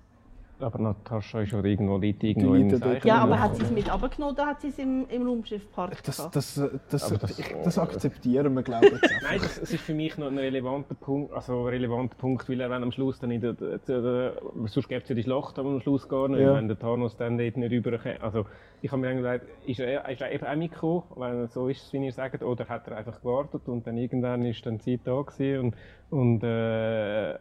Aber 0.59 0.79
Natascha 0.79 1.43
ist 1.43 1.53
ja 1.53 1.63
irgendwo, 1.63 1.99
liegt 1.99 2.25
irgendwo 2.25 2.55
Die 2.55 2.63
im 2.63 2.81
ja 3.05 3.19
aber 3.19 3.39
hat 3.39 3.57
sie 3.57 3.63
es 3.63 3.71
mit 3.71 3.87
oder 3.93 4.47
hat 4.47 4.61
sie 4.63 4.69
es 4.69 4.79
im, 4.79 5.07
im 5.11 5.27
Raumschiffpark 5.27 6.03
Das, 6.03 6.17
gehabt? 6.17 6.35
das, 6.37 6.55
das, 6.89 7.05
Aber 7.05 7.19
das, 7.19 7.37
das- 7.37 7.39
ich, 7.39 7.55
das 7.63 7.79
akzeptieren 7.79 8.55
wir, 8.55 8.63
glaube 8.63 8.87
ich. 8.87 8.93
Nein, 9.23 9.39
das, 9.43 9.59
ist 9.59 9.81
für 9.83 9.93
mich 9.93 10.17
noch 10.17 10.29
ein 10.29 10.39
relevanter 10.39 10.95
Punkt, 10.95 11.33
also 11.35 11.61
ein 11.65 11.67
relevanter 11.69 12.17
Punkt, 12.17 12.49
weil 12.49 12.61
er 12.61 12.71
wenn 12.71 12.83
am 12.83 12.91
Schluss 12.91 13.19
dann 13.19 13.31
in 13.33 13.43
der, 13.43 13.53
der, 13.53 13.79
der 13.87 14.33
sonst 14.65 14.89
gibt 14.89 15.03
es 15.03 15.09
ja 15.11 15.15
die 15.15 15.23
Schlacht 15.25 15.59
aber 15.59 15.69
am 15.69 15.81
Schluss 15.81 16.09
gar 16.09 16.29
nicht, 16.29 16.41
Ja. 16.41 16.55
wenn 16.55 16.69
der 16.69 16.79
Thanos 16.79 17.17
dann 17.19 17.37
dort 17.37 17.57
nicht 17.59 17.73
rüberkommt. 17.73 18.23
Also 18.23 18.47
ich 18.81 18.91
habe 18.91 19.01
mir 19.03 19.09
dann 19.09 19.17
gedacht, 19.19 19.41
ist 19.67 19.81
er, 19.81 20.09
ist 20.09 20.21
er 20.23 20.33
eben 20.33 20.47
auch 20.47 20.57
mitgekommen, 20.57 21.03
wenn 21.17 21.37
er 21.41 21.49
so 21.49 21.69
ist, 21.69 21.93
wie 21.93 22.05
ihr 22.05 22.13
sagt, 22.13 22.43
oder 22.43 22.67
hat 22.67 22.89
er 22.89 22.97
einfach 22.97 23.21
gewartet 23.21 23.69
und 23.69 23.87
dann 23.87 23.99
irgendwann 23.99 24.43
ist 24.47 24.65
dann 24.65 24.79
die 24.79 24.97
Zeit 24.99 25.07
da 25.07 25.21
gewesen 25.21 25.75
und, 26.11 26.19
und 26.19 26.43
äh, 26.45 27.35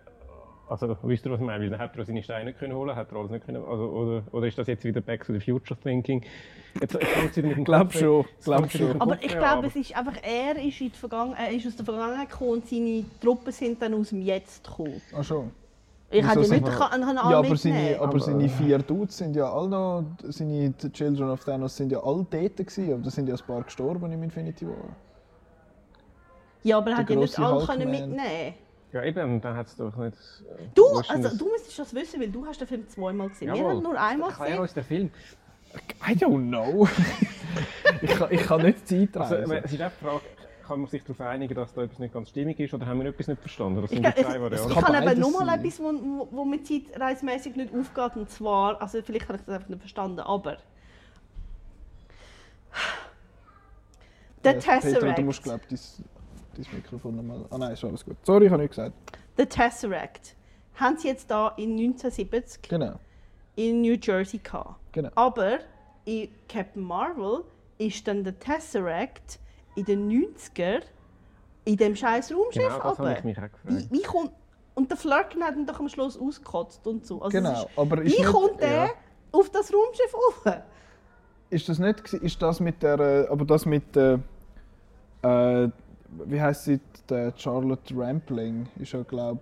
also 0.67 0.97
wisst 1.03 1.25
ihr, 1.25 1.31
was 1.31 1.39
ich 1.39 1.45
meine? 1.45 1.63
Weil 1.63 1.69
dann 1.69 1.79
hat 1.79 1.95
er 1.95 2.05
seine 2.05 2.23
Steine 2.23 2.45
nicht 2.45 2.59
können 2.59 2.73
holen, 2.73 2.95
hat 2.95 3.11
er 3.11 3.17
alles 3.17 3.31
nicht 3.31 3.45
können, 3.45 3.63
also, 3.63 3.83
oder, 3.89 4.23
oder 4.31 4.47
ist 4.47 4.57
das 4.57 4.67
jetzt 4.67 4.83
wieder 4.83 5.01
Back 5.01 5.25
to 5.25 5.33
the 5.33 5.39
Future 5.39 5.79
Thinking? 5.79 6.23
Jetzt, 6.79 6.93
jetzt 6.93 7.05
fängt's 7.07 7.37
wieder 7.37 7.47
mit 7.47 7.57
dem 7.57 7.63
Glaub 7.65 7.93
schon, 7.93 8.25
glaub 8.43 8.69
schon. 8.71 8.99
Aber 9.01 9.21
ich 9.23 9.37
glaube, 9.37 9.67
es 9.67 9.75
ist 9.75 9.95
einfach, 9.95 10.15
er 10.23 10.55
ist, 10.61 10.81
in 10.81 10.91
die 10.91 10.97
Vergangen 10.97 11.33
er 11.37 11.51
ist 11.51 11.67
aus 11.67 11.75
der 11.75 11.85
Vergangenheit 11.85 12.29
gekommen 12.29 12.51
und 12.51 12.67
seine 12.67 13.05
Truppen 13.21 13.51
sind 13.51 13.81
dann 13.81 13.93
aus 13.93 14.09
dem 14.09 14.21
Jetzt 14.21 14.63
gekommen. 14.67 15.01
Ach 15.15 15.23
schon. 15.23 15.51
Ich 16.11 16.25
hätte 16.25 16.39
ja 16.39 16.45
sind 16.45 16.63
nicht 16.65 16.77
kann, 16.77 17.01
kann 17.01 17.15
Ja, 17.15 17.39
aber 17.39 17.55
seine, 17.57 17.95
aber 17.97 18.03
Aber- 18.09 18.19
seine 18.19 18.47
vier 18.47 18.77
Dudes 18.79 19.17
sind 19.17 19.35
ja 19.35 19.51
alle 19.51 19.69
noch, 19.69 20.03
seine 20.23 20.69
die 20.69 20.91
Children 20.91 21.29
of 21.31 21.43
Thanos 21.43 21.75
sind 21.75 21.91
ja 21.91 21.99
alle 21.99 22.25
dort 22.29 22.57
gewesen, 22.57 22.93
aber 22.93 23.01
da 23.03 23.09
sind 23.09 23.27
ja 23.27 23.35
ein 23.35 23.41
paar 23.45 23.63
gestorben 23.63 24.11
im 24.11 24.23
Infinity 24.23 24.67
War. 24.67 24.75
ja, 26.63 26.77
aber 26.77 26.91
er 26.91 26.97
hat 26.97 27.09
ja 27.09 27.15
nicht 27.15 27.37
alle 27.39 27.65
können 27.65 27.89
mitnehmen 27.91 28.53
Ja, 28.95 29.03
eben, 29.03 29.41
dann 29.41 29.57
hat 29.57 29.67
es 29.67 29.75
doch 29.75 29.93
nicht. 29.97 30.15
äh, 30.57 30.63
Du, 30.73 30.85
also, 30.99 31.21
das? 31.21 31.37
du 31.37 31.51
müsstest 31.51 31.77
das 31.79 31.93
wissen, 31.93 32.21
weil 32.21 32.29
du 32.29 32.45
hast 32.45 32.61
den 32.61 32.67
Film 32.67 32.87
zweimal 32.87 33.27
gesehen. 33.27 33.49
Wir 33.49 33.57
Jawohl. 33.57 33.71
haben 33.73 33.83
nur 33.83 33.99
einmal 33.99 34.29
Erklär 34.29 34.47
gesehen. 34.47 34.61
uns 34.61 34.73
den 34.73 34.83
Film. 34.85 35.11
I 36.07 36.13
don't 36.13 36.47
know. 36.47 36.87
ich, 38.01 38.09
kann, 38.11 38.31
ich 38.31 38.41
kann 38.43 38.61
nicht 38.61 38.87
Zeit 38.87 39.17
Also, 39.17 39.35
reisen. 39.35 39.51
es 39.65 39.73
ist 39.73 39.81
auch 39.81 39.91
die 39.99 40.05
Frage, 40.05 40.21
kann 40.65 40.79
man 40.79 40.89
sich 40.89 41.03
darauf 41.03 41.19
einigen, 41.19 41.53
dass 41.55 41.73
da 41.73 41.81
etwas 41.83 41.99
nicht 41.99 42.13
ganz 42.13 42.29
stimmig 42.29 42.57
ist 42.61 42.73
oder 42.73 42.85
haben 42.85 43.01
wir 43.01 43.07
etwas 43.09 43.27
nicht 43.27 43.41
verstanden? 43.41 43.81
Das 43.81 43.91
Ich, 43.91 43.97
sind 43.97 44.03
glaub, 44.03 44.15
die 44.15 44.21
ich, 44.21 44.27
zwei 44.27 44.35
ich, 44.37 44.41
Varianten. 44.41 44.73
kann 44.73 44.83
kann 44.85 44.95
eben 44.95 45.05
beides 45.05 45.19
nur 45.19 45.31
mal 45.31 45.45
sein. 45.45 45.59
etwas, 45.59 45.79
wo, 45.81 45.83
wo, 45.93 46.27
wo 46.31 46.45
mir 46.45 46.63
zeitreisemäßig 46.63 47.55
nicht 47.57 47.73
aufgeht. 47.75 48.15
Und 48.15 48.29
zwar, 48.29 48.81
also 48.81 49.01
vielleicht 49.01 49.27
habe 49.27 49.37
ich 49.39 49.43
das 49.45 49.53
einfach 49.55 49.67
nicht 49.69 49.79
verstanden, 49.81 50.21
aber... 50.21 50.57
Der 54.45 54.53
Äh, 54.53 54.59
Peter, 54.59 54.79
Tesseract. 54.79 55.17
du 55.17 55.21
musst, 55.23 55.43
glaube 55.43 55.61
ich, 55.69 55.79
dein, 55.97 56.05
dein 56.57 56.65
Mikrofon 56.75 57.15
nochmal... 57.15 57.45
Ah 57.49 57.57
nein, 57.57 57.71
ist 57.73 57.83
alles 57.83 58.03
gut. 58.05 58.17
Sorry, 58.23 58.45
ich 58.45 58.51
habe 58.51 58.61
nichts 58.61 58.75
gesagt. 58.77 58.93
Der 59.37 59.49
Tesseract 59.49 60.35
haben 60.75 60.97
sie 60.97 61.07
jetzt 61.07 61.29
da 61.29 61.49
in 61.57 61.71
1970 61.77 62.69
Genau, 62.69 62.95
in 63.55 63.81
New 63.81 63.95
Jersey 64.01 64.39
gehabt. 64.39 64.75
genau. 64.91 65.09
Aber 65.15 65.59
in 66.05 66.29
Captain 66.49 66.83
Marvel 66.83 67.43
ist 67.77 68.07
dann 68.07 68.23
der 68.23 68.37
Tesseract 68.39 69.39
in 69.75 69.85
den 69.85 70.09
90er 70.09 70.81
in 71.65 71.77
dem 71.77 71.95
scheiß 71.95 72.31
Raumschiff 72.31 72.63
Genau, 72.63 72.75
das 72.77 72.83
habe 72.83 72.97
runter. 73.07 73.17
ich 73.19 73.23
mich 73.23 73.37
auch 73.37 73.43
Wie, 73.63 73.73
gefragt. 73.75 73.91
wie 73.91 74.01
kommt... 74.03 74.31
Und 74.75 74.89
der 74.91 74.97
Flirken 74.97 75.41
hat 75.43 75.55
ihn 75.55 75.65
doch 75.65 75.79
am 75.79 75.87
Schluss 75.87 76.17
ausgekotzt 76.19 76.85
und 76.85 77.05
so. 77.05 77.21
Also 77.21 77.37
genau. 77.37 77.53
Ist, 77.63 77.67
aber 77.77 78.01
ist 78.01 78.13
wie 78.17 78.21
nicht, 78.21 78.31
kommt 78.31 78.61
der 78.61 78.69
ja. 78.85 78.89
auf 79.31 79.49
das 79.49 79.71
Raumschiff 79.73 80.13
rauf? 80.13 80.61
Ist 81.49 81.69
das 81.69 81.79
nicht, 81.79 82.13
ist 82.13 82.41
das 82.41 82.59
mit 82.59 82.83
der, 82.83 82.99
äh, 82.99 83.27
aber 83.29 83.45
das 83.45 83.65
mit 83.65 83.95
der, 83.95 84.19
äh, 85.21 85.69
wie 86.25 86.41
heißt 86.41 86.65
sie, 86.65 86.79
der 87.09 87.33
Charlotte 87.35 87.93
Rampling, 87.95 88.67
ist 88.79 88.93
ja, 88.93 89.03
glaube 89.03 89.41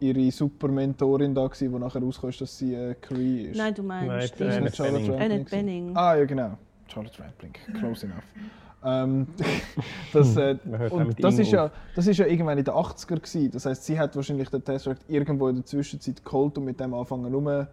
ihre 0.00 0.30
Super-Mentorin 0.30 1.34
da 1.34 1.46
gewesen, 1.46 1.72
die 1.72 1.78
nachher 1.78 2.00
rauskam, 2.00 2.30
dass 2.38 2.58
sie 2.58 2.74
äh, 2.74 2.94
Cree 3.00 3.50
ist. 3.50 3.56
Nein, 3.58 3.74
du 3.74 3.82
meinst... 3.82 4.38
Nein, 4.38 4.50
Annette 4.52 4.76
Charlotte 4.76 4.98
Bening. 4.98 5.10
Rampling 5.10 5.32
Annette? 5.32 5.50
Bening. 5.50 5.96
Ah 5.96 6.16
ja, 6.16 6.24
genau. 6.24 6.58
Charlotte 6.86 7.22
Rampling, 7.22 7.52
close 7.78 8.06
enough. 8.06 8.24
Ähm, 8.84 9.26
das, 10.12 10.36
äh, 10.36 10.56
und 10.90 11.22
das, 11.22 11.38
ist 11.38 11.50
ja, 11.50 11.70
das 11.94 12.06
ist 12.06 12.18
ja 12.18 12.26
irgendwann 12.26 12.58
in 12.58 12.64
den 12.64 12.74
80er 12.74 13.16
gewesen. 13.16 13.50
Das 13.50 13.66
heißt, 13.66 13.84
sie 13.84 13.98
hat 13.98 14.14
wahrscheinlich 14.14 14.48
den 14.50 14.64
Tesseract 14.64 15.02
irgendwo 15.08 15.48
in 15.48 15.56
der 15.56 15.64
Zwischenzeit 15.64 16.24
geholt 16.24 16.56
und 16.58 16.64
mit 16.64 16.78
dem 16.78 16.94
angefangen 16.94 17.32
rum, 17.34 17.66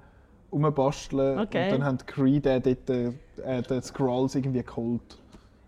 rumbasteln. 0.51 1.39
Okay. 1.39 1.65
Und 1.65 1.71
dann 1.71 1.83
haben 1.85 1.97
die 1.99 2.05
Kree 2.05 2.39
den 2.39 2.61
dort, 2.63 2.89
äh, 2.89 3.61
den 3.61 3.81
Scrolls 3.81 4.35
irgendwie 4.35 4.63
geholt. 4.63 5.19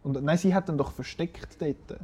Und, 0.08 0.24
nein, 0.24 0.38
sie 0.38 0.55
hat 0.55 0.70
ihn 0.70 0.78
doch 0.78 0.91
versteckt 0.91 1.62
dort. 1.62 1.99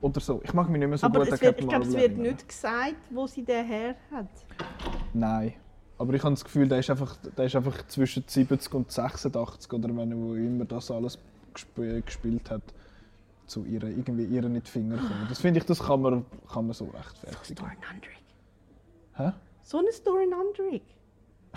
Oder 0.00 0.20
so. 0.20 0.40
Ich 0.44 0.54
mag 0.54 0.66
mich 0.70 0.78
nicht 0.78 0.88
mehr 0.88 0.96
so 0.96 1.06
aber 1.06 1.18
gut 1.18 1.28
es 1.28 1.34
an 1.34 1.40
wird, 1.42 1.60
ich 1.60 1.68
glaube, 1.68 1.84
es 1.84 1.92
wird 1.94 2.16
nicht 2.16 2.48
gesagt, 2.48 2.96
wo 3.10 3.26
sie 3.26 3.44
den 3.44 3.66
her 3.66 3.94
hat. 4.10 4.28
Nein. 5.12 5.52
Aber 5.98 6.14
ich 6.14 6.22
habe 6.22 6.32
das 6.32 6.42
Gefühl, 6.42 6.68
der 6.68 6.78
ist 6.78 6.88
einfach, 6.88 7.16
der 7.36 7.44
ist 7.44 7.54
einfach 7.54 7.86
zwischen 7.86 8.24
70 8.26 8.72
und 8.72 8.90
86 8.90 9.70
oder 9.74 9.94
wenn 9.94 10.16
wo 10.16 10.34
immer 10.34 10.64
das 10.64 10.90
alles 10.90 11.18
gesp 11.52 11.76
gespielt 12.04 12.50
hat, 12.50 12.62
zu 13.46 13.64
ihren, 13.66 13.90
irgendwie 13.90 14.24
ihren 14.24 14.56
in 14.56 14.62
die 14.62 14.70
Finger 14.70 14.96
kommen. 14.96 15.26
Das 15.28 15.40
finde 15.40 15.60
ich, 15.60 15.66
das 15.66 15.80
kann 15.80 16.00
man, 16.00 16.24
kann 16.50 16.66
man 16.66 16.72
so 16.72 16.86
rechtfertigen. 16.86 17.58
Story 17.58 17.76
Nundrik. 17.92 18.24
Hä? 19.16 19.32
So 19.60 19.78
eine 19.78 19.92
Story 19.92 20.26
Nundrik. 20.26 20.82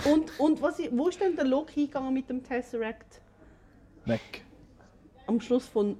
Und, 0.03 0.37
und 0.37 0.61
was, 0.61 0.79
wo 0.91 1.07
ist 1.07 1.21
denn 1.21 1.37
der 1.37 1.45
Loki 1.45 1.73
hingegangen 1.75 2.13
mit 2.13 2.29
dem 2.29 2.43
Tesseract? 2.43 3.21
Weg. 4.03 4.43
Am 5.27 5.39
Schluss 5.41 5.67
von, 5.67 5.97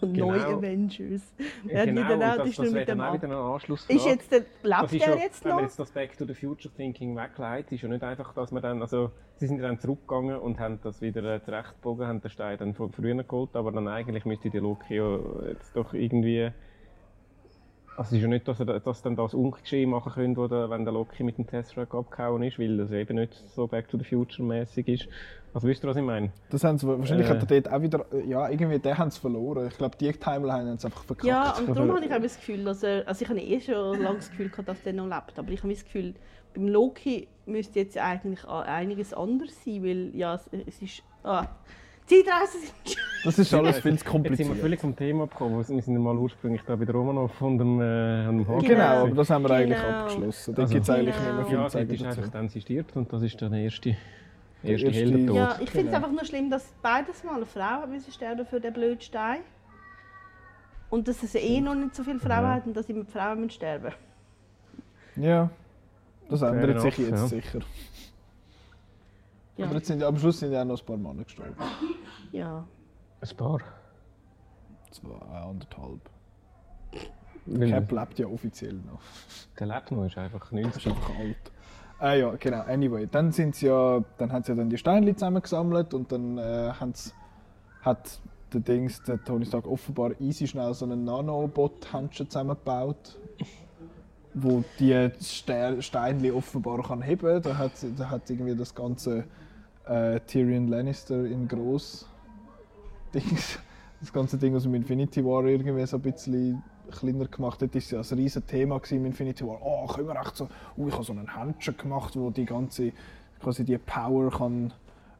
von 0.00 0.12
Genau. 0.12 0.28
Neu 0.30 0.40
Avengers. 0.40 1.34
Er 1.66 1.80
hat 1.80 1.86
genau, 1.88 2.00
wieder 2.02 2.14
und 2.14 2.22
auch- 2.22 2.36
das, 2.36 2.46
das 2.54 2.58
wäre 2.58 2.70
mit 2.72 2.88
dann 2.88 2.98
dem 2.98 3.04
auch 3.04 3.14
wieder 3.14 3.24
eine 3.24 3.36
Anschlussfrage. 3.36 3.98
Ist 3.98 4.06
jetzt 4.06 4.30
der, 4.32 4.40
Das 4.40 4.80
lebt 4.80 4.92
ist 5.02 5.08
er 5.08 5.16
ja, 5.16 5.22
jetzt 5.22 5.44
wenn 5.44 5.50
man 5.50 5.56
noch? 5.58 5.62
jetzt 5.68 5.78
das 5.80 5.90
Back 5.90 6.16
to 6.16 6.24
the 6.24 6.34
Future 6.34 6.72
Thinking 6.74 7.16
wegleitet, 7.16 7.72
ist 7.72 7.82
ja 7.82 7.88
nicht 7.88 8.04
einfach, 8.04 8.32
dass 8.32 8.52
man 8.52 8.62
dann, 8.62 8.80
also 8.80 9.10
sie 9.36 9.48
sind 9.48 9.56
ja 9.60 9.66
dann 9.66 9.80
zurückgegangen 9.80 10.38
und 10.38 10.60
haben 10.60 10.78
das 10.84 11.02
wieder 11.02 11.24
äh, 11.24 11.42
zurechtgebogen, 11.42 12.06
haben 12.06 12.20
den 12.20 12.30
Stein 12.30 12.58
dann 12.58 12.74
von 12.74 12.92
früher 12.92 13.22
geholt, 13.24 13.50
aber 13.56 13.72
dann 13.72 13.88
eigentlich 13.88 14.24
müsste 14.24 14.50
der 14.50 14.60
Loki 14.60 14.96
ja 14.96 15.18
jetzt 15.48 15.74
doch 15.74 15.92
irgendwie, 15.94 16.50
also 17.98 18.10
es 18.10 18.12
ist 18.18 18.22
ja 18.22 18.28
nicht, 18.28 18.46
dass 18.46 18.60
er 18.60 18.78
dass 18.78 19.02
dann 19.02 19.16
das 19.16 19.34
Ungeschehen 19.34 19.90
machen 19.90 20.12
könnte, 20.12 20.40
oder 20.40 20.70
wenn 20.70 20.84
der 20.84 20.94
Loki 20.94 21.24
mit 21.24 21.36
dem 21.36 21.46
Tesseract 21.46 21.94
abgehauen 21.94 22.42
ist, 22.44 22.58
weil 22.58 22.76
das 22.76 22.92
eben 22.92 23.16
nicht 23.16 23.34
so 23.48 23.66
Back 23.66 23.88
to 23.88 23.98
the 23.98 24.04
Future 24.04 24.46
mäßig 24.46 24.86
ist. 24.86 25.08
Also 25.52 25.66
wisst 25.66 25.84
ihr, 25.84 25.88
was 25.88 25.96
ich 25.96 26.02
meine? 26.04 26.30
Das 26.50 26.62
haben 26.62 26.78
sie, 26.78 26.86
wahrscheinlich 26.86 27.26
Äh. 27.26 27.30
hat 27.30 27.50
er 27.50 27.60
dort 27.60 27.74
auch 27.74 27.82
wieder, 27.82 28.06
ja, 28.24 28.48
irgendwie, 28.48 28.78
den 28.78 28.96
haben 28.96 29.10
sie 29.10 29.18
verloren. 29.18 29.66
Ich 29.66 29.76
glaube, 29.76 29.96
die 29.96 30.12
Timeline 30.12 30.70
haben 30.70 30.78
sie 30.78 30.86
einfach 30.86 31.02
verkackt. 31.02 31.26
Ja, 31.26 31.54
und 31.58 31.74
darum 31.76 31.92
habe 31.92 32.04
ich 32.04 32.12
auch 32.12 32.22
das 32.22 32.36
Gefühl, 32.36 32.64
dass 32.64 32.82
er, 32.84 33.08
also 33.08 33.22
ich 33.22 33.28
habe 33.28 33.40
eh 33.40 33.60
schon 33.60 34.00
lange 34.00 34.18
das 34.18 34.30
Gefühl 34.30 34.48
gehabt, 34.50 34.68
dass 34.68 34.80
der 34.82 34.92
noch 34.92 35.06
lebt, 35.06 35.36
aber 35.36 35.50
ich 35.50 35.62
habe 35.62 35.72
das 35.72 35.84
Gefühl, 35.84 36.14
beim 36.54 36.68
Loki 36.68 37.26
müsste 37.46 37.80
jetzt 37.80 37.98
eigentlich 37.98 38.46
einiges 38.46 39.12
anders 39.12 39.64
sein, 39.64 39.82
weil 39.82 40.14
ja, 40.14 40.34
es, 40.34 40.48
es 40.66 40.82
ist, 40.82 41.02
ah, 41.24 41.46
Zeitreisen 42.08 42.60
sind 42.62 42.96
Das 43.24 43.36
ist 43.38 43.52
alles 43.52 43.80
viel 43.80 43.82
zu 43.82 43.88
Jetzt 43.88 43.98
sind 43.98 44.06
wir 44.06 44.10
kompliziert. 44.12 44.56
völlig 44.58 44.80
vom 44.80 44.94
Thema 44.96 45.24
abgekommen. 45.24 45.58
Wir 45.58 45.64
sind 45.82 45.98
mal 45.98 46.16
ursprünglich 46.16 46.62
da 46.66 46.76
bei 46.76 46.84
der 46.84 46.94
Romanov 46.94 47.32
von 47.34 47.58
dem, 47.58 47.80
äh, 47.80 48.24
dem 48.26 48.44
genau, 48.44 48.58
Genau. 48.60 48.84
aber 48.84 49.14
das 49.14 49.28
haben 49.30 49.42
wir 49.42 49.50
eigentlich 49.50 49.78
Genau. 49.78 49.98
abgeschlossen. 49.98 50.54
Da 50.54 50.62
Also- 50.62 50.74
gibt 50.74 50.84
es 50.84 50.90
eigentlich 50.90 51.16
Genau. 51.16 51.26
nicht 51.26 51.36
mehr 51.36 51.46
viel 51.46 51.58
Ja, 51.58 51.66
zu 51.66 51.72
sagen 51.78 51.90
ist 51.90 52.04
einfach 52.04 52.28
dann 52.28 52.48
sie 52.48 52.60
stirbt 52.60 52.96
und 52.96 53.12
das 53.12 53.22
ist 53.22 53.42
dann 53.42 53.50
der 53.52 53.60
erste, 53.62 53.88
erste, 54.62 54.86
erste- 54.86 54.90
Heldentod. 54.92 55.36
Ja, 55.36 55.58
ich 55.60 55.70
finde 55.70 55.78
es 55.78 55.84
Genau. 55.86 55.96
einfach 55.96 56.10
nur 56.12 56.24
schlimm, 56.24 56.48
dass 56.50 56.72
beides 56.80 57.24
Mal 57.24 57.36
eine 57.36 57.46
Frau 57.46 57.60
hat 57.82 57.88
müssen 57.90 58.12
sterben 58.12 58.46
für 58.46 58.60
den 58.60 58.72
blöden 58.72 59.00
Stein. 59.00 59.40
Und 60.90 61.06
dass 61.08 61.22
es 61.22 61.34
eh 61.34 61.60
noch 61.60 61.74
nicht 61.74 61.94
so 61.96 62.02
viele 62.04 62.20
Frauen 62.20 62.30
Ja. 62.44 62.54
hat 62.54 62.66
und 62.66 62.74
dass 62.76 62.88
immer 62.88 63.04
die 63.04 63.10
Frauen 63.10 63.40
müssen 63.40 63.50
sterben 63.50 63.92
Ja, 65.16 65.50
das 66.30 66.40
Fair 66.40 66.52
ändert 66.52 66.80
sich 66.82 66.98
jetzt 66.98 67.10
ja. 67.10 67.26
sicher. 67.26 67.58
Ja. 69.56 69.66
Aber 69.66 69.74
jetzt 69.74 69.88
sind, 69.88 70.02
am 70.04 70.16
Schluss 70.16 70.38
sind 70.38 70.52
ja 70.52 70.62
auch 70.62 70.66
noch 70.66 70.78
ein 70.80 70.86
paar 70.86 70.96
Männer 70.96 71.24
gestorben. 71.24 71.54
Ja. 72.32 72.66
Ein 73.20 73.36
paar. 73.36 73.58
Zwei, 74.90 75.14
anderthalb. 75.36 76.00
Weil 77.46 77.70
Cap 77.70 77.90
lebt 77.92 78.18
ja 78.18 78.26
offiziell 78.26 78.74
noch. 78.74 79.00
der 79.58 79.66
lebt 79.66 79.90
noch, 79.90 80.04
ist 80.04 80.18
einfach 80.18 80.40
Das 80.40 80.52
90. 80.52 80.86
ist 80.86 80.92
einfach 80.92 81.18
alt. 81.18 81.36
Ah 81.98 82.12
ja, 82.14 82.30
genau. 82.36 82.60
Anyway, 82.62 83.06
dann 83.10 83.32
sind 83.32 83.54
sie 83.56 83.66
ja, 83.66 84.02
dann 84.18 84.32
haben 84.32 84.42
sie 84.44 84.52
ja 84.52 84.56
dann 84.56 84.70
die 84.70 84.78
Steine 84.78 85.14
zusammengesammelt 85.14 85.94
und 85.94 86.12
dann 86.12 86.38
äh, 86.38 86.70
hat 87.82 88.20
der 88.52 88.60
Dings, 88.60 89.02
der 89.02 89.22
Tony 89.24 89.44
Stark 89.46 89.66
offenbar 89.66 90.12
easy 90.20 90.46
schnell 90.46 90.72
so 90.74 90.84
einen 90.84 91.04
Nanobot-Handschuh 91.04 92.24
zusammengebaut, 92.26 93.18
wo 94.34 94.62
die 94.78 95.10
Ste 95.20 95.82
Steinli 95.82 96.30
offenbar 96.30 96.82
kann 96.82 97.02
heben. 97.02 97.42
Da 97.42 97.58
hat, 97.58 97.76
sie- 97.76 97.94
da 97.94 98.08
hat 98.10 98.30
irgendwie 98.30 98.54
das 98.56 98.74
ganze 98.74 99.24
äh, 99.86 100.20
Tyrion 100.20 100.68
Lannister 100.68 101.24
in 101.24 101.48
groß 101.48 102.06
Dings, 103.14 103.58
das 104.00 104.12
ganze 104.12 104.38
Ding 104.38 104.54
aus 104.54 104.62
dem 104.62 104.74
Infinity 104.74 105.24
War 105.24 105.44
irgendwie 105.44 105.84
so 105.86 105.96
ein 105.96 106.02
bisschen 106.02 106.62
kleiner 106.90 107.26
gemacht. 107.26 107.60
Dort 107.60 107.74
war 107.74 107.82
ja 107.82 107.98
ein 107.98 108.18
riesiges 108.18 108.46
Thema 108.46 108.80
im 108.90 109.06
Infinity 109.06 109.46
War. 109.46 109.58
Oh, 109.60 109.86
können 109.86 110.08
wir 110.08 110.20
echt 110.20 110.36
so, 110.36 110.48
oh, 110.76 110.88
ich 110.88 110.94
habe 110.94 111.04
so 111.04 111.12
einen 111.12 111.34
Handschuh 111.34 111.72
gemacht, 111.72 112.16
wo 112.16 112.30
die 112.30 112.44
ganze, 112.44 112.92
quasi 113.40 113.64
die 113.64 113.78
Power 113.78 114.30
kann 114.30 114.72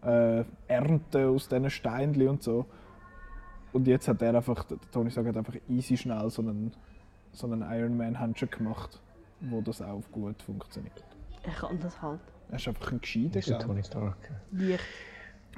äh, 0.04 0.44
ernten 0.68 1.24
aus 1.26 1.48
diesen 1.48 1.70
Steinchen 1.70 2.28
und 2.28 2.42
so. 2.42 2.66
Und 3.72 3.86
jetzt 3.86 4.08
hat 4.08 4.22
er 4.22 4.34
einfach, 4.34 4.64
der 4.64 4.78
Tony 4.92 5.10
Stark 5.10 5.26
hat 5.26 5.36
einfach 5.36 5.54
easy 5.68 5.96
schnell 5.96 6.30
so 6.30 6.42
einen, 6.42 6.72
so 7.32 7.46
einen 7.46 7.62
Iron 7.62 7.96
Man 7.96 8.18
Handschuh 8.18 8.46
gemacht, 8.46 9.00
wo 9.40 9.60
das 9.60 9.82
auch 9.82 10.02
gut 10.10 10.42
funktioniert. 10.42 11.04
Er 11.42 11.52
kann 11.52 11.78
das 11.80 12.00
halt. 12.00 12.20
Er 12.50 12.56
ist 12.56 12.66
einfach 12.66 12.92
ein 12.92 13.00
Gescheiter. 13.00 13.38
Ist 13.38 13.60
Tony 13.60 13.84
Stark. 13.84 14.16
Licht. 14.52 14.80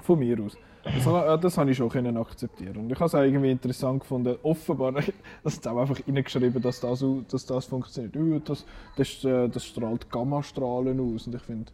Von 0.03 0.19
mir 0.19 0.41
aus. 0.43 0.57
Das, 0.83 1.07
ha- 1.07 1.37
das 1.37 1.59
habe 1.59 1.71
ich 1.71 1.77
schon 1.77 1.91
können 1.91 2.17
akzeptieren. 2.17 2.77
Und 2.79 2.91
ich 2.91 2.97
habe 2.99 3.05
es 3.07 3.15
auch 3.15 3.21
irgendwie 3.23 3.51
interessant 3.51 4.01
gefunden. 4.01 4.37
Offenbar, 4.43 4.93
das 5.45 5.55
ist 5.55 5.69
auch 5.69 5.77
einfach 5.79 5.99
reingeschrieben, 6.07 6.63
dass 6.63 6.81
das, 6.81 7.05
dass 7.29 7.47
das 7.47 7.67
funktioniert. 7.67 8.17
Uh, 8.17 8.39
das, 8.39 8.65
das, 8.97 9.23
äh, 9.25 9.49
das 9.49 9.65
strahlt 9.65 10.11
Gammastrahlen 10.11 10.99
aus. 11.01 11.27
Und 11.27 11.35
ich 11.35 11.43
finde, 11.43 11.71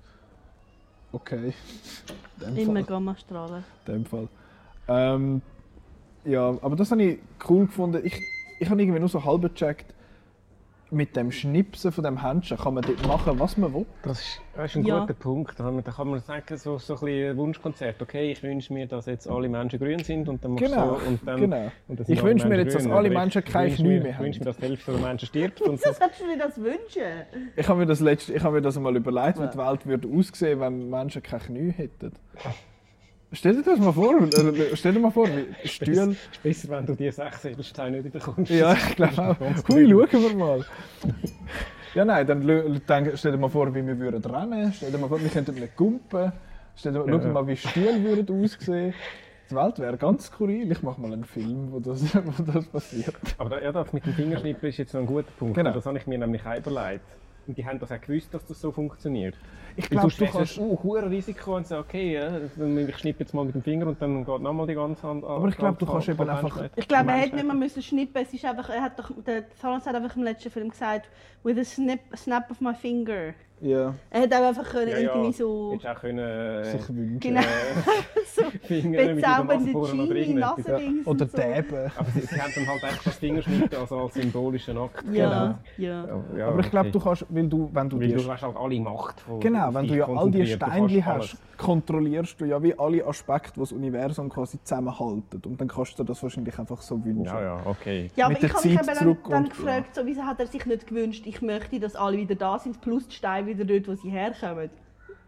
okay. 1.13 1.53
Immer. 2.57 2.83
Gammastrahlen. 2.83 3.65
In 3.87 3.93
dem 3.93 4.05
Fall. 4.05 4.29
Ähm, 4.89 5.41
ja, 6.25 6.49
aber 6.61 6.75
das 6.75 6.91
habe 6.91 7.03
ich 7.05 7.19
cool 7.49 7.67
gefunden. 7.67 8.01
Ich, 8.05 8.21
ich 8.59 8.69
habe 8.69 8.83
irgendwie 8.83 8.99
nur 8.99 9.09
so 9.09 9.25
halb 9.25 9.43
gecheckt, 9.43 9.95
mit 10.91 11.17
dem 11.17 11.33
Schnipsen 11.33 11.91
von 11.91 12.05
dem 12.05 12.23
Händchen 12.23 12.57
kann 12.57 12.75
man 12.75 12.85
dort 12.85 13.05
machen, 13.09 13.39
was 13.41 13.57
man 13.57 13.75
will. 13.75 13.87
Das 14.05 14.21
ist, 14.21 14.41
das 14.55 14.67
ist 14.71 14.77
ein 14.77 14.85
Ja. 14.85 15.01
guter 15.01 15.15
Punkt. 15.15 15.59
Da 15.59 15.65
kann 15.83 16.09
man- 16.09 16.21
sagen, 16.21 16.57
so, 16.57 16.79
so 16.79 16.95
ein, 17.05 17.31
ein 17.31 17.37
Wunschkonzert. 17.37 18.01
Okay, 18.01 18.31
ich 18.31 18.43
wünsche 18.43 18.73
mir, 18.73 18.87
dass 18.87 19.07
jetzt 19.07 19.29
alle 19.29 19.49
Menschen 19.49 19.81
grün 19.81 19.99
sind 20.05 20.29
und 20.29 20.45
dann 20.45 20.53
machst 20.53 20.65
Genau, 20.67 20.99
so. 21.01 21.07
Und 21.09 21.21
dann, 21.27 21.41
genau. 21.41 21.73
und 21.89 22.09
Ich 22.09 22.23
wünsche 22.23 22.47
mir 22.47 22.59
jetzt, 22.59 22.77
dass 22.77 22.87
alle 22.87 23.11
Menschen 23.11 23.43
ich 23.45 23.53
kein 23.53 23.75
Knie 23.75 23.99
mehr 23.99 24.07
Ich 24.11 24.15
haben. 24.15 24.25
wünsche 24.27 24.39
mir, 24.41 24.45
dass 24.47 24.57
die 24.59 24.63
Hälfte 24.67 24.93
der 24.93 25.01
Menschen 25.01 25.27
stirbt. 25.27 25.61
Und 25.63 25.73
Wieso 25.73 25.89
das, 25.89 25.99
solltest 25.99 26.21
du 26.21 26.25
dir 26.27 26.39
das 26.39 26.57
wünschen? 26.59 27.03
Ich 27.57 27.69
habe 27.69 27.81
mir 27.81 27.87
das, 27.87 28.01
letzte, 28.01 28.35
ich 28.35 28.43
habe 28.45 28.55
mir 28.55 28.63
das 28.63 28.79
mal 28.79 28.95
überlegt, 28.95 29.39
wie 29.39 29.43
Ja. 29.43 29.49
die 29.49 29.59
Welt 29.59 29.87
würde 29.87 30.09
aussehen 30.09 30.61
wenn 30.61 30.89
Menschen 30.89 31.23
keine 31.23 31.43
Knie 31.43 31.71
hätten. 31.73 32.13
Stell 33.33 33.57
dir 33.57 33.63
das 33.63 33.79
mal 33.79 33.93
vor. 33.93 34.21
äh, 34.23 34.77
Stell 34.77 34.93
dir 34.93 35.01
mal 35.01 35.11
vor, 35.11 35.27
wie 35.29 35.47
Stühle. 35.69 36.17
besser, 36.43 36.69
wenn 36.71 36.87
du 36.87 36.95
die 36.95 37.11
sechs 37.11 37.45
Edelsteine 37.45 38.01
nicht 38.01 38.13
bekommst. 38.13 38.51
Ja, 38.53 38.73
ich 38.75 38.97
glaube 38.97 39.21
auch. 39.41 39.69
Hui, 39.69 39.89
schauen 40.11 40.23
wir 40.23 40.35
mal. 40.37 40.65
Ja, 41.95 42.05
nein, 42.05 42.27
dann 42.27 42.47
denk, 42.89 43.13
stell 43.17 43.33
dir 43.33 43.39
mal 43.39 43.49
vor, 43.49 43.75
wie 43.75 43.85
wir 43.87 43.99
würden 43.99 44.23
rennen. 44.25 44.73
Stell 44.77 44.91
dir 44.93 44.99
mal 44.99 45.09
vor, 45.09 45.21
wir 45.21 45.29
könnten 45.31 45.55
nicht 45.55 45.77
gumpen. 45.77 46.33
Stell 46.77 46.93
dir, 46.93 47.05
Ja. 47.07 47.21
Schau 47.23 47.29
mal, 47.33 47.47
wie 47.47 47.57
Stühle 47.57 48.03
würden 48.05 48.45
aussehen. 48.45 48.95
Die 49.51 49.55
Welt 49.55 49.79
wäre 49.79 49.97
ganz 49.97 50.27
skurril. 50.27 50.71
Ich 50.71 50.83
mache 50.83 51.01
mal 51.01 51.13
einen 51.13 51.25
Film, 51.25 51.73
wo 51.73 51.79
das, 51.81 52.03
wo 52.15 52.43
das 52.43 52.67
passiert. 52.67 53.15
Aber 53.39 53.51
da- 53.51 53.61
ja, 53.63 53.73
das 53.73 53.93
mit 53.93 54.05
dem 54.05 54.13
Fingerschnippen 54.13 54.69
ist 54.69 54.77
jetzt 54.77 54.93
noch 54.93 55.01
ein 55.01 55.07
guter 55.07 55.31
Punkt. 55.39 55.55
Genau. 55.57 55.73
Das 55.73 55.87
habe 55.87 55.99
ich 55.99 56.07
mir 56.07 56.19
nämlich 56.19 56.45
auch 56.45 56.57
überlegt. 56.57 57.05
Und 57.47 57.57
die 57.57 57.65
haben 57.65 57.79
das 57.79 57.91
auch 57.93 58.01
gewusst, 58.01 58.35
dass 58.35 58.45
das 58.47 58.61
so 58.61 58.73
funktioniert. 58.73 59.37
Ich 59.77 59.91
glaube, 59.91 60.09
du 60.09 60.27
kannst. 60.27 60.59
ein 60.59 60.79
hohes 60.83 61.11
Risiko 61.11 61.57
und 61.57 61.67
sagen, 61.67 61.85
okay, 61.87 62.15
ja, 62.15 62.39
ich 62.39 62.97
schnippe 62.99 63.21
jetzt 63.21 63.35
mal 63.35 63.45
mit 63.45 63.55
dem 63.55 63.63
Finger 63.63 63.87
und 63.87 64.01
dann 64.01 64.25
geht 64.25 64.41
nochmal 64.41 64.67
die 64.67 64.75
ganze 64.75 65.03
Hand 65.03 65.23
an. 65.25 65.31
Aber 65.31 65.49
ich 65.49 65.57
glaube, 65.57 65.77
du 65.79 65.87
kannst 65.87 66.09
eben 66.09 66.29
einfach- 66.29 66.69
Ich 66.77 66.89
glaube, 66.89 67.11
er 67.11 67.17
hätte 67.19 67.37
nicht 67.37 67.45
mehr 67.47 67.55
müssen 67.55 67.83
schnippen. 67.83 68.23
Es 68.23 68.33
ist 68.33 68.45
einfach, 68.45 68.69
er 68.71 68.83
hat 68.83 68.99
doch, 68.99 69.11
der 69.27 69.45
Thanos 69.61 69.85
hat 69.87 69.95
einfach 69.95 70.17
im 70.17 70.23
letzten 70.23 70.51
Film 70.51 70.71
gesagt, 70.71 71.09
with 71.43 71.59
a 71.59 71.65
snip, 71.65 72.01
snap 72.17 72.51
of 72.51 72.61
my 72.61 72.75
finger. 72.75 73.35
Ja, 73.61 73.95
Er 74.11 74.21
hätte 74.21 74.37
auch 74.39 74.49
einfach 74.49 74.69
können 74.69 74.91
Ja, 74.91 74.99
ja. 74.99 75.15
irgendwie 75.15 75.33
so 75.33 75.73
Hättest 75.73 75.89
auch 75.89 76.01
können, 76.01 76.19
äh, 76.19 76.65
sich 76.65 76.89
wünschen. 76.89 77.21
genau, 77.21 77.41
so 78.35 78.43
bezaubernde 78.53 79.73
Genie. 79.73 80.35
Nasendings 80.35 81.07
Oder 81.07 81.23
und 81.25 81.31
so. 81.31 81.37
Däben. 81.39 81.91
Aber 81.97 82.11
sie, 82.11 82.21
sie 82.21 82.41
haben 82.41 82.53
dann 82.55 82.67
halt 82.69 82.83
echt 82.85 83.07
das 83.07 83.17
Fingerschnippen 83.17 83.79
also 83.79 83.99
als 83.99 84.15
symbolischen 84.15 84.77
Akt. 84.77 85.05
Ja, 85.11 85.59
ja. 85.79 86.05
Ja, 86.07 86.23
ja, 86.37 86.49
Aber 86.49 86.61
ich 86.61 86.71
glaube, 86.71 86.89
okay. 86.89 86.99
du 86.99 87.05
kannst, 87.05 87.27
weil 87.31 87.49
du, 87.49 87.71
wenn 87.73 87.89
du 87.89 88.01
Weil 88.01 88.13
du 88.13 88.31
hast 88.31 88.43
halt 88.43 88.57
alle 88.57 88.81
Macht. 88.81 89.21
Von, 89.21 89.41
Genau, 89.41 89.73
wenn 89.73 89.87
du 89.87 89.97
ja 89.97 90.07
all 90.07 90.31
die 90.31 91.01
kannst 91.01 91.07
hast, 91.07 91.37
kontrollierst 91.57 92.39
du 92.41 92.45
ja 92.45 92.63
wie 92.63 92.79
alle 92.79 93.07
Aspekte, 93.07 93.53
die 93.55 93.61
das 93.61 93.73
Universum 93.73 94.29
quasi 94.29 94.63
zusammenhalten. 94.63 95.43
Und 95.47 95.61
dann 95.61 95.69
kannst 95.69 95.99
du 95.99 96.03
dir 96.03 96.09
das 96.09 96.23
wahrscheinlich 96.23 96.59
einfach 96.59 96.83
so 96.83 97.03
wünschen. 97.03 97.25
Ja, 97.25 97.41
ja, 97.41 97.61
okay. 97.65 98.11
Ja, 98.17 98.27
aber 98.27 98.35
Mit 98.35 98.45
ich 98.45 98.53
habe 98.53 98.69
mich 98.69 98.79
eben 98.79 98.87
dann, 98.87 99.17
dann 99.31 99.49
gefragt, 99.49 99.95
so, 99.95 100.05
wieso 100.05 100.23
hat 100.23 100.41
er 100.41 100.47
sich 100.47 100.67
nicht 100.67 100.87
gewünscht, 100.87 101.27
ich 101.27 101.41
möchte, 101.41 101.81
dass 101.81 101.97
alle 101.97 102.19
wieder 102.19 102.35
da 102.35 102.59
sind, 102.59 102.81
plus 102.81 103.09
die 103.09 103.15
Steine 103.15 103.46
wieder 103.47 103.65
dort, 103.65 103.89
wo 103.89 103.95
sie 103.95 104.11
herkommen. 104.11 104.71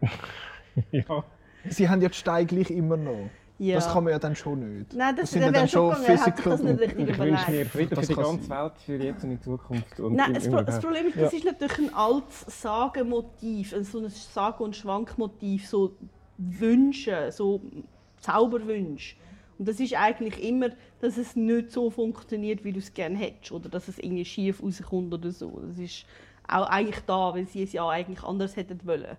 ja. 0.91 1.23
Sie 1.69 1.89
haben 1.89 2.01
ja 2.01 2.09
die 2.09 2.15
Steine 2.15 2.45
gleich 2.45 2.71
immer 2.71 2.97
noch. 2.97 3.29
Ja. 3.57 3.75
Das 3.75 3.91
kann 3.91 4.05
man 4.05 4.13
ja 4.13 4.19
dann 4.19 4.37
schon 4.37 4.77
nicht. 4.77 4.93
Nein, 4.93 5.17
das, 5.17 5.31
sind 5.31 5.41
das 5.41 5.47
ja 5.47 5.53
wäre 5.53 5.61
dann 5.63 5.67
schon 5.67 5.89
das 5.89 6.05
physical- 6.05 6.57
nicht 6.59 6.79
richtig 6.79 6.97
Und 6.99 7.09
ich 7.09 7.17
wünsche 7.19 7.51
mir. 7.51 7.65
Frieden 7.65 7.95
Das 7.95 8.07
für 8.07 8.13
die 8.13 8.21
ganze 8.21 8.49
Welt, 8.49 8.71
für 8.85 8.95
jetzt 8.95 9.23
und 9.25 9.31
in 9.31 9.41
Zukunft. 9.41 9.99
Und 9.99 10.13
Nein, 10.15 10.33
das, 10.33 10.49
Pro 10.49 10.61
das. 10.61 10.79
Problem 10.79 11.07
ist, 11.07 11.17
das 11.17 11.33
ist 11.33 11.43
natürlich 11.43 11.77
ein 11.79 11.93
altes 11.93 12.61
Sagenmotiv, 12.61 13.73
ein- 13.73 13.83
so 13.83 13.99
ein 13.99 14.09
Sage- 14.09 14.63
und 14.63 14.77
Schwankmotiv, 14.77 15.67
so 15.67 15.93
Wünsche, 16.37 17.33
so 17.33 17.61
Zauberwünsche. 18.21 19.15
Und 19.57 19.67
das 19.67 19.77
ist 19.81 19.93
eigentlich 19.93 20.41
immer, 20.41 20.69
dass 21.01 21.17
es 21.17 21.35
nicht 21.35 21.71
so 21.71 21.89
funktioniert, 21.89 22.63
wie 22.63 22.71
du 22.71 22.79
es 22.79 22.93
gerne 22.93 23.17
hättest, 23.17 23.51
oder 23.51 23.67
dass 23.67 23.89
es 23.89 23.99
irgendwie 23.99 24.23
schief 24.23 24.63
rauskommt 24.63 25.13
oder 25.13 25.31
so. 25.31 25.59
Das 25.67 25.77
ist 25.77 26.05
auch 26.49 26.67
eigentlich 26.69 26.99
da, 27.05 27.33
weil 27.33 27.45
sie 27.47 27.63
es 27.63 27.73
ja 27.73 27.87
eigentlich 27.87 28.23
anders 28.23 28.55
hätten 28.55 28.79
wollen. 28.85 29.17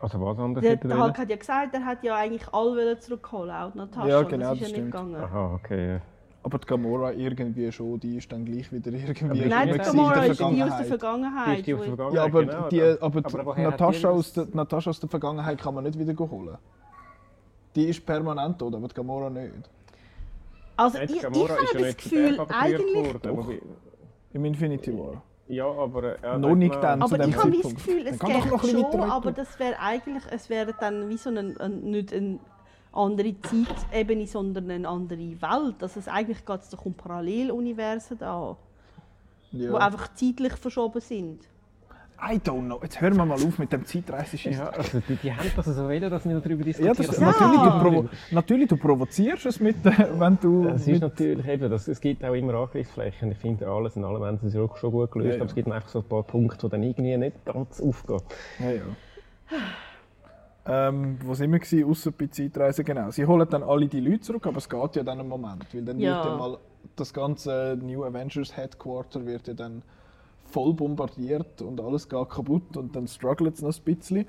Also 0.00 0.20
was 0.20 0.38
anderes 0.38 0.62
Der, 0.62 0.72
hätte 0.72 0.88
der 0.88 0.96
wollen? 0.96 1.06
Hulk 1.06 1.18
hat 1.18 1.30
ja 1.30 1.36
gesagt, 1.36 1.74
er 1.74 1.84
hat 1.84 2.02
ja 2.04 2.16
eigentlich 2.16 2.46
alle 2.52 2.70
wollen 2.76 3.00
zurückholen, 3.00 3.50
auch 3.54 3.72
die 3.72 3.78
Natascha. 3.78 4.08
Ja, 4.08 4.22
genau, 4.22 4.50
das 4.50 4.54
ist 4.54 4.62
das 4.62 4.70
ja 4.72 4.76
nicht 4.78 4.86
gegangen. 4.86 5.16
Aha, 5.16 5.54
okay. 5.54 5.92
ja. 5.94 6.00
Aber 6.42 6.58
die 6.58 6.66
Gamora 6.66 7.12
irgendwie 7.12 7.72
schon, 7.72 7.98
die 8.00 8.16
ist 8.18 8.30
dann 8.30 8.44
gleich 8.44 8.70
wieder 8.70 8.92
irgendwie 8.92 9.46
Nein, 9.46 9.72
die 9.72 9.78
Gamora 9.78 10.24
in 10.26 10.30
ist 10.32 10.40
die 10.40 10.44
aus 10.44 10.68
der 10.68 10.78
Die 10.80 10.84
Vergangenheit. 10.84 11.58
ist 11.58 11.66
die 11.66 11.74
aus 11.74 11.80
der 11.80 11.92
wo- 11.92 11.96
Vergangenheit, 11.96 12.14
Ja, 12.14 12.24
aber, 12.24 12.44
genau. 12.44 12.68
die, 12.68 12.82
aber 13.00 13.54
die 13.54 13.62
Natascha, 13.62 14.10
aus 14.10 14.32
der, 14.34 14.46
Natascha 14.52 14.90
aus 14.90 15.00
der 15.00 15.08
Vergangenheit 15.08 15.58
kann 15.58 15.74
man 15.74 15.84
nicht 15.84 15.98
wieder 15.98 16.30
holen. 16.30 16.58
Die 17.74 17.84
ist 17.86 18.04
permanent 18.04 18.58
tot, 18.58 18.74
aber 18.74 18.88
die 18.88 18.94
Gamora 18.94 19.30
nicht. 19.30 19.52
Also 20.76 20.98
Nein, 20.98 21.08
ich, 21.08 21.16
ich 21.16 21.24
habe 21.24 21.38
ist 21.38 21.74
das 21.80 21.96
Gefühl, 21.96 22.40
eigentlich... 22.50 22.94
worden, 23.24 23.48
wie- 23.48 23.62
Im 24.34 24.44
Infinity 24.44 24.92
War. 24.98 25.22
Ja, 25.48 25.66
aber... 25.66 26.16
äh, 26.16 26.18
Ja, 26.22 26.38
Noch 26.38 26.54
nicht 26.54 26.74
dann. 26.82 27.00
zu 27.00 27.06
Aber 27.06 27.18
dem 27.18 27.30
ich 27.30 27.36
habe 27.36 27.50
das. 27.50 27.74
Gefühl, 27.74 28.06
es 28.06 28.18
geht 28.18 28.30
ein 28.30 28.42
schon, 28.42 28.82
weiter 28.82 29.12
aber 29.12 29.32
das 29.32 29.58
wäre 29.58 29.78
eigentlich, 29.78 30.24
es 30.30 30.48
wäre 30.48 30.74
dann 30.78 31.08
wie 31.08 31.16
so 31.16 31.28
eine, 31.30 31.54
eine, 31.60 31.74
nicht 31.76 32.12
eine 32.14 32.38
andere 32.92 33.34
Zeitebene, 33.42 34.26
sondern 34.26 34.70
eine 34.70 34.88
andere 34.88 35.18
Welt. 35.42 35.82
Also 35.82 36.00
es 36.00 36.08
eigentlich 36.08 36.44
geht 36.46 36.60
es 36.60 36.70
doch 36.70 36.84
um 36.86 36.94
Paralleluniversen 36.94 38.18
da, 38.18 38.56
die 39.52 39.64
Ja. 39.64 39.74
einfach 39.74 40.14
zeitlich 40.14 40.54
verschoben 40.54 41.00
sind. 41.00 41.40
I 42.26 42.36
don't 42.38 42.64
know. 42.66 42.80
Jetzt 42.82 43.00
hören 43.00 43.16
wir 43.16 43.26
mal 43.26 43.34
auf 43.34 43.58
mit 43.58 43.70
dem 43.72 43.84
Zeitreiseschiss. 43.84 44.56
Ja, 44.56 44.68
also 44.70 45.00
die, 45.06 45.16
die 45.16 45.32
haben 45.32 45.50
das 45.54 45.66
so 45.66 45.84
wollen, 45.84 46.10
dass 46.10 46.24
wir 46.26 46.40
darüber 46.40 46.64
Ja, 46.64 46.94
diskutieren. 46.94 46.94
das, 46.96 47.18
Ja. 47.20 47.26
Natürlich, 47.32 47.60
du 47.62 47.78
provo 47.80 48.08
natürlich, 48.30 48.68
du 48.68 48.76
provozierst 48.78 49.46
es 49.46 49.60
mit, 49.60 49.84
äh, 49.84 49.92
wenn 50.18 50.38
du. 50.40 50.68
Es 50.68 50.86
ist 50.88 51.00
natürlich 51.02 51.46
eben, 51.46 51.70
das, 51.70 51.86
es 51.88 52.00
gibt 52.00 52.24
auch 52.24 52.32
immer 52.34 52.54
Angriffsflächen. 52.54 53.32
Ich 53.32 53.38
finde, 53.38 53.68
alles 53.68 53.96
in 53.96 54.04
allem 54.04 54.22
haben 54.24 54.38
sie 54.40 54.46
es 54.48 54.56
auch 54.56 54.76
schon 54.76 54.92
gut 54.92 55.10
gelöst. 55.12 55.28
Ja, 55.28 55.34
ja. 55.34 55.40
Aber 55.42 55.48
es 55.50 55.54
gibt 55.54 55.70
einfach 55.70 55.88
so 55.88 55.98
ein 55.98 56.04
paar 56.04 56.22
Punkte, 56.22 56.66
die 56.66 56.70
dann 56.70 56.82
irgendwie 56.82 57.16
nicht 57.16 57.44
ganz 57.44 57.80
aufgehen. 57.80 58.20
ja, 58.60 58.70
ja. 58.70 58.82
Ähm, 60.66 61.18
wo 61.22 61.34
sind 61.34 61.52
wir 61.52 61.58
gewesen, 61.58 61.84
ausser 61.90 62.10
bei 62.10 62.26
Zeitreisen? 62.28 62.86
Genau. 62.86 63.10
Sie 63.10 63.26
holen 63.26 63.46
dann 63.50 63.62
alle 63.62 63.86
die 63.86 64.00
Leute 64.00 64.20
zurück, 64.20 64.46
aber 64.46 64.56
es 64.56 64.68
geht 64.68 64.96
ja 64.96 65.02
dann 65.02 65.20
einen 65.20 65.28
Moment, 65.28 65.66
weil 65.74 65.82
dann 65.82 65.98
Ja. 65.98 66.16
wird 66.16 66.24
ja 66.24 66.36
mal 66.38 66.58
das 66.96 67.12
ganze 67.12 67.78
New 67.82 68.02
Avengers 68.02 68.56
Headquarter 68.56 69.26
wird 69.26 69.46
ja 69.48 69.52
dann 69.54 69.82
voll 70.44 70.74
bombardiert 70.74 71.62
und 71.62 71.80
alles 71.80 72.08
geht 72.08 72.28
kaputt 72.30 72.76
und 72.76 72.94
dann 72.94 73.06
struggelt 73.08 73.54
es 73.54 73.62
noch 73.62 73.76
ein 73.76 73.82
bisschen. 73.84 74.26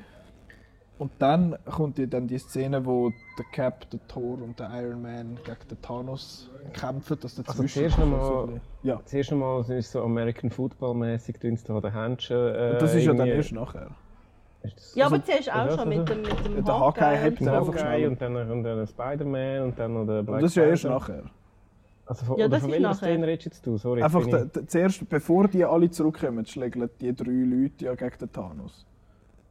Und 0.98 1.12
dann 1.20 1.58
kommt 1.66 1.98
ja 2.00 2.06
dann 2.06 2.26
die 2.28 2.38
Szene, 2.38 2.86
wo 2.86 3.10
der 3.38 3.46
Cap, 3.52 3.90
der 3.90 4.00
Thor 4.08 4.42
und 4.42 4.58
der 4.58 4.70
Iron 4.82 5.02
Man 5.02 5.38
gegen 5.44 5.68
den 5.70 5.82
Thanos 5.82 6.50
kämpfen, 6.72 7.18
dass 7.20 7.36
dazwischen 7.36 7.60
Also 7.62 7.68
zuerst 7.68 8.00
noch 8.00 8.06
mal- 8.08 8.26
so 8.26 8.42
bisschen- 8.46 8.62
ja, 8.84 9.02
Zuerst 9.04 9.32
einmal 9.34 9.60
ist 9.62 9.70
es 9.70 9.92
so 9.92 10.02
American 10.04 10.50
Football-mäßig, 10.52 11.38
tun 11.40 11.58
sie 11.58 11.66
da 11.66 11.82
den 11.82 11.92
Händchen. 11.92 12.38
Äh, 12.38 12.70
und 12.74 12.82
das 12.82 12.96
ist 12.96 13.04
ja 13.06 13.14
dann 13.14 13.28
erst 13.28 13.52
nachher. 13.52 13.90
Das- 14.64 14.96
Ja, 14.96 15.04
Also- 15.04 15.16
aber 15.16 15.26
zuerst 15.26 15.50
auch 15.52 15.56
also- 15.56 15.78
schon 15.80 15.90
mit 15.90 16.10
dem, 16.10 16.22
mit 16.22 16.46
dem 16.46 16.64
Der 16.66 16.80
Hawkeye 16.80 17.02
Hawkeye 17.04 17.28
und 17.28 17.42
er 17.48 17.58
einfach 17.60 17.74
schnell. 17.74 17.84
Hawkeye 17.92 18.08
und 18.08 18.22
dann, 18.22 18.52
und 18.52 18.64
dann 18.64 18.88
Spider-Man 18.88 19.62
und 19.64 19.78
dann 19.80 19.94
noch 19.94 20.06
der 20.06 20.20
Und 20.20 20.26
Black 20.28 20.42
das 20.42 20.52
ist 20.52 20.56
ja 20.56 20.64
erst 20.64 20.84
nachher. 20.86 21.24
Also 22.08 22.26
von, 22.26 22.38
Ja, 22.38 22.46
oder 22.46 22.56
das 22.56 22.62
von 22.62 22.70
ist 22.72 22.76
welcher. 22.82 22.94
Szene 22.96 23.28
redest 23.28 23.46
jetzt 23.46 23.66
du? 23.66 23.78
Sorry, 23.78 24.04
Einfach 24.04 24.26
ich- 24.28 24.68
zuerst, 24.68 25.10
bevor 25.10 25.48
die 25.48 25.66
alle 25.66 25.90
zurückkommen, 25.90 26.46
schlägeln 26.46 26.90
die 27.02 27.16
drei 27.16 27.32
Leute 27.32 27.86
ja 27.86 27.96
gegen 27.96 28.18
den 28.20 28.32
Thanos. 28.32 28.86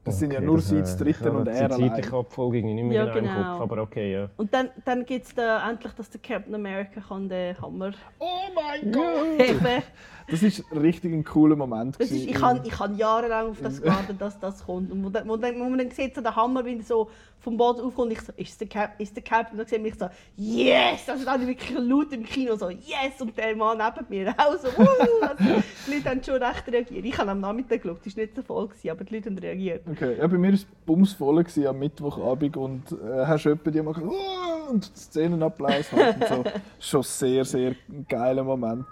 Das 0.05 0.19
sind 0.19 0.33
ja 0.33 0.39
Okay, 0.39 0.47
nur 0.47 0.57
das, 0.57 0.69
sie 0.69 0.77
äh, 0.79 0.85
zu 0.85 1.03
dritten 1.03 1.29
und 1.31 1.47
die 1.47 1.51
er 1.53 1.73
allein. 1.73 1.89
zeitliche 1.91 2.15
Abfolge 2.17 2.61
ging 2.61 2.75
nicht 2.75 2.85
mehr 2.85 3.07
Ja, 3.07 3.13
genau, 3.13 3.19
im 3.31 3.35
genau. 3.37 3.53
Kopf, 3.59 3.73
aber 3.73 3.83
okay, 3.83 4.13
ja. 4.13 4.29
Und 4.37 4.53
dann, 4.53 4.69
dann 4.85 5.07
gibt 5.07 5.25
es 5.25 5.35
da 5.35 5.69
endlich, 5.69 5.93
dass 5.95 6.11
der 6.11 6.21
Captain 6.21 6.55
America 6.55 7.01
kann 7.01 7.27
den 7.29 7.59
Hammer 7.61 7.93
Oh 8.19 8.27
mein 8.55 8.93
Gott! 8.93 9.83
Das 10.31 10.43
ist 10.43 10.65
richtig 10.75 11.13
ein 11.13 11.23
cooler 11.25 11.55
Moment. 11.55 12.01
Das 12.01 12.11
ist, 12.11 12.27
ich 12.27 12.41
habe 12.41 12.61
ich 12.67 12.99
jahrelang 12.99 13.49
auf 13.51 13.61
das 13.63 13.81
gewartet, 13.83 14.17
dass 14.21 14.39
das 14.41 14.65
kommt. 14.65 14.91
Und 14.91 15.05
wo, 15.05 15.11
dann- 15.11 15.29
wo, 15.29 15.37
dann- 15.37 15.59
wo 15.61 15.65
man 15.65 15.79
dann 15.79 15.91
sieht, 15.91 16.15
so 16.15 16.23
der 16.23 16.35
Hammer, 16.35 16.65
wie 16.65 16.79
er 16.79 16.83
so 16.83 17.11
vom 17.41 17.59
Boden 17.59 17.83
aufkommt, 17.83 18.11
ich 18.13 18.21
so, 18.23 18.33
ist 18.37 18.53
es 18.53 18.59
der 18.59 18.69
Cap? 18.69 18.93
Ist 18.99 19.15
der 19.15 19.23
Cap? 19.23 19.53
Und 19.53 19.59
dann 19.59 19.67
sehe 19.67 19.79
ich 19.87 19.95
so, 19.99 20.09
yes! 20.37 21.07
Also 21.09 21.27
dann 21.27 21.47
wirklich 21.47 21.79
laut 21.79 22.11
im 22.15 22.25
Kino 22.25 22.57
so, 22.57 22.71
yes! 22.71 23.21
Und 23.21 23.37
der 23.37 23.55
Mann 23.55 23.77
neben 23.77 24.07
mir 24.09 24.35
auch 24.39 24.57
so, 24.57 24.69
wuh! 24.69 24.87
also, 25.21 25.63
Die 25.87 25.95
Leute 25.95 26.09
haben 26.11 26.23
schon 26.25 26.43
recht 26.43 26.69
reagiert. 26.69 27.05
Ich 27.05 27.19
habe 27.19 27.31
am 27.31 27.41
Nachmittag 27.41 27.83
geschaut, 27.83 27.99
es 28.07 28.17
war 28.17 28.23
nicht 28.25 28.35
so 28.37 28.43
voll, 28.43 28.69
gewesen, 28.69 28.91
aber 28.91 29.05
die 29.05 29.15
Leute 29.17 29.29
haben 29.29 29.39
reagiert. 29.39 29.83
Okay, 29.91 30.17
ja, 30.19 30.27
bei 30.27 30.39
mir 30.39 30.49
war 30.49 30.55
es 30.55 30.65
bumsvoll 30.87 31.45
gewesen 31.45 31.67
am 31.67 31.79
Mittwochabend 31.79 32.57
und 32.57 32.93
äh, 32.93 33.27
hast 33.27 33.45
du 33.45 33.55
die 33.55 33.71
gesagt, 33.73 33.99
«Uah!» 33.99 34.69
und 34.71 34.85
Szenenapplaus 34.97 35.93
halt 35.93 36.17
und 36.17 36.29
so. 36.29 36.45
Schon 36.81 37.03
sehr, 37.03 37.45
sehr 37.45 37.75
geiler 38.09 38.43
Moment. 38.43 38.87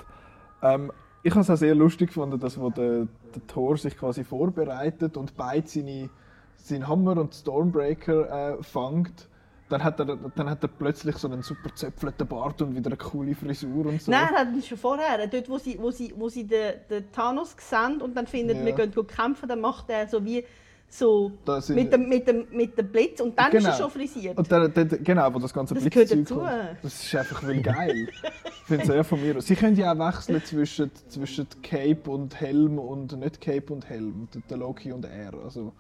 Ähm, 0.63 0.93
ich 1.23 1.31
habe 1.33 1.41
es 1.43 1.51
auch 1.51 1.57
sehr 1.57 1.75
lustig 1.75 2.09
gefunden, 2.09 2.39
dass 2.39 2.59
wo 2.59 2.71
der, 2.71 3.07
der 3.35 3.47
Thor 3.47 3.77
sich 3.77 3.97
quasi 3.97 4.25
vorbereitet 4.25 5.17
und 5.17 5.37
beide 5.37 5.67
seine, 5.69 6.11
seinen 6.57 6.89
Hammer 6.89 7.17
und 7.19 7.35
Stormbreaker 7.35 8.59
äh, 8.59 8.63
fängt, 8.63 9.29
dann 9.69 9.83
hat, 9.85 9.99
er, 10.01 10.19
dann 10.35 10.51
hat 10.51 10.63
er 10.63 10.69
plötzlich 10.69 11.17
so 11.17 11.29
einen 11.29 11.43
super 11.43 11.75
zöpfelten 11.75 12.27
Bart 12.27 12.61
und 12.61 12.77
wieder 12.77 12.89
eine 12.89 12.97
coole 12.99 13.35
Frisur 13.35 13.87
und 13.87 14.03
so. 14.03 14.11
Nein, 14.11 14.29
er 14.35 14.41
hat 14.41 14.49
ihn 14.53 14.63
schon 14.63 14.77
vorher. 14.77 15.27
Dort, 15.29 15.49
wo 15.49 15.57
sie, 15.57 15.79
wo 15.81 15.91
sie, 15.91 16.13
wo 16.15 16.29
sie 16.29 16.47
den, 16.47 16.75
den 16.91 17.11
Thanos 17.11 17.57
sehen 17.59 18.03
und 18.03 18.15
dann 18.15 18.27
finden, 18.27 18.59
Ja. 18.59 18.67
wir 18.67 18.73
gehen 18.73 18.93
gut 18.93 19.09
kämpfen, 19.09 19.49
dann 19.49 19.61
macht 19.61 19.89
er 19.89 20.07
so 20.09 20.23
wie 20.25 20.45
so 20.93 21.33
mit, 21.71 21.91
dem, 21.91 22.07
mit, 22.09 22.29
dem, 22.29 22.47
mit 22.51 22.77
dem 22.77 22.89
Blitz 22.89 23.19
und 23.21 23.39
dann 23.39 23.47
ist 23.51 23.59
Genau. 23.63 23.71
er 23.71 23.79
schon 23.79 23.91
frisiert. 23.91 24.37
Und 24.37 24.51
der, 24.51 24.69
der, 24.69 24.85
genau, 24.85 25.33
wo 25.33 25.39
das 25.39 25.55
ganze 25.55 25.73
Das 25.73 25.83
Blitzzeug 25.83 26.27
gehört 26.27 26.31
dazu. 26.31 26.77
Das 26.83 27.03
ist 27.03 27.15
einfach 27.15 27.43
will 27.45 27.63
geil. 27.63 28.09
ich 28.45 28.53
finde 28.67 28.83
es 28.83 28.89
sehr 28.89 29.03
von 29.03 29.23
mir. 29.23 29.41
Sie 29.41 29.57
können 29.57 29.75
ja 29.75 29.95
auch 29.95 29.99
wechseln 29.99 30.45
zwischen, 30.45 30.91
zwischen 31.09 31.47
Cape 31.63 32.11
und 32.11 32.39
Helm 32.39 32.79
und 32.79 33.19
nicht 33.19 33.41
Cape 33.41 33.73
und 33.73 33.89
Helm. 33.89 34.29
Der, 34.51 34.59
Loki 34.59 34.93
und 34.93 35.07
er. 35.07 35.33
Also, 35.43 35.73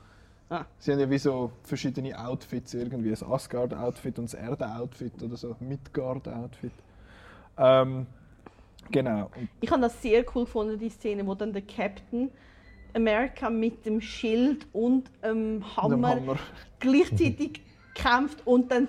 Ah. 0.48 0.66
Sie 0.78 0.92
haben 0.92 1.00
ja 1.00 1.08
wie 1.08 1.16
so 1.18 1.50
verschiedene 1.62 2.18
Outfits 2.18 2.74
irgendwie. 2.74 3.10
Ein 3.10 3.32
Asgard-Outfit 3.32 4.18
und 4.18 4.34
ein 4.34 4.44
Erde-Outfit 4.50 5.22
oder 5.22 5.36
so. 5.36 5.56
Midgard-Outfit. 5.60 6.72
Ähm, 7.56 8.06
genau. 8.90 9.30
Ich 9.62 9.70
habe 9.70 9.80
das 9.80 10.00
sehr 10.02 10.24
cool 10.34 10.44
gefunden, 10.44 10.78
die 10.78 10.90
Szene, 10.90 11.26
wo 11.26 11.34
dann 11.34 11.52
der 11.54 11.62
Captain 11.62 12.30
America 12.94 13.50
mit 13.50 13.84
dem 13.86 14.00
Schild 14.00 14.66
und 14.72 15.10
dem 15.24 15.60
dem 15.60 15.76
Hammer, 15.76 16.08
Hammer. 16.16 16.36
gleichzeitig 16.80 17.60
kämpft 17.94 18.46
und 18.46 18.70
dann 18.70 18.88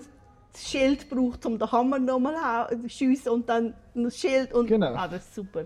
das 0.52 0.70
Schild 0.70 1.10
braucht, 1.10 1.46
um 1.46 1.58
den 1.58 1.72
Hammer 1.72 2.00
nochmal 2.00 2.68
zu 2.82 2.90
schiessen 2.90 3.32
und 3.32 3.50
dann 3.50 3.74
das 3.96 4.18
Schild 4.18 4.54
und 4.54 4.68
Genau. 4.68 4.94
ah, 4.94 5.08
das 5.08 5.24
ist 5.26 5.36
super. 5.36 5.64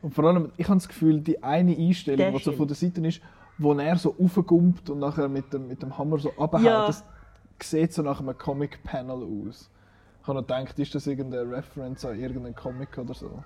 Und 0.00 0.14
vor 0.14 0.24
allem, 0.24 0.52
ich 0.56 0.68
habe 0.68 0.78
das 0.78 0.86
Gefühl, 0.88 1.20
die 1.20 1.42
eine 1.42 1.76
Einstellung, 1.76 2.18
Der 2.18 2.30
die 2.30 2.38
so 2.38 2.52
von 2.52 2.68
der 2.68 2.76
Seite 2.76 3.04
ist, 3.06 3.20
wo 3.58 3.72
er 3.74 3.96
so 3.96 4.10
raufkommt 4.10 4.88
und 4.90 5.00
nachher 5.00 5.28
mit 5.28 5.52
dem, 5.52 5.66
mit 5.66 5.82
dem 5.82 5.98
Hammer 5.98 6.18
so 6.18 6.30
abhaut, 6.38 6.62
Ja. 6.62 6.86
das 6.86 7.04
sieht 7.60 7.92
so 7.92 8.02
nach 8.02 8.20
einem 8.20 8.38
Comic-Panel 8.38 9.24
aus. 9.48 9.68
Ich 10.22 10.28
habe 10.28 10.38
noch 10.40 10.46
gedacht, 10.46 10.78
ist 10.78 10.94
das 10.94 11.06
irgendeine 11.08 11.50
Reference 11.50 12.04
an 12.04 12.18
irgendeinen 12.20 12.54
Comic 12.54 12.96
oder 12.98 13.14
so? 13.14 13.42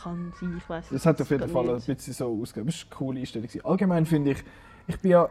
Kann 0.00 0.32
sein, 0.40 0.54
ich 0.56 0.68
weiß 0.68 0.90
Das 0.90 1.06
hat 1.06 1.20
auf 1.20 1.30
jeden 1.30 1.48
Fall 1.48 1.70
ein 1.70 1.76
bisschen 1.82 2.12
so 2.14 2.40
ausgegeben. 2.40 2.66
Das 2.70 2.78
war 2.80 2.86
eine 2.86 2.96
coole 2.96 3.20
Einstellung. 3.20 3.48
Allgemein 3.64 4.06
finde 4.06 4.30
ich, 4.32 4.44
ich 4.86 5.00
bin 5.00 5.10
ja 5.10 5.28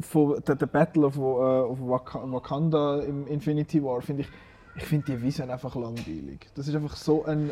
von 0.00 0.42
der, 0.46 0.56
der 0.56 0.66
Battle 0.66 1.06
of, 1.06 1.16
äh, 1.16 1.20
of 1.20 1.78
Wak- 1.80 2.32
Wakanda 2.32 3.00
im 3.02 3.26
Infinity 3.28 3.82
War, 3.82 4.00
finde 4.02 4.22
ich, 4.22 4.28
ich 4.74 4.84
finde 4.84 5.12
die 5.12 5.22
Vision 5.22 5.50
einfach 5.50 5.76
langweilig. 5.76 6.50
Das 6.54 6.66
ist 6.66 6.74
einfach 6.74 6.96
so 6.96 7.24
ein 7.24 7.50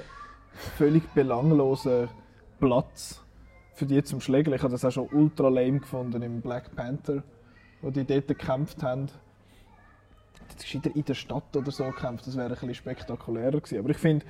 völlig 0.77 1.07
belangloser 1.15 2.09
Platz 2.59 3.23
für 3.74 3.87
die 3.87 4.03
zum 4.03 4.20
Schlägeln. 4.20 4.57
Ich 4.57 4.62
habe 4.62 4.73
das 4.73 4.85
auch 4.85 4.91
schon 4.91 5.09
ultra 5.12 5.49
lame 5.49 5.78
gefunden 5.81 6.23
im 6.23 6.41
Black 6.41 6.74
Panther, 6.74 7.23
wo 7.82 7.91
die 7.91 8.05
dort 8.05 8.27
gekämpft 8.27 8.82
haben. 8.82 9.07
Jetzt 10.51 10.62
gescheiter 10.62 10.91
in 10.95 11.05
der 11.05 11.15
Stadt 11.15 11.55
oder 11.55 11.70
so 11.70 11.85
gekämpft, 11.85 12.27
das 12.27 12.37
wäre 12.37 12.49
ein 12.49 12.55
bisschen 12.55 12.74
spektakulärer 12.74 13.61
gewesen. 13.61 13.78
Aber 13.78 13.91
ich 13.91 13.99
finde, 13.99 14.27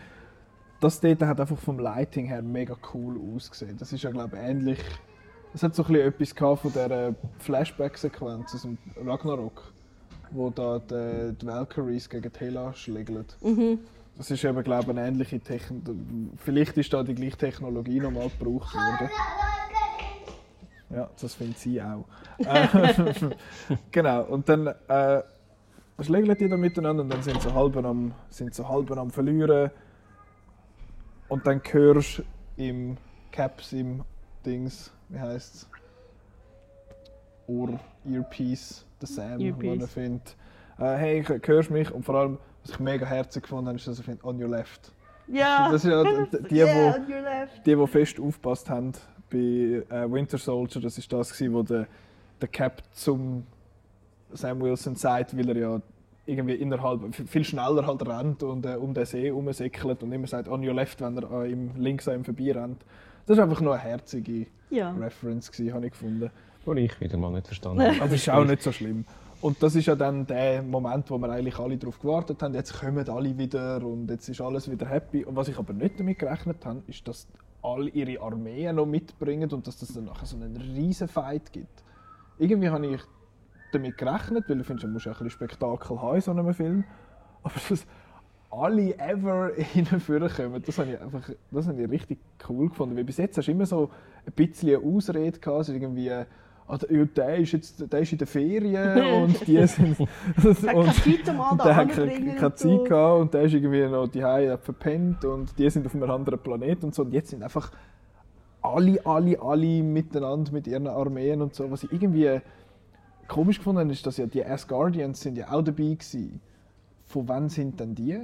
das 0.80 1.00
dort 1.00 1.22
hat 1.22 1.40
einfach 1.40 1.58
vom 1.58 1.78
Lighting 1.78 2.26
her 2.26 2.42
mega 2.42 2.74
cool 2.94 3.20
ausgesehen. 3.34 3.76
Das 3.76 3.92
ist 3.92 4.02
ja 4.02 4.10
glaube 4.10 4.36
ich 4.36 4.42
ähnlich. 4.42 4.78
Es 5.52 5.62
hat 5.62 5.74
so 5.74 5.84
ein 5.84 5.92
bisschen 5.92 6.34
etwas 6.34 6.60
von 6.60 6.72
der 6.72 7.14
Flashback-Sequenz 7.38 8.54
aus 8.54 8.62
dem 8.62 8.78
Ragnarok, 9.04 9.72
wo 10.30 10.50
da 10.50 10.78
die, 10.78 11.34
die 11.36 11.46
Valkyries 11.46 12.08
gegen 12.08 12.30
Hela 12.38 12.72
schlägeln. 12.72 13.24
Das 14.16 14.30
ist 14.30 14.44
eben 14.44 14.62
glaube 14.62 14.84
ich 14.84 14.90
eine 14.90 15.08
ähnliche 15.08 15.40
Technik. 15.40 15.82
Vielleicht 16.36 16.78
ist 16.78 16.92
da 16.92 17.02
die 17.02 17.14
gleiche 17.14 17.36
Technologie 17.36 18.00
nochmal 18.00 18.30
gebraucht 18.38 18.74
worden. 18.74 19.10
Ja, 20.94 21.08
das 21.20 21.34
findet 21.34 21.58
sie 21.58 21.80
auch. 21.80 22.04
Genau. 23.90 24.22
Und 24.24 24.48
dann 24.48 24.68
äh, 24.88 25.22
schlägeln 26.00 26.36
die 26.38 26.48
da 26.48 26.56
miteinander 26.56 27.02
und 27.02 27.12
dann 27.12 27.22
sind 27.22 27.40
sie 27.42 27.52
halb 27.52 27.76
am, 27.76 28.12
sind 28.28 28.54
sie 28.54 28.66
halb 28.66 28.90
am 28.90 29.10
verlieren. 29.10 29.70
Und 31.30 31.46
dann 31.46 31.62
hörst 31.70 32.22
im 32.56 32.98
Caps, 33.32 33.72
im 33.72 34.02
Dings, 34.44 34.92
wie 35.08 35.18
heißt 35.18 35.54
es? 35.54 35.68
Ohr, 37.46 37.80
Earpiece, 38.04 38.84
der 39.00 39.08
Sam, 39.08 39.40
Earpiece. 39.40 39.60
den 39.72 39.80
er 39.80 39.88
findet. 39.88 40.36
Äh, 40.78 40.96
hey, 40.96 41.24
hörst 41.46 41.70
mich? 41.70 41.90
Und 41.90 42.04
vor 42.04 42.16
allem, 42.16 42.38
was 42.62 42.72
ich 42.72 42.80
mega 42.80 43.06
herzig 43.06 43.44
gefunden 43.44 43.68
habe, 43.68 43.76
ist, 43.78 43.86
dass 43.86 43.98
er 43.98 44.04
findet, 44.04 44.24
on 44.24 44.42
your 44.42 44.48
left. 44.50 44.92
Ja, 45.28 45.70
Das 45.70 45.84
ist 45.84 45.90
ja 45.90 46.02
die- 46.02 46.42
die, 46.48 46.54
yeah, 46.56 46.96
left. 46.96 47.64
Die, 47.66 47.74
die 47.76 47.86
fest 47.86 48.18
aufgepasst 48.20 48.68
haben 48.68 48.92
bei 49.30 49.38
äh, 49.38 50.10
Winter 50.12 50.38
Soldier, 50.38 50.80
das 50.82 50.98
ist 50.98 51.12
das, 51.12 51.32
gewesen, 51.32 51.54
wo 51.54 51.62
der, 51.62 51.86
der 52.40 52.48
Cap 52.48 52.82
zum 52.92 53.46
Sam 54.32 54.60
Wilson 54.60 54.96
sagt, 54.96 55.36
weil 55.38 55.48
er 55.50 55.56
ja 55.56 55.80
irgendwie 56.30 56.54
innerhalb 56.54 57.14
viel 57.14 57.44
schneller 57.44 57.86
halt 57.86 58.06
rennt 58.06 58.42
und 58.42 58.64
äh, 58.64 58.76
um 58.76 58.94
den 58.94 59.04
See 59.04 59.26
herumsäckelt 59.26 60.02
und 60.02 60.12
immer 60.12 60.26
sagt 60.26 60.48
on 60.48 60.66
your 60.66 60.74
left, 60.74 61.00
wenn 61.00 61.16
er 61.18 61.42
äh, 61.42 61.50
ihm, 61.50 61.72
links 61.76 62.08
an 62.08 62.16
ihm 62.16 62.24
vorbei 62.24 62.52
rennt. 62.52 62.84
Das 63.26 63.36
war 63.36 63.44
einfach 63.44 63.60
nur 63.60 63.74
eine 63.74 63.82
herzige 63.82 64.46
Ja. 64.70 64.92
Reference, 64.92 65.50
gewesen, 65.52 65.74
habe 65.74 65.86
ich 65.86 65.92
gefunden. 65.92 66.30
Die 66.66 66.80
ich 66.80 67.00
wieder 67.00 67.16
mal 67.16 67.30
nicht 67.30 67.46
verstanden 67.46 67.82
habe. 67.82 67.96
Aber 67.96 68.04
das 68.06 68.14
ist 68.14 68.30
auch 68.30 68.44
nicht 68.44 68.62
so 68.62 68.72
schlimm. 68.72 69.04
Und 69.40 69.62
das 69.62 69.74
ist 69.74 69.86
ja 69.86 69.94
dann 69.96 70.26
der 70.26 70.62
Moment, 70.62 71.10
wo 71.10 71.16
wir 71.18 71.30
eigentlich 71.30 71.58
alle 71.58 71.78
darauf 71.78 71.98
gewartet 71.98 72.42
haben. 72.42 72.54
Jetzt 72.54 72.78
kommen 72.78 73.08
alle 73.08 73.38
wieder 73.38 73.84
und 73.84 74.10
jetzt 74.10 74.28
ist 74.28 74.40
alles 74.40 74.70
wieder 74.70 74.86
happy. 74.86 75.24
Und 75.24 75.34
was 75.34 75.48
ich 75.48 75.58
aber 75.58 75.72
nicht 75.72 75.98
damit 75.98 76.18
gerechnet 76.18 76.64
habe, 76.66 76.82
ist, 76.86 77.08
dass 77.08 77.26
alle 77.62 77.88
ihre 77.90 78.20
Armeen 78.22 78.76
noch 78.76 78.86
mitbringen 78.86 79.50
und 79.50 79.66
dass 79.66 79.78
das 79.78 79.92
dann 79.94 80.04
nachher 80.04 80.26
so 80.26 80.36
einen 80.36 80.56
riesen 80.56 81.08
Fight 81.08 81.52
gibt. 81.52 81.82
Irgendwie 82.38 82.68
habe 82.68 82.86
ich 82.86 83.00
damit 83.72 83.98
gerechnet, 83.98 84.48
weil 84.48 84.60
ich 84.60 84.66
finde, 84.66 84.84
man 84.84 84.94
muss 84.94 85.04
ja 85.04 85.12
ein 85.12 85.14
bisschen 85.14 85.30
Spektakel 85.30 86.00
haben 86.00 86.16
in 86.16 86.20
so 86.20 86.30
einem 86.30 86.54
Film. 86.54 86.84
Aber 87.42 87.54
dass 87.68 87.86
alle 88.50 88.98
ever 88.98 89.52
hinführen 89.56 90.28
kommen, 90.28 90.62
das 90.64 90.78
habe 90.78 90.92
ich 90.92 91.00
einfach 91.00 91.30
das 91.50 91.66
habe 91.68 91.82
ich 91.82 91.90
richtig 91.90 92.18
cool 92.48 92.68
gefunden. 92.68 92.96
Weil 92.96 93.04
bis 93.04 93.18
jetzt 93.18 93.38
hast 93.38 93.46
du 93.46 93.52
immer 93.52 93.66
so 93.66 93.90
ein 94.26 94.32
bisschen 94.32 94.76
eine 94.76 94.86
Ausrede 94.86 95.38
gehabt, 95.38 95.64
so 95.66 95.72
irgendwie, 95.72 96.10
ah, 96.10 96.26
der, 97.16 97.36
ist 97.36 97.52
jetzt 97.52 97.92
der 97.92 98.00
ist 98.00 98.12
in 98.12 98.18
der 98.18 98.26
Ferien 98.26 99.22
und 99.22 99.46
die 99.46 99.66
sind 99.66 99.98
hat 99.98 100.62
keine 100.62 100.92
Zeit, 100.92 101.28
um 101.28 101.40
und 101.40 101.58
das 101.58 101.66
der 101.66 101.76
hat 101.76 101.88
keine, 101.90 102.12
und 102.12 102.36
keine. 102.36 102.54
Zeit 102.54 102.84
gehabt 102.84 103.20
und 103.20 103.34
der 103.34 103.42
ist 103.42 103.54
irgendwie 103.54 103.86
noch 103.86 104.08
die 104.08 104.24
hat 104.24 104.64
verpennt 104.64 105.24
und 105.24 105.58
die 105.58 105.70
sind 105.70 105.86
auf 105.86 105.94
einem 105.94 106.10
anderen 106.10 106.38
Planeten 106.38 106.86
und 106.86 106.94
so 106.94 107.02
und 107.02 107.12
jetzt 107.12 107.30
sind 107.30 107.42
einfach 107.42 107.70
alle, 108.62 109.04
alle, 109.04 109.40
alle 109.40 109.82
miteinander 109.82 110.52
mit 110.52 110.66
ihren 110.66 110.86
Armeen 110.86 111.40
und 111.42 111.54
so. 111.54 111.70
Was 111.70 111.84
ich 111.84 111.92
irgendwie 111.92 112.40
komisch 113.30 113.58
gefunden 113.58 113.88
ist, 113.90 114.04
dass 114.06 114.16
ja 114.16 114.26
die 114.26 114.44
Asgardians 114.44 115.20
sind 115.20 115.38
ja 115.38 115.50
auch 115.50 115.62
dabei 115.62 115.94
gewesen. 115.94 116.40
Von 117.06 117.28
wann 117.28 117.48
sind 117.48 117.80
denn 117.80 117.94
die? 117.94 118.18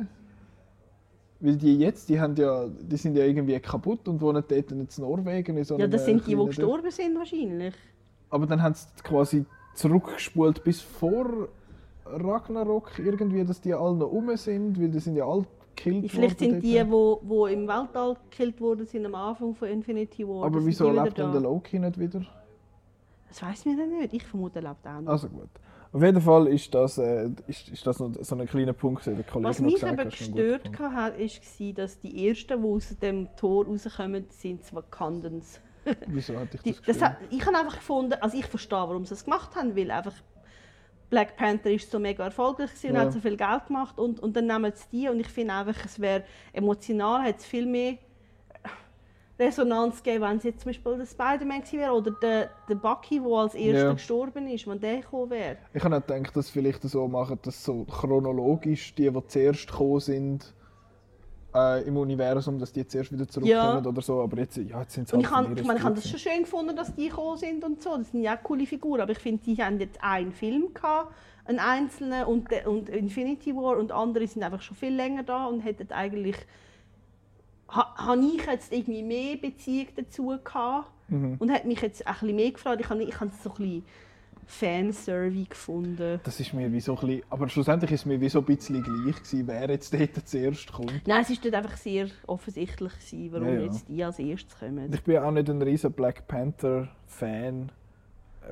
Weil 1.40 1.56
die 1.56 1.78
jetzt, 1.78 2.08
die, 2.08 2.20
haben 2.20 2.34
ja, 2.36 2.66
die 2.68 2.96
sind 2.96 3.16
ja 3.16 3.24
irgendwie 3.24 3.58
kaputt 3.60 4.08
und 4.08 4.20
wohnen 4.20 4.42
dort 4.46 4.72
in 4.72 4.88
Norwegen. 4.98 5.56
In 5.56 5.64
Ja, 5.78 5.86
das 5.86 6.04
sind 6.04 6.26
die, 6.26 6.34
die 6.34 6.44
gestorben 6.44 6.90
sind 6.90 7.16
wahrscheinlich. 7.16 7.74
aber 8.30 8.46
dann 8.46 8.62
haben 8.62 8.74
sie 8.74 8.86
quasi 9.02 9.44
zurückgespult 9.74 10.64
bis 10.64 10.80
vor 10.80 11.48
Ragnarok 12.06 12.98
irgendwie, 12.98 13.44
dass 13.44 13.60
die 13.60 13.74
alle 13.74 13.96
noch 13.96 14.10
rum 14.10 14.34
sind, 14.36 14.80
weil 14.80 14.88
die 14.88 15.00
sind 15.00 15.16
ja 15.16 15.26
alle 15.26 15.44
gekillt 15.74 16.10
Vielleicht 16.10 16.40
worden 16.40 16.52
sind 16.52 16.62
die, 16.62 16.72
die, 16.72 16.82
die 16.82 17.52
im 17.52 17.68
Weltall 17.68 18.16
gekillt 18.30 18.60
wurden, 18.60 18.86
sind 18.86 19.04
am 19.06 19.14
Anfang 19.14 19.54
von 19.54 19.68
Infinity 19.68 20.26
War. 20.26 20.46
Aber 20.46 20.64
wieso 20.64 20.90
lebt 20.90 21.18
dann 21.18 21.32
da. 21.32 21.32
der 21.32 21.42
Loki 21.42 21.78
nicht 21.78 21.98
wieder? 21.98 22.22
Das 23.28 23.42
weiß 23.42 23.64
man 23.66 23.76
dann 23.78 23.90
nicht. 23.98 24.14
Ich 24.14 24.24
vermute, 24.24 24.60
er 24.60 24.68
lebt 24.70 24.86
auch 24.86 25.00
noch. 25.00 25.12
Also 25.12 25.28
gut. 25.28 25.48
Auf 25.92 26.02
jeden 26.02 26.20
Fall 26.20 26.48
ist 26.48 26.74
das, 26.74 26.98
äh, 26.98 27.30
ist, 27.46 27.68
ist 27.68 27.86
das 27.86 27.98
noch 28.00 28.12
so 28.20 28.36
ein 28.36 28.46
kleiner 28.46 28.72
Punkt, 28.72 29.06
den 29.06 29.16
der 29.16 29.24
Kollege 29.24 29.48
Was 29.48 29.60
mich 29.60 29.74
gut 29.80 29.98
gestört 30.10 30.62
hat, 30.78 31.18
war, 31.18 31.72
dass 31.74 32.00
die 32.00 32.28
ersten, 32.28 32.62
die 32.62 32.68
aus 32.68 32.96
dem 33.00 33.28
Tor 33.36 33.66
rauskommen, 33.66 34.26
sind 34.30 34.60
die 34.70 34.74
Wakandans. 34.76 35.60
Wieso 36.06 36.38
hatte 36.38 36.56
ich 36.56 36.62
Die, 36.64 36.72
das 36.72 36.82
das 36.84 36.96
Gefühl? 36.96 37.02
hat, 37.02 37.16
ich 37.30 37.46
habe 37.46 37.56
einfach 37.56 37.76
gefunden, 37.76 38.14
also 38.20 38.36
ich 38.36 38.46
verstehe, 38.46 38.78
warum 38.78 39.04
sie 39.06 39.14
es 39.14 39.24
gemacht 39.24 39.54
haben, 39.54 39.76
weil 39.76 39.90
einfach 39.90 40.14
Black 41.08 41.36
Panther 41.36 41.70
ist 41.70 41.90
so 41.90 41.98
mega 42.00 42.24
erfolgreich 42.24 42.70
gewesen 42.70 42.90
und 42.90 42.96
Ja. 42.96 43.02
hat 43.02 43.12
so 43.12 43.20
viel 43.20 43.36
Geld 43.36 43.66
gemacht 43.68 43.98
und, 43.98 44.18
und 44.20 44.36
dann 44.36 44.46
nehmen 44.46 44.72
sie 44.74 44.84
die 44.90 45.08
und 45.08 45.20
ich 45.20 45.28
finde 45.28 45.54
einfach, 45.54 45.84
es 45.84 46.00
wäre 46.00 46.24
emotional, 46.52 47.22
hat 47.22 47.38
es 47.38 47.44
viel 47.46 47.66
mehr 47.66 47.98
Resonanz 49.38 50.02
gegeben, 50.02 50.24
wenn 50.24 50.36
es 50.38 50.44
jetzt 50.44 50.60
zum 50.62 50.70
Beispiel 50.70 50.96
der 50.96 51.06
Spider-Man 51.06 51.62
wäre 51.70 51.92
oder 51.92 52.10
der, 52.10 52.50
der 52.68 52.74
Bucky, 52.74 53.20
der 53.20 53.32
als 53.32 53.54
erster 53.54 53.86
Ja. 53.88 53.92
gestorben 53.92 54.48
ist, 54.48 54.66
wenn 54.66 54.80
der 54.80 55.00
gekommen 55.00 55.30
wäre. 55.30 55.56
Ich 55.74 55.84
habe 55.84 55.96
auch 55.96 56.06
gedacht, 56.06 56.34
dass 56.36 56.48
vielleicht 56.48 56.82
so 56.82 57.06
machen, 57.06 57.38
dass 57.42 57.62
so 57.62 57.84
chronologisch 57.84 58.94
die, 58.94 59.10
die 59.10 59.26
zuerst 59.26 59.66
gekommen 59.70 60.00
sind 60.00 60.54
äh, 61.54 61.86
im 61.86 61.96
Universum, 61.96 62.58
dass 62.58 62.72
die 62.72 62.86
zuerst 62.86 63.12
wieder 63.12 63.28
zurückkommen 63.28 63.84
Ja. 63.84 63.90
oder 63.90 64.00
so. 64.00 64.22
Aber 64.22 64.38
jetzt, 64.38 64.56
ja, 64.56 64.80
jetzt 64.80 64.94
sind 64.94 65.08
sie 65.08 65.16
halt 65.16 65.22
ich, 65.24 65.28
von 65.30 65.56
ich, 65.56 65.64
meine, 65.64 65.78
ich 65.78 65.84
habe 65.84 65.94
das 65.94 66.08
schon 66.08 66.18
schön 66.18 66.42
gefunden, 66.42 66.74
dass 66.74 66.94
die 66.94 67.08
gekommen 67.08 67.36
sind 67.36 67.62
und 67.64 67.82
so. 67.82 67.96
Das 67.96 68.10
sind 68.10 68.22
ja 68.22 68.36
coole 68.36 68.66
Figuren. 68.66 69.00
Aber 69.02 69.12
ich 69.12 69.18
finde, 69.18 69.42
die 69.44 69.56
haben 69.62 69.78
jetzt 69.80 70.02
einen 70.02 70.32
Film 70.32 70.72
gehabt, 70.72 71.12
einen 71.44 71.58
einzelnen 71.58 72.24
und, 72.24 72.48
und 72.66 72.88
Infinity 72.88 73.54
War 73.54 73.76
und 73.78 73.92
andere 73.92 74.26
sind 74.26 74.42
einfach 74.42 74.62
schon 74.62 74.76
viel 74.76 74.94
länger 74.94 75.22
da 75.22 75.46
und 75.46 75.60
hätten 75.60 75.92
eigentlich 75.92 76.36
ha, 77.68 77.94
habe 77.96 78.20
ich 78.20 78.44
jetzt 78.46 78.72
irgendwie 78.72 79.02
mehr 79.02 79.36
Beziehung 79.36 79.88
dazu 79.96 80.26
gehabt 80.42 80.90
Mhm. 81.08 81.36
und 81.38 81.52
hat 81.52 81.64
mich 81.64 81.80
jetzt 81.82 82.04
ein 82.06 82.12
bisschen 82.14 82.34
mehr 82.36 82.50
gefragt. 82.50 82.80
Ich 82.80 82.88
habe, 82.90 83.02
ich 83.04 83.20
habe 83.20 83.30
es 83.30 83.40
so 83.42 83.50
ein 83.50 83.56
bisschen 83.56 83.84
Fanservice 84.44 85.48
gefunden. 85.48 86.20
Das 86.24 86.38
ist 86.40 86.52
mir 86.52 86.72
wie 86.72 86.80
so 86.80 86.94
ein 86.96 87.00
bisschen, 87.06 87.22
aber 87.30 87.48
schlussendlich 87.48 87.90
ist 87.92 88.00
es 88.00 88.06
mir 88.06 88.20
wie 88.20 88.28
so 88.28 88.38
ein 88.40 88.44
bisschen 88.44 88.82
gleich 88.82 89.16
gewesen, 89.16 89.46
wer 89.46 89.70
jetzt 89.70 89.92
dort 89.92 90.28
zuerst 90.28 90.72
kommt. 90.72 91.06
Nein, 91.06 91.22
es 91.22 91.30
war 91.30 91.36
dort 91.42 91.54
einfach 91.54 91.76
sehr 91.76 92.08
offensichtlich, 92.26 92.92
gewesen, 92.92 93.32
warum 93.32 93.48
Ja, 93.48 93.54
ja. 93.54 93.60
jetzt 93.62 93.88
die 93.88 94.02
als 94.04 94.18
erstes 94.18 94.58
kommen. 94.58 94.92
Ich 94.92 95.02
bin 95.02 95.18
auch 95.18 95.30
nicht 95.32 95.48
ein 95.48 95.62
riesen 95.62 95.92
Black 95.92 96.26
Panther 96.28 96.88
Fan. 97.06 97.70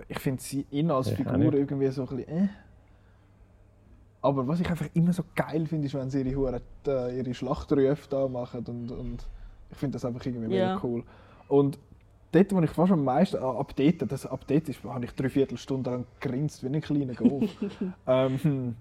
Ich 0.08 0.18
finde 0.18 0.42
sie 0.42 0.66
ihn 0.70 0.90
als 0.90 1.08
Ich 1.08 1.16
Figur 1.16 1.54
irgendwie 1.54 1.88
so 1.88 2.02
ein 2.08 2.16
bisschen 2.16 2.28
äh. 2.44 2.48
Aber 4.24 4.48
was 4.48 4.58
ich 4.58 4.70
einfach 4.70 4.86
immer 4.94 5.12
so 5.12 5.22
geil 5.34 5.66
finde, 5.66 5.86
ist, 5.86 5.94
wenn 5.94 6.08
sie 6.08 6.22
ihre, 6.22 6.34
Hure- 6.34 6.60
äh, 6.86 7.18
ihre 7.18 7.34
Schlachtrufe 7.34 8.08
da 8.08 8.26
machen 8.26 8.64
und, 8.66 8.90
und 8.90 9.26
ich 9.70 9.76
finde 9.76 9.94
das 9.96 10.04
einfach 10.06 10.24
irgendwie 10.24 10.54
Ja. 10.56 10.68
mega 10.76 10.80
cool. 10.82 11.02
Und 11.46 11.78
dort, 12.32 12.50
wo 12.54 12.60
ich 12.62 12.70
fast 12.70 12.90
am 12.92 13.04
meisten, 13.04 13.36
ah, 13.36 13.58
ab 13.58 13.76
dort, 13.76 14.10
das, 14.10 14.24
ab 14.24 14.46
dort 14.46 14.66
ist, 14.70 14.82
habe 14.82 15.04
ich 15.04 15.12
drei 15.12 15.28
Viertelstunden 15.28 15.92
lang 15.92 16.04
grinst 16.20 16.62
wie 16.62 16.68
ein 16.68 16.80
kleiner 16.80 17.12
Golf. 17.12 17.50
ähm, 18.06 18.76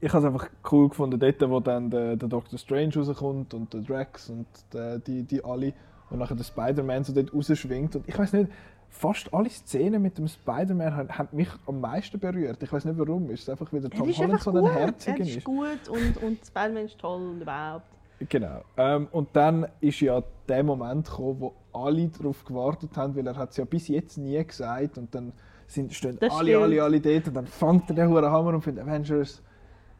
ich 0.00 0.08
habe 0.12 0.26
es 0.26 0.32
einfach 0.32 0.48
cool 0.72 0.88
gefunden, 0.88 1.20
dort, 1.20 1.50
wo 1.50 1.60
dann 1.60 1.90
der, 1.90 2.16
der 2.16 2.28
Doctor 2.28 2.58
Strange 2.58 2.94
rauskommt 2.96 3.52
und 3.52 3.72
der 3.74 3.82
Drax 3.82 4.30
und 4.30 4.46
der, 4.72 4.98
die, 4.98 5.24
die 5.24 5.44
alle 5.44 5.74
und 6.08 6.18
nachher 6.20 6.36
der 6.36 6.44
Spider-Man 6.44 7.04
so 7.04 7.12
dort 7.12 7.34
rausschwingt. 7.34 7.96
Und 7.96 8.08
ich 8.08 8.18
weiß 8.18 8.32
nicht, 8.32 8.50
fast 8.94 9.34
alle 9.34 9.50
Szenen 9.50 10.00
mit 10.00 10.16
dem 10.18 10.28
Spider-Man 10.28 10.96
haben, 10.96 11.08
haben 11.18 11.28
mich 11.32 11.48
am 11.66 11.80
meisten 11.80 12.18
berührt. 12.18 12.62
Ich 12.62 12.72
weiß 12.72 12.84
nicht 12.84 12.98
warum. 12.98 13.28
Ist 13.30 13.42
es 13.42 13.48
einfach, 13.48 13.72
weil 13.72 13.80
der 13.80 13.92
er 13.92 13.98
Tom 13.98 14.08
ist 14.08 14.18
Holland 14.18 14.32
einfach 14.34 14.52
so 14.52 14.58
ein 14.58 14.64
Er 14.64 14.72
Herziger 14.72 15.18
ist 15.20 15.36
ist. 15.36 15.44
gut 15.44 15.88
und, 15.88 16.22
und 16.22 16.46
Spider-Man 16.46 16.84
ist 16.84 16.98
toll 16.98 17.20
und 17.20 17.40
überhaupt. 17.42 17.86
Genau. 18.28 18.62
Ähm, 18.76 19.08
und 19.10 19.28
dann 19.32 19.66
ist 19.80 20.00
ja 20.00 20.22
der 20.48 20.62
Moment 20.62 21.06
gekommen, 21.10 21.40
wo 21.40 21.54
alle 21.72 22.08
darauf 22.08 22.44
gewartet 22.44 22.96
haben, 22.96 23.16
weil 23.16 23.26
er 23.26 23.36
hat 23.36 23.50
es 23.50 23.56
ja 23.56 23.64
bis 23.64 23.88
jetzt 23.88 24.16
nie 24.16 24.42
gesagt 24.44 24.96
und 24.96 25.12
dann 25.14 25.32
sind, 25.66 25.92
stehen 25.92 26.16
Das 26.20 26.32
alle, 26.32 26.56
alle, 26.58 26.82
alle 26.82 27.00
dort 27.00 27.26
und 27.28 27.34
dann 27.34 27.46
fängt 27.46 27.90
er 27.90 27.96
den 27.96 28.08
Huren 28.08 28.30
Hammer 28.30 28.50
und 28.54 28.62
findet 28.62 28.86
Avengers 28.86 29.42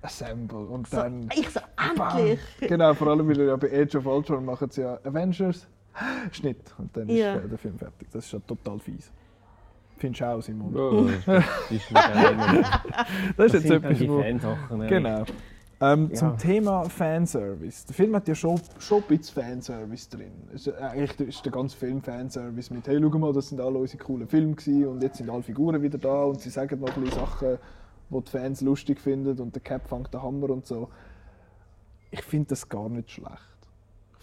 Assemble 0.02 0.66
und 0.66 0.86
So, 0.86 0.98
dann... 0.98 1.28
ich 1.34 1.48
so, 1.50 1.60
Bam. 1.96 2.18
endlich! 2.18 2.40
Genau, 2.60 2.94
vor 2.94 3.08
allem 3.08 3.26
weil 3.28 3.40
er 3.40 3.46
ja 3.46 3.56
bei 3.56 3.72
Age 3.82 3.96
of 3.96 4.06
Ultron 4.06 4.44
machen 4.44 4.70
sie 4.70 4.82
ja 4.82 4.98
Avengers 5.02 5.66
Schnitt 6.32 6.74
und 6.78 6.96
dann 6.96 7.08
Ja. 7.08 7.36
ist 7.36 7.50
der 7.50 7.58
Film 7.58 7.78
fertig. 7.78 8.08
Das 8.12 8.24
ist 8.26 8.32
ja 8.32 8.38
total 8.40 8.78
fies. 8.78 9.10
Findest 9.96 10.20
du 10.22 10.24
auch, 10.26 10.40
Simon? 10.42 10.72
Das 11.24 11.70
ist 11.70 11.90
Das 13.36 13.54
ist 13.54 13.64
jetzt 13.64 13.70
etwas, 13.70 13.98
die 13.98 14.08
wo... 14.08 14.20
Fansachen. 14.20 14.86
Genau. 14.88 15.24
Ähm, 15.80 16.08
Ja. 16.10 16.14
Zum 16.14 16.36
Thema 16.38 16.84
Fanservice. 16.88 17.86
Der 17.86 17.94
Film 17.94 18.14
hat 18.16 18.26
ja 18.28 18.34
schon, 18.34 18.60
schon 18.78 19.02
ein 19.02 19.18
bisschen 19.18 19.42
Fanservice 19.42 20.08
drin. 20.08 20.32
Es 20.52 20.66
ist, 20.66 20.74
äh, 20.74 20.82
eigentlich 20.82 21.28
ist 21.28 21.44
der 21.44 21.52
ganze 21.52 21.76
Film 21.76 22.00
Fanservice 22.02 22.72
mit 22.72 22.86
«Hey, 22.86 22.98
schau 23.00 23.18
mal, 23.18 23.32
das 23.32 23.48
sind 23.48 23.60
alle 23.60 23.78
unsere 23.78 24.02
coolen 24.02 24.26
Filme 24.28 24.54
gewesen 24.54 24.86
und 24.86 25.02
jetzt 25.02 25.18
sind 25.18 25.30
alle 25.30 25.42
Figuren 25.42 25.80
wieder 25.82 25.98
da 25.98 26.24
und 26.24 26.40
sie 26.40 26.50
sagen 26.50 26.80
noch 26.80 26.94
ein 26.96 27.02
bisschen 27.02 27.20
Sachen, 27.20 27.58
die 28.10 28.20
die 28.20 28.30
Fans 28.30 28.60
lustig 28.62 29.00
finden 29.00 29.38
und 29.40 29.54
der 29.54 29.62
Cap 29.62 29.86
fängt 29.88 30.12
den 30.12 30.22
Hammer 30.22 30.50
und 30.50 30.66
so». 30.66 30.88
Ich 32.10 32.22
finde 32.22 32.50
das 32.50 32.68
gar 32.68 32.88
nicht 32.88 33.10
schlecht. 33.10 33.53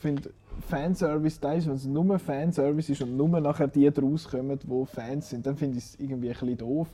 Ich 0.02 0.04
finde 0.04 0.32
Fanservice, 0.68 1.40
da 1.40 1.54
ist, 1.54 1.68
wenn 1.68 1.76
es 1.76 1.86
nur 1.86 2.18
Fanservice 2.18 2.92
ist 2.92 3.04
und 3.04 3.16
nur 3.16 3.40
nachher 3.40 3.68
die 3.68 3.88
draus 3.92 4.28
kommen, 4.28 4.58
die 4.58 4.86
Fans 4.88 5.30
sind, 5.30 5.46
dann 5.46 5.56
finde 5.56 5.78
ich 5.78 5.84
es 5.84 6.00
irgendwie 6.00 6.30
ein 6.30 6.34
bisschen 6.34 6.58
doof. 6.58 6.88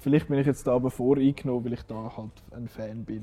Vielleicht 0.00 0.26
bin 0.26 0.36
ich 0.40 0.46
jetzt 0.46 0.66
da 0.66 0.74
aber 0.74 0.90
voreingenommen, 0.90 1.64
weil 1.64 1.74
ich 1.74 1.82
da 1.84 2.12
halt 2.16 2.32
ein 2.50 2.66
Fan 2.66 3.04
bin. 3.04 3.22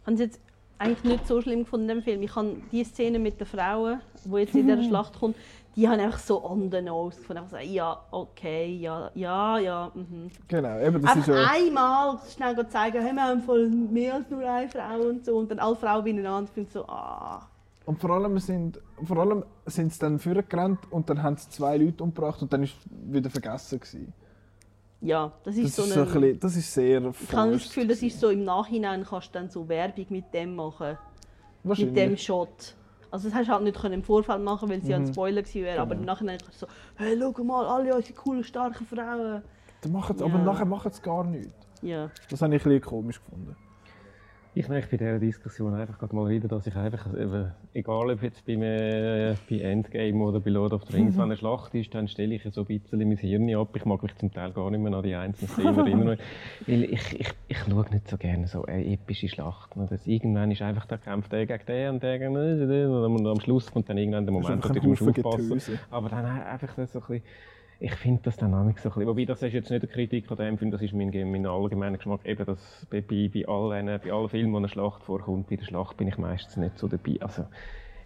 Ich 0.00 0.06
habe 0.06 0.12
es 0.12 0.20
jetzt 0.20 0.40
eigentlich 0.76 1.02
nicht 1.04 1.26
so 1.26 1.40
schlimm 1.40 1.60
gefunden 1.60 1.88
in 1.88 1.96
dem 1.96 2.02
Film. 2.02 2.22
Ich 2.22 2.36
habe 2.36 2.56
die 2.70 2.84
Szene 2.84 3.18
mit 3.18 3.40
den 3.40 3.46
Frauen, 3.46 4.02
die 4.22 4.36
jetzt 4.36 4.54
in 4.54 4.66
dieser 4.66 4.82
Schlacht 4.86 5.18
kommt, 5.18 5.36
die 5.74 5.88
haben 5.88 6.00
einfach 6.00 6.18
so 6.18 6.44
on 6.44 6.70
the 6.70 6.82
nose 6.82 7.16
gefunden. 7.16 7.44
Einfach 7.44 7.58
so, 7.58 7.66
ja, 7.66 8.04
okay, 8.10 8.76
ja, 8.76 9.10
ja, 9.14 9.58
ja. 9.58 9.92
Mhm. 9.94 10.30
Genau, 10.46 10.78
eben, 10.78 11.00
das 11.00 11.16
ist 11.16 11.30
Einfach 11.30 11.34
ja... 11.36 11.50
einmal 11.54 12.18
schnell 12.36 12.68
zeigen, 12.68 13.02
hey, 13.02 13.14
wir 13.14 13.22
haben 13.22 13.40
voll 13.40 13.70
mehr 13.70 14.16
als 14.16 14.28
nur 14.28 14.46
eine 14.46 14.68
Frau 14.68 15.08
und 15.08 15.24
so. 15.24 15.38
Und 15.38 15.50
dann 15.50 15.58
alle 15.58 15.76
Frauen 15.76 16.04
beieinander. 16.04 16.44
Ich 16.44 16.50
finde 16.50 16.70
so, 16.70 16.84
ah. 16.86 17.49
Und 17.86 18.00
vor 18.00 18.10
allem 18.10 18.38
sind, 18.38 18.80
vor 19.04 19.18
allem 19.18 19.44
sind 19.66 19.92
sie 19.92 19.98
dann 19.98 20.18
vorgerannt 20.18 20.80
und 20.90 21.08
dann 21.10 21.22
haben 21.22 21.36
sie 21.36 21.48
zwei 21.50 21.76
Leute 21.78 22.02
umgebracht 22.04 22.40
und 22.42 22.52
dann 22.52 22.62
ist 22.62 22.74
wieder 22.90 23.30
vergessen 23.30 23.80
gewesen. 23.80 24.12
Ja, 25.00 25.32
das 25.44 25.56
ist 25.56 25.66
Das 25.66 25.76
so 25.76 25.82
ist, 25.84 25.94
so 25.94 26.00
ein 26.02 26.06
ein... 26.08 26.12
bisschen, 26.20 26.40
das 26.40 26.56
ist 26.56 26.74
sehr 26.74 27.00
Ich 27.00 27.32
habe 27.32 27.52
das 27.52 27.62
Gefühl, 27.64 27.86
das 27.88 28.02
ist 28.02 28.20
so 28.20 28.28
im 28.28 28.44
Nachhinein 28.44 29.04
kannst 29.08 29.28
du 29.34 29.38
dann 29.38 29.48
so 29.48 29.66
Werbung 29.68 30.06
mit 30.10 30.32
dem 30.34 30.54
machen. 30.54 30.98
Mit 31.64 31.96
dem 31.96 32.16
Shot. 32.16 32.76
Also 33.10 33.28
das 33.28 33.36
hast 33.38 33.48
du 33.48 33.52
halt 33.52 33.64
nicht 33.64 33.80
können 33.80 33.94
im 33.94 34.02
Vorfeld 34.04 34.42
machen, 34.42 34.68
weil 34.68 34.80
sie 34.82 34.88
Mhm. 34.94 35.06
ein 35.06 35.12
Spoiler 35.12 35.42
gewesen 35.42 35.62
wäre. 35.64 35.80
Aber 35.80 35.94
im 35.94 36.00
Genau. 36.02 36.12
Nachhinein 36.12 36.38
kannst 36.38 36.62
du 36.62 36.66
so, 36.66 36.72
hey, 36.96 37.18
schau 37.18 37.42
mal, 37.44 37.66
alle 37.66 37.94
unsere 37.96 38.14
coolen, 38.14 38.44
starken 38.44 38.86
Frauen. 38.86 39.42
Dann 39.80 39.92
machen 39.92 40.16
sie, 40.18 40.24
Ja. 40.24 40.32
Aber 40.32 40.44
nachher 40.44 40.66
machen 40.66 40.92
sie 40.92 41.00
gar 41.02 41.24
nichts. 41.24 41.50
Ja. 41.82 42.10
Das 42.28 42.42
habe 42.42 42.54
ich 42.54 42.62
ein 42.64 42.68
bisschen 42.68 42.82
komisch 42.82 43.20
gefunden. 43.24 43.56
Ich 44.52 44.68
merke 44.68 44.88
bei 44.90 44.96
dieser 44.96 45.20
Diskussion 45.20 45.74
einfach 45.74 45.96
gerade 45.96 46.16
mal 46.16 46.28
wieder, 46.28 46.48
dass 46.48 46.66
ich 46.66 46.74
einfach, 46.74 47.06
eben, 47.14 47.52
egal 47.72 48.10
ob 48.10 48.20
jetzt 48.20 48.44
beim, 48.44 48.62
äh, 48.62 49.36
bei 49.48 49.58
Endgame 49.60 50.24
oder 50.24 50.40
bei 50.40 50.50
Lord 50.50 50.72
of 50.72 50.82
the 50.86 50.96
Rings, 50.96 51.16
wenn 51.16 51.24
eine 51.24 51.36
Schlacht 51.36 51.72
ist, 51.76 51.94
dann 51.94 52.08
stelle 52.08 52.34
ich 52.34 52.42
so 52.50 52.62
ein 52.62 52.66
bisschen 52.66 52.98
mein 52.98 53.16
Hirn 53.16 53.54
ab. 53.54 53.68
Ich 53.76 53.84
mag 53.84 54.02
mich 54.02 54.16
zum 54.16 54.32
Teil 54.32 54.50
gar 54.50 54.68
nicht 54.72 54.80
mehr 54.80 54.92
an 54.92 55.04
die 55.04 55.14
einzelnen 55.14 55.50
Szenen 55.52 55.78
erinnern. 55.86 56.18
Weil 56.66 56.82
ich, 56.82 57.20
ich, 57.20 57.28
ich 57.46 57.58
schaue 57.58 57.86
nicht 57.90 58.08
so 58.08 58.16
gerne 58.16 58.48
so 58.48 58.64
eine 58.64 58.84
epische 58.84 59.28
Schlachten. 59.28 59.82
Oder 59.82 59.96
irgendwann 60.04 60.50
ist 60.50 60.62
einfach, 60.62 60.86
da 60.86 60.96
kämpft 60.96 61.30
der 61.30 61.46
gegen 61.46 61.66
den 61.66 61.90
und 61.90 62.02
der 62.02 62.18
gegen 62.18 62.34
den. 62.34 62.88
Und 62.90 63.26
am 63.28 63.40
Schluss 63.40 63.70
kommt 63.70 63.88
dann 63.88 63.98
irgendwann 63.98 64.24
der 64.24 64.32
Moment, 64.32 64.68
wo 64.68 64.72
du 64.72 64.88
musst 64.88 65.02
aufpassen 65.02 65.48
Getöse. 65.48 65.78
Aber 65.92 66.08
dann 66.08 66.24
einfach 66.24 66.74
so 66.74 66.80
ein 66.80 66.86
bisschen, 66.86 67.22
ich 67.80 67.94
finde 67.94 68.20
das 68.24 68.36
dann 68.36 68.52
auch 68.52 68.62
so 68.62 68.68
ein 68.68 68.74
bisschen, 68.74 69.06
wobei 69.06 69.24
das 69.24 69.42
ist 69.42 69.54
jetzt 69.54 69.70
nicht 69.70 69.82
eine 69.82 69.90
Kritik 69.90 70.30
an 70.30 70.36
dem 70.36 70.58
Film, 70.58 70.70
das 70.70 70.82
ist 70.82 70.92
mein, 70.92 71.10
mein 71.30 71.46
allgemeiner 71.46 71.96
Geschmack, 71.96 72.26
eben 72.26 72.44
dass 72.44 72.86
bei, 72.90 73.00
bei, 73.00 73.48
allen, 73.48 73.86
bei 73.86 74.12
allen 74.12 74.28
Filmen, 74.28 74.52
wo 74.52 74.58
eine 74.58 74.68
Schlacht 74.68 75.02
vorkommt, 75.02 75.48
bei 75.48 75.56
der 75.56 75.64
Schlacht 75.64 75.96
bin 75.96 76.06
ich 76.06 76.18
meistens 76.18 76.58
nicht 76.58 76.78
so 76.78 76.88
dabei. 76.88 77.16
Also, 77.20 77.46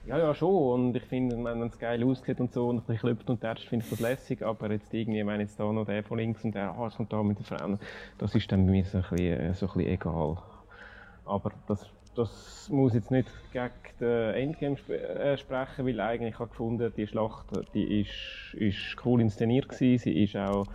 ja, 0.06 0.18
ja, 0.18 0.34
schon. 0.34 0.86
Und 0.88 0.96
ich 0.96 1.02
finde, 1.04 1.42
wenn 1.42 1.62
es 1.62 1.78
geil 1.78 2.04
aussieht 2.04 2.38
und 2.38 2.52
so 2.52 2.68
und 2.68 2.76
ein 2.76 2.82
bisschen 2.82 2.98
klopft 3.08 3.30
und 3.30 3.40
tätscht, 3.40 3.68
finde 3.68 3.84
ich 3.84 3.90
das 3.90 4.00
lässig. 4.00 4.42
Aber 4.44 4.70
jetzt 4.70 4.92
irgendwie, 4.92 5.26
wenn 5.26 5.40
jetzt 5.40 5.58
da 5.58 5.72
noch 5.72 5.86
der 5.86 6.04
von 6.04 6.18
links 6.18 6.44
und 6.44 6.54
der, 6.54 6.70
ah, 6.70 6.86
es 6.86 6.96
kommt 6.96 7.12
da 7.12 7.22
mit 7.22 7.38
den 7.38 7.44
Frauen, 7.44 7.78
das 8.18 8.34
ist 8.34 8.52
dann 8.52 8.66
bei 8.66 8.72
mir 8.72 8.84
so 8.84 8.98
ein 8.98 9.04
bisschen, 9.10 9.54
so 9.54 9.66
ein 9.66 9.72
bisschen 9.72 9.92
egal. 9.92 10.36
Aber 11.24 11.52
das, 11.66 11.90
das 12.14 12.68
muss 12.70 12.94
jetzt 12.94 13.10
nicht 13.10 13.28
gegen 13.52 13.70
den 14.00 14.34
Endgame 14.34 14.74
sp 14.80 14.92
äh, 14.94 15.36
sprechen, 15.36 15.86
weil 15.86 16.00
eigentlich 16.00 16.34
habe 16.34 16.44
ich 16.46 16.50
gefunden, 16.50 16.92
die 16.96 17.06
Schlacht 17.06 17.46
die 17.74 18.00
ist, 18.00 18.54
ist 18.54 18.96
cool 19.04 19.20
inszeniert 19.20 19.68
gewesen. 19.68 19.98
Sie 20.02 20.22
ist 20.24 20.36
auch 20.36 20.66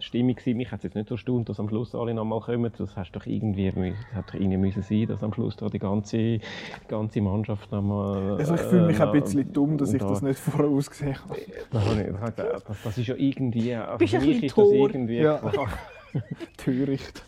stimmig 0.00 0.36
gewesen. 0.38 0.58
Mich 0.58 0.70
hat 0.70 0.78
es 0.78 0.84
jetzt 0.84 0.94
nicht 0.94 1.08
so 1.08 1.14
erstaunt, 1.16 1.48
dass 1.48 1.58
am 1.58 1.68
Schluss 1.68 1.94
alle 1.94 2.14
nochmal 2.14 2.40
kommen. 2.40 2.70
Das 2.78 2.96
hast 2.96 3.12
doch 3.12 3.26
irgendwie, 3.26 3.70
das 3.72 4.14
hat 4.14 4.28
doch 4.28 4.34
irgendwie 4.34 4.56
müssen 4.58 4.82
sein, 4.82 5.06
dass 5.06 5.22
am 5.24 5.32
Schluss 5.32 5.56
da 5.56 5.68
die 5.68 5.78
ganze, 5.80 6.16
die 6.18 6.40
ganze 6.86 7.20
Mannschaft 7.20 7.72
nochmal. 7.72 8.36
Also 8.38 8.54
ich 8.54 8.60
fühle 8.60 8.86
mich 8.86 8.98
äh, 8.98 9.02
auch 9.02 9.12
ein 9.12 9.20
bisschen 9.22 9.52
dumm, 9.52 9.76
dass 9.78 9.92
ich 9.92 10.00
da- 10.00 10.08
das 10.08 10.22
nicht 10.22 10.38
vorausgesehen 10.38 11.16
habe. 11.20 11.36
Das, 11.72 11.84
habe 11.84 12.00
ich- 12.02 12.34
das, 12.36 12.64
das, 12.64 12.82
das 12.82 12.98
ist 12.98 13.06
ja 13.08 13.14
irgendwie. 13.16 13.74
Also 13.74 13.98
Bist 13.98 14.12
für 14.14 14.20
ein 14.20 14.26
mich 14.26 14.40
bisschen 14.40 14.46
ist 14.46 14.58
das 14.58 14.64
tot. 14.68 14.90
irgendwie 14.94 15.16
Ja. 15.18 15.38
klar. 15.38 15.68
Töricht. 16.56 17.22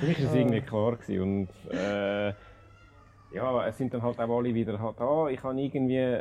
Für 0.00 0.06
mich 0.06 0.18
war 0.22 0.26
es 0.28 0.34
irgendwie 0.34 0.60
klar. 0.60 0.96
Gewesen. 0.96 1.22
Und 1.22 1.74
äh, 1.76 2.32
ja, 3.32 3.66
es 3.66 3.78
sind 3.78 3.92
dann 3.92 4.02
halt 4.02 4.18
auch 4.18 4.36
alle 4.38 4.54
wieder 4.54 4.78
halt 4.78 5.00
da. 5.00 5.28
Ich 5.28 5.42
habe 5.42 5.60
irgendwie. 5.60 6.20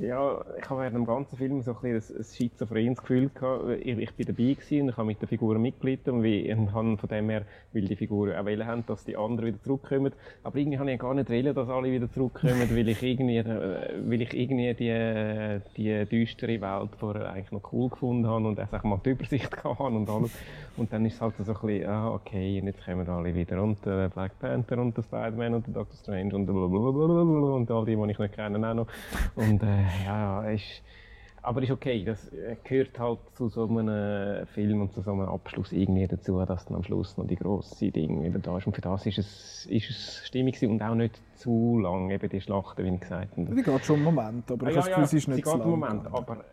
Ja, 0.00 0.42
ich 0.58 0.68
habe 0.68 0.80
während 0.80 0.96
dem 0.96 1.06
ganzen 1.06 1.36
Film 1.36 1.62
so 1.62 1.76
ein, 1.76 1.92
bisschen 1.92 2.16
ein, 2.16 2.24
schizophrenes 2.24 2.98
Gefühl 2.98 3.30
gehabt. 3.32 3.64
Ich, 3.82 3.98
ich 3.98 4.14
bin 4.14 4.26
dabei 4.26 4.54
gewesen 4.54 4.82
und 4.82 4.88
ich 4.88 4.96
habe 4.96 5.06
mit 5.06 5.20
den 5.20 5.28
Figuren 5.28 5.60
mitgelitten 5.60 6.14
und, 6.14 6.22
wie, 6.22 6.52
und 6.52 6.72
habe 6.72 6.96
von 6.96 7.08
dem 7.08 7.28
her, 7.28 7.44
weil 7.72 7.82
die 7.82 7.96
Figuren 7.96 8.34
auch 8.34 8.44
wollen 8.44 8.84
dass 8.86 9.04
die 9.04 9.16
anderen 9.16 9.48
wieder 9.48 9.62
zurückkommen. 9.62 10.12
Aber 10.42 10.56
irgendwie 10.56 10.78
habe 10.78 10.90
ich 10.90 10.98
gar 10.98 11.14
nicht 11.14 11.30
wollen, 11.30 11.54
dass 11.54 11.68
alle 11.68 11.92
wieder 11.92 12.10
zurückkommen, 12.10 12.68
weil 12.74 12.88
ich 12.88 13.02
irgendwie, 13.02 13.36
äh, 13.36 14.02
weil 14.04 14.22
ich 14.22 14.34
irgendwie 14.34 14.74
die, 14.74 15.60
die 15.76 16.06
düstere 16.06 16.60
Welt 16.60 16.90
vorher 16.98 17.30
eigentlich 17.30 17.52
noch 17.52 17.72
cool 17.72 17.90
gefunden 17.90 18.26
habe 18.26 18.48
und 18.48 18.58
auch 18.58 18.84
mal 18.84 19.00
die 19.04 19.10
Übersicht 19.10 19.56
hatte 19.64 19.82
und 19.82 20.08
alles. 20.08 20.32
Und 20.76 20.92
dann 20.92 21.04
ist 21.04 21.14
es 21.14 21.20
halt 21.20 21.36
so 21.36 21.42
ein 21.44 21.60
bisschen, 21.60 21.88
ah, 21.88 22.12
okay, 22.14 22.60
jetzt 22.64 22.84
kommen 22.84 23.06
alle 23.06 23.34
wieder. 23.34 23.62
Und 23.62 23.84
der 23.84 24.08
Black 24.08 24.38
Panther 24.40 24.78
und 24.78 24.96
der 24.96 25.02
Spider-Man 25.02 25.54
und 25.54 25.66
der 25.66 25.74
Doctor 25.74 25.96
Strange 25.96 26.34
und 26.34 26.46
blablabla 26.46 27.52
und 27.54 27.70
all 27.70 27.84
die, 27.84 27.94
die 27.94 28.10
ich 28.10 28.18
nicht 28.18 28.34
kenne, 28.34 28.68
auch 28.68 28.74
noch. 28.74 28.86
Und 29.36 29.61
äh, 29.62 30.04
ja, 30.04 30.42
ist, 30.50 30.82
aber 31.44 31.62
ist 31.62 31.70
okay, 31.72 32.04
das 32.04 32.32
äh, 32.32 32.56
gehört 32.62 32.98
halt 32.98 33.18
zu 33.34 33.48
so 33.48 33.66
einem 33.66 34.46
Film 34.48 34.80
und 34.82 34.92
zu 34.92 35.00
so 35.02 35.12
einem 35.12 35.28
Abschluss 35.28 35.72
irgendwie 35.72 36.06
dazu, 36.06 36.44
dass 36.44 36.66
dann 36.66 36.76
am 36.76 36.84
Schluss 36.84 37.16
noch 37.16 37.26
die 37.26 37.36
grosse 37.36 37.90
Ding 37.90 38.22
wieder 38.22 38.38
da 38.38 38.58
ist. 38.58 38.66
Und 38.66 38.74
für 38.74 38.80
das 38.80 39.06
ist 39.06 39.18
es, 39.18 39.66
ist 39.66 39.90
es 39.90 40.22
stimmig 40.26 40.62
und 40.62 40.80
auch 40.82 40.94
nicht 40.94 41.20
zu 41.36 41.78
lang, 41.80 42.10
eben 42.10 42.28
die 42.28 42.40
Schlachten, 42.40 42.84
wie 42.84 42.94
ich 42.94 43.00
gesagt 43.00 43.36
habe. 43.36 43.54
Die 43.54 43.62
geht 43.62 43.84
schon 43.84 43.96
einen 43.96 44.04
Moment, 44.04 44.50
aber 44.50 44.70
ich 44.70 44.76
Ah, 44.78 44.82
habe 44.82 44.90
das 44.90 44.94
Gefühl, 44.94 45.06
sie 45.06 45.16
ist 45.18 45.28
nicht 45.28 45.46
zu 45.46 45.56
lang. 45.56 45.68
Moment, 45.68 46.06
aber 46.06 46.44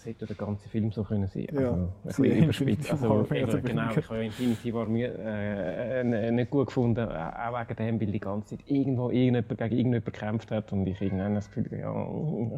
es 0.00 0.06
hätte 0.06 0.24
der 0.26 0.36
ganze 0.36 0.68
Film 0.70 0.90
so 0.92 1.04
können 1.04 1.26
sein. 1.26 1.46
Ja, 1.52 1.58
also, 1.72 1.74
ein 1.74 1.90
bisschen 2.04 2.44
überspitzt. 2.44 2.90
Also, 2.90 3.26
eben, 3.34 3.62
genau, 3.64 3.90
ich 3.90 4.08
habe 4.08 4.24
Infinity 4.24 4.72
War 4.72 4.86
mir, 4.86 5.14
äh, 5.18 6.00
äh, 6.00 6.30
nicht 6.30 6.50
gut 6.50 6.68
gefunden, 6.68 7.06
auch 7.06 7.58
wegen 7.68 7.76
dem, 7.76 8.00
weil 8.00 8.12
die 8.12 8.18
ganze 8.20 8.56
Zeit 8.56 8.66
irgendwo 8.66 9.10
irgendjemand 9.10 9.48
gegen 9.48 9.62
irgendjemand 9.76 10.04
gekämpft 10.06 10.50
hat 10.50 10.72
und 10.72 10.86
ich 10.86 11.00
irgendwann 11.02 11.34
das 11.34 11.50
Gefühl 11.50 11.78
ja, 11.78 11.92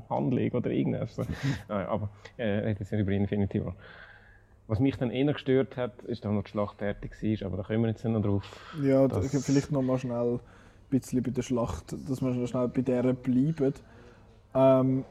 Handlung 0.09 0.51
oder 0.53 0.71
irgendwas. 0.71 1.17
So. 1.17 1.25
Aber 1.69 2.11
äh, 2.37 2.45
reden 2.45 2.87
wir 2.89 2.99
über 3.01 3.11
Infinity 3.13 3.65
War. 3.65 3.75
Was 4.69 4.79
mich 4.79 4.97
dann 4.97 5.11
eher 5.11 5.33
gestört 5.33 5.77
hat, 5.77 6.01
ist 6.05 6.25
dann, 6.25 6.37
noch 6.37 6.45
die 6.45 6.51
Schlacht 6.51 6.79
fertig 6.79 7.13
war, 7.21 7.47
aber 7.49 7.57
da 7.59 7.63
kommen 7.65 7.83
wir 7.83 7.89
jetzt 7.89 8.05
noch 8.05 8.23
drauf. 8.23 8.73
Ja, 8.81 9.09
Das- 9.09 9.33
das 9.33 9.45
vielleicht 9.45 9.73
noch 9.73 9.83
mal 9.83 9.99
schnell 9.99 10.35
ein 10.35 10.41
bisschen 10.91 11.23
bei 11.25 11.31
der 11.33 11.43
Schlacht, 11.43 11.93
dass 12.09 12.23
wir 12.23 12.47
schnell 12.47 12.69
bei 12.69 12.83
der 12.83 13.03
bleiben. 13.13 13.75
Ähm, 14.55 15.05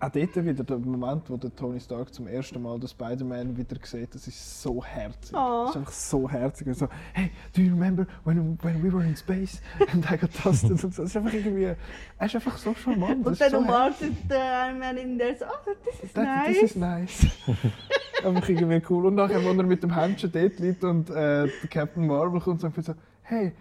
auch 0.00 0.08
dort 0.08 0.36
wieder 0.36 0.64
der 0.64 0.78
Moment, 0.78 1.28
wo 1.28 1.36
der 1.36 1.54
Tony 1.54 1.78
Stark 1.78 2.12
zum 2.14 2.26
ersten 2.26 2.60
Mal 2.62 2.80
den 2.80 2.88
Spider-Man 2.88 3.56
wieder 3.56 3.76
sieht, 3.82 4.14
das 4.14 4.26
ist 4.26 4.62
so 4.62 4.82
herzig. 4.82 5.34
Oh. 5.34 5.64
Das 5.64 5.70
ist 5.70 5.76
einfach 5.76 5.92
so 5.92 6.30
herzig. 6.30 6.66
Und 6.68 6.74
so, 6.74 6.88
hey, 7.12 7.30
do 7.54 7.60
you 7.60 7.74
remember 7.74 8.06
when, 8.24 8.58
when 8.62 8.82
we 8.82 8.90
were 8.90 9.04
in 9.04 9.14
space 9.14 9.60
and 9.92 10.04
I 10.10 10.16
got 10.16 10.30
dusted? 10.42 10.70
Und 10.70 10.80
so. 10.80 10.88
Das 10.88 10.98
ist 10.98 11.16
einfach 11.16 11.32
irgendwie, 11.32 11.64
er 11.64 12.26
ist 12.26 12.34
einfach 12.34 12.56
so 12.56 12.74
charmant. 12.74 13.26
Und 13.26 13.40
dann 13.40 13.54
umarmt 13.54 13.96
der 14.28 14.68
Iron 14.68 14.78
Man 14.78 14.96
in 14.96 15.18
der 15.18 15.36
so, 15.36 15.44
oh, 15.44 15.70
das 15.84 16.02
ist 16.02 16.16
nice. 16.16 16.46
das 16.46 16.62
ist 16.62 16.76
nice. 16.76 17.26
Einfach 18.24 18.48
irgendwie 18.50 18.82
cool. 18.90 19.06
Und 19.06 19.14
nachher, 19.14 19.42
wo 19.42 19.48
er 19.48 19.62
mit 19.62 19.82
dem 19.82 19.94
Händchen 19.94 20.30
dort 20.30 20.58
liegt 20.58 20.84
und 20.84 21.08
äh, 21.08 21.46
der 21.46 21.68
Captain 21.70 22.06
Marvel 22.06 22.38
kommt 22.38 22.62
und 22.62 22.74
sagt 22.74 22.84
so, 22.84 22.94
hey, 23.22 23.52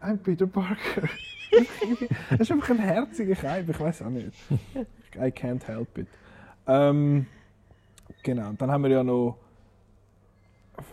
I'm 0.00 0.16
Peter 0.16 0.46
Parker. 0.46 1.02
das 2.30 2.40
ist 2.40 2.50
einfach 2.50 2.70
ein 2.70 2.78
herziger 2.78 3.34
Keim, 3.34 3.68
ich 3.68 3.78
weiß 3.78 4.02
auch 4.02 4.08
nicht. 4.08 4.32
I 5.18 5.30
can't 5.30 5.64
help 5.66 5.98
it. 5.98 6.06
Ähm, 6.66 7.26
genau, 8.22 8.52
dann 8.58 8.70
haben 8.70 8.82
wir 8.84 8.90
ja 8.90 9.04
noch, 9.04 9.36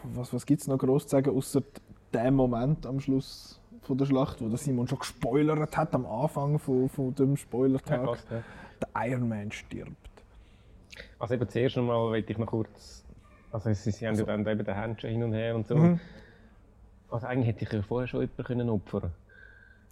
was, 0.03 0.33
was 0.33 0.45
gibt 0.45 0.61
es 0.61 0.67
noch 0.67 0.77
groß 0.77 1.03
zu 1.03 1.09
sagen, 1.09 1.35
außer 1.35 1.61
dem 2.13 2.35
Moment 2.35 2.85
am 2.85 2.99
Schluss 2.99 3.59
von 3.81 3.97
der 3.97 4.05
Schlacht, 4.05 4.41
wo 4.41 4.47
der 4.47 4.57
Simon 4.57 4.87
schon 4.87 4.99
gespoilert 4.99 5.75
hat 5.75 5.93
am 5.93 6.05
Anfang 6.05 6.59
von, 6.59 6.87
von 6.89 7.13
dem 7.15 7.31
Ja, 7.31 7.37
Spoilertag. 7.37 8.17
ja. 8.31 8.43
Der 8.81 9.07
Iron 9.11 9.27
Man 9.27 9.51
stirbt. 9.51 9.91
Also 11.19 11.33
eben 11.33 11.47
zuerst 11.49 11.77
einmal 11.77 12.09
möchte 12.09 12.31
ich 12.31 12.37
noch 12.37 12.47
kurz... 12.47 13.03
Also 13.51 13.71
sie, 13.73 13.91
sie 13.91 14.07
haben 14.07 14.15
ja 14.15 14.23
dann 14.23 14.45
eben 14.47 14.63
den 14.65 14.75
Händchen 14.75 15.09
hin 15.11 15.23
und 15.23 15.33
her 15.33 15.55
und 15.55 15.67
so. 15.67 15.75
Mhm. 15.75 15.99
Also 17.09 17.27
eigentlich 17.27 17.47
hätte 17.47 17.65
ich 17.65 17.71
ja 17.71 17.81
vorher 17.81 18.07
schon 18.07 18.21
jemanden 18.21 18.43
können 18.43 18.69
opfern 18.69 19.11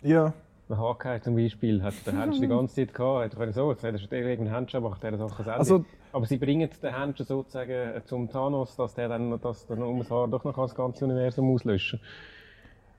Ja, 0.01 0.33
Der 0.71 0.77
Hawkeye 0.79 1.19
zum 1.19 1.35
Beispiel 1.35 1.83
hat 1.83 1.93
den 2.07 2.17
Händchen 2.17 2.43
die 2.43 2.47
ganze 2.47 2.75
Zeit 2.75 2.93
gehabt. 2.93 3.37
Hätte 3.37 3.51
so, 3.51 3.71
jetzt 3.71 3.83
er 3.83 3.97
schon 3.97 4.09
irgendeinen 4.09 4.55
Händchen, 4.55 4.81
macht 4.81 5.03
er 5.03 5.11
das 5.11 5.19
auch 5.19 5.37
ein 5.37 5.49
Also- 5.49 5.83
Aber 6.13 6.25
sie 6.25 6.37
bringen 6.37 6.69
den 6.81 6.95
Händchen 6.97 7.25
sozusagen 7.25 7.71
äh, 7.71 8.01
zum 8.05 8.29
Thanos, 8.29 8.77
dass 8.77 8.93
der 8.93 9.09
dann 9.09 9.37
dass 9.41 9.67
der 9.67 9.77
um 9.85 9.99
das 9.99 10.09
Haar 10.09 10.29
doch 10.29 10.45
noch 10.45 10.55
das 10.55 10.73
ganze 10.73 11.03
Universum 11.03 11.53
auslöschen 11.53 11.99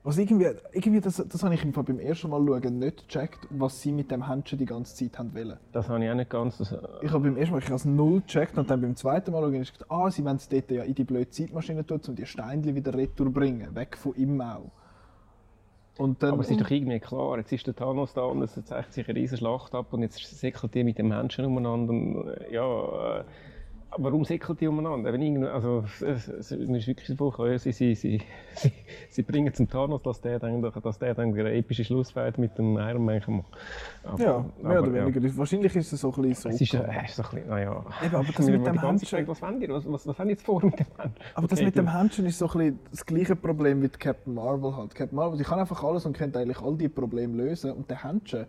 Was 0.02 0.18
irgendwie, 0.18 0.48
irgendwie 0.72 1.00
das, 1.00 1.16
das 1.26 1.42
habe 1.42 1.54
ich 1.54 1.64
im 1.64 1.72
Fall 1.72 1.84
beim 1.84 1.98
ersten 1.98 2.28
Mal 2.28 2.44
schauen 2.46 2.78
nicht 2.78 3.08
gecheckt, 3.08 3.38
was 3.48 3.80
sie 3.80 3.92
mit 3.92 4.10
dem 4.10 4.28
Händchen 4.28 4.58
die 4.58 4.66
ganze 4.66 4.94
Zeit 4.94 5.18
haben 5.18 5.34
wollen. 5.34 5.56
Das 5.72 5.88
habe 5.88 6.04
ich 6.04 6.10
auch 6.10 6.14
nicht 6.14 6.28
ganz... 6.28 6.58
Das, 6.58 6.76
Ich 7.00 7.10
habe 7.10 7.24
beim 7.24 7.38
ersten 7.38 7.52
Mal 7.54 7.62
ich 7.62 7.70
es 7.70 7.86
null 7.86 8.20
gecheckt 8.20 8.58
und 8.58 8.68
dann 8.68 8.82
beim 8.82 8.96
zweiten 8.96 9.30
Mal 9.32 9.40
schauen, 9.40 9.54
habe 9.54 9.62
ich 9.62 9.72
gedacht, 9.72 9.90
ah, 9.90 10.10
sie 10.10 10.22
wollen 10.26 10.36
es 10.36 10.46
dort 10.46 10.70
ja 10.70 10.82
in 10.82 10.94
die 10.94 11.04
blöde 11.04 11.30
Zeitmaschine 11.30 11.86
tun, 11.86 12.02
um 12.06 12.16
die 12.16 12.26
Steinchen 12.26 12.74
wieder 12.74 12.92
retour 12.92 13.32
bringen, 13.32 13.74
weg 13.74 13.96
von 13.96 14.14
ihm 14.16 14.38
auch. 14.42 14.70
Und 15.98 16.22
dann, 16.22 16.32
aber 16.32 16.42
es 16.42 16.50
ist 16.50 16.60
doch 16.60 16.70
irgendwie 16.70 17.00
klar, 17.00 17.36
jetzt 17.38 17.52
ist 17.52 17.66
der 17.66 17.76
Thanos 17.76 18.14
da 18.14 18.22
und 18.22 18.42
es 18.42 18.58
zeigt 18.64 18.92
sich 18.94 19.06
eine 19.08 19.18
riesige 19.18 19.38
Schlacht 19.38 19.74
ab 19.74 19.92
und 19.92 20.02
jetzt 20.02 20.24
säckelt 20.24 20.74
die 20.74 20.84
mit 20.84 20.98
dem 20.98 21.12
Händchen 21.12 21.44
umeinander. 21.44 21.92
Und, 21.92 22.28
äh, 22.28 22.52
ja, 22.54 23.20
äh, 23.20 23.24
warum 23.98 24.24
säckelt 24.24 24.60
die 24.60 24.68
umeinander? 24.68 25.12
Irgendwie- 25.12 25.46
also, 25.46 25.84
es, 26.00 26.28
es, 26.28 26.50
mir 26.50 26.78
ist 26.78 26.86
wirklich 26.86 27.08
so 27.08 27.16
vorgekommen, 27.16 27.58
sie, 27.58 27.72
sie, 27.72 27.94
sie, 27.94 28.20
sie, 29.10 29.22
bringen 29.22 29.52
zum 29.52 29.68
Thanos, 29.68 30.02
dass 30.02 30.20
der 30.20 30.38
dann, 30.38 30.62
dass 30.62 30.98
der 30.98 31.14
dann 31.14 31.32
eine 31.32 31.52
epische 31.52 31.84
Schlussfeier 31.84 32.32
mit 32.36 32.56
dem 32.58 32.78
Iron 32.78 33.04
Man 33.04 33.20
kann 33.20 33.36
machen 33.36 34.22
ja, 34.22 34.44
mehr 34.62 34.82
oder 34.82 34.92
weniger. 34.92 35.36
Wahrscheinlich 35.36 35.74
ist 35.76 35.92
es 35.92 36.00
so 36.00 36.12
ein 36.12 36.22
bisschen 36.22 36.34
so. 36.34 36.48
Es 36.48 36.60
ist, 36.60 36.74
äh, 36.74 37.04
ist 37.04 37.16
so 37.16 37.22
ein 37.22 37.30
bisschen, 37.30 37.48
naja. 37.48 37.84
Eben, 38.04 38.14
aber 38.14 38.32
das 38.36 38.46
mit 38.46 38.66
dem 38.66 38.72
gefragt, 38.74 39.28
Was 39.28 39.42
wollen 39.42 39.60
die? 39.60 39.68
Was, 39.68 39.90
was, 39.90 40.06
was 40.06 40.18
haben 40.18 40.28
jetzt 40.30 40.44
vor 40.44 40.64
mit 40.64 40.78
dem 40.78 40.86
Händchen? 40.96 41.24
Aber 41.34 41.46
das 41.46 41.62
mit 41.62 41.76
dem 41.76 41.92
Händchen 41.92 42.26
ist 42.26 42.38
so 42.38 42.46
ein 42.46 42.52
bisschen 42.52 42.78
das 42.90 43.06
gleiche 43.06 43.36
Problem 43.36 43.82
wie 43.82 43.88
Captain 43.88 44.34
Marvel 44.34 44.76
hat. 44.76 44.94
Captain 44.94 45.16
Marvel, 45.16 45.38
die 45.38 45.44
kann 45.44 45.58
einfach 45.58 45.82
alles 45.82 46.06
und 46.06 46.16
könnte 46.16 46.38
eigentlich 46.38 46.60
all 46.60 46.76
die 46.76 46.88
Probleme 46.88 47.36
lösen. 47.36 47.72
Und 47.72 47.88
der 47.90 48.02
Händchen, 48.04 48.46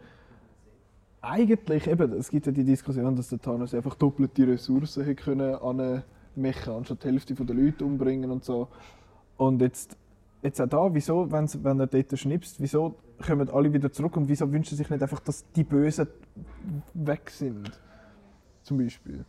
eigentlich, 1.24 1.88
eben, 1.88 2.12
es 2.14 2.30
gibt 2.30 2.45
ja 2.45 2.52
die 2.52 2.66
Diskussion, 2.66 3.16
dass 3.16 3.30
der 3.30 3.40
Thanos 3.40 3.74
einfach 3.74 3.95
doppelte 3.95 4.45
Ressourcen 4.48 5.06
hätte 5.06 5.24
können 5.24 5.56
anmechen, 5.56 6.74
anstatt 6.74 7.04
die 7.04 7.08
Hälfte 7.08 7.34
der 7.34 7.56
Leute 7.56 7.86
umbringen 7.86 8.30
und 8.30 8.44
so. 8.44 8.68
Und 9.38 9.62
jetzt, 9.62 9.98
jetzt 10.41 10.60
auch 10.62 10.68
da, 10.68 10.94
wieso, 10.94 11.32
wenn's, 11.32 11.64
wenn 11.64 11.80
er 11.80 11.88
dort 11.88 12.20
schnipst, 12.20 12.60
wieso 12.62 12.95
kommen 13.26 13.50
alle 13.50 13.72
wieder 13.72 13.91
zurück 13.91 14.18
und 14.18 14.28
wieso 14.28 14.52
wünscht 14.52 14.74
er 14.74 14.78
sich 14.78 14.90
nicht 14.90 15.02
einfach, 15.02 15.22
dass 15.22 15.50
die 15.54 15.64
Bösen 15.64 16.08
weg 16.94 17.30
sind? 17.30 17.72
Zum 18.64 18.78
Beispiel. 18.78 19.24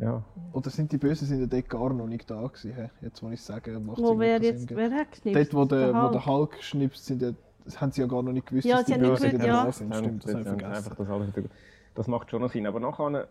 Ja. 0.00 0.22
Oder 0.52 0.70
sind 0.70 0.92
die 0.92 0.98
Bösen 0.98 1.26
sind 1.26 1.40
ja 1.40 1.46
dort 1.46 1.68
gar 1.68 1.92
noch 1.94 2.06
nicht 2.06 2.30
da 2.30 2.46
gewesen? 2.46 2.90
Jetzt, 3.00 3.22
wo 3.22 3.30
ich 3.30 3.40
sage, 3.40 3.80
macht 3.80 3.98
Wo 3.98 4.18
wer 4.18 4.40
jetzt, 4.40 4.68
Sinn. 4.68 4.76
wer 4.76 4.90
hat 4.92 5.08
Dort, 5.24 5.24
geknipst? 5.24 5.54
wo 5.54 5.64
der, 5.64 5.94
wo 5.94 6.02
Hulk. 6.02 6.12
der 6.12 6.26
Hulk 6.26 6.62
schnipst, 6.62 7.06
sind 7.06 7.22
ja, 7.22 7.32
das 7.64 7.80
haben 7.80 7.92
sie 7.92 8.00
ja 8.00 8.06
gar 8.06 8.22
noch 8.22 8.32
nicht 8.32 8.46
gewusst, 8.46 8.66
Ja, 8.66 8.78
dass 8.78 8.86
sie 8.86 8.94
die 8.94 9.00
gewusst, 9.00 9.22
wieder 9.22 9.46
ja. 9.46 9.70
sind. 9.72 9.94
Stimmt, 9.94 10.24
das 10.24 10.30
habe 10.34 10.40
ich 10.42 10.46
vergessen. 10.48 10.94
Das, 10.98 11.08
alles 11.10 11.36
wieder, 11.36 11.48
das 11.94 12.06
macht 12.08 12.30
schon 12.30 12.42
noch 12.42 12.50
Sinn. 12.50 12.66
Aber 12.66 12.80
nachher, 12.80 13.28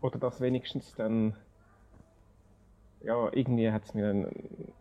oder 0.00 0.18
das 0.18 0.40
wenigstens 0.40 0.94
dann, 0.94 1.34
ja, 3.02 3.28
irgendwie 3.32 3.70
hat 3.70 3.84
es 3.84 3.94
mir, 3.94 4.08
dann- 4.08 4.26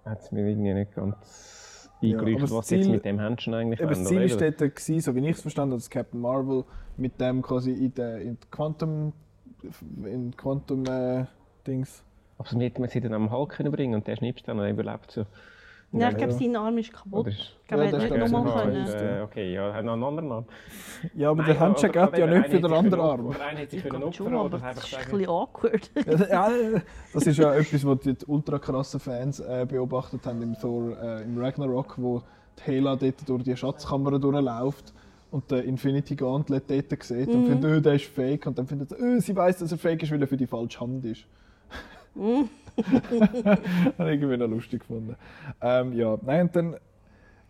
hat's 0.05 0.31
mir 0.31 0.47
irgendwie 0.47 0.73
nicht 0.73 0.93
ganz 0.95 1.89
Ja, 2.01 2.17
aber 2.17 2.27
eingeleuchtet, 2.27 2.43
das 2.51 2.57
was 2.57 2.67
sie 2.67 2.75
jetzt 2.75 2.85
Ziel- 2.85 2.93
mit 2.93 3.05
dem 3.05 3.19
Händchen 3.19 3.53
eigentlich 3.53 3.79
Eben, 3.79 3.89
das 3.89 3.99
wollen, 3.99 4.07
Ziel 4.07 4.21
ist 4.23 4.41
dort, 4.41 4.57
gewesen, 4.57 4.99
so 5.01 5.15
wie 5.15 5.19
ich 5.27 5.35
es 5.35 5.41
verstanden 5.41 5.71
habe, 5.73 5.79
dass 5.81 5.89
Captain 5.89 6.19
Marvel 6.21 6.63
mit 6.97 7.19
dem 7.19 7.41
quasi 7.41 7.71
in 7.71 7.93
der 7.95 8.21
in 8.21 8.37
Quantum 8.51 9.13
in 10.05 10.35
Quantum 10.35 10.83
äh, 10.87 11.25
Dings. 11.67 12.03
Aber 12.39 12.49
sie 12.49 12.59
hätten 12.59 12.87
sie 12.87 12.99
dann 13.01 13.13
am 13.13 13.31
Hulk 13.31 13.51
können 13.51 13.71
bringen 13.71 13.93
und 13.93 14.07
der 14.07 14.15
schnipst 14.15 14.47
dann 14.47 14.57
und 14.57 14.65
er 14.65 14.71
überlebt 14.71 15.11
so. 15.11 15.25
Ja, 15.93 16.09
ich 16.09 16.17
glaube, 16.17 16.31
sein 16.33 16.55
Arm 16.55 16.77
ist 16.77 16.93
kaputt. 16.93 17.27
Ich 17.27 17.53
glaube, 17.67 17.83
Ja, 17.83 17.89
er 17.91 17.97
ist 17.97 18.11
nicht 18.11 18.31
nochmal 18.31 18.63
können. 18.63 18.83
ist, 18.85 18.93
äh, 18.93 19.17
ja. 19.17 19.23
okay, 19.23 19.53
ja, 19.53 19.73
hat 19.73 19.83
noch 19.83 19.93
einen 19.93 20.03
anderen 20.03 20.31
Arm. 20.31 20.45
Ja, 21.15 21.29
aber 21.31 21.43
Nein, 21.43 21.57
der 21.57 21.69
oder- 21.69 21.89
geht 21.89 22.17
ja 22.19 22.27
nicht 22.27 22.45
für 22.45 22.51
den 22.51 22.63
hätte 22.63 22.75
anderen 22.77 22.99
Arm. 23.01 23.27
einer 23.31 23.59
hätte 23.59 23.71
sich 23.71 23.83
Ich 23.85 23.89
können 23.89 24.03
opfern 24.03 24.35
aber 24.35 24.49
das 24.57 24.77
ist 24.77 24.95
ein 24.95 25.11
bisschen 25.11 25.27
awkward. 25.29 25.91
ja, 26.31 26.49
das 27.13 27.27
ist 27.27 27.37
ja 27.37 27.53
etwas, 27.55 27.85
was 27.85 27.99
die 27.99 28.15
ultra 28.27 28.57
krassen 28.59 28.99
Fans 29.01 29.41
äh, 29.41 29.65
beobachtet 29.69 30.25
haben 30.25 30.41
im 30.41 30.57
Thor, 30.57 30.97
äh, 31.01 31.23
im 31.23 31.37
Ragnarok, 31.37 31.95
wo 31.97 32.21
die 32.59 32.63
Hela 32.71 32.95
dort 32.95 33.27
durch 33.27 33.43
die 33.43 33.57
Schatzkammer 33.57 34.17
durchläuft 34.17 34.93
und 35.31 35.51
der 35.51 35.65
Infinity 35.65 36.15
Gauntlet 36.15 36.69
dort 36.69 37.03
sieht 37.03 37.27
und 37.29 37.47
findet, 37.47 37.77
oh, 37.77 37.79
der 37.81 37.93
ist 37.95 38.05
fake. 38.05 38.47
Und 38.47 38.57
dann 38.57 38.67
findet 38.67 38.89
sie, 38.89 38.95
oh, 38.95 39.19
sie 39.19 39.35
weiß, 39.35 39.57
dass 39.59 39.71
er 39.73 39.77
fake 39.77 40.03
ist, 40.03 40.11
weil 40.11 40.21
er 40.21 40.27
für 40.27 40.37
die 40.37 40.47
falsche 40.47 40.79
Hand 40.79 41.03
ist. 41.05 41.25
Habe 42.17 42.49
ich 43.97 44.21
irgendwie 44.21 44.37
noch 44.37 44.47
lustig 44.47 44.81
gefunden. 44.81 45.15
Ähm, 45.61 45.93
ja, 45.93 46.17
nein, 46.21 46.41
und 46.43 46.55
dann, 46.55 46.75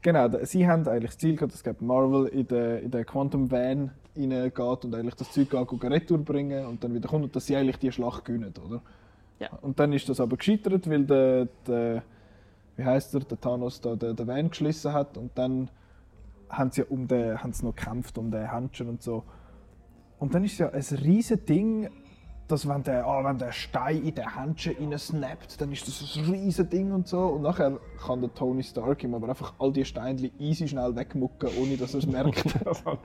genau, 0.01 0.29
sie 0.43 0.67
haben 0.67 0.87
eigentlich 0.87 1.11
das 1.11 1.19
Ziel 1.19 1.35
gehabt, 1.35 1.53
dass 1.53 1.81
Marvel 1.81 2.27
in 2.27 2.47
den 2.47 2.83
in 2.83 2.91
den 2.91 3.05
Quantum 3.05 3.51
Van 3.51 3.91
reingeht 4.15 4.85
und 4.85 4.95
eigentlich 4.95 5.15
das 5.15 5.31
Zeug 5.31 5.49
geht, 5.49 5.83
retour 5.83 6.19
bringen 6.19 6.65
und 6.65 6.83
dann 6.83 6.93
wieder 6.93 7.07
kommt 7.07 7.23
und 7.23 7.35
dass 7.35 7.45
sie 7.45 7.55
eigentlich 7.55 7.79
die 7.79 7.91
Schlacht 7.91 8.25
gewinnen, 8.25 8.53
oder? 8.65 8.81
Ja. 9.39 9.49
Und 9.61 9.79
dann 9.79 9.93
ist 9.93 10.07
das 10.09 10.19
aber 10.19 10.37
gescheitert, 10.37 10.89
weil 10.89 11.05
der, 11.05 11.47
der 11.65 12.03
wie 12.75 12.85
heißt 12.85 13.13
der, 13.13 13.21
der 13.21 13.39
Thanos 13.39 13.81
da 13.81 13.95
den, 13.95 14.15
den 14.15 14.27
Van 14.27 14.49
geschlossen 14.49 14.93
hat 14.93 15.17
und 15.17 15.31
dann 15.35 15.69
haben 16.49 16.71
sie 16.71 16.81
ja 16.81 16.87
um 16.89 17.07
den, 17.07 17.41
haben 17.41 17.53
sie 17.53 17.65
noch 17.65 17.75
gekämpft 17.75 18.17
um 18.17 18.31
den 18.31 18.51
Händchen 18.51 18.89
und 18.89 19.01
so. 19.01 19.23
Und 20.19 20.35
dann 20.35 20.43
ist 20.43 20.53
es 20.53 20.57
ja 20.59 20.69
ein 20.69 21.03
riesiges 21.03 21.45
Ding, 21.45 21.89
dass 22.51 22.67
wenn 22.67 22.83
der, 22.83 23.05
ah, 23.05 23.23
wenn 23.23 23.37
der 23.37 23.51
Stein 23.51 24.03
in 24.03 24.15
den 24.15 24.35
Händchen 24.37 24.97
snappt, 24.97 25.59
dann 25.61 25.71
ist 25.71 25.87
das 25.87 26.17
ein 26.17 26.25
riesiges 26.31 26.69
Ding 26.69 26.91
und 26.91 27.07
so. 27.07 27.19
Und 27.19 27.43
nachher 27.43 27.79
kann 28.05 28.21
der 28.21 28.33
Tony 28.33 28.63
Stark 28.63 29.03
ihm 29.03 29.13
aber 29.15 29.29
einfach 29.29 29.53
all 29.59 29.71
die 29.71 29.85
Steinchen 29.85 30.31
easy 30.39 30.67
schnell 30.67 30.95
wegmucken, 30.95 31.49
ohne 31.61 31.77
dass 31.77 31.93
er 31.93 31.99
es 31.99 32.07
merkt. 32.07 32.43
das 32.65 32.83
hat 32.85 32.99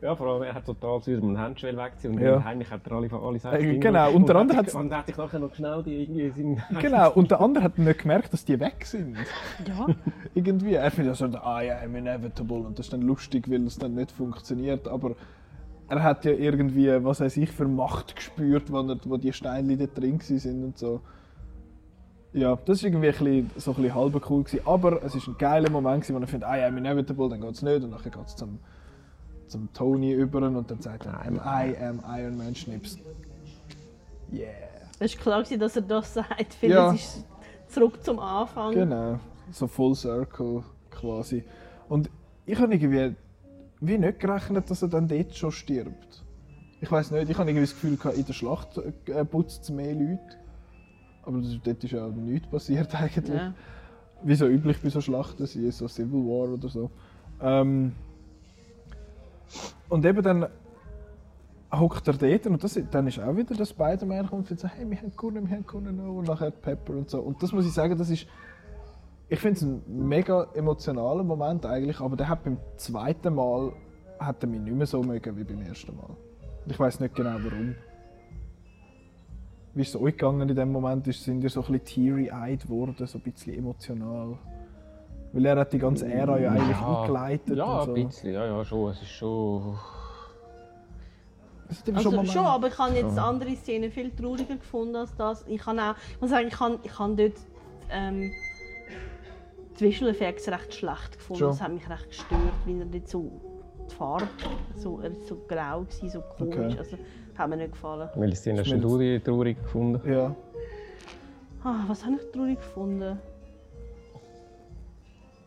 Ja, 0.00 0.14
vor 0.16 0.26
allem, 0.28 0.42
er 0.42 0.54
hat 0.54 0.66
total 0.66 1.00
zu 1.00 1.10
einem 1.12 1.36
Händchen 1.36 1.76
wegziehen 1.76 2.14
und 2.14 2.20
Ja. 2.20 2.42
heimlich 2.44 2.70
hat 2.70 2.86
er 2.86 2.92
alle, 2.92 3.08
alle 3.12 3.38
sechs 3.38 3.54
Äh, 3.62 3.78
genau, 3.78 4.10
und 4.12 4.30
anderem 4.30 4.48
hat 4.50 4.56
hat's- 4.58 4.72
sich- 4.72 4.80
Und 4.80 4.92
hat 4.94 5.06
sich 5.06 5.16
nachher 5.16 5.38
noch 5.38 5.54
schnell 5.54 5.82
die 5.82 6.02
irgendwie 6.02 6.30
seinen 6.30 6.62
genau, 6.80 7.12
und 7.12 7.30
der 7.30 7.40
andere 7.40 7.64
hat 7.64 7.78
nicht 7.78 8.00
gemerkt, 8.00 8.32
dass 8.32 8.44
die 8.44 8.58
weg 8.60 8.84
sind. 8.84 9.16
Ja, 9.66 9.86
Irgendwie. 10.34 10.74
Er 10.74 10.90
findet 10.90 11.16
so, 11.16 11.26
ah 11.26 11.60
ja, 11.62 11.76
I'm 11.76 11.96
inevitable. 11.96 12.58
Und 12.58 12.78
das 12.78 12.86
ist 12.86 12.92
dann 12.92 13.02
lustig, 13.02 13.50
weil 13.50 13.66
es 13.66 13.78
dann 13.78 13.94
nicht 13.94 14.10
funktioniert. 14.12 14.88
Aber 14.88 15.14
er 15.92 16.02
hat 16.02 16.24
ja 16.24 16.32
irgendwie, 16.32 16.88
was 17.04 17.20
weiß 17.20 17.36
ich, 17.36 17.52
für 17.52 17.68
Macht 17.68 18.16
gespürt, 18.16 18.72
wo, 18.72 18.80
er, 18.80 18.96
wo 19.04 19.18
die 19.18 19.30
Steine 19.30 19.76
dort 19.76 19.98
drin 19.98 20.18
sind 20.20 20.64
und 20.64 20.78
so. 20.78 21.02
Ja, 22.32 22.56
das 22.64 22.82
war 22.82 22.88
irgendwie 22.88 23.08
ein 23.08 23.12
bisschen, 23.12 23.50
so 23.60 23.72
ein 23.72 23.76
bisschen 23.82 23.94
halb 23.94 24.30
cool. 24.30 24.42
Gewesen. 24.42 24.66
Aber 24.66 25.02
es 25.04 25.14
war 25.14 25.34
ein 25.34 25.36
geiler 25.36 25.68
Moment, 25.68 26.02
gewesen, 26.02 26.16
wo 26.16 26.20
er 26.20 26.26
findet, 26.26 26.48
ah 26.48 26.56
ja, 26.56 26.66
I'm 26.68 26.78
inevitable, 26.78 27.28
dann 27.28 27.42
geht 27.42 27.50
es 27.52 27.60
nicht. 27.60 27.84
Und 27.84 27.90
dann 27.90 28.02
geht 28.02 28.16
es 28.26 28.34
zum, 28.36 28.58
zum 29.48 29.70
Tony 29.74 30.12
über 30.14 30.38
und 30.38 30.70
dann 30.70 30.80
sagt 30.80 31.04
er, 31.04 31.12
I'm, 31.12 31.34
I 31.36 31.76
am 31.76 32.02
Iron 32.08 32.38
Man 32.38 32.54
Schnips. 32.54 32.96
Yeah. 34.32 34.48
es 34.98 35.14
war 35.14 35.22
klar, 35.22 35.42
gewesen, 35.42 35.60
dass 35.60 35.76
er 35.76 35.82
das 35.82 36.14
sagt. 36.14 36.62
Weil 36.62 36.70
Ja. 36.70 36.94
es 36.94 37.00
ist 37.18 37.26
zurück 37.68 38.02
zum 38.02 38.18
Anfang. 38.18 38.72
Genau, 38.72 39.18
so 39.50 39.66
Full 39.66 39.94
Circle 39.94 40.62
quasi. 40.90 41.44
Und 41.90 42.08
ich 42.46 42.58
habe 42.58 42.72
irgendwie 42.72 43.14
wie 43.82 43.98
nicht 43.98 44.20
gerechnet, 44.20 44.70
dass 44.70 44.80
er 44.82 44.88
dann 44.88 45.08
dort 45.08 45.34
schon 45.34 45.50
stirbt. 45.50 46.24
Ich 46.80 46.90
weiß 46.90 47.10
nicht, 47.10 47.28
ich 47.28 47.36
habe 47.36 47.50
irgendwie 47.50 47.66
das 47.66 47.74
Gefühl, 47.74 47.98
in 48.16 48.24
der 48.24 48.32
Schlacht 48.32 48.80
äh, 49.06 49.24
putzt 49.24 49.64
es 49.64 49.70
mehr 49.70 49.94
Leute. 49.94 50.20
Aber 51.24 51.38
das, 51.38 51.56
dort 51.62 51.84
ist 51.84 51.90
ja 51.90 52.06
nichts 52.08 52.48
passiert 52.48 52.94
eigentlich. 53.00 53.36
Ja. 53.36 53.54
Wie 54.22 54.34
so 54.36 54.46
üblich 54.46 54.80
bei 54.80 54.88
so 54.88 55.00
Schlachten, 55.00 55.48
wie 55.54 55.70
so 55.72 55.88
Civil 55.88 56.24
War 56.24 56.52
oder 56.52 56.68
so. 56.68 56.90
Ähm, 57.40 57.92
und 59.88 60.06
eben 60.06 60.22
dann 60.22 60.46
hockt 61.72 62.06
er 62.06 62.14
dort 62.14 62.46
und 62.46 62.62
das, 62.62 62.78
dann 62.90 63.06
ist 63.08 63.18
auch 63.18 63.36
wieder 63.36 63.54
der 63.54 63.64
Spider-Man 63.64 64.28
kommt 64.28 64.50
und 64.50 64.60
sagt, 64.60 64.76
hey, 64.76 64.88
wir 64.88 64.96
haben 64.96 65.16
gewonnen, 65.16 65.48
wir 65.48 65.56
haben 65.56 65.66
gewonnen 65.66 65.96
noch. 65.96 66.14
und 66.14 66.28
nachher 66.28 66.52
Pepper 66.52 66.92
und 66.92 67.10
so. 67.10 67.20
Und 67.20 67.42
das 67.42 67.52
muss 67.52 67.66
ich 67.66 67.72
sagen, 67.72 67.98
das 67.98 68.10
ist, 68.10 68.26
ich 69.32 69.40
finde 69.40 69.56
es 69.56 69.62
ein 69.62 69.82
mega 70.08 70.46
emotionaler 70.54 71.22
Moment 71.24 71.64
eigentlich, 71.64 72.00
aber 72.00 72.16
der 72.16 72.28
hat 72.28 72.44
beim 72.44 72.58
zweiten 72.76 73.34
Mal 73.34 73.72
hat 74.18 74.42
er 74.42 74.48
mich 74.48 74.60
nicht 74.60 74.76
mehr 74.76 74.86
so 74.86 75.02
mögen 75.02 75.36
wie 75.36 75.44
beim 75.44 75.62
ersten 75.62 75.96
Mal. 75.96 76.10
Ich 76.66 76.78
weiß 76.78 77.00
nicht 77.00 77.14
genau 77.14 77.36
warum. 77.42 77.74
Wie 79.74 79.80
ist 79.80 79.94
es 79.94 80.00
euch 80.00 80.16
gegangen 80.18 80.48
in 80.48 80.54
dem 80.54 80.70
Moment? 80.70 81.08
Ist- 81.08 81.24
Sind 81.24 81.42
ihr 81.42 81.48
so 81.50 81.60
ein 81.64 81.72
bisschen 81.72 81.84
teary-eyed 81.86 82.62
geworden, 82.64 83.06
so 83.06 83.18
ein 83.18 83.22
bisschen 83.22 83.54
emotional? 83.54 84.36
Weil 85.32 85.46
er 85.46 85.56
hat 85.60 85.72
die 85.72 85.78
ganze 85.78 86.12
Ära 86.12 86.38
ja 86.38 86.50
eigentlich 86.50 86.76
eingeleitet 86.76 87.56
Ja, 87.56 87.64
und 87.80 87.84
so. 87.86 87.94
ein 87.94 88.06
bisschen, 88.06 88.32
ja, 88.34 88.44
ja, 88.44 88.64
schon. 88.66 88.90
Es 88.90 89.00
ist 89.00 89.08
schon. 89.08 89.78
Es 91.70 91.82
eben 91.88 91.96
Also 91.96 92.10
schon 92.10 92.26
schon, 92.26 92.44
aber 92.44 92.68
ich 92.68 92.78
habe 92.78 92.94
jetzt 92.94 93.18
andere 93.18 93.56
Szenen 93.56 93.90
viel 93.90 94.10
trauriger 94.10 94.56
gefunden 94.56 94.94
als 94.96 95.16
das. 95.16 95.42
Ich 95.48 95.58
kann 95.62 95.80
auch, 95.80 95.94
ich 96.14 96.20
muss 96.20 96.28
sagen, 96.28 96.48
ich 96.48 96.60
habe, 96.60 96.78
ich 96.82 96.98
habe 96.98 97.16
dort 97.16 97.38
ähm, 97.90 98.30
Effects 99.80 100.48
recht 100.48 100.74
schlecht 100.74 101.18
gefunden. 101.18 101.38
Schon. 101.38 101.48
Das 101.48 101.62
hat 101.62 101.72
mich 101.72 101.88
recht 101.88 102.08
gestört, 102.08 102.40
wie 102.66 102.78
er 102.78 102.86
dort 102.86 103.08
so 103.08 103.30
die 103.90 103.94
Farbe, 103.94 104.28
so, 104.76 105.00
er 105.00 105.10
ist 105.10 105.26
so 105.26 105.36
grau 105.48 105.80
gewesen, 105.80 106.08
so 106.08 106.22
komisch. 106.36 106.56
Okay. 106.56 106.78
Also, 106.78 106.96
hat 107.36 107.48
mir 107.48 107.56
nicht 107.56 107.72
gefallen. 107.72 108.08
Welche 108.14 108.36
Szene 108.36 108.60
hast 108.60 108.70
du 108.70 108.98
die 108.98 109.20
traurig 109.20 109.60
gefunden? 109.62 110.00
Ja. 110.10 110.34
Ah, 111.64 111.84
was 111.86 112.04
habe 112.04 112.16
ich 112.16 112.32
traurig 112.32 112.58
gefunden? 112.58 113.18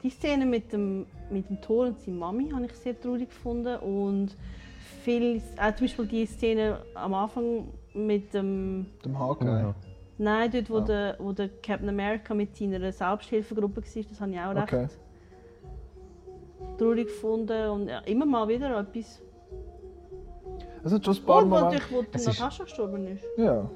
Die 0.03 0.10
Szene 0.10 0.45
mit 0.45 0.72
dem, 0.72 1.06
mit 1.30 1.49
dem 1.49 1.60
Thor 1.61 1.88
und 1.88 1.99
seiner 1.99 2.18
Mami 2.18 2.49
habe 2.49 2.65
ich 2.65 2.73
sehr 2.73 2.99
traurig 2.99 3.30
gefunden. 3.30 3.77
Und 3.80 4.35
viel, 5.03 5.41
auch 5.57 5.76
zum 5.76 5.88
Beispiel 5.88 6.06
die 6.06 6.26
Szene 6.26 6.80
am 6.93 7.14
Anfang 7.14 7.68
mit 7.93 8.34
dem. 8.34 8.85
Dem 9.03 9.19
Haken. 9.19 9.47
Ja. 9.47 9.76
Nein, 10.17 10.49
dort, 10.51 10.69
wo, 10.69 10.77
Ah. 10.77 10.81
der, 10.81 11.15
wo 11.19 11.31
der 11.33 11.49
Captain 11.61 11.89
America 11.89 12.33
mit 12.33 12.55
seiner 12.55 12.91
Selbsthilfegruppe 12.91 13.81
war, 13.81 14.03
das 14.09 14.21
habe 14.21 14.31
ich 14.31 14.39
auch 14.39 14.55
recht 14.55 14.73
Okay. 14.73 14.87
traurig 16.77 17.07
gefunden. 17.07 17.69
Und 17.69 17.87
ja, 17.89 17.99
immer 17.99 18.25
mal 18.25 18.47
wieder 18.47 18.79
etwas. 18.79 19.21
Es 20.83 20.93
hat 20.93 21.03
schon 21.03 21.15
ein 21.15 21.23
paar 21.25 21.43
Und 21.43 21.49
Momente. 21.49 21.65
natürlich, 21.75 21.91
wo 21.91 22.01
die 22.03 22.07
Es 22.13 22.27
ist- 22.27 22.39
Natascha 22.39 22.63
gestorben 22.63 23.07
ist. 23.07 23.23
Ja. 23.37 23.69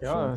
Ja, 0.00 0.36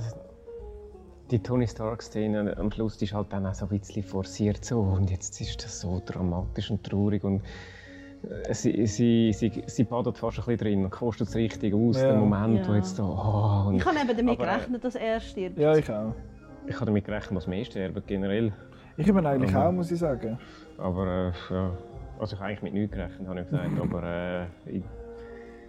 die 1.31 1.39
Tony 1.41 1.67
Stark-Szene 1.67 2.55
am 2.55 2.71
Schluss 2.71 2.97
die 2.97 3.05
ist 3.05 3.13
halt 3.13 3.33
dann 3.33 3.47
auch 3.47 3.55
so 3.55 3.65
ein 3.65 3.79
bisschen 3.79 4.03
forciert 4.03 4.63
so 4.63 4.79
und 4.81 5.09
jetzt 5.09 5.41
ist 5.41 5.63
das 5.63 5.79
so 5.81 5.99
dramatisch 6.05 6.69
und 6.69 6.83
traurig 6.83 7.23
und 7.23 7.41
sie, 8.51 8.85
sie, 8.87 9.33
sie, 9.33 9.63
sie 9.65 9.83
badet 9.83 10.17
fast 10.17 10.39
ein 10.39 10.45
bisschen 10.45 10.57
drin 10.57 10.83
und 10.85 10.89
kostet 10.91 11.27
es 11.27 11.35
richtig 11.35 11.73
aus, 11.73 12.01
Ja. 12.01 12.07
der 12.09 12.15
Moment, 12.17 12.67
wo 12.67 12.71
Ja. 12.71 12.77
jetzt 12.77 12.95
so, 12.95 13.03
oh, 13.03 13.67
und 13.69 13.75
Ich 13.75 13.85
habe 13.85 13.97
eben 13.99 14.17
damit 14.17 14.39
Aber, 14.39 14.47
äh, 14.49 14.55
gerechnet, 14.55 14.83
dass 14.83 14.95
er 14.95 15.19
stirbt. 15.19 15.57
ja, 15.59 15.75
ich 15.75 15.89
auch. 15.91 16.13
ich 16.67 16.75
habe 16.75 16.85
damit 16.85 17.05
gerechnet, 17.05 17.37
dass 17.37 17.47
mehr 17.47 17.65
sterben 17.65 18.01
generell, 18.07 18.51
Ich 18.95 19.05
bin 19.11 19.25
eigentlich 19.25 19.51
Mhm. 19.51 19.57
auch, 19.57 19.71
muss 19.71 19.91
ich 19.91 19.99
sagen. 19.99 20.37
aber 20.77 21.31
äh, 21.49 21.53
ja, 21.53 21.71
also 22.19 22.35
ich 22.35 22.39
habe 22.39 22.49
eigentlich 22.49 22.61
mit 22.61 22.73
nichts 22.73 22.95
gerechnet, 22.95 23.27
habe 23.27 23.39
ich 23.41 23.49
gesagt, 23.49 23.79
aber 23.81 24.03
äh, 24.03 24.45
ich, 24.77 24.83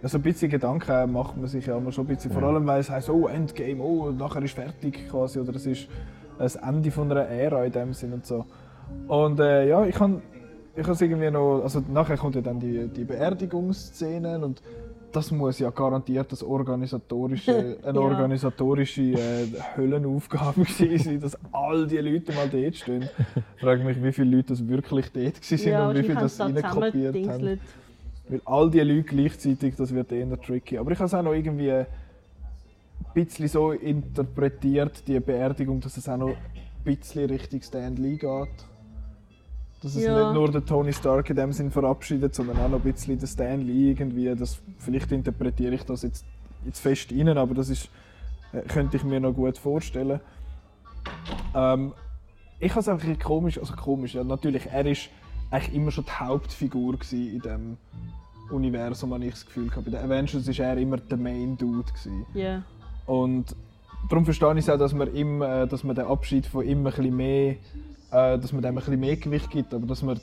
Also 0.03 0.19
ein 0.19 0.21
bisschen 0.21 0.51
Gedanken 0.51 1.11
macht 1.11 1.35
man 1.35 1.47
sich 1.47 1.65
ja 1.65 1.75
immer 1.77 1.91
schon 1.91 2.05
ein 2.05 2.09
bisschen. 2.09 2.31
Vor 2.31 2.43
allem, 2.43 2.67
weil 2.67 2.79
es 2.81 2.89
heisst, 2.91 3.09
oh, 3.09 3.27
Endgame, 3.27 3.81
oh, 3.81 4.11
nachher 4.11 4.43
ist 4.43 4.53
fertig 4.53 5.09
quasi. 5.09 5.39
Oder 5.39 5.55
es 5.55 5.65
ist 5.65 5.87
das 6.37 6.57
Ende 6.57 6.91
von 6.91 7.09
einer 7.09 7.21
Ära 7.27 7.65
in 7.65 7.71
dem 7.71 7.91
Sinn 7.93 8.13
und 8.13 8.23
so. 8.23 8.45
Und 9.07 9.39
äh, 9.39 9.67
ja, 9.67 9.83
ich 9.83 9.95
kann 9.95 10.21
ich 10.75 10.87
has 10.87 11.01
irgendwie 11.01 11.31
noch, 11.31 11.61
also 11.63 11.81
nachher 11.91 12.17
kommt 12.17 12.35
ja 12.35 12.41
dann 12.41 12.59
die, 12.59 12.87
die 12.87 13.03
Beerdigungsszenen 13.03 14.43
und 14.43 14.61
das 15.11 15.31
muss 15.31 15.59
ja 15.59 15.69
garantiert 15.69 16.29
das 16.31 16.43
organisatorische, 16.43 17.77
eine 17.83 17.97
Ja. 17.97 18.01
organisatorische 18.05 19.01
äh, 19.13 19.47
Höllenaufgabe 19.77 20.61
gewesen 20.65 20.97
sein, 21.03 21.19
dass 21.21 21.37
all 21.53 21.87
die 21.87 21.97
Leute 21.99 22.33
mal 22.33 22.49
dort 22.49 22.75
stehen. 22.75 23.07
Ich 23.55 23.61
frage 23.61 23.83
mich, 23.83 24.03
wie 24.03 24.11
viele 24.11 24.35
Leute 24.35 24.49
das 24.49 24.67
wirklich 24.67 25.05
dort 25.13 25.35
gewesen 25.41 25.57
sind 25.57 25.79
und 25.79 25.95
wie 25.97 26.03
viele 26.03 26.15
das 26.15 26.39
reinkopiert 26.39 27.15
haben. 27.29 27.59
Weil 28.27 28.41
all 28.45 28.69
die 28.69 28.79
Leute 28.81 29.03
gleichzeitig, 29.03 29.75
das 29.75 29.93
wird 29.93 30.11
eher 30.11 30.41
tricky. 30.41 30.77
Aber 30.77 30.91
ich 30.91 30.97
habe 30.97 31.05
es 31.05 31.13
auch 31.13 31.21
noch 31.23 31.33
irgendwie 31.33 31.71
ein 31.71 31.85
bisschen 33.13 33.47
so 33.47 33.71
interpretiert, 33.71 35.07
die 35.07 35.19
Beerdigung, 35.19 35.79
dass 35.79 35.95
es 35.95 36.09
auch 36.09 36.17
noch 36.17 36.29
ein 36.29 36.35
bisschen 36.83 37.29
Richtung 37.29 37.61
Stan 37.61 37.95
Lee 37.95 38.17
geht. 38.17 38.65
Dass 39.85 39.93
es 39.93 40.03
Ja. 40.03 40.31
nicht 40.31 40.33
nur 40.33 40.51
der 40.51 40.65
Tony 40.65 40.91
Stark 40.91 41.29
in 41.29 41.35
dem 41.35 41.53
Sinn 41.53 41.69
verabschiedet, 41.69 42.33
sondern 42.33 42.57
auch 42.57 42.69
noch 42.69 42.83
ein 42.83 42.91
bisschen 42.91 43.19
der 43.19 43.27
Stan 43.27 43.61
Lee 43.61 43.91
irgendwie. 43.91 44.33
Das, 44.33 44.59
vielleicht 44.79 45.11
interpretiere 45.11 45.75
ich 45.75 45.83
das 45.83 46.01
jetzt, 46.01 46.25
jetzt 46.65 46.79
fest 46.79 47.11
rein, 47.11 47.37
aber 47.37 47.53
das 47.53 47.69
ist, 47.69 47.89
äh, 48.51 48.61
könnte 48.61 48.97
ich 48.97 49.03
mir 49.03 49.19
noch 49.19 49.33
gut 49.33 49.59
vorstellen. 49.59 50.21
Ähm, 51.53 51.93
ich 52.59 52.71
habe 52.71 52.79
es 52.79 52.87
einfach 52.89 53.07
ein 53.07 53.19
komisch, 53.19 53.59
also 53.59 53.75
komisch, 53.75 54.15
ja, 54.15 54.23
natürlich, 54.23 54.65
er 54.71 54.87
ist 54.87 55.09
eigentlich 55.51 55.75
immer 55.75 55.91
schon 55.91 56.05
die 56.05 56.11
Hauptfigur 56.13 56.97
in 57.11 57.39
dem 57.41 57.77
Universum, 58.49 59.13
habe 59.13 59.25
ich 59.25 59.33
das 59.33 59.45
Gefühl 59.45 59.67
gehabt. 59.69 59.85
Bei 59.85 59.91
den 59.91 60.03
Avengers 60.03 60.47
war 60.47 60.65
er 60.65 60.77
immer 60.77 60.97
der 60.97 61.17
Main 61.19 61.59
Dude. 61.59 61.85
Ja. 62.33 62.63
Und 63.05 63.55
darum 64.09 64.25
verstehe 64.25 64.51
ich 64.53 64.59
es 64.61 64.69
auch, 64.71 64.79
dass 64.79 64.95
man, 64.95 65.13
ihm, 65.13 65.43
äh, 65.43 65.67
dass 65.67 65.83
man 65.83 65.95
den 65.95 66.05
Abschied 66.05 66.47
von 66.47 66.65
ihm 66.65 66.79
ein 66.79 66.83
bisschen 66.85 67.15
mehr, 67.15 67.57
äh, 68.11 68.37
dass 68.37 68.51
man 68.53 68.61
dem 68.61 68.69
ein 68.69 68.75
bisschen 68.75 68.99
mehr 68.99 69.15
Gewicht 69.15 69.49
gibt, 69.49 69.73
aber 69.73 69.85
dass 69.85 70.01
man 70.01 70.19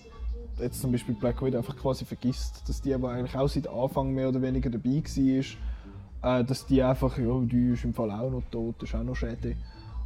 jetzt 0.61 0.81
zum 0.81 0.93
Beispiel 0.93 1.15
Black 1.15 1.43
Widow 1.43 1.59
einfach 1.59 1.77
quasi 1.77 2.05
vergisst, 2.05 2.69
dass 2.69 2.81
die, 2.81 2.95
die 2.95 3.07
eigentlich 3.07 3.37
auch 3.37 3.49
seit 3.49 3.69
Anfang 3.69 4.13
mehr 4.13 4.29
oder 4.29 4.41
weniger 4.43 4.71
dabei 4.71 5.03
war, 5.03 6.41
äh, 6.41 6.45
dass 6.45 6.67
die 6.67 6.83
einfach, 6.83 7.19
ja, 7.19 7.41
die 7.41 7.73
ist 7.73 7.85
im 7.85 7.95
Fall 7.95 8.11
auch 8.11 8.31
noch 8.31 8.43
tot, 8.51 8.83
ist 8.83 8.95
auch 8.95 9.03
noch 9.03 9.17
schade. 9.17 9.57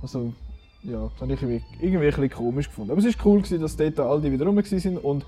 Also, 0.02 0.32
ja, 0.82 1.10
das 1.12 1.20
habe 1.20 1.32
ich 1.32 1.42
irgendwie, 1.42 1.62
irgendwie 1.80 2.06
ein 2.06 2.10
bisschen 2.10 2.30
komisch 2.30 2.68
gefunden. 2.68 2.92
Aber 2.92 3.00
es 3.00 3.06
war 3.06 3.26
cool, 3.26 3.38
gewesen, 3.40 3.60
dass 3.60 3.76
dort 3.76 3.98
all 4.00 4.20
die 4.20 4.32
wieder 4.32 4.46
rum 4.46 4.56
waren 4.56 4.98
und 4.98 5.26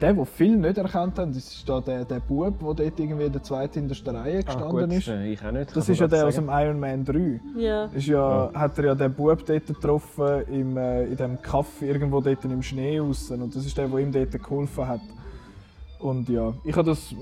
der, 0.00 0.14
den 0.14 0.26
viele 0.26 0.56
nicht 0.56 0.78
erkannt 0.78 1.18
haben, 1.18 1.32
das 1.32 1.52
ist 1.52 1.68
da 1.68 1.80
der, 1.80 2.04
der 2.04 2.20
Bub, 2.20 2.58
der 2.58 2.74
dort 2.74 3.00
irgendwie 3.00 3.28
der 3.28 3.42
zweite 3.42 3.78
in 3.78 3.88
der 3.88 4.14
Reihe 4.14 4.38
ah, 4.38 4.42
gestanden 4.42 4.88
gut, 4.88 4.98
ist. 4.98 5.08
äh, 5.08 5.32
ich 5.32 5.44
auch 5.44 5.52
nicht. 5.52 5.76
Das 5.76 5.86
kann 5.86 5.92
ist 5.92 6.00
ja 6.00 6.08
der 6.08 6.26
aus 6.26 6.34
sagen. 6.34 6.46
dem 6.46 6.56
Iron 6.56 6.80
Man 6.80 7.04
3. 7.04 7.40
Ja. 7.56 7.84
Ist 7.86 8.06
ja, 8.06 8.50
Hat 8.54 8.78
er 8.78 8.84
ja 8.84 8.94
den 8.94 9.12
Bub 9.14 9.44
dort 9.44 9.66
getroffen, 9.66 10.42
im, 10.48 10.76
äh, 10.76 11.04
in 11.04 11.16
dem 11.16 11.42
Kaffee 11.42 11.88
irgendwo 11.88 12.20
dort 12.20 12.44
im 12.44 12.62
Schnee 12.62 13.00
außen. 13.00 13.40
Und 13.42 13.54
das 13.54 13.66
ist 13.66 13.76
der, 13.76 13.88
der 13.88 13.98
ihm 13.98 14.12
dort 14.12 14.32
geholfen 14.32 14.88
hat. 14.88 15.00
Und 15.98 16.28
ja, 16.28 16.54
ich 16.64 16.74
habe 16.76 16.88
das, 16.88 17.14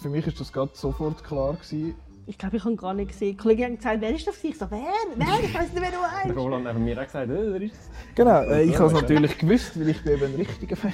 für 0.00 0.08
mich 0.08 0.26
ist 0.26 0.38
das 0.40 0.52
gerade 0.52 0.70
sofort 0.74 1.24
klar 1.24 1.54
gewesen. 1.54 1.94
Ich 2.26 2.38
glaube, 2.38 2.56
ich 2.56 2.62
habe 2.64 2.74
ihn 2.74 2.76
gar 2.76 2.94
nicht 2.94 3.08
gesehen. 3.10 3.30
Die 3.32 3.36
Kollegen 3.36 3.64
haben 3.64 3.76
gesagt, 3.76 4.00
wer 4.00 4.14
ist 4.14 4.26
das? 4.26 4.42
Ich 4.44 4.56
so, 4.56 4.66
wer? 4.70 4.78
Wer? 5.16 5.26
Ich 5.42 5.52
weiß 5.54 5.72
nicht, 5.72 5.82
wer 5.82 5.90
du 5.90 5.96
Der 5.96 6.24
meinst. 6.26 6.36
Roland 6.38 6.66
hat 6.68 6.78
mir 6.78 6.98
auch 6.98 7.04
gesagt, 7.04 7.28
äh, 7.30 7.52
wer 7.52 7.60
ist 7.62 7.74
das? 7.74 7.90
Genau, 8.14 8.42
äh, 8.42 8.62
ich 8.62 8.72
Ja, 8.72 8.78
habe 8.78 8.86
es 8.86 8.92
ja. 8.94 9.00
natürlich 9.00 9.38
gewusst, 9.38 9.80
weil 9.80 9.88
ich 9.88 10.02
bin 10.04 10.12
eben 10.12 10.24
ein 10.26 10.34
richtiger 10.36 10.76
Fan. 10.76 10.92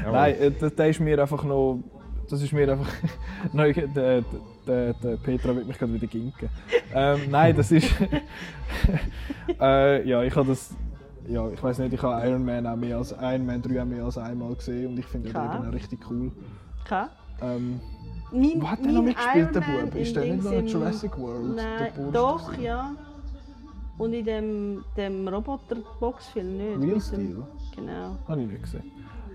Jawohl. 0.00 0.12
Nein, 0.12 0.34
äh, 0.36 0.50
der, 0.50 0.70
der 0.70 0.88
ist 0.88 1.00
mir 1.00 1.20
einfach 1.20 1.44
noch, 1.44 1.82
das 2.30 2.42
ist 2.42 2.52
mir 2.52 2.70
einfach, 2.72 2.90
nein, 3.52 3.74
der, 3.94 4.22
der, 4.66 4.94
der 4.94 5.16
Petra 5.18 5.54
wird 5.54 5.66
mich 5.66 5.78
gerade 5.78 5.92
wieder 5.92 6.06
ginken. 6.06 6.48
Ähm, 6.94 7.20
nein, 7.30 7.54
das 7.54 7.70
ist, 7.72 7.90
äh, 9.60 10.08
ja, 10.08 10.22
ich 10.22 10.34
habe 10.34 10.48
das, 10.48 10.74
ja, 11.28 11.48
ich 11.50 11.62
weiß 11.62 11.78
nicht, 11.78 11.92
ich 11.92 12.02
habe 12.02 12.26
Iron 12.26 12.44
Man 12.44 12.66
auch 12.66 12.76
mehr 12.76 12.96
als, 12.98 13.12
Iron 13.12 13.46
Man 13.46 13.60
3 13.60 13.82
auch 13.82 13.84
mehr 13.84 14.04
als 14.04 14.16
einmal 14.16 14.54
gesehen 14.54 14.86
und 14.88 14.98
ich 14.98 15.06
finde 15.06 15.30
Klar. 15.30 15.56
eben 15.56 15.68
auch 15.68 15.72
richtig 15.74 15.98
cool. 16.10 16.32
Okay. 16.84 17.04
Ähm, 17.42 17.80
Mein, 18.36 18.60
wo 18.62 18.70
hat 18.70 18.84
der 18.84 18.92
noch 18.92 19.02
mitgespielt, 19.02 19.54
der 19.54 19.60
Bub? 19.60 19.94
Ist 19.94 20.14
der 20.16 20.24
in 20.24 20.34
nicht 20.36 20.44
noch 20.44 20.52
in 20.52 20.66
Jurassic 20.66 21.18
World? 21.18 21.56
Nein, 21.56 21.92
doch, 22.12 22.56
ja. 22.58 22.94
Und 23.98 24.12
in 24.12 24.24
dem, 24.24 24.84
dem 24.96 25.26
Roboter-Boxfilm 25.26 26.56
nicht. 26.56 26.90
Real 26.90 27.00
Steel? 27.00 27.42
Genau. 27.74 28.16
Habe 28.28 28.42
ich 28.42 28.48
nicht 28.48 28.62
gesehen. 28.62 28.92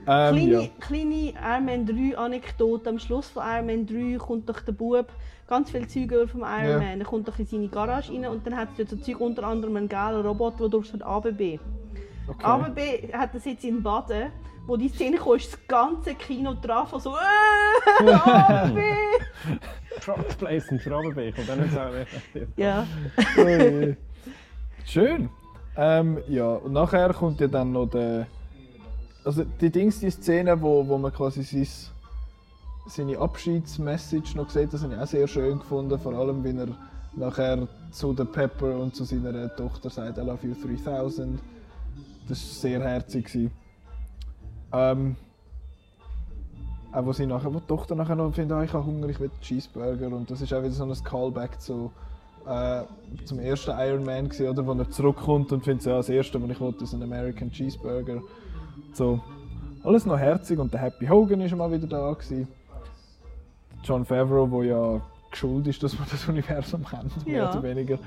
Ähm, 0.07 0.35
Kleine, 0.35 0.51
ja. 0.51 0.69
kleine 0.79 1.29
Iron 1.29 1.65
Man 1.65 1.85
3 1.85 2.17
Anekdote. 2.17 2.89
Am 2.89 2.99
Schluss 2.99 3.27
von 3.29 3.43
Iron 3.45 3.65
Man 3.65 3.85
3 3.85 4.17
kommt 4.17 4.49
doch 4.49 4.59
der 4.61 4.71
Bub 4.71 5.07
ganz 5.47 5.69
viel 5.69 5.87
Zeug 5.87 6.11
über 6.11 6.27
vom 6.27 6.41
Iron 6.41 6.69
Ja. 6.69 6.79
Man. 6.79 6.99
Er 6.99 7.05
kommt 7.05 7.27
doch 7.27 7.37
in 7.37 7.45
seine 7.45 7.67
Garage 7.67 8.13
rein 8.13 8.25
und 8.25 8.45
dann 8.45 8.55
hat 8.55 8.69
dort 8.77 8.89
so 8.89 8.95
Zeug, 8.95 9.19
unter 9.19 9.43
anderem 9.43 9.75
einen 9.75 9.89
gelben 9.89 10.21
Roboter, 10.21 10.57
der 10.59 10.69
durch 10.69 10.87
so 10.89 10.97
ABB. 11.03 11.59
Okay. 12.27 12.43
ABB 12.43 13.13
hat 13.13 13.35
das 13.35 13.45
jetzt 13.45 13.65
im 13.65 13.83
Baden, 13.83 14.31
wo 14.67 14.77
die 14.77 14.89
Szene 14.89 15.17
kam, 15.17 15.35
ist 15.35 15.53
das 15.53 15.67
ganze 15.67 16.15
Kino 16.15 16.53
dran 16.53 16.87
von 16.87 16.99
so 16.99 17.15
äh, 17.15 18.09
ABB! 18.11 18.77
Product 19.99 20.37
Placement 20.37 20.81
für 20.81 20.95
Aberbeek 20.95 21.37
und 21.37 21.49
dann 21.49 21.61
nicht 21.61 21.73
sagen, 21.73 22.05
ja. 22.57 22.85
Schön. 24.85 25.29
Ähm, 25.77 26.19
ja, 26.27 26.53
und 26.55 26.73
nachher 26.73 27.13
kommt 27.13 27.39
ja 27.39 27.47
dann 27.47 27.71
noch 27.71 27.87
der. 27.87 28.27
Also 29.23 29.43
die 29.43 29.69
Dings, 29.69 29.99
die 29.99 30.09
Szene, 30.09 30.59
wo, 30.59 30.87
wo 30.87 30.97
man 30.97 31.13
quasi 31.13 31.43
sein, 31.43 31.67
seine 32.87 33.17
Abschiedsmessage 33.19 34.35
noch 34.35 34.49
sieht, 34.49 34.73
das 34.73 34.81
habe 34.81 34.95
ich 34.95 34.99
auch 34.99 35.07
sehr 35.07 35.27
schön 35.27 35.59
gefunden. 35.59 35.99
Vor 35.99 36.13
allem, 36.13 36.43
wenn 36.43 36.57
er 36.57 36.67
nachher 37.15 37.67
zu 37.91 38.13
der 38.13 38.25
Pepper 38.25 38.79
und 38.79 38.95
zu 38.95 39.03
seiner 39.03 39.55
Tochter 39.55 39.89
sagt 39.89 40.17
I 40.17 40.21
love 40.21 40.45
you 40.45 40.55
3000. 40.55 41.39
Das 42.27 42.39
war 42.39 42.61
sehr 42.61 42.81
herzig. 42.81 43.25
gewesen. 43.25 43.60
Ähm, 44.73 45.15
auch 46.93 47.05
wo 47.05 47.13
sie 47.13 47.25
nachher, 47.25 47.53
wo 47.53 47.59
die 47.59 47.67
Tochter 47.67 47.95
nachher 47.95 48.15
noch 48.15 48.33
findet, 48.33 48.57
ah, 48.57 48.63
ich 48.63 48.73
habe 48.73 48.85
Hunger, 48.85 49.07
ich 49.07 49.19
will 49.19 49.31
Cheeseburger 49.41 50.07
und 50.07 50.29
das 50.29 50.41
ist 50.41 50.53
auch 50.53 50.59
wieder 50.61 50.71
so 50.71 50.83
ein 50.83 50.93
Callback 51.03 51.59
zu 51.61 51.91
äh, 52.45 52.83
zum 53.25 53.39
ersten 53.39 53.71
Iron 53.71 54.03
Man 54.03 54.25
gewesen, 54.29 54.49
oder, 54.49 54.65
wo 54.65 54.73
er 54.73 54.89
zurückkommt 54.89 55.51
und 55.51 55.63
findet, 55.63 55.85
ja, 55.85 55.97
das 55.97 56.09
erste, 56.09 56.41
was 56.41 56.49
ich 56.49 56.59
wollte, 56.59 56.83
ist 56.83 56.93
ein 56.93 57.03
American 57.03 57.51
Cheeseburger. 57.51 58.21
So, 58.93 59.21
alles 59.83 60.05
noch 60.05 60.17
herzig 60.17 60.59
und 60.59 60.73
der 60.73 60.81
Happy 60.81 61.07
Hogan 61.07 61.41
ist 61.41 61.55
mal 61.55 61.71
wieder 61.71 61.87
da 61.87 62.11
gewesen. 62.13 62.47
John 63.83 64.05
Favreau, 64.05 64.47
der 64.47 64.63
ja 64.63 65.01
geschuld 65.29 65.67
ist, 65.67 65.81
dass 65.81 65.93
wir 65.97 66.05
das 66.09 66.27
Universum 66.27 66.83
kennen, 66.83 67.11
mehr 67.25 67.35
Ja. 67.35 67.51
oder 67.51 67.63
weniger. 67.63 67.99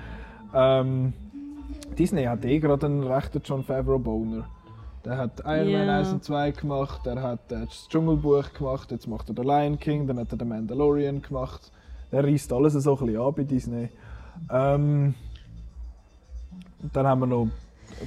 Ähm, 0.53 1.12
Disney 1.99 2.24
hat 2.24 2.45
eh 2.45 2.59
gerade 2.59 2.86
einen 2.86 3.03
rechten 3.05 3.41
John 3.45 3.65
Favreau 3.65 3.99
Boner. 3.99 4.45
Der 5.05 5.18
hat 5.18 5.40
Iron 5.44 5.72
Man 5.72 5.86
Ja. 5.86 5.98
1 5.98 6.12
und 6.12 6.24
2 6.24 6.52
gemacht, 6.52 7.05
der 7.05 7.22
hat 7.22 7.52
äh, 7.52 7.66
das 7.66 7.86
Dschungelbuch 7.89 8.55
gemacht, 8.55 8.90
jetzt 8.90 9.06
macht 9.06 9.28
er 9.28 9.35
den 9.35 9.44
Lion 9.44 9.78
King, 9.78 10.06
dann 10.06 10.18
hat 10.18 10.32
er 10.32 10.39
den 10.39 10.48
Mandalorian 10.48 11.20
gemacht. 11.20 11.70
Der 12.10 12.24
reißt 12.24 12.52
alles 12.52 12.72
so 12.72 12.97
ein 12.97 13.06
bisschen 13.06 13.20
an 13.20 13.35
bei 13.35 13.44
Disney. 13.44 13.89
Ähm, 14.51 15.14
dann 16.93 17.06
haben 17.06 17.20
wir 17.20 17.26
noch, 17.26 17.48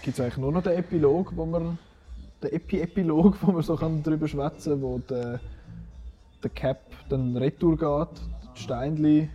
gibt 0.01 0.17
es 0.17 0.19
eigentlich 0.19 0.37
nur 0.37 0.51
noch 0.51 0.63
den 0.63 0.73
Epilog, 0.73 1.33
wo 1.35 1.45
wir, 1.45 1.77
den 2.41 2.51
Epi-Epilog, 2.51 3.37
wo 3.41 3.51
man 3.51 3.61
so 3.61 3.75
kann 3.75 4.01
darüber 4.01 4.27
schwätzen 4.27 4.73
kann, 4.73 4.81
wo 4.81 4.97
der, 4.99 5.39
der 6.41 6.49
Cap 6.49 6.81
dann 7.09 7.37
retour 7.37 7.77
geht, 7.77 8.21
die 8.55 8.61
Steinli 8.61 9.29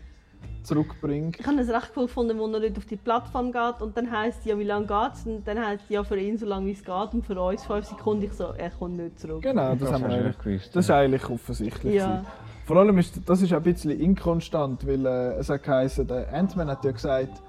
zurückbringt. 0.62 1.39
Ich 1.39 1.47
habe 1.47 1.60
es 1.60 1.68
recht 1.68 1.93
cool 1.97 2.06
gefunden, 2.06 2.39
wo 2.39 2.47
er 2.47 2.60
nicht 2.60 2.76
auf 2.76 2.86
die 2.86 2.97
Plattform 2.97 3.52
geht 3.52 3.80
und 3.80 3.97
dann 3.97 4.10
heisst 4.10 4.44
ja, 4.44 4.59
wie 4.59 4.64
lange 4.64 4.86
geht 4.86 5.14
es? 5.14 5.26
Und 5.26 5.47
dann 5.47 5.64
heisst 5.64 5.84
es 5.84 5.90
ja 5.90 6.05
für 6.05 6.18
ihn 6.18 6.39
so 6.39 6.47
lange 6.47 6.66
wie 6.66 6.72
es 6.72 6.84
geht 6.84 7.14
und 7.14 7.24
für 7.24 7.40
uns 7.40 7.64
5 7.64 7.86
Sekunden. 7.86 8.24
Ich 8.24 8.32
so, 8.32 8.52
er 8.56 8.70
kommt 8.70 8.97
nicht 8.97 9.18
zurück. 9.18 9.43
Genau, 9.43 9.70
das, 9.74 9.80
Das 9.80 9.93
haben 9.93 10.09
wir 10.09 10.16
eigentlich, 10.16 10.39
gewusst, 10.39 10.76
das 10.76 10.84
ist 10.84 10.90
eigentlich 10.90 11.28
offensichtlich. 11.28 11.94
Ja. 11.94 12.24
Vor 12.64 12.76
allem 12.76 12.97
ist 12.98 13.20
das 13.26 13.43
ist 13.43 13.52
auch 13.52 13.56
ein 13.56 13.62
bisschen 13.64 13.90
inkonstant, 13.90 14.86
weil 14.86 15.05
äh, 15.05 15.34
es 15.34 15.51
hat 15.51 15.64
geheißen, 15.64 16.06
der 16.06 16.32
Ant-Man 16.32 16.68
hat 16.68 16.84
ja 16.84 16.93
gesagt, 16.93 17.43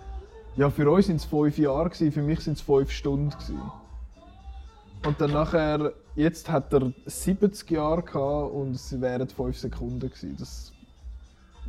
ja 0.56 0.69
für 0.69 0.90
uns 0.90 1.06
sind 1.06 1.18
es 1.18 1.26
fünf 1.26 1.57
Jahre 1.57 1.90
gewesen, 1.90 2.11
für 2.11 2.23
mich 2.23 2.40
sind 2.41 2.53
es 2.53 2.61
fünf 2.61 2.91
Stunden 2.91 3.30
gewesen. 3.30 3.61
Und 5.06 5.19
dann 5.19 5.31
nachher, 5.31 5.94
jetzt 6.15 6.49
hat 6.49 6.73
er 6.73 6.91
70 7.06 7.69
Jahre 7.72 8.02
gehabt 8.02 8.53
und 8.53 8.72
es 8.72 8.99
wären 8.99 9.27
fünf 9.27 9.57
Sekunden 9.57 9.99
gewesen. 9.99 10.35
Das, 10.40 10.73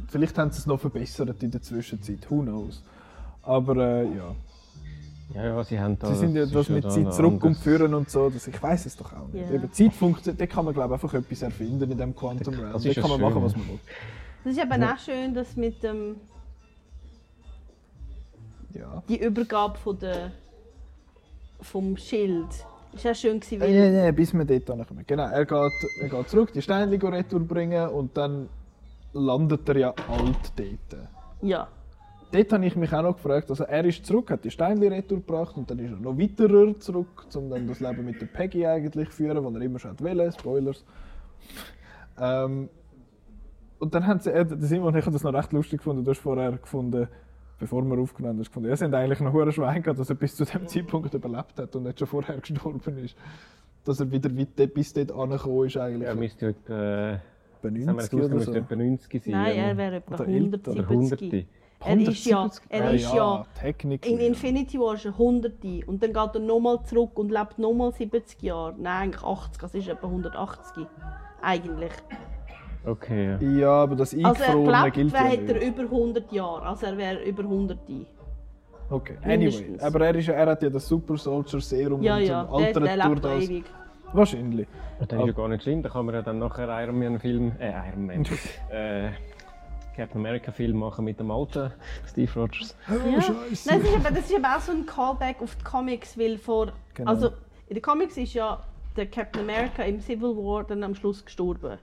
vielleicht 0.08 0.36
haben 0.38 0.50
sie 0.50 0.58
es 0.58 0.66
noch 0.66 0.80
verbessert 0.80 1.42
in 1.42 1.50
der 1.50 1.62
Zwischenzeit, 1.62 2.30
who 2.30 2.42
knows. 2.42 2.82
Aber 3.42 3.76
äh, 3.76 4.04
ja, 4.16 4.34
Ja, 5.34 5.44
ja, 5.44 5.64
sie 5.64 5.78
haben 5.78 5.98
da. 5.98 6.08
sie 6.08 6.16
sind 6.16 6.34
ja 6.36 6.46
das 6.46 6.68
mit 6.68 6.90
Zeit 6.90 7.12
zurück 7.14 7.42
und 7.44 7.56
führen 7.56 7.94
und 7.94 8.08
so, 8.10 8.30
das, 8.30 8.46
ich 8.46 8.62
weiß 8.62 8.86
es 8.86 8.96
doch 8.96 9.12
auch 9.12 9.28
nicht. 9.32 9.48
Ja. 9.48 9.56
Eben, 9.56 9.72
Zeit 9.72 9.92
funktioniert, 9.92 10.40
da 10.40 10.46
kann 10.46 10.64
man 10.64 10.74
glaube 10.74 10.94
ich 10.94 11.02
einfach 11.02 11.14
etwas 11.18 11.42
erfinden 11.42 11.90
in 11.90 11.98
dem 11.98 12.14
Quantum 12.14 12.54
Realm. 12.54 12.72
das 12.72 12.82
Da 12.82 12.92
kann 12.94 13.02
ja 13.10 13.18
man 13.18 13.20
machen, 13.20 13.42
was 13.42 13.56
man 13.56 13.68
will. 13.68 13.78
Das 14.44 14.52
ist 14.52 14.62
eben 14.62 14.84
auch 14.84 14.98
schön, 14.98 15.34
dass 15.34 15.56
mit 15.56 15.82
dem, 15.82 16.16
Ja. 18.74 19.02
die 19.08 19.18
Übergabe 19.20 19.78
von 19.78 19.98
der, 19.98 20.32
vom 21.60 21.96
Schild 21.96 22.48
ist 22.92 23.06
auch 23.06 23.14
schön 23.14 23.40
gewesen, 23.40 23.60
Ja, 23.60 23.66
weil 23.66 23.74
ja, 23.94 24.04
ja, 24.04 24.10
bis 24.12 24.32
wir 24.34 24.44
dort 24.44 24.66
kommen. 24.88 25.04
Genau, 25.06 25.28
er 25.28 25.44
geht, 25.44 25.72
er 26.00 26.08
geht 26.08 26.28
zurück, 26.28 26.52
die 26.52 26.62
Steine 26.62 26.90
retour 27.02 27.40
bringen 27.40 27.88
und 27.88 28.16
dann 28.16 28.48
landet 29.14 29.68
er 29.68 29.76
ja 29.76 29.94
alt 30.08 30.52
dort. 30.56 31.08
ja. 31.42 31.68
Dort 32.32 32.52
habe 32.52 32.66
ich 32.66 32.74
mich 32.74 32.92
auch 32.92 33.02
noch 33.02 33.14
gefragt, 33.14 33.48
also 33.50 33.62
er 33.62 33.84
ist 33.84 34.04
zurück, 34.04 34.28
hat 34.32 34.44
die 34.44 34.50
Steine 34.50 34.90
retour 34.90 35.18
gebracht 35.18 35.56
und 35.56 35.70
dann 35.70 35.78
ist 35.78 35.92
er 35.92 35.98
noch 35.98 36.18
weiterer 36.18 36.76
zurück, 36.80 37.26
um 37.36 37.48
dann 37.48 37.68
das 37.68 37.78
Leben 37.78 38.04
mit 38.04 38.20
der 38.20 38.26
Peggy 38.26 38.66
eigentlich 38.66 39.10
zu 39.10 39.16
führen, 39.16 39.44
was 39.44 39.54
er 39.54 39.60
immer 39.60 39.78
schon 39.78 40.00
wollte, 40.00 40.32
Spoilers. 40.32 40.84
ähm, 42.18 42.68
und 43.78 43.94
dann 43.94 44.04
haben 44.04 44.18
sie, 44.18 44.30
äh, 44.30 44.44
Simon, 44.58 44.96
ich 44.96 45.04
habe 45.04 45.12
das 45.12 45.22
noch 45.22 45.32
recht 45.32 45.52
lustig 45.52 45.78
gefunden, 45.78 46.04
du 46.04 46.10
hast 46.10 46.18
vorher 46.18 46.50
gefunden, 46.52 47.06
bevor 47.60 47.82
wir 47.84 47.98
aufgenommen 47.98 48.38
haben, 48.38 48.44
gefunden, 48.44 48.68
ja, 48.68 48.76
sie 48.76 48.84
haben 48.84 48.94
eigentlich 48.94 49.20
noch 49.20 49.32
hure 49.32 49.52
Schwein 49.52 49.80
gehabt, 49.80 50.00
dass 50.00 50.10
er 50.10 50.16
bis 50.16 50.34
zu 50.34 50.44
dem 50.44 50.66
Zeitpunkt 50.66 51.14
überlebt 51.14 51.56
hat 51.56 51.76
und 51.76 51.84
nicht 51.84 52.00
schon 52.00 52.08
vorher 52.08 52.40
gestorben 52.40 52.98
ist. 52.98 53.16
Dass 53.84 54.00
er 54.00 54.10
wieder 54.10 54.36
weit, 54.36 54.74
bis 54.74 54.92
dort 54.92 55.12
angekommen 55.12 55.66
ist 55.66 55.76
eigentlich. 55.76 56.08
Er 56.08 56.14
müsste 56.16 56.54
etwa. 57.68 57.92
bei 57.92 57.96
Was 57.96 58.10
haben 58.10 58.18
wir 58.18 58.18
90 58.18 58.18
oder 58.24 58.34
müsste 58.34 58.52
so. 58.52 58.58
etwa 58.58 58.76
90 58.76 59.24
sein. 59.24 59.32
Nein, 59.32 59.56
er 59.56 59.76
wäre 59.76 59.96
etwa 59.96 60.14
Oder 60.14 60.28
älter, 60.28 60.70
oder 60.72 60.80
170. 60.82 61.46
100. 61.80 62.04
Er 62.06 62.12
ist 62.12 62.24
ja, 62.26 62.36
170? 62.38 62.70
er 62.70 62.90
ist 62.94 63.14
ja 63.14 63.46
Technik. 63.60 64.06
in 64.06 64.18
Infinity 64.18 64.78
War 64.80 64.94
ist 64.94 65.04
er 65.04 65.12
100 65.12 65.52
und 65.86 66.02
dann 66.02 66.12
geht 66.12 66.34
er 66.34 66.40
nochmal 66.40 66.82
zurück 66.84 67.18
und 67.18 67.30
lebt 67.30 67.58
nochmal 67.58 67.92
70 67.92 68.42
Jahre. 68.42 68.74
Nein, 68.78 69.02
eigentlich 69.12 69.22
80, 69.22 69.60
das 69.60 69.74
ist 69.74 69.88
etwa 69.88 70.06
180. 70.06 70.86
Eigentlich. 71.42 71.92
Okay, 72.86 73.38
ja. 73.40 73.48
Ja, 73.48 73.70
aber 73.82 73.96
das 73.96 74.14
Also 74.14 74.26
Eingefrorene 74.26 74.90
gelebt 74.90 74.94
gilt 74.94 75.12
ja 75.12 75.18
wäre, 75.18 75.28
hat 75.32 75.48
er 75.48 75.54
nicht. 75.54 75.66
über 75.78 75.82
100 75.84 76.32
Jahre. 76.32 76.62
Also 76.66 76.86
er 76.86 76.96
wäre 76.98 77.22
über 77.24 77.42
100. 77.42 77.78
Okay, 78.90 79.16
anyway. 79.22 79.38
mindestens. 79.38 79.82
Aber 79.82 80.06
er, 80.06 80.14
ist, 80.14 80.26
ja- 80.26 80.34
er 80.34 80.46
hat 80.50 80.62
ja 80.62 80.68
das 80.70 80.86
Super 80.86 81.16
Soldier 81.16 81.60
Serum 81.60 82.02
Ja, 82.02 82.16
und 82.16 82.22
ja, 82.24 82.46
so 82.50 82.58
der, 82.58 82.72
der 82.72 82.92
altert 83.04 83.06
durch 83.08 83.20
das. 83.20 83.44
ewig. 83.44 83.64
Wahrscheinlich. 84.14 84.68
Dann 85.08 85.20
ist 85.20 85.26
ja 85.26 85.32
gar 85.32 85.48
nicht 85.48 85.62
schlimm, 85.62 85.82
da 85.82 85.88
kann 85.88 86.06
man 86.06 86.14
ja 86.14 86.22
dann 86.22 86.38
nachher 86.38 86.68
Iron 86.82 86.98
Man 86.98 87.18
Film, 87.18 87.52
äh, 87.58 87.72
Iron 87.90 88.06
Man, 88.06 88.24
äh, 88.70 89.10
Captain 89.96 90.20
America 90.20 90.52
Film 90.52 90.78
machen 90.78 91.04
mit 91.04 91.20
dem 91.20 91.30
alten 91.30 91.72
Steve 92.08 92.30
Rogers. 92.34 92.76
Oh, 92.88 93.08
Ja. 93.08 93.20
Scheiße. 93.20 93.68
Nein, 93.68 93.80
das, 93.82 93.90
ist 93.90 93.96
aber, 93.96 94.10
das 94.10 94.30
ist 94.30 94.36
aber 94.36 94.56
auch 94.56 94.60
so 94.60 94.72
ein 94.72 94.86
Callback 94.86 95.42
auf 95.42 95.56
die 95.56 95.64
Comics, 95.64 96.18
weil 96.18 96.38
vor... 96.38 96.72
Genau. 96.94 97.10
Also, 97.10 97.30
in 97.68 97.74
den 97.74 97.82
Comics 97.82 98.16
ist 98.16 98.34
ja 98.34 98.62
der 98.96 99.06
Captain 99.06 99.42
America 99.42 99.82
im 99.82 100.00
Civil 100.00 100.36
War 100.36 100.64
dann 100.64 100.82
am 100.84 100.94
Schluss 100.94 101.24
gestorben. 101.24 101.78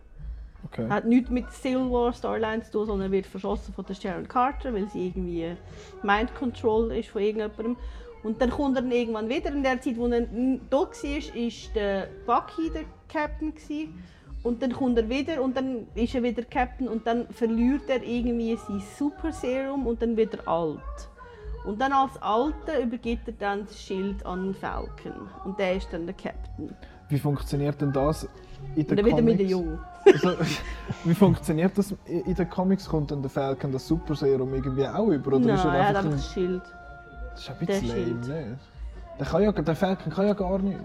Okay. 0.65 0.87
Hat 0.89 1.05
nichts 1.05 1.29
mit 1.29 1.51
Civil 1.51 1.89
War 1.89 2.13
Storyline 2.13 2.61
zu 2.63 2.71
tun, 2.71 2.85
sondern 2.85 3.09
er 3.09 3.11
wird 3.11 3.25
verschossen 3.25 3.73
von 3.73 3.85
der 3.85 3.95
Sharon 3.95 4.27
Carter, 4.27 4.73
weil 4.73 4.87
sie 4.89 5.07
irgendwie 5.07 5.55
Mind 6.03 6.33
Control 6.35 6.91
ist 6.91 7.09
von 7.09 7.21
irgendjemandem. 7.21 7.77
Und 8.23 8.41
dann 8.41 8.49
kommt 8.51 8.77
er 8.77 8.81
dann 8.81 8.91
irgendwann 8.91 9.29
wieder. 9.29 9.51
In 9.51 9.63
der 9.63 9.81
Zeit, 9.81 9.97
wo 9.97 10.07
er 10.07 10.21
da 10.21 10.77
war, 10.77 11.35
ist 11.35 11.75
der 11.75 12.07
Bucky 12.25 12.69
der 12.73 12.83
Captain. 13.07 13.53
Gewesen. 13.53 14.03
Und 14.43 14.61
dann 14.63 14.73
kommt 14.73 14.97
er 14.97 15.07
wieder 15.07 15.41
und 15.41 15.55
dann 15.55 15.87
ist 15.93 16.15
er 16.15 16.23
wieder 16.23 16.43
Captain 16.43 16.87
und 16.87 17.05
dann 17.05 17.27
verliert 17.29 17.87
er 17.87 18.01
irgendwie 18.01 18.55
sein 18.55 18.81
Super 18.97 19.31
Serum 19.31 19.85
und 19.85 20.01
dann 20.01 20.17
wird 20.17 20.33
er 20.33 20.47
alt. 20.47 20.79
Und 21.63 21.79
dann 21.79 21.93
als 21.93 22.19
Alter 22.21 22.81
übergibt 22.81 23.27
er 23.27 23.33
dann 23.37 23.65
das 23.65 23.79
Schild 23.79 24.25
an 24.25 24.55
Falcon. 24.55 25.29
Und 25.45 25.59
der 25.59 25.75
ist 25.75 25.87
dann 25.91 26.07
der 26.07 26.15
Captain. 26.15 26.75
Wie 27.09 27.19
funktioniert 27.19 27.79
denn 27.81 27.93
das 27.93 28.27
in 28.75 28.87
den 28.87 28.97
dann 28.97 29.05
wieder 29.05 29.21
mit 29.21 29.37
Comics? 29.37 29.37
der 29.37 29.47
Jung. 29.47 29.79
Also, 30.05 30.29
wie 31.03 31.13
funktioniert 31.13 31.77
das 31.77 31.93
in 32.05 32.33
den 32.33 32.49
Comics? 32.49 32.89
Kommt 32.89 33.11
dann 33.11 33.21
der 33.21 33.29
Falcon 33.29 33.71
das 33.71 33.87
Super 33.87 34.15
Serum 34.15 34.51
irgendwie 34.55 34.87
auch 34.87 35.07
über? 35.09 35.27
Oder 35.27 35.39
Nein, 35.39 35.55
ist 35.55 35.65
er 35.65 35.73
er 35.75 35.87
hat 35.89 35.95
einfach 35.97 35.99
einfach 35.99 36.11
ein... 36.11 36.17
das 36.17 36.33
Schild. 36.33 36.63
Das 37.31 37.41
ist 37.41 37.49
ein 37.49 37.65
bisschen 37.65 37.87
lame, 37.87 38.49
nicht? 38.49 38.59
Der, 39.19 39.25
kann 39.25 39.43
ja, 39.43 39.51
der 39.51 39.75
Falcon 39.75 40.11
kann 40.11 40.27
ja 40.27 40.33
gar 40.33 40.59
nichts. 40.59 40.81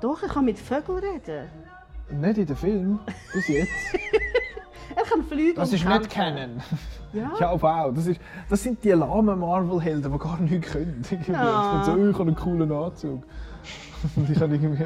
Doch, 0.00 0.22
er 0.22 0.28
kann 0.28 0.44
mit 0.44 0.58
Vögeln 0.58 0.98
reden. 0.98 1.48
Nicht 2.10 2.38
in 2.38 2.46
den 2.46 2.56
Film, 2.56 3.00
bis 3.32 3.48
jetzt. 3.48 3.70
Er 4.94 5.04
kann 5.04 5.24
fliegen 5.24 5.54
Das 5.56 5.72
ist 5.72 5.84
nicht. 5.86 6.10
Canon. 6.10 6.60
Ja. 7.14 7.30
Ja, 7.38 7.60
wow. 7.60 7.92
Das, 7.94 8.06
ist, 8.06 8.18
das 8.48 8.62
sind 8.62 8.82
die 8.82 8.90
lahmen 8.90 9.38
Marvel-Helden, 9.38 10.10
die 10.10 10.18
gar 10.18 10.40
nichts 10.40 10.72
können. 10.72 11.02
Ja. 11.28 11.82
So, 11.84 11.94
ich 11.94 12.14
habe 12.14 12.22
einen 12.22 12.34
coolen 12.34 12.72
Anzug. 12.72 13.22
Und 14.16 14.30
ich 14.30 14.40
habe 14.40 14.54
irgendwie... 14.54 14.84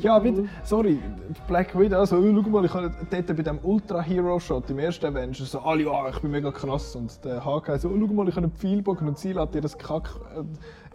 Ja, 0.00 0.22
wieder, 0.22 0.44
sorry, 0.62 0.98
Black 1.48 1.78
Widow, 1.78 1.98
also, 1.98 2.16
oh, 2.16 2.42
schau 2.42 2.50
mal, 2.50 2.64
ich 2.64 2.74
habe 2.74 2.92
dort 3.10 3.26
bei 3.26 3.42
dem 3.42 3.58
Ultra-Hero-Shot 3.62 4.70
im 4.70 4.78
ersten 4.78 5.06
Avenger 5.06 5.44
so, 5.44 5.60
alle, 5.60 5.84
ja, 5.84 6.08
ich 6.08 6.18
bin 6.20 6.30
mega 6.30 6.50
krass. 6.50 6.94
Und 6.96 7.24
der 7.24 7.44
Hawkeye 7.44 7.78
so, 7.78 7.88
oh, 7.88 7.98
schau 7.98 8.12
mal, 8.12 8.28
ich 8.28 8.36
habe 8.36 8.46
einen 8.46 8.56
Pfeilbogen 8.56 9.08
und 9.08 9.18
sie 9.18 9.32
lässt 9.32 9.54
ihr 9.54 9.60
das 9.60 9.76
Kack... 9.76 10.10
Äh, 10.36 10.42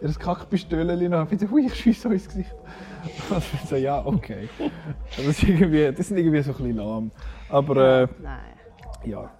ihr 0.00 0.14
Kackpistölchen 0.14 1.10
nach. 1.10 1.26
Bitte, 1.26 1.48
ui, 1.50 1.66
ich 1.66 1.74
schiesse 1.74 2.08
euch 2.08 2.14
ins 2.14 2.28
Gesicht. 2.28 2.54
Also, 3.30 3.46
so, 3.66 3.76
ja, 3.76 4.04
okay. 4.04 4.48
Das, 5.16 5.26
ist 5.26 5.42
irgendwie, 5.44 5.92
das 5.92 6.08
sind 6.08 6.18
irgendwie 6.18 6.42
so 6.42 6.50
ein 6.50 6.56
bisschen 6.56 6.76
lahm. 6.76 7.10
Aber, 7.48 8.02
äh, 8.02 8.08
Nein. 8.20 8.40
ja. 9.04 9.30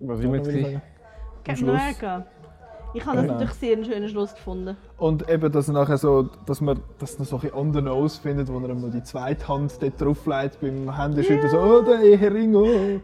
Was 0.00 0.18
sind 0.18 0.32
wir 0.32 0.40
jetzt? 0.40 0.80
Captain. 1.44 1.68
America. 1.68 2.26
Ich 2.96 3.04
habe 3.04 3.16
das 3.16 3.22
Genau. 3.26 3.34
natürlich 3.34 3.54
sehr 3.54 3.72
einen 3.76 3.84
schönen 3.84 4.08
Schluss 4.08 4.34
gefunden. 4.34 4.76
Und 4.96 5.28
eben, 5.28 5.52
dass, 5.52 5.68
er 5.68 5.74
nachher 5.74 5.98
so, 5.98 6.28
dass 6.46 6.60
man 6.60 6.80
das 6.98 7.18
noch 7.18 7.26
so 7.26 7.36
ein 7.36 7.40
bisschen 7.42 7.58
on 7.58 7.72
the 7.74 7.82
nose 7.82 8.20
findet, 8.20 8.48
wo 8.52 8.58
er 8.58 8.74
noch 8.74 8.90
die 8.90 9.02
zweite 9.02 9.46
Hand 9.48 9.74
dort 9.82 10.00
drauflegt 10.00 10.60
beim 10.60 10.96
Händeschütteln, 10.96 11.50
so, 11.50 11.58
oh, 11.58 11.82
der 11.82 12.00
Ehering, 12.00 12.54
oh. 12.54 13.00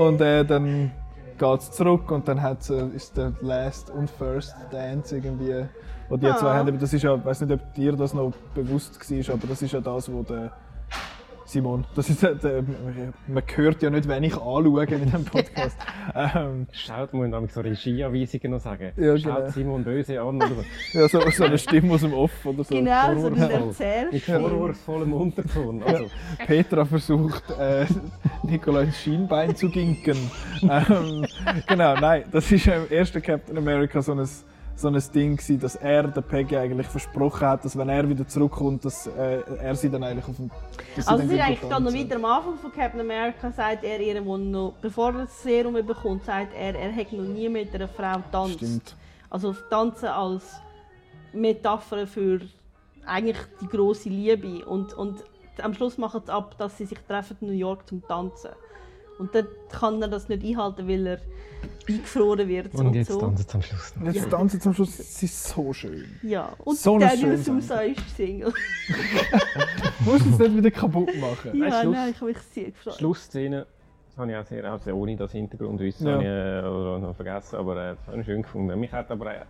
Und 0.00 0.20
äh, 0.20 0.44
dann 0.44 0.90
geht 1.38 1.60
es 1.60 1.70
zurück 1.70 2.10
und 2.10 2.26
dann 2.28 2.42
hat's, 2.42 2.70
äh, 2.70 2.86
ist 2.94 3.16
der 3.16 3.32
Last 3.40 3.90
und 3.90 4.10
First 4.10 4.54
Dance 4.70 5.14
irgendwie, 5.16 5.66
wo 6.08 6.16
die 6.16 6.26
Ah. 6.26 6.36
zwei 6.36 6.54
haben. 6.54 6.78
Das 6.78 6.92
ist 6.92 7.02
ja, 7.02 7.14
ich 7.14 7.24
weiß 7.24 7.42
nicht, 7.42 7.52
ob 7.52 7.74
dir 7.74 7.92
das 7.92 8.12
noch 8.14 8.32
bewusst 8.54 8.98
war, 9.10 9.34
aber 9.34 9.46
das 9.46 9.62
ist 9.62 9.72
ja 9.72 9.80
das, 9.80 10.10
wo 10.12 10.22
der 10.22 10.50
Simon, 11.46 11.84
das 11.94 12.10
ist, 12.10 12.24
äh, 12.24 12.62
man 13.28 13.42
hört 13.54 13.80
ja 13.80 13.88
nicht, 13.88 14.08
wenn 14.08 14.24
ich 14.24 14.34
anschaue 14.34 14.84
in 14.84 15.04
diesem 15.04 15.24
Podcast. 15.24 15.78
ähm, 16.14 16.66
Schaut, 16.72 17.14
muss 17.14 17.28
ich 17.44 17.52
so 17.52 17.60
Regieanweisungen 17.60 18.50
noch 18.50 18.60
sagen. 18.60 18.90
Ja, 18.96 19.16
Schaut 19.16 19.36
genau. 19.36 19.50
Simon 19.50 19.84
böse 19.84 20.20
an 20.20 20.36
oder 20.36 20.48
so. 20.48 20.98
ja, 20.98 21.08
so, 21.08 21.20
so 21.30 21.44
eine 21.44 21.56
Stimme 21.56 21.94
aus 21.94 22.00
dem 22.00 22.14
Off 22.14 22.44
oder 22.44 22.64
so. 22.64 22.74
Genau, 22.74 23.14
so 23.14 23.28
ein 23.28 23.36
Vorwurfsvoll. 23.36 24.08
Mit 24.10 24.22
vorwurfsvollem 24.24 25.12
Unterton. 25.12 25.82
Also, 25.84 26.06
Petra 26.44 26.84
versucht, 26.84 27.44
äh, 27.58 27.86
Nikola 28.42 28.80
ins 28.80 28.98
Schienbein 28.98 29.54
zu 29.54 29.70
ginken. 29.70 30.18
ähm, 30.62 31.26
genau, 31.68 31.94
nein, 31.94 32.24
das 32.32 32.50
ist 32.50 32.66
im 32.66 32.90
ersten 32.90 33.22
Captain 33.22 33.56
America 33.56 34.02
so 34.02 34.12
ein, 34.12 34.28
so 34.76 34.88
ein 34.88 35.02
Ding 35.14 35.36
gewesen, 35.36 35.58
dass 35.58 35.74
er 35.76 36.04
der 36.04 36.20
Peggy 36.20 36.56
eigentlich 36.56 36.86
versprochen 36.86 37.46
hat, 37.46 37.64
dass 37.64 37.76
wenn 37.76 37.88
er 37.88 38.08
wieder 38.08 38.28
zurückkommt, 38.28 38.84
dass 38.84 39.06
äh, 39.06 39.40
er 39.58 39.74
sie 39.74 39.88
dann 39.88 40.04
eigentlich 40.04 40.28
auf 40.28 40.36
dem... 40.36 40.50
sie 40.94 41.08
Also 41.08 41.24
es 41.24 41.30
wieder 41.30 41.44
eigentlich 41.44 41.68
dann 41.70 41.82
noch 41.82 41.92
wieder 41.92 42.16
am 42.16 42.24
Anfang 42.26 42.58
von 42.58 42.72
Captain 42.72 43.00
America, 43.00 43.50
sagt 43.50 43.84
er 43.84 43.98
ihr, 44.00 44.24
wo 44.24 44.36
noch, 44.36 44.74
bevor 44.82 45.14
er 45.14 45.22
das 45.22 45.42
Serum 45.42 45.74
bekommt, 45.74 46.26
sagt 46.26 46.52
er, 46.54 46.74
er 46.74 46.92
hätte 46.92 47.16
noch 47.16 47.24
nie 47.24 47.48
mit 47.48 47.74
einer 47.74 47.88
Frau 47.88 48.18
getanzt. 48.18 48.56
Stimmt. 48.56 48.96
Also 49.30 49.54
Tanzen 49.70 50.08
als 50.08 50.60
Metapher 51.32 52.06
für 52.06 52.40
eigentlich 53.06 53.38
die 53.60 53.68
große 53.68 54.10
Liebe. 54.10 54.64
Und, 54.66 54.92
und 54.92 55.24
am 55.62 55.72
Schluss 55.72 55.96
machen 55.96 56.20
sie 56.24 56.32
ab, 56.32 56.56
dass 56.58 56.76
sie 56.76 56.84
sich 56.84 56.98
treffen 57.08 57.38
in 57.40 57.46
New 57.48 57.54
York 57.54 57.88
zum 57.88 58.06
Tanzen. 58.06 58.50
Und 59.18 59.34
dann 59.34 59.46
kann 59.70 60.00
er 60.02 60.08
das 60.08 60.28
nicht 60.28 60.44
einhalten, 60.44 60.86
weil 60.88 61.06
er 61.06 61.18
eingefroren 61.88 62.48
wird 62.48 62.74
und 62.74 62.94
jetzt 62.94 63.10
so. 63.10 63.18
tanzt 63.20 63.48
es 63.48 63.54
am 63.54 63.62
Schluss 63.62 63.94
noch. 63.96 64.12
Jetzt 64.12 64.30
tanzen 64.30 64.60
zum 64.60 64.74
Schluss, 64.74 64.98
es 64.98 65.22
ist 65.22 65.44
so 65.48 65.72
schön. 65.72 66.04
Ja, 66.22 66.52
und 66.64 66.76
So 66.76 66.98
Daniel 66.98 67.38
Sousa 67.38 67.80
ist 67.80 68.16
Single. 68.16 68.52
Du 70.04 70.12
musst 70.12 70.26
es 70.26 70.38
nicht 70.38 70.56
wieder 70.56 70.70
kaputt 70.70 71.10
machen. 71.20 71.58
ja, 71.60 71.80
Schluss. 71.82 71.94
nein, 71.94 72.10
ich 72.10 72.16
habe 72.16 72.26
mich 72.26 72.38
sehr 72.38 72.70
gefreut. 72.70 72.94
Schlussszene, 72.94 73.66
das 74.08 74.16
habe 74.18 74.30
ich 74.30 74.36
auch 74.36 74.44
sehr, 74.44 74.64
also 74.70 74.90
ohne 74.92 75.16
das 75.16 75.32
Hintergrundwissen, 75.32 76.06
Ja. 76.06 76.12
habe 76.14 76.22
ich 76.22 76.28
äh, 76.28 76.68
oder 76.68 76.98
noch 76.98 77.16
vergessen, 77.16 77.56
aber 77.56 77.76
äh, 77.76 77.94
das 77.96 78.06
habe 78.06 78.20
ich 78.20 78.26
schön 78.26 78.42
gefunden. 78.42 78.78
Mich 78.78 78.92
hat 78.92 79.10
aber 79.10 79.34
äh, 79.34 79.44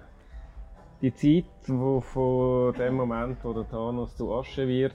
die 1.02 1.12
Zeit, 1.14 1.44
wo 1.66 2.00
von 2.00 2.72
dem 2.74 2.94
Moment, 2.94 3.38
wo 3.42 3.52
der 3.52 3.68
Thanos 3.68 4.16
zu 4.16 4.32
Asche 4.34 4.66
wird, 4.66 4.94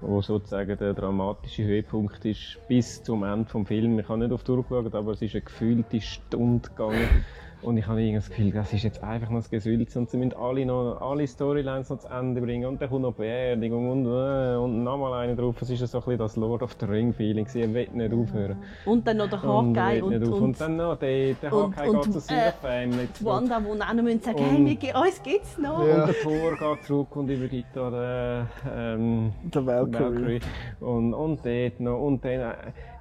wo 0.00 0.20
sozusagen 0.20 0.76
der 0.76 0.94
dramatische 0.94 1.64
Höhepunkt 1.64 2.24
ist, 2.24 2.58
bis 2.68 3.02
zum 3.02 3.24
Ende 3.24 3.46
des 3.50 3.68
Films. 3.68 4.00
Ich 4.00 4.08
habe 4.08 4.18
nicht 4.18 4.32
auf 4.32 4.44
die 4.44 4.50
Uhr 4.50 4.62
geschaut, 4.62 4.94
aber 4.94 5.12
es 5.12 5.22
ist 5.22 5.34
eine 5.34 5.42
gefühlte 5.42 6.00
Stunde 6.00 6.68
gegangen. 6.68 7.24
Und 7.66 7.76
ich 7.78 7.86
habe 7.88 8.00
irgendwie 8.00 8.14
das 8.20 8.28
Gefühl, 8.28 8.52
das 8.52 8.72
ist 8.72 8.84
jetzt 8.84 9.02
einfach 9.02 9.28
noch 9.28 9.40
das 9.40 9.50
Gesülz 9.50 9.96
und 9.96 10.08
sie 10.08 10.18
müssen 10.18 10.34
alle, 10.34 10.64
noch, 10.64 11.00
alle 11.00 11.26
Storylines 11.26 11.90
noch 11.90 11.98
zu 11.98 12.06
Ende 12.08 12.40
bringen 12.40 12.64
und 12.66 12.80
dann 12.80 12.88
kommt 12.88 13.02
noch 13.02 13.10
die 13.14 13.22
Beerdigung 13.22 13.90
und, 13.90 14.06
äh, 14.06 14.54
und 14.56 14.84
nochmal 14.84 15.14
eine 15.24 15.34
drauf. 15.34 15.60
Es 15.60 15.70
ist 15.70 15.80
so 15.80 15.98
ein 15.98 16.04
bisschen 16.04 16.18
das 16.18 16.36
Lord 16.36 16.62
of 16.62 16.76
the 16.78 16.86
Ring 16.86 17.12
Feeling, 17.12 17.44
sie 17.48 17.62
will 17.74 17.88
nicht 17.92 18.12
aufhören. 18.14 18.56
Und 18.84 19.04
dann 19.04 19.16
noch 19.16 19.28
der 19.28 19.42
Und 19.42 19.76
Hawkeye 19.76 20.00
und, 20.00 20.14
auf. 20.22 20.28
und, 20.34 20.42
und 20.42 20.60
dann 20.60 20.76
noch 20.76 20.96
der, 20.96 21.34
der 21.34 21.52
und- 21.52 21.76
Hawkeye 21.76 21.88
und, 21.90 22.02
geht 22.04 22.12
zu 22.12 22.20
seiner 22.20 22.46
äh, 22.46 22.52
Family 22.52 23.08
die. 23.18 23.24
Wanda, 23.24 23.58
die 23.58 23.66
auch 23.82 23.94
noch 23.94 24.02
müssen 24.04 24.20
sagen 24.20 24.38
Und- 24.38 24.66
hey, 24.68 24.78
wir, 24.80 24.94
uns 25.00 25.22
gibt's 25.24 25.58
noch. 25.58 25.84
Ja. 25.84 26.04
Und 26.04 26.06
der 26.06 26.14
Thor 26.22 26.74
geht 26.76 26.84
zurück 26.84 27.16
und 27.16 27.28
übergibt 27.28 27.68
da 27.76 28.46
den, 28.64 28.70
ähm, 28.78 29.32
Der 29.52 29.66
Valkyrie. 29.66 30.40
Und, 30.78 31.14
und 31.14 31.40
dort 31.44 31.80
noch. 31.80 31.98
Und 32.00 32.24
dann, 32.24 32.32
äh, 32.32 32.54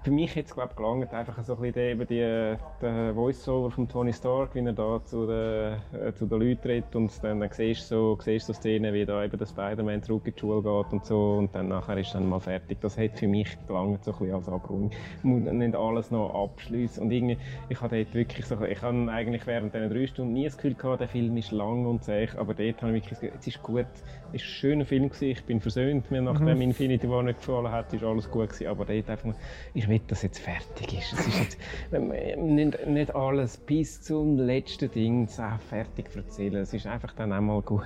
für 0.06 0.12
mich 0.12 0.36
jetzt 0.36 0.54
glaube 0.54 0.76
gelangt 0.76 1.12
einfach 1.16 1.44
so 1.44 1.56
ein 1.56 1.62
bisschen 1.62 1.82
eben 1.82 2.06
die, 2.06 2.58
der 2.80 3.14
Voice-Over 3.16 3.72
von 3.72 3.90
Tony 3.90 4.14
Stark, 4.14 4.54
wie 4.54 4.60
er 4.60 4.72
da 4.72 5.04
zu 5.04 5.26
den, 5.26 5.80
äh, 6.00 6.14
zu 6.14 6.28
den 6.28 6.42
Leuten 6.42 6.62
tritt 6.62 6.96
und 6.96 7.12
dann, 7.24 7.40
dann 7.40 7.50
siehst 7.52 7.90
du 7.90 7.96
so, 7.96 8.20
siehst 8.22 8.46
so 8.46 8.54
Szenen, 8.54 8.94
wie 8.94 9.04
da 9.04 9.24
eben 9.24 9.36
der 9.36 9.48
Spider-Man 9.48 10.04
zurück 10.04 10.28
in 10.28 10.36
die 10.36 10.40
Schule 10.40 10.62
geht 10.62 10.94
und 10.94 11.06
so 11.08 11.38
und 11.40 11.56
dann 11.56 11.70
nachher 11.70 11.98
ist 11.98 12.14
dann 12.14 12.30
mal 12.30 12.40
fertig. 12.40 12.78
Das 12.82 13.00
hat 13.00 13.18
für 13.18 13.28
mich 13.28 13.58
gelangt 13.66 14.04
so 14.04 14.12
ein 14.12 14.20
bisschen 14.20 14.36
als 14.36 14.48
Abrundung. 14.48 14.92
Ich 15.18 15.24
muss 15.24 15.52
nicht 15.52 15.76
alles 15.76 16.12
noch 16.12 16.36
abschließen 16.36 17.02
und 17.02 17.10
irgendwie, 17.10 17.40
ich 17.70 17.80
dort 17.80 18.14
wirklich 18.14 18.46
so, 18.46 18.62
ich 18.62 18.82
habe 18.84 19.12
eigentlich 19.12 19.48
während 19.48 19.74
diesen 19.74 19.90
drei 19.90 20.06
Stunden 20.06 20.34
nie 20.34 20.46
das 20.46 20.56
Gefühl 20.56 20.76
gehabt, 20.76 21.02
der 21.02 21.08
Film 21.08 21.36
ist 21.36 21.52
lang 21.52 21.88
und 21.88 22.04
zäh, 22.04 22.30
aber 22.38 22.54
dort 22.54 22.80
habe 22.84 22.96
ich 22.96 23.10
wirklich 23.10 23.20
Gefühl, 23.22 23.32
es 23.40 23.48
ist 23.48 23.64
gut, 23.64 23.88
es 24.30 24.36
ist 24.36 24.44
ein 24.44 24.50
schöner 24.50 24.86
Film 24.86 25.10
gewesen, 25.10 25.30
ich 25.32 25.44
bin 25.46 25.60
versöhnt, 25.60 26.12
mir 26.12 26.22
nachdem 26.22 26.62
Infinity 26.62 27.10
War 27.10 27.24
nicht 27.24 27.40
gefallen 27.40 27.72
hat, 27.72 27.92
ist 27.92 28.04
alles 28.04 28.30
gut 28.30 28.50
gewesen, 28.50 28.68
aber 28.68 28.86
dort 28.86 29.10
einfach 29.10 29.34
ich 29.74 29.88
will, 29.96 30.02
dass 30.08 30.22
jetzt 30.22 30.40
fertig 30.40 30.98
ist. 31.00 31.14
Es 31.14 31.28
ist 31.28 31.40
jetzt 31.40 31.58
wenn 31.92 32.08
man 32.08 32.56
nicht, 32.56 32.88
nicht 32.88 33.16
alles 33.16 33.58
bis 33.58 34.02
zum 34.02 34.38
letzten 34.38 34.92
Ding 34.92 35.28
fertig 35.28 36.06
erzählen, 36.16 36.62
es 36.62 36.74
ist 36.74 36.88
einfach 36.88 37.14
dann 37.14 37.32
einmal 37.32 37.62
gut. 37.62 37.84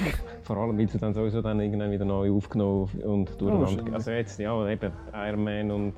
Vor 0.42 0.56
allem, 0.56 0.78
weil 0.78 0.88
sie 0.88 0.98
dann 0.98 1.14
sowieso 1.14 1.42
dann 1.42 1.60
irgendwann 1.60 1.90
wieder 1.90 2.04
neu 2.04 2.32
aufgenommen 2.32 2.90
und 3.04 3.40
durcheinander. 3.40 3.60
wahrscheinlich. 3.60 3.94
also 3.94 4.10
jetzt, 4.10 4.38
ja, 4.38 4.68
eben 4.68 4.92
Iron 5.14 5.44
Man 5.44 5.70
und, 5.70 5.94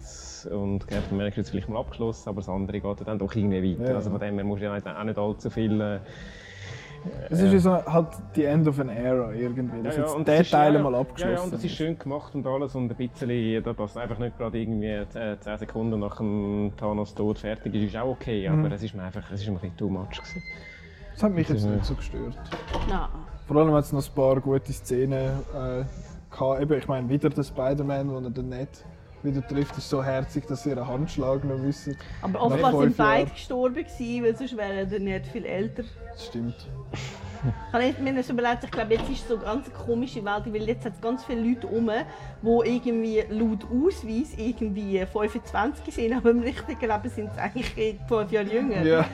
und 0.51 0.87
Captain 0.87 1.15
America 1.15 1.41
ist 1.41 1.51
vielleicht 1.51 1.69
mal 1.69 1.81
abgeschlossen, 1.81 2.29
aber 2.29 2.41
das 2.41 2.49
andere 2.49 2.81
geht 2.81 3.07
dann 3.07 3.19
doch 3.19 3.35
irgendwie 3.35 3.79
weiter. 3.79 3.91
Ja. 3.91 3.97
Also 3.97 4.11
von 4.11 4.21
dem 4.21 4.35
her 4.35 4.45
musst 4.45 4.63
du 4.63 4.67
ja 4.67 4.75
nicht- 4.75 4.87
auch 4.87 5.05
nicht 5.05 5.19
allzu 5.19 5.51
viel... 5.51 6.01
Es 7.31 7.41
ist 7.41 7.53
wie 7.53 7.59
so 7.59 7.73
halt 7.73 8.09
die 8.37 8.45
End 8.45 8.67
of 8.69 8.79
an 8.79 8.89
Era 8.89 9.33
irgendwie. 9.33 9.83
Das 9.83 9.95
ist 9.97 10.01
jetzt 10.03 10.15
und 10.15 10.29
der 10.29 10.41
ist- 10.41 10.51
Teil 10.51 10.73
ja, 10.73 10.79
ja. 10.79 10.85
mal 10.85 10.95
abgeschlossen. 10.95 11.33
Ja, 11.33 11.39
ja, 11.39 11.45
und 11.45 11.53
das 11.53 11.65
ist 11.65 11.73
schön 11.75 11.99
gemacht 11.99 12.35
und 12.35 12.47
alles 12.47 12.75
und 12.75 12.91
ein 12.91 12.97
bisschen, 12.97 13.63
da- 13.65 13.73
dass 13.73 13.97
einfach 13.97 14.19
nicht 14.19 14.37
gerade 14.39 14.59
irgendwie 14.59 15.05
10 15.11 15.41
10 15.41 15.59
Sekunden 15.59 15.99
nach 16.01 16.17
dem 16.19 16.73
Thanos 16.77 17.15
Tod 17.15 17.39
fertig 17.39 17.75
ist, 17.75 17.85
ist 17.95 17.97
auch 17.97 18.09
okay, 18.11 18.49
Mhm. 18.49 18.65
aber 18.65 18.75
es 18.75 18.83
ist 18.83 18.95
mir 18.95 19.03
einfach, 19.03 19.23
es 19.33 19.41
ist 19.41 19.47
mir 19.49 19.55
ein 19.55 19.61
bisschen 19.61 19.77
too 19.77 19.89
much 19.89 20.11
gewesen. 20.11 20.43
Das 21.15 21.23
hat 21.23 21.33
mich 21.33 21.49
jetzt 21.49 21.65
Ja. 21.65 21.71
nicht 21.71 21.85
so 21.85 21.95
gestört. 21.95 22.39
Nein. 22.89 22.99
Vor 23.47 23.57
allem 23.57 23.73
hat 23.75 23.85
es 23.85 23.93
noch 23.93 24.07
ein 24.07 24.15
paar 24.15 24.41
gute 24.41 24.73
Szenen 24.73 25.13
äh, 25.55 25.85
gehabt. 26.31 26.63
Eben, 26.63 26.79
ich 26.79 26.89
meine, 26.89 27.09
wieder 27.09 27.29
der 27.29 27.43
Spider-Man, 27.43 28.09
den 28.09 28.25
er 28.25 28.31
dann 28.31 28.49
nicht 28.49 28.85
wieder 29.25 29.47
trifft, 29.47 29.77
ist 29.79 29.89
so 29.89 30.03
herzig, 30.03 30.47
dass 30.47 30.63
sie 30.63 30.71
ihren 30.71 30.87
Handschlag 30.87 31.45
noch 31.45 31.63
wissen. 31.63 31.97
Aber 32.23 32.51
fünf 32.51 32.79
sind 32.79 32.97
beide 32.97 33.31
gestorben 33.31 33.75
gewesen, 33.75 34.25
weil 34.25 34.37
sonst 34.37 34.57
wären 34.57 34.89
die 34.89 34.99
nicht 34.99 35.27
viel 35.27 35.45
älter. 35.45 35.85
Das 36.13 36.27
stimmt. 36.27 36.69
Ich 37.45 37.73
habe 37.73 38.03
mir 38.03 38.23
so 38.23 38.35
überlegt, 38.35 38.63
ich 38.63 38.71
glaube, 38.71 38.95
jetzt 38.95 39.11
ist 39.11 39.27
so 39.27 39.35
eine 39.35 39.45
ganz 39.45 39.73
komische 39.73 40.25
Welt, 40.25 40.43
weil 40.47 40.63
jetzt 40.63 40.85
hat 40.85 40.93
es 40.95 41.01
ganz 41.01 41.25
viele 41.25 41.41
Leute 41.41 41.67
rum, 41.67 41.91
die 42.43 42.77
irgendwie 42.77 43.25
laut 43.31 43.65
Ausweis 43.65 44.35
irgendwie 44.37 45.05
25 45.05 45.93
sind, 45.93 46.13
aber 46.13 46.31
im 46.31 46.41
richtigen 46.41 46.81
Leben 46.81 47.09
sind 47.09 47.33
sie 47.35 47.41
eigentlich 47.41 47.77
eh 47.77 47.99
fünf 48.07 48.31
Jahre 48.31 48.47
jünger. 48.47 48.83
Ja. 48.83 49.05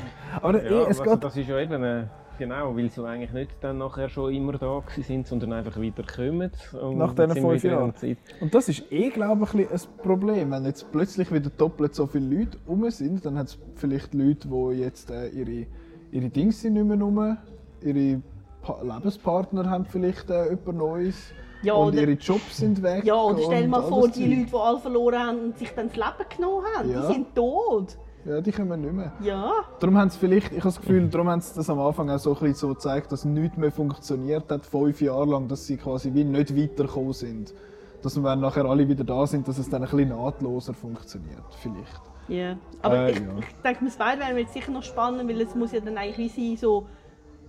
Aber 0.42 0.62
Ja, 0.62 0.70
eh, 0.70 0.90
es 0.90 1.00
also 1.00 1.04
geht. 1.04 1.24
das 1.24 1.36
ist 1.38 1.48
ja 1.48 1.58
eben, 1.58 1.82
äh, 1.82 2.04
genau, 2.38 2.76
weil 2.76 2.88
sie 2.90 3.04
eigentlich 3.06 3.32
nicht 3.32 3.50
dann 3.60 3.78
nachher 3.78 4.08
schon 4.08 4.32
immer 4.32 4.52
da 4.52 4.82
sind, 4.96 5.26
sondern 5.26 5.52
einfach 5.52 5.78
wieder 5.80 6.02
kommen. 6.04 6.50
Und 6.80 6.96
Nach 6.98 7.12
diesen 7.14 7.32
fünf 7.36 7.62
Jahren. 7.64 7.94
Zeit. 7.96 8.18
Und 8.40 8.54
das 8.54 8.68
ist 8.68 8.84
eh, 8.90 9.10
glaube 9.10 9.44
ich, 9.52 9.70
ein 9.70 9.80
Problem. 10.02 10.50
Wenn 10.50 10.64
jetzt 10.64 10.90
plötzlich 10.92 11.30
wieder 11.32 11.50
doppelt 11.50 11.94
so 11.94 12.06
viele 12.06 12.38
Leute 12.38 12.58
rum 12.66 12.88
sind, 12.90 13.24
dann 13.26 13.36
hat 13.38 13.48
es 13.48 13.58
vielleicht 13.74 14.14
Leute, 14.14 14.48
die 14.48 14.78
jetzt 14.80 15.10
äh, 15.10 15.28
ihre, 15.28 15.66
ihre 16.12 16.28
Dings 16.30 16.60
sind 16.62 16.74
nicht 16.74 16.86
mehr 16.86 16.98
rum, 17.00 17.36
ihre 17.82 18.22
pa 18.62 18.80
Lebenspartner 18.82 19.68
haben 19.68 19.84
vielleicht 19.84 20.30
äh, 20.30 20.50
jemand 20.50 20.78
Neues 20.78 21.32
Ja, 21.62 21.74
und 21.74 21.88
oder- 21.88 22.02
ihre 22.02 22.12
Jobs 22.12 22.56
sind 22.56 22.82
weg. 22.82 23.04
Ja, 23.04 23.14
oder 23.22 23.38
stell 23.42 23.62
dir 23.62 23.68
mal 23.68 23.82
vor, 23.82 24.08
die. 24.08 24.24
Leute, 24.34 24.50
die 24.50 24.56
alle 24.56 24.78
verloren 24.78 25.18
haben 25.18 25.38
und 25.44 25.58
sich 25.58 25.70
dann 25.74 25.88
das 25.88 25.96
Leben 25.96 26.28
genommen 26.36 26.64
haben, 26.76 26.90
Ja. 26.90 27.06
die 27.06 27.12
sind 27.14 27.34
tot. 27.34 27.96
Ja, 28.28 28.40
die 28.42 28.52
kommen 28.52 28.80
nicht 28.80 28.92
mehr. 28.92 29.12
Ja. 29.22 29.52
Darum 29.80 29.96
haben 29.96 30.10
sie 30.10 30.18
vielleicht, 30.18 30.48
ich 30.52 30.58
habe 30.58 30.68
das 30.68 30.80
Gefühl, 30.80 31.08
darum 31.08 31.28
haben 31.28 31.40
sie 31.40 31.54
das 31.54 31.70
am 31.70 31.80
Anfang 31.80 32.10
auch 32.10 32.18
so, 32.18 32.30
ein 32.30 32.38
bisschen 32.40 32.54
so 32.54 32.68
gezeigt, 32.68 33.10
dass 33.10 33.24
nichts 33.24 33.56
mehr 33.56 33.72
funktioniert 33.72 34.50
hat, 34.50 34.66
fünf 34.66 35.00
Jahre 35.00 35.24
lang, 35.26 35.48
dass 35.48 35.66
sie 35.66 35.76
quasi 35.78 36.12
wie 36.12 36.24
nicht 36.24 36.54
weitergekommen 36.56 37.12
sind. 37.14 37.54
Dass 38.02 38.22
wenn 38.22 38.40
nachher 38.40 38.64
alle 38.66 38.86
wieder 38.88 39.02
da 39.04 39.26
sind, 39.26 39.48
dass 39.48 39.58
es 39.58 39.70
dann 39.70 39.82
ein 39.82 39.88
bisschen 39.90 40.10
nahtloser 40.10 40.74
funktioniert, 40.74 41.42
vielleicht. 41.60 42.00
Ja. 42.28 42.56
Aber 42.82 43.06
Äh, 43.06 43.10
ich, 43.12 43.18
ja. 43.18 43.24
ich 43.40 43.62
denke, 43.64 43.84
mit 43.84 43.92
Spider-Man 43.94 44.36
wird 44.36 44.50
sicher 44.50 44.70
noch 44.70 44.82
spannend, 44.82 45.28
weil 45.28 45.40
es 45.40 45.54
muss 45.54 45.72
ja 45.72 45.80
dann 45.80 45.96
eigentlich 45.96 46.18
wie 46.36 46.54
sein, 46.54 46.56
so 46.58 46.86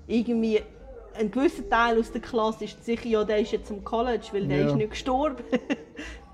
irgendwie 0.07 0.61
ein 1.19 1.29
gewisser 1.29 1.67
Teil 1.69 1.99
aus 1.99 2.11
der 2.11 2.21
Klasse 2.21 2.63
ist 2.63 2.85
sicher, 2.85 3.07
ja, 3.09 3.23
der 3.25 3.39
ist 3.39 3.51
jetzt 3.51 3.69
am 3.69 3.83
College, 3.83 4.27
weil 4.31 4.47
der 4.47 4.59
Ja. 4.61 4.67
ist 4.67 4.75
nicht 4.75 4.91
gestorben. 4.91 5.43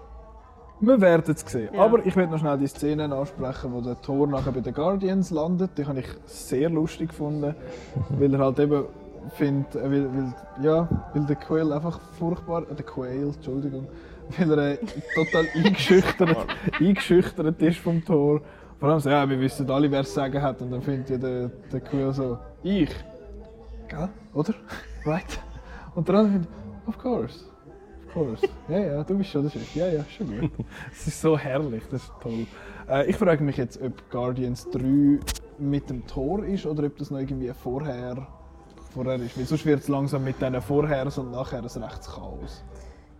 Wir 0.86 1.02
werden 1.02 1.36
es 1.36 1.52
sehen. 1.52 1.74
Ja. 1.74 1.82
Aber 1.82 2.06
ich 2.06 2.16
werde 2.16 2.32
noch 2.32 2.40
schnell 2.40 2.60
die 2.60 2.68
Szenen 2.68 3.12
ansprechen, 3.12 3.74
wo 3.74 3.82
der 3.82 4.00
Thor 4.00 4.28
nachher 4.28 4.52
bei 4.52 4.60
den 4.60 4.74
Guardians 4.74 5.32
landet. 5.32 5.72
Die 5.80 5.86
habe 5.86 6.02
ich 6.02 6.06
sehr 6.28 6.70
lustig 6.70 7.10
gefunden, 7.10 7.56
weil 8.10 8.32
er 8.32 8.40
halt 8.40 8.60
eben 8.60 8.84
findet, 9.36 9.76
äh, 9.76 9.84
weil, 9.84 10.08
weil, 10.14 10.34
ja, 10.62 10.88
weil 11.12 11.26
der 11.26 11.38
Quail 11.38 11.74
einfach 11.74 12.00
furchtbar, 12.20 12.70
äh, 12.70 12.76
der 12.76 12.86
Quail, 12.86 13.32
Entschuldigung, 13.36 13.88
weil 14.38 14.52
er 14.52 14.72
äh, 14.74 14.78
total 15.16 15.48
eingeschüchtert, 15.56 16.38
eingeschüchtert 16.80 17.62
ist 17.64 17.80
vom 17.80 18.06
Thor. 18.06 18.42
Vor 18.80 18.90
allem 18.90 19.00
so, 19.00 19.10
ja, 19.10 19.28
wir 19.28 19.40
wissen 19.40 19.68
alle, 19.72 19.90
wer 19.90 20.02
es 20.02 20.14
sagen 20.14 20.40
hat. 20.40 20.62
Und 20.62 20.70
dann 20.70 20.84
findet 20.84 21.10
ja 21.10 21.18
der, 21.18 21.50
der 21.72 21.80
Quail 21.80 22.14
so, 22.14 22.38
ich. 22.62 22.92
Gell? 23.88 24.10
Oder? 24.36 24.54
Right? 25.04 25.40
Und 25.96 26.08
der 26.08 26.16
andere 26.16 26.34
findet, 26.34 26.52
of 26.86 26.98
course. 27.00 27.55
Course. 28.16 28.48
Ja, 28.70 28.80
ja, 28.80 29.04
du 29.04 29.18
bist 29.18 29.30
schon 29.30 29.44
der 29.44 29.50
Chef. 29.50 29.76
Ja, 29.76 29.88
ja, 29.88 30.04
schon 30.06 30.40
gut. 30.40 30.52
Es 30.92 31.06
ist 31.06 31.22
so 31.22 31.38
herrlich, 31.38 31.84
das 31.92 32.04
ist 32.04 32.14
toll. 32.22 32.48
Äh, 32.88 33.10
ich 33.10 33.18
frage 33.18 33.44
mich 33.44 33.58
jetzt, 33.58 33.82
ob 33.82 34.10
Guardians 34.10 34.70
3 34.72 35.20
mit 35.60 35.90
dem 35.90 36.08
Tor 36.08 36.46
ist 36.46 36.66
oder 36.66 36.86
ob 36.86 36.98
das 36.98 37.12
noch 37.12 37.20
irgendwie 37.20 37.52
vorher, 37.52 38.26
vorher 38.94 39.16
ist. 39.16 39.38
Weil 39.38 39.46
sonst 39.46 39.66
wird 39.66 39.82
es 39.82 39.90
langsam 39.90 40.24
mit 40.24 40.42
diesen 40.42 40.62
Vorhers 40.62 41.18
und 41.18 41.32
Nachher 41.32 41.60
ein 41.60 41.66
rechtes 41.66 42.08
Chaos. 42.08 42.64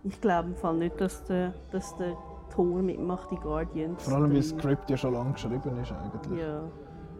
Ich 0.02 0.18
glaube 0.20 0.48
im 0.48 0.56
Fall 0.56 0.76
nicht, 0.76 0.98
dass 0.98 1.24
der, 1.24 1.52
dass 1.70 1.94
der 1.96 2.16
Thor 2.54 2.80
mitmacht, 2.82 3.30
die 3.30 3.36
Guardians. 3.36 4.02
Vor 4.02 4.14
allem, 4.14 4.30
weil 4.30 4.38
das 4.38 4.48
Skript 4.48 4.88
ja 4.88 4.96
schon 4.96 5.12
lange 5.12 5.32
geschrieben 5.32 5.78
ist 5.82 5.92
eigentlich. 5.92 6.40
Ja. 6.40 6.62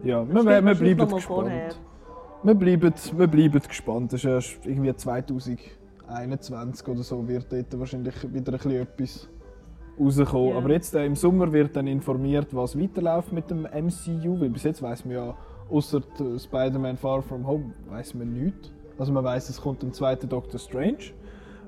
Ja, 0.03 0.27
wir, 0.27 0.44
wir, 0.44 0.65
wir 0.65 0.74
bleiben 0.74 1.11
mal 1.11 1.20
vorher. 1.20 1.66
gespannt. 1.66 1.86
Wir 2.43 2.55
bleiben, 2.55 2.94
wir 3.12 3.27
bleiben 3.27 3.61
gespannt. 3.61 4.12
Das 4.12 4.24
ist 4.24 4.31
erst 4.31 4.66
irgendwie 4.66 4.94
2021 6.07 6.89
oder 6.89 7.03
so 7.03 7.27
wird 7.28 7.53
dort 7.53 7.78
wahrscheinlich 7.78 8.15
wieder 8.33 8.53
ein 8.53 8.59
bisschen 8.59 8.83
etwas 8.83 9.28
rauskommen. 9.99 10.49
Ja. 10.51 10.57
Aber 10.57 10.70
jetzt 10.70 10.95
äh, 10.95 11.05
im 11.05 11.16
Sommer 11.16 11.53
wird 11.53 11.77
dann 11.77 11.87
informiert, 11.87 12.49
was 12.55 12.78
weiterläuft 12.78 13.33
mit 13.33 13.51
dem 13.51 13.62
MCU, 13.62 14.41
weil 14.41 14.51
bis 14.51 14.65
jetzt 14.65 14.83
weiß 14.83 15.05
man 15.05 15.15
ja, 15.15 15.35
außer 15.70 16.01
Spider-Man 16.39 16.97
Far 16.97 17.23
From 17.23 17.47
Home, 17.47 17.73
weiß 17.89 18.15
man 18.15 18.33
nichts. 18.33 18.73
Also 18.99 19.12
man 19.12 19.24
weiß, 19.24 19.49
es 19.51 19.61
kommt 19.61 19.83
ein 19.83 19.93
zweiter 19.93 20.27
Doctor 20.27 20.59
Strange. 20.59 21.12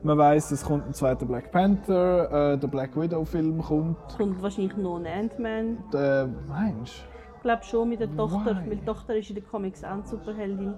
Man 0.03 0.17
weiß, 0.17 0.53
es 0.53 0.65
kommt 0.65 0.87
ein 0.87 0.95
zweiter 0.95 1.27
Black 1.27 1.51
Panther, 1.51 2.53
äh, 2.53 2.59
der 2.59 2.69
Black 2.69 2.97
Widow 2.97 3.25
Film 3.25 3.61
kommt. 3.61 3.97
Es 4.09 4.17
kommt 4.17 4.41
wahrscheinlich 4.41 4.77
noch 4.77 4.97
ein 4.97 5.07
Ant-Man. 5.07 5.79
Äh, 5.93 6.27
meinst 6.49 7.05
Ich 7.37 7.43
glaube 7.43 7.65
schon 7.65 7.89
mit 7.89 8.01
der 8.01 8.15
Tochter, 8.15 8.57
Why? 8.57 8.71
weil 8.71 8.77
die 8.77 8.85
Tochter 8.85 9.17
ist 9.17 9.29
in 9.29 9.35
den 9.35 9.49
Comics 9.49 9.83
auch 9.83 9.91
eine 9.91 10.07
Superheldin. 10.07 10.67
du? 10.67 10.75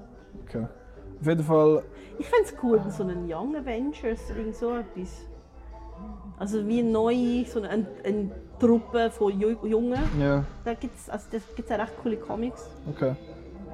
Okay. 0.46 0.66
Auf 1.20 1.26
jeden 1.26 1.44
Fall, 1.44 1.82
Ich 2.18 2.26
fände 2.26 2.44
es 2.46 2.54
cool, 2.62 2.80
so 2.90 3.02
einen 3.02 3.30
Young 3.32 3.56
Avengers 3.56 4.20
oder 4.30 4.38
irgend 4.38 4.56
so 4.56 4.74
etwas. 4.76 5.26
Also 6.38 6.66
wie 6.66 6.82
neu, 6.82 7.44
so 7.46 7.60
eine, 7.60 7.86
eine 8.04 8.30
Truppe 8.58 9.10
von 9.10 9.32
Ju- 9.38 9.66
Jungen. 9.66 9.98
ja. 10.18 10.44
Da 10.64 10.74
gibt 10.74 10.96
es 10.96 11.10
also 11.10 11.26
das 11.30 11.42
gibt's 11.54 11.70
auch 11.70 11.78
recht 11.78 11.92
coole 12.02 12.16
Comics. 12.16 12.68
Okay. 12.94 13.14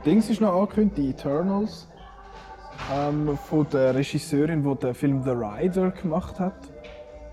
Dings 0.05 0.29
ist 0.31 0.41
noch 0.41 0.53
angekündigt, 0.53 0.97
die 0.99 1.11
Eternals. 1.11 1.89
Ähm, 2.93 3.39
von 3.49 3.67
der 3.73 3.95
Regisseurin, 3.95 4.63
die 4.63 4.75
den 4.77 4.95
Film 4.95 5.23
The 5.23 5.31
Rider 5.31 5.91
gemacht 5.93 6.39
hat. 6.39 6.55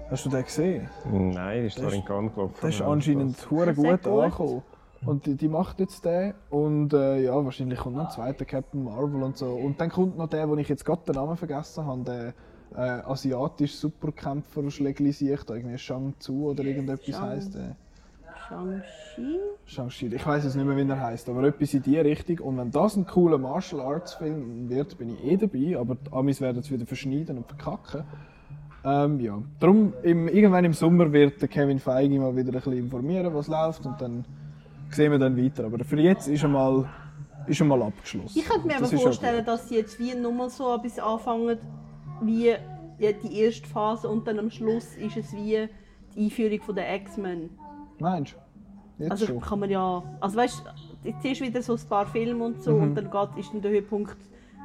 Hast 0.09 0.25
du 0.25 0.29
den 0.29 0.43
gesehen? 0.43 0.89
Nein, 1.11 1.65
ist 1.65 1.77
ist- 1.79 1.93
in 1.93 2.05
Cannes 2.05 2.33
gelaufen. 2.33 2.53
Der 2.61 2.69
ist 2.69 2.81
anscheinend 2.81 3.51
hure 3.51 3.73
gut. 3.73 4.07
angekommen. 4.07 4.61
Und 5.05 5.25
die, 5.25 5.35
die 5.35 5.49
macht 5.49 5.79
jetzt 5.79 6.05
den. 6.05 6.33
Und 6.49 6.93
äh, 6.93 7.23
ja, 7.23 7.43
wahrscheinlich 7.43 7.79
kommt 7.79 7.97
noch 7.97 8.05
ein 8.05 8.11
zweiter 8.11 8.45
Captain 8.45 8.83
Marvel 8.83 9.23
und 9.23 9.37
so. 9.37 9.53
Und 9.53 9.79
dann 9.81 9.89
kommt 9.89 10.17
noch 10.17 10.29
der, 10.29 10.47
wo 10.47 10.55
ich 10.55 10.69
jetzt 10.69 10.85
gerade 10.85 11.01
den 11.05 11.15
Namen 11.15 11.35
vergessen 11.35 11.85
habe, 11.85 12.03
der 12.03 12.33
äh, 12.75 13.01
asiatische 13.03 13.75
Superkämpfer 13.75 14.69
schläglisiert, 14.71 15.49
irgendwie 15.49 15.77
Shang 15.77 16.13
Tzu 16.19 16.47
oder 16.47 16.63
irgendetwas 16.63 17.15
Shang- 17.15 17.21
heisst 17.21 17.55
der. 17.55 17.75
Shang-Chi? 18.49 19.39
Shang-Chi. 19.65 20.07
Ich 20.13 20.25
weiß 20.25 20.43
es 20.45 20.55
nicht 20.55 20.65
mehr, 20.65 20.75
wie 20.75 20.89
er 20.89 20.99
heißt, 20.99 21.29
aber 21.29 21.43
etwas 21.43 21.73
in 21.73 21.81
die 21.81 21.97
Richtung. 21.97 22.39
Und 22.39 22.57
wenn 22.57 22.71
das 22.71 22.95
ein 22.95 23.05
cooler 23.05 23.37
Martial 23.37 23.81
Arts 23.81 24.15
Film 24.15 24.69
wird, 24.69 24.97
bin 24.97 25.13
ich 25.13 25.23
eh 25.23 25.37
dabei. 25.37 25.77
Aber 25.79 25.95
die 25.95 26.11
Amis 26.11 26.41
werden 26.41 26.59
es 26.59 26.71
wieder 26.71 26.85
verschneiden 26.85 27.37
und 27.37 27.47
verkacken. 27.47 28.03
Ähm, 28.85 29.19
ja. 29.21 29.41
Darum, 29.59 29.93
im, 30.03 30.27
irgendwann 30.27 30.65
im 30.65 30.73
Sommer 30.73 31.11
wird 31.13 31.41
der 31.41 31.47
Kevin 31.47 31.79
Feige 31.79 32.19
mal 32.19 32.35
wieder 32.35 32.49
ein 32.49 32.53
bisschen 32.53 32.73
informieren, 32.73 33.33
was 33.33 33.47
läuft. 33.47 33.85
Und 33.85 34.01
dann 34.01 34.25
sehen 34.95 35.11
wir 35.11 35.19
dann 35.19 35.35
weiter. 35.37 35.65
Aber 35.65 35.83
für 35.83 35.99
jetzt 35.99 36.27
ist 36.27 36.43
er 36.43 36.49
mal, 36.49 36.87
ist 37.47 37.59
er 37.59 37.65
mal 37.65 37.81
abgeschlossen. 37.81 38.37
Ich 38.39 38.45
könnte 38.45 38.67
mir 38.67 38.73
aber 38.73 38.81
Das 38.83 38.91
ja 38.91 38.97
vorstellen, 38.99 39.45
dass 39.45 39.69
sie 39.69 39.75
jetzt 39.75 39.99
wie 39.99 40.13
nochmal 40.15 40.49
so 40.49 40.73
etwas 40.75 40.99
anfangen, 40.99 41.57
wie 42.21 42.53
die 42.99 43.39
erste 43.41 43.67
Phase 43.67 44.07
und 44.09 44.27
dann 44.27 44.39
am 44.39 44.49
Schluss 44.49 44.95
ist 44.95 45.17
es 45.17 45.33
wie 45.33 45.67
die 46.15 46.25
Einführung 46.25 46.61
von 46.61 46.75
der 46.75 46.95
X-Men. 46.95 47.49
Meinst 47.99 48.33
du? 48.97 49.03
Jetzt 49.03 49.11
Also 49.11 49.25
schon. 49.25 49.41
kann 49.41 49.59
man 49.59 49.69
ja, 49.69 50.03
also 50.21 50.37
weißt, 50.37 50.63
jetzt 51.03 51.25
ist 51.25 51.41
wieder 51.41 51.61
so 51.61 51.73
ein 51.73 51.79
paar 51.89 52.05
Filme 52.05 52.43
und 52.45 52.61
so 52.61 52.71
Mhm. 52.71 52.83
und 52.83 52.95
dann 52.95 53.09
geht, 53.11 53.39
ist 53.39 53.51
dann 53.53 53.61
der 53.61 53.71
Höhepunkt 53.71 54.15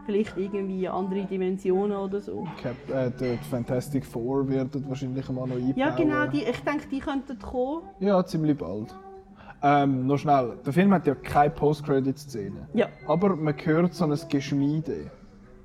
vielleicht 0.04 0.36
irgendwie 0.36 0.86
andere 0.88 1.24
Dimensionen 1.24 1.96
oder 1.96 2.20
so. 2.20 2.46
Cap, 2.62 2.76
äh, 2.94 3.10
die 3.18 3.36
die 3.36 3.44
Fantastic 3.50 4.04
Four 4.06 4.48
werden 4.48 4.84
wahrscheinlich 4.88 5.26
mal 5.30 5.46
noch 5.46 5.56
einbauen. 5.56 5.74
Ja 5.76 5.90
genau, 5.90 6.26
die, 6.26 6.44
ich 6.44 6.60
denke, 6.60 6.86
die 6.90 6.98
könnten 7.00 7.38
kommen. 7.38 7.82
Ja, 8.00 8.24
ziemlich 8.24 8.56
bald. 8.56 8.94
Ähm, 9.62 10.06
noch 10.06 10.18
schnell. 10.18 10.56
Der 10.64 10.72
Film 10.72 10.92
hat 10.94 11.06
ja 11.06 11.14
keine 11.14 11.50
Post-Credit-Szene. 11.50 12.68
Ja. 12.74 12.86
Aber 13.06 13.34
man 13.34 13.54
hört 13.64 13.94
so 13.94 14.04
ein 14.04 14.16
Geschmiede. 14.28 15.10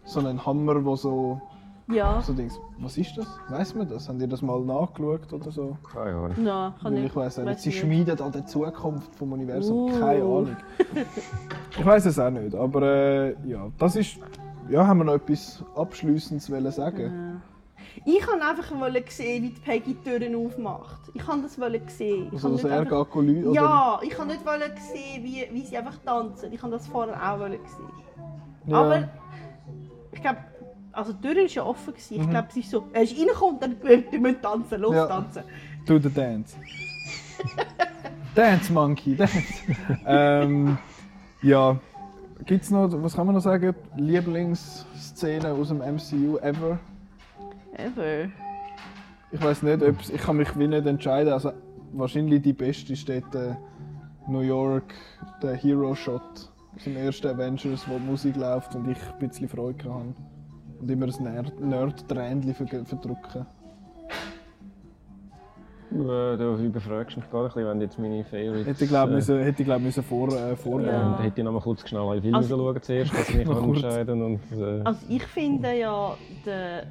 So 0.06 0.20
einen 0.20 0.44
Hammer, 0.46 0.84
wo 0.84 0.96
so. 0.96 1.42
Ja, 1.88 2.22
so 2.22 2.34
Dings. 2.34 2.58
Was 2.80 2.98
ist 2.98 3.18
das? 3.18 3.28
Weiß 3.50 3.76
man 3.76 3.88
das? 3.90 4.08
Habt 4.08 4.20
ihr 4.22 4.28
das 4.28 4.42
mal 4.42 4.62
nachgeschaut 4.62 5.32
oder 5.34 5.52
so? 5.52 5.78
Keine 5.92 6.16
Ahnung. 6.16 6.46
ja 6.46 6.74
kann 6.82 6.94
Weil 6.94 7.00
ich, 7.00 7.06
ich 7.08 7.16
weiß 7.16 7.38
nicht. 7.38 7.46
weiss 7.48 7.62
Sie 7.64 7.70
nicht. 7.70 7.80
schmiedet 7.80 8.22
an 8.22 8.32
der 8.32 8.46
Zukunft 8.46 9.14
vom 9.16 9.34
Universum. 9.34 9.92
Uh. 9.92 10.00
Keine 10.00 10.24
Ahnung. 10.24 10.58
ich 11.78 11.86
weiß 11.86 12.06
es 12.06 12.18
auch 12.18 12.30
nicht. 12.30 12.56
Aber 12.56 12.82
äh, 12.82 13.36
ja, 13.46 13.68
das 13.78 13.96
ist. 13.98 14.18
Ja, 14.70 14.88
haben 14.88 15.00
wir 15.00 15.04
noch 15.04 15.16
etwas 15.16 15.62
Abschließendes 15.76 16.50
wollen 16.50 16.72
sagen? 16.72 17.42
Ich 18.06 18.28
wollte 18.28 18.46
einfach 18.46 18.72
wollen 18.80 19.04
sehen, 19.08 19.44
wie 19.44 19.50
die 19.50 19.60
Peggy 19.62 19.94
die 19.94 20.10
Türen 20.10 20.36
aufmacht. 20.36 21.00
Ich 21.14 21.28
wollte 21.28 21.44
das 21.44 21.60
wollen 21.60 21.82
sehen. 21.88 22.28
Ich 22.28 22.34
Also, 22.34 22.50
dass 22.50 22.64
er 22.64 22.80
einfach- 22.82 23.16
Lü 23.16 23.46
oder? 23.46 23.54
Ja, 23.62 24.00
ich 24.02 24.18
wollte 24.18 24.34
nicht 24.34 24.46
wollen 24.46 24.72
sehen, 24.92 25.24
wie, 25.24 25.48
wie 25.52 25.62
sie 25.66 25.78
einfach 25.78 25.98
tanzen. 26.06 26.52
Ich 26.52 26.62
wollte 26.64 26.78
das 26.78 26.88
vorher 26.88 27.16
auch 27.16 27.40
wollen 27.40 27.60
sehen. 27.66 27.90
Ja. 28.68 28.78
Aber 28.82 29.10
ich 30.12 30.22
glaube, 30.22 30.38
also 30.92 31.14
die 31.14 31.22
Tür 31.22 31.36
war 31.36 31.48
ja 31.50 31.64
offen. 31.66 31.94
Gewesen. 31.94 32.18
Mhm. 32.18 32.24
Ich 32.24 32.30
glaube, 32.30 32.48
es 32.50 32.58
ist 32.58 32.70
so, 32.72 32.84
er 32.94 33.02
ist 33.04 33.18
reingekommen 33.18 33.60
dann 33.60 33.76
wir 33.84 34.20
müssen 34.20 34.42
tanzen, 34.42 34.82
los 34.82 34.96
Ja. 34.96 35.06
tanzen. 35.08 35.44
Do 35.86 36.00
the 36.00 36.10
dance. 36.10 36.56
dance, 38.36 38.72
Monkey, 38.72 39.16
dance. 39.16 39.44
ähm, 40.06 40.78
ja, 41.42 41.78
gibt's 42.46 42.70
noch, 42.72 42.90
was 42.92 43.16
kann 43.16 43.26
man 43.26 43.36
noch 43.36 43.42
sagen? 43.42 43.76
Lieblingsszene 43.98 45.52
aus 45.52 45.68
dem 45.70 45.80
MCU 45.80 46.38
ever? 46.40 46.80
Ever. 47.78 48.30
Ich 49.32 49.42
weiß 49.44 49.64
nicht, 49.64 49.82
ob's, 49.84 50.10
ich 50.10 50.22
kann 50.22 50.38
mich 50.38 50.58
wie 50.58 50.68
nicht 50.68 50.86
entscheiden. 50.86 51.34
Also, 51.34 51.52
wahrscheinlich 51.94 52.42
die 52.42 52.54
beste 52.54 52.96
steht 52.96 53.34
äh, 53.34 53.56
New 54.28 54.42
York, 54.42 54.94
der 55.42 55.56
Hero 55.56 55.96
Shot 55.96 56.22
aus 56.76 56.84
dem 56.86 56.96
ersten 56.98 57.28
Avengers, 57.28 57.88
wo 57.88 57.98
die 57.98 58.06
Musik 58.06 58.36
läuft 58.36 58.76
und 58.76 58.90
ich 58.90 58.98
ein 58.98 59.28
bisschen 59.28 59.50
Freude 59.50 59.84
hatte. 59.86 60.14
Und 60.80 60.92
immer 60.92 61.06
ein 61.08 61.24
Nerd- 61.24 61.60
Nerd-Tränchen 61.60 62.54
ver- 62.54 62.86
verdrücken. 62.86 63.46
Du, 65.90 66.10
äh, 66.12 66.38
du 66.38 66.56
überfragst 66.58 67.18
mich 67.18 67.30
gerade 67.30 67.46
ein 67.46 67.54
bisschen, 67.54 67.68
wenn 67.68 67.78
du 67.80 67.86
jetzt 67.86 68.00
meine 68.00 68.24
Favorites... 68.26 68.66
Hätte 68.68 68.84
ich 68.84 68.90
glaube 68.90 69.12
äh, 69.12 69.16
müssen, 69.16 69.40
hätte 69.44 69.62
ich, 69.62 69.68
glaub, 69.68 69.82
müssen 69.82 70.04
vor, 70.04 70.28
äh, 70.30 70.56
vornehmen. 70.56 70.92
Ja. 70.92 71.20
Hätte 71.20 71.40
ich 71.42 71.46
noch 71.46 71.52
mal 71.54 71.62
kurz 71.62 71.88
schnell 71.88 72.02
alle 72.02 72.22
Filme 72.22 72.38
Also- 72.38 72.58
schauen 72.58 72.82
zuerst, 72.82 73.14
dass 73.14 73.30
ich 73.30 73.36
mich 73.36 73.48
entscheiden 73.64 74.22
und... 74.24 74.40
Äh, 74.60 74.82
Also 74.84 75.00
ich 75.08 75.24
finde 75.24 75.74
ja 75.78 76.16
der, 76.46 76.84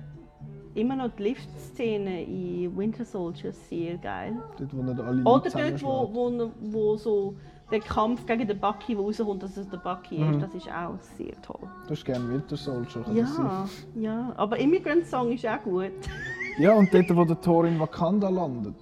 immer 0.74 0.96
noch 0.96 1.10
die 1.16 1.22
Lift-Szene 1.24 2.22
in 2.24 2.76
Winter 2.76 3.04
Soldier 3.04 3.52
sehr 3.52 3.96
geil. 3.98 4.34
Dort, 4.58 4.76
wo 4.76 4.82
nicht 4.82 5.00
alle 5.00 5.22
Oder 5.22 5.50
dort, 5.50 5.82
wo, 5.82 6.10
wo, 6.12 6.50
wo 6.60 6.96
so 6.96 7.34
der 7.70 7.80
Kampf 7.80 8.26
gegen 8.26 8.46
den 8.46 8.58
Bucky, 8.60 8.94
der 8.94 9.02
rauskommt, 9.04 9.42
dass 9.42 9.56
es 9.56 9.68
der 9.68 9.78
Bucky 9.78 10.18
Mhm. 10.18 10.34
ist, 10.34 10.42
das 10.42 10.54
ist 10.54 10.68
auch 10.68 10.98
sehr 11.16 11.40
toll. 11.42 11.68
Du 11.86 11.90
hast 11.90 12.04
gerne 12.04 12.28
Winter 12.28 12.56
Soldier. 12.56 13.04
Ja, 13.14 13.66
ja. 13.94 14.32
Aber 14.36 14.58
Immigrant 14.58 15.06
Song 15.06 15.32
ist 15.32 15.46
auch 15.46 15.62
gut. 15.62 15.90
Ja, 16.58 16.74
und 16.74 16.92
dort, 16.92 17.16
wo 17.16 17.24
der 17.24 17.40
Thor 17.40 17.64
in 17.64 17.78
Wakanda 17.80 18.28
landet. 18.28 18.74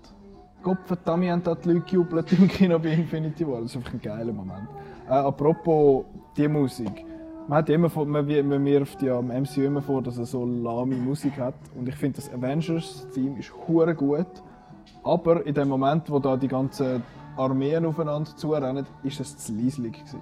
Gott 0.62 0.78
verdammt, 0.84 1.24
haben 1.26 1.42
da 1.42 1.54
die 1.54 1.68
Leute 1.70 1.80
gejubelt 1.82 2.32
im 2.32 2.48
Kino 2.48 2.78
bei 2.78 2.90
Infinity 2.92 3.46
War. 3.46 3.60
Das 3.62 3.70
ist 3.70 3.76
einfach 3.76 3.94
ein 3.94 4.00
geiler 4.02 4.32
Moment. 4.32 4.68
Äh, 5.08 5.12
apropos 5.12 6.04
die 6.36 6.48
Musik. 6.48 7.06
Man, 7.50 7.58
hat 7.58 7.68
immer 7.68 7.90
vor, 7.90 8.06
man, 8.06 8.24
man 8.46 8.64
wirft 8.64 9.02
ja 9.02 9.18
am 9.18 9.26
MCU 9.26 9.62
immer 9.62 9.82
vor, 9.82 10.02
dass 10.02 10.16
er 10.18 10.24
so 10.24 10.46
lahme 10.46 10.94
Musik 10.94 11.36
hat. 11.36 11.56
Und 11.74 11.88
ich 11.88 11.96
finde, 11.96 12.20
das 12.20 12.32
Avengers-Theme 12.32 13.40
ist 13.40 13.52
hure 13.66 13.92
gut. 13.92 14.28
Aber 15.02 15.44
in 15.44 15.54
dem 15.54 15.68
Moment, 15.68 16.08
wo 16.08 16.20
da 16.20 16.36
die 16.36 16.46
ganzen 16.46 17.02
Armeen 17.36 17.84
aufeinander 17.86 18.30
zurennen, 18.36 18.86
ist 19.02 19.18
es 19.18 19.36
zu 19.36 19.52
leislich 19.52 19.94
gewesen. 19.94 20.20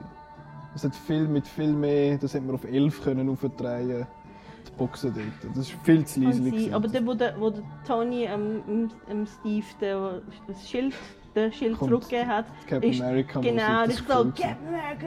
Es 0.75 0.85
hat 0.85 0.95
viel 0.95 1.29
mit 1.29 1.47
viel 1.47 1.75
mehr, 1.75 2.17
das 2.17 2.33
hätte 2.33 2.47
man 2.47 2.55
auf 2.55 2.65
11 2.65 3.05
können 3.05 3.29
aufdrehen 3.29 4.07
die 4.67 4.73
Boxen 4.79 5.13
dort. 5.15 5.55
Das 5.55 5.69
ist 5.69 5.77
viel 5.83 6.07
zu 6.07 6.21
leislich. 6.21 6.75
Aber 6.75 6.89
der, 6.89 7.07
wo 7.07 7.13
der, 7.13 7.39
wo 7.39 7.51
der 7.51 7.63
Tony 7.87 8.25
ähm, 8.25 8.89
ähm, 9.11 9.27
Steve 9.27 9.67
der, 9.83 10.23
das 10.47 10.67
Schild, 10.67 10.95
der 11.39 11.53
Schild 11.53 11.79
Kommt 11.79 11.91
zurückgegeben 11.91 12.29
hat, 12.29 12.47
Captain 12.67 12.91
ist, 12.91 13.01
America 13.01 13.41
genau, 13.41 13.53
Musik, 13.53 13.69
das 13.69 13.87
das 13.87 13.95
ist 13.95 14.09
so 14.09 14.25
gefällt 14.25 14.37
mir. 14.37 14.45
Captain 14.45 14.69
America. 14.69 15.07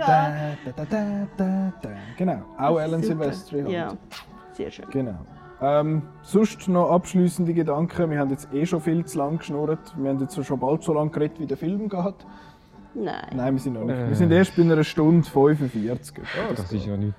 Da, 0.66 0.72
da, 0.72 0.86
da, 0.86 0.86
da, 0.86 1.28
da, 1.38 1.74
da. 1.82 1.90
Genau, 2.18 2.41
auch 2.58 2.76
Das 2.76 2.84
Alan 2.84 3.03
super. 3.03 3.16
Silvestri 3.24 3.62
halt. 3.62 3.72
Ja, 3.72 3.94
sehr 4.53 4.72
schön. 4.72 4.86
Genau. 4.91 5.20
Ähm, 5.62 6.02
sonst 6.24 6.68
noch 6.68 6.90
abschließende 6.90 7.53
Gedanken. 7.53 8.10
Wir 8.10 8.20
haben 8.20 8.32
jetzt 8.32 8.52
eh 8.52 8.66
schon 8.66 8.82
viel 8.82 9.06
zu 9.06 9.20
lang 9.20 9.38
geschnurrt. 9.38 9.94
Wir 9.95 10.10
haben 10.10 10.20
jetzt 10.20 10.44
schon 10.44 10.60
bald 10.60 10.82
so 10.84 10.94
lange 10.94 11.12
geredet, 11.12 11.40
wie 11.40 11.45
der 11.45 11.58
Film 11.58 11.88
geht. 11.88 12.16
Nein. 12.94 13.16
Nein, 13.34 13.53
wir 13.53 13.60
sind 13.60 13.74
noch 13.74 13.84
nicht. 13.84 13.95
Äh. 13.98 14.08
Wir 14.10 14.16
sind 14.16 14.32
erst 14.32 14.56
bei 14.56 14.64
einer 14.64 14.84
Stunde 14.84 15.28
45. 15.28 16.18
oh, 16.20 16.53
das 16.56 16.72
ist 16.72 16.86
ja 16.86 16.98
nicht... 16.98 17.14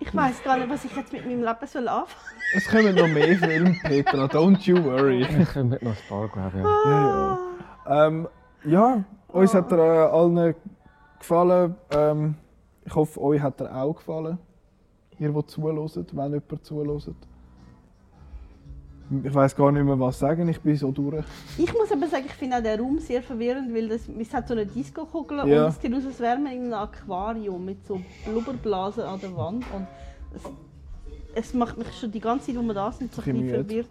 Ich 0.00 0.14
weiß 0.14 0.42
gar 0.44 0.56
nicht, 0.56 0.70
was 0.70 0.84
ich 0.84 0.94
jetzt 0.96 1.12
mit 1.12 1.26
meinem 1.26 1.42
Leben 1.42 1.66
soll 1.66 1.88
anfangen 1.88 2.06
Es 2.54 2.68
kommen 2.68 2.94
noch 2.94 3.08
mehr 3.08 3.36
Filme, 3.36 3.76
Petra. 3.82 4.26
Don't 4.26 4.60
you 4.62 4.82
worry. 4.84 5.22
Ich 5.22 5.52
komme 5.52 5.76
noch 5.82 5.90
ein 5.90 5.96
paar, 6.08 6.28
glaube 6.28 6.52
ich. 6.54 6.62
Ja. 6.64 6.90
Ja, 6.90 7.08
ja. 7.08 7.38
Ähm, 7.88 8.28
ja, 8.64 9.04
uns 9.28 9.54
hat 9.54 9.72
er 9.72 9.78
äh, 9.78 10.10
allen 10.10 10.54
gefallen. 11.18 11.74
Ähm, 11.90 12.34
ich 12.84 12.94
hoffe, 12.94 13.20
euch 13.20 13.40
hat 13.40 13.60
er 13.60 13.82
auch 13.82 13.94
gefallen. 13.94 14.38
Ihr, 15.18 15.32
die 15.32 15.46
zuhört, 15.46 16.16
wenn 16.16 16.32
jemand 16.32 16.64
zuhört. 16.64 17.14
Ich 19.24 19.34
weiß 19.34 19.56
gar 19.56 19.72
nicht 19.72 19.84
mehr, 19.84 19.98
was 19.98 20.18
sagen. 20.18 20.48
Ich 20.48 20.60
bin 20.60 20.76
so 20.76 20.90
durch. 20.90 21.24
Ich 21.56 21.72
muss 21.72 21.90
aber 21.90 22.06
sagen, 22.08 22.24
ich 22.26 22.34
finde 22.34 22.58
auch 22.58 22.62
den 22.62 22.78
Raum 22.78 22.98
sehr 22.98 23.22
verwirrend, 23.22 23.74
weil 23.74 23.88
das, 23.88 24.02
es 24.06 24.34
hat 24.34 24.46
so 24.48 24.52
eine 24.52 24.66
Disco-Kugel 24.66 25.48
Ja. 25.48 25.64
und 25.64 25.68
es 25.70 25.80
sieht 25.80 25.94
aus, 25.94 26.04
als 26.04 26.20
wäre 26.20 26.38
man 26.38 26.52
in 26.52 26.64
einem 26.64 26.74
Aquarium 26.74 27.64
mit 27.64 27.86
so 27.86 28.00
Blubberblasen 28.26 29.04
an 29.04 29.18
der 29.18 29.34
Wand. 29.34 29.64
Und 29.74 29.86
es, 30.34 30.42
es 31.34 31.54
macht 31.54 31.78
mich 31.78 31.90
schon 31.98 32.12
die 32.12 32.20
ganze 32.20 32.46
Zeit, 32.48 32.56
wo 32.56 32.62
wir 32.62 32.74
da 32.74 32.92
sind, 32.92 33.14
so 33.14 33.22
ein 33.22 33.32
bisschen 33.32 33.48
verwirrt. 33.48 33.88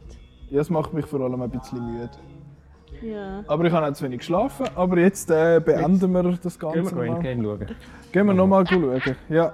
Ja, 0.52 0.62
es 0.62 0.70
macht 0.70 0.94
mich 0.94 1.06
vor 1.08 1.20
allem 1.22 1.42
ein 1.42 1.50
bisschen 1.50 1.84
müde. 1.84 2.10
Ja. 3.02 3.44
Aber 3.48 3.66
ich 3.66 3.74
habe 3.74 3.88
auch 3.88 3.94
zu 3.94 4.06
wenig 4.06 4.20
geschlafen. 4.20 4.68
Aber 4.76 4.98
jetzt 4.98 5.30
äh, 5.32 5.62
beenden 5.64 6.12
wir 6.12 6.24
das 6.24 6.60
Gehen 6.60 6.72
Ganze 6.72 6.96
wir 6.96 7.06
nochmal. 7.06 7.08
Endgame 7.08 7.44
schauen. 7.44 7.76
Gehen 8.12 8.28
wir 8.28 8.34
nochmal 8.34 8.68
schauen. 8.68 9.02
Ja. 9.30 9.54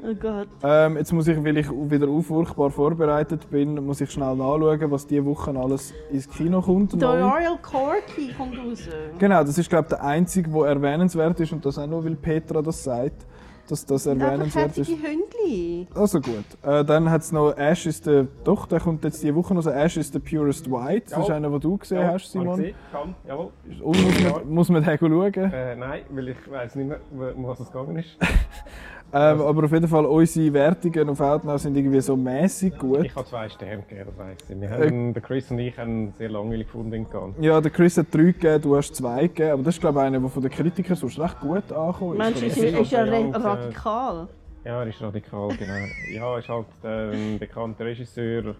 Oh 0.00 0.14
Gott. 0.14 0.46
Ähm, 0.62 0.96
jetzt 0.96 1.12
muss 1.12 1.26
ich, 1.26 1.42
weil 1.42 1.56
ich 1.56 1.68
wieder 1.68 2.08
unfurchtbar 2.08 2.70
vorbereitet 2.70 3.50
bin, 3.50 3.84
muss 3.84 4.00
ich 4.00 4.10
schnell 4.10 4.36
nachschauen, 4.36 4.90
was 4.90 5.06
diese 5.06 5.24
Woche 5.24 5.50
alles 5.58 5.92
ins 6.10 6.28
Kino 6.28 6.60
kommt. 6.60 7.00
Der. 7.00 7.08
Royal 7.08 7.58
Corky 7.60 8.32
kommt 8.36 8.56
raus. 8.58 8.88
Genau, 9.18 9.42
das 9.42 9.58
ist 9.58 9.68
glaube 9.68 9.88
ich 9.90 9.96
der 9.96 10.04
einzige, 10.04 10.50
der 10.50 10.66
erwähnenswert 10.66 11.40
ist 11.40 11.52
und 11.52 11.64
das 11.66 11.78
auch 11.78 11.86
nur, 11.86 12.04
weil 12.04 12.14
Petra 12.14 12.62
das 12.62 12.84
sagt, 12.84 13.26
dass 13.70 13.84
das 13.86 14.06
erwähnenswert 14.06 14.76
ist. 14.78 14.88
Hündli. 14.90 15.86
Also 15.94 16.20
gut. 16.20 16.44
Äh, 16.62 16.84
dann 16.84 17.10
hat 17.10 17.22
es 17.22 17.32
noch 17.32 17.56
Ash 17.56 17.86
is 17.86 18.02
the... 18.04 18.26
Doch, 18.44 18.66
der 18.66 18.80
kommt 18.80 19.04
jetzt 19.04 19.22
diese 19.22 19.34
Woche 19.34 19.54
noch. 19.54 19.62
so 19.62 19.70
Ash 19.70 19.96
is 19.96 20.10
the 20.12 20.18
purest 20.18 20.70
white. 20.70 21.10
Das 21.10 21.20
ist 21.20 21.28
Ja. 21.28 21.36
einer, 21.36 21.50
den 21.50 21.60
du 21.60 21.76
gesehen 21.76 21.98
hast, 21.98 22.08
Habe 22.08 22.16
ich 22.18 22.26
Simon. 22.28 22.56
gesehen. 22.56 22.74
Kann, 22.92 23.14
jawohl. 23.26 23.50
Und 23.82 24.02
muss 24.02 24.20
man, 24.32 24.48
muss 24.54 24.68
man 24.70 24.84
den 24.84 24.98
schauen. 24.98 25.52
Äh, 25.52 25.76
nein, 25.76 26.00
weil 26.10 26.28
ich 26.28 26.50
weiß 26.50 26.74
nicht 26.76 26.88
mehr, 26.88 27.00
wo- 27.10 27.24
um 27.36 27.46
was 27.46 27.60
es 27.60 27.70
gegangen 27.70 27.96
ist. 27.98 28.16
Ähm, 29.10 29.40
aber 29.40 29.64
auf 29.64 29.72
jeden 29.72 29.88
Fall, 29.88 30.04
unsere 30.04 30.52
Wertungen 30.52 31.08
auf 31.08 31.20
Outnow 31.20 31.58
sind 31.58 31.74
irgendwie 31.76 32.00
so 32.00 32.14
mäßig 32.14 32.76
gut. 32.76 33.04
Ich 33.06 33.16
habe 33.16 33.26
zwei 33.26 33.48
Sterne 33.48 33.82
gegeben, 33.88 34.10
das 34.10 34.18
weiss 34.18 34.50
ich. 34.50 34.60
Wir 34.60 34.70
haben, 34.70 35.14
der 35.14 35.22
Chris 35.22 35.50
und 35.50 35.58
ich 35.60 35.78
haben 35.78 36.12
sehr 36.18 36.28
langweilig 36.28 36.66
gefunden. 36.66 37.06
Ja, 37.40 37.58
der 37.60 37.70
Chris 37.70 37.96
hat 37.96 38.06
drei 38.12 38.24
gegeben, 38.24 38.60
du 38.60 38.76
hast 38.76 38.94
zwei 38.94 39.22
gegeben. 39.22 39.52
Aber 39.52 39.62
das 39.62 39.76
ist 39.76 39.80
glaube 39.80 39.98
ich 40.00 40.04
einer, 40.04 40.20
der 40.20 40.28
von 40.28 40.42
den 40.42 40.50
Kritikern 40.50 40.96
sonst 40.96 41.18
recht 41.18 41.40
gut 41.40 41.72
angekommen 41.72 42.18
Mensch, 42.18 42.42
ist. 42.42 42.56
ist, 42.58 42.78
ist 42.78 42.90
ja 42.92 43.06
äh, 43.06 43.30
radikal. 43.30 44.28
Ja, 44.64 44.82
er 44.82 44.86
ist 44.86 45.00
radikal, 45.00 45.48
genau. 45.56 45.74
Ja, 46.12 46.32
er 46.34 46.38
ist 46.40 46.48
halt 46.50 46.66
äh, 46.84 47.12
ein 47.14 47.38
bekannter 47.38 47.86
Regisseur, 47.86 48.54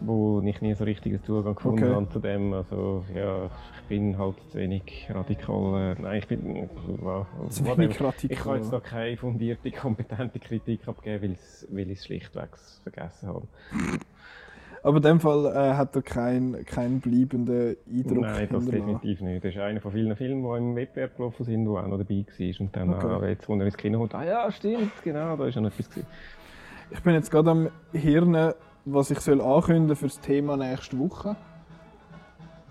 wo 0.00 0.40
ich 0.44 0.60
nie 0.60 0.74
so 0.74 0.82
richtigen 0.82 1.22
Zugang 1.22 1.54
gefunden 1.54 1.84
Okay. 1.84 1.94
habe 1.94 2.08
zu 2.08 2.18
dem. 2.18 2.52
Also, 2.52 3.04
ja, 3.14 3.48
bin 3.88 4.18
halt 4.18 4.36
zu 4.50 4.58
wenig 4.58 5.06
radikal. 5.10 5.96
Äh, 5.96 6.02
nein, 6.02 6.18
ich 6.18 6.28
bin. 6.28 6.56
Äh, 6.56 6.68
wenig 7.76 7.90
Ich 7.90 8.00
radikal. 8.00 8.36
kann 8.36 8.56
jetzt 8.56 8.72
da 8.72 8.80
keine 8.80 9.16
fundierte, 9.16 9.70
kompetente 9.70 10.38
Kritik 10.38 10.86
abgeben, 10.88 11.36
weil 11.70 11.90
ich 11.90 11.98
es 11.98 12.06
schlichtweg 12.06 12.48
vergessen 12.82 13.28
habe. 13.28 13.46
Aber 14.82 14.98
in 14.98 15.02
dem 15.02 15.20
Fall 15.20 15.46
äh, 15.46 15.74
hat 15.76 15.96
er 15.96 16.02
keinen 16.02 16.62
keinen 16.66 17.00
bleibenden 17.00 17.76
Eindruck 17.90 18.20
Nein, 18.20 18.48
das 18.52 18.66
definitiv 18.66 19.20
nicht. 19.22 19.42
Das 19.42 19.54
ist 19.54 19.60
einer 19.60 19.80
von 19.80 19.92
vielen 19.92 20.14
Filmen, 20.14 20.42
die 20.42 20.58
im 20.58 20.76
Wettbewerb 20.76 21.16
gelaufen 21.16 21.44
sind, 21.44 21.64
der 21.64 21.72
auch 21.72 21.86
noch 21.86 21.96
dabei 21.98 22.26
war. 22.38 22.60
Und 22.60 22.76
dann, 22.76 22.94
Okay. 22.94 23.06
ah, 23.06 23.26
jetzt, 23.28 23.48
wo 23.48 23.54
er 23.56 23.64
ins 23.64 23.76
Kino 23.78 23.98
kommt, 23.98 24.14
ah 24.14 24.24
ja, 24.24 24.52
stimmt, 24.52 24.92
genau, 25.02 25.36
da 25.36 25.46
ist 25.46 25.56
noch 25.56 25.68
etwas 25.68 25.88
gewesen. 25.88 26.06
Ich 26.90 27.00
bin 27.00 27.14
jetzt 27.14 27.30
gerade 27.30 27.50
am 27.50 27.70
Hirnen, 27.92 28.52
was 28.84 29.10
ich 29.10 29.20
soll 29.20 29.40
ankündigen 29.40 29.96
für 29.96 30.04
das 30.06 30.20
Thema 30.20 30.58
nächste 30.58 30.98
Woche. 30.98 31.34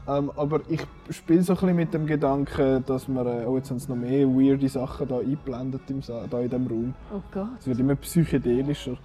Ähm, 0.07 0.31
aber 0.35 0.59
ich 0.69 0.81
spiele 1.11 1.41
so 1.43 1.53
ein 1.53 1.59
bisschen 1.59 1.75
mit 1.77 1.93
dem 1.93 2.05
Gedanken, 2.05 2.83
dass 2.85 3.07
wir, 3.07 3.25
äh, 3.25 3.45
oh 3.45 3.55
jetzt 3.55 3.69
haben 3.69 3.79
sie 3.79 3.89
noch 3.89 3.95
mehr 3.97 4.27
weirde 4.27 4.67
Sachen 4.67 5.07
da 5.07 5.19
eingeblendet 5.19 5.81
im 5.89 6.01
Sa 6.01 6.25
da 6.29 6.39
in 6.41 6.49
diesem 6.49 6.67
Raum. 6.67 6.93
Oh 7.15 7.21
Gott. 7.33 7.47
Es 7.59 7.67
wird 7.67 7.79
immer 7.79 7.95
psychedelischer. 7.95 8.97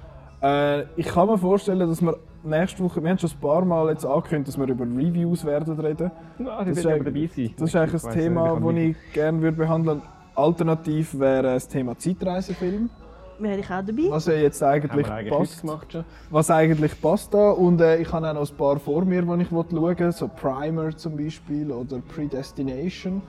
Äh, 0.42 0.82
ich 0.96 1.06
kann 1.06 1.28
mir 1.28 1.38
vorstellen, 1.38 1.80
dass 1.88 2.02
wir 2.02 2.16
nächste 2.42 2.82
Woche, 2.82 3.02
wir 3.02 3.10
haben 3.10 3.18
schon 3.18 3.30
ein 3.30 3.40
paar 3.40 3.64
Mal 3.64 3.90
jetzt 3.90 4.04
angekündigt, 4.04 4.48
dass 4.48 4.58
wir 4.58 4.66
über 4.68 4.84
Reviews 4.84 5.44
werden 5.44 5.78
reden. 5.78 6.10
Ja, 6.38 6.58
Das 6.64 6.68
das 6.68 6.78
ist 6.78 6.84
dabei 6.84 7.28
sein. 7.34 7.50
Das 7.58 7.68
ist 7.68 7.76
eigentlich 7.76 8.04
ein 8.04 8.12
Thema, 8.14 8.54
das 8.54 8.60
mich- 8.72 8.96
ich 9.06 9.12
gerne 9.12 9.40
würde 9.42 9.56
behandeln 9.56 10.02
Alternativ 10.34 11.18
wäre 11.18 11.42
das 11.54 11.66
Thema 11.66 11.98
Zeitreisefilm, 11.98 12.90
Wäre 13.40 13.58
ich 13.58 13.66
auch 13.66 13.84
dabei? 13.84 14.02
was 14.10 14.26
ja 14.26 14.34
jetzt 14.34 14.60
Haben 14.62 14.70
eigentlich 14.82 15.08
eigentlich 15.08 15.32
passt. 15.32 15.60
gemacht 15.60 15.92
schon? 15.92 16.04
Was 16.30 16.50
eigentlich 16.50 17.00
passt 17.00 17.32
da. 17.34 17.50
Und 17.50 17.80
äh, 17.80 17.98
ich 17.98 18.12
habe 18.12 18.28
auch 18.28 18.34
noch 18.34 18.50
ein 18.50 18.56
paar 18.56 18.78
vor 18.80 19.04
mir, 19.04 19.22
die 19.22 19.42
ich 19.42 19.48
schauen 19.48 19.98
will. 19.98 20.12
So 20.12 20.28
Primer 20.28 20.96
zum 20.96 21.16
Beispiel 21.16 21.70
oder 21.70 21.98
Predestination. 22.14 23.22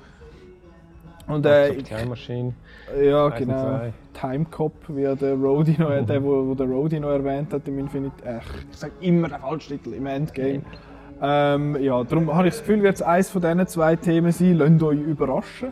Und 1.27 1.45
äh, 1.45 1.67
Äh, 1.69 1.73
ich, 1.75 1.83
Time 1.83 2.05
Machine. 2.07 2.53
ja, 3.03 3.29
genau. 3.29 3.81
Time 4.19 4.45
Cop, 4.45 4.73
wie 4.87 5.03
der 5.03 5.35
Rhodey 5.35 5.75
noch, 5.77 6.05
der, 6.05 6.23
wo, 6.23 6.47
wo 6.47 6.55
der 6.55 6.65
Rhodey 6.67 6.99
noch 6.99 7.09
erwähnt 7.11 7.53
hat 7.53 7.67
im 7.67 7.77
Infinite. 7.77 8.15
Äh, 8.25 8.39
ich 8.71 8.77
sage 8.77 8.93
immer 9.01 9.27
den 9.29 9.39
falschen 9.39 9.77
Titel 9.77 9.93
im 9.93 10.07
Endgame. 10.07 10.61
Ähm, 11.21 11.75
ja, 11.81 12.03
darum 12.03 12.33
habe 12.33 12.47
ich 12.47 12.53
das 12.55 12.61
Gefühl, 12.61 12.81
wird 12.81 12.95
es 12.95 13.01
eines 13.03 13.29
von 13.29 13.41
diesen 13.41 13.67
zwei 13.67 13.95
Themen 13.95 14.31
sein. 14.31 14.55
Lasst 14.57 14.81
euch 14.81 14.99
überraschen. 14.99 15.69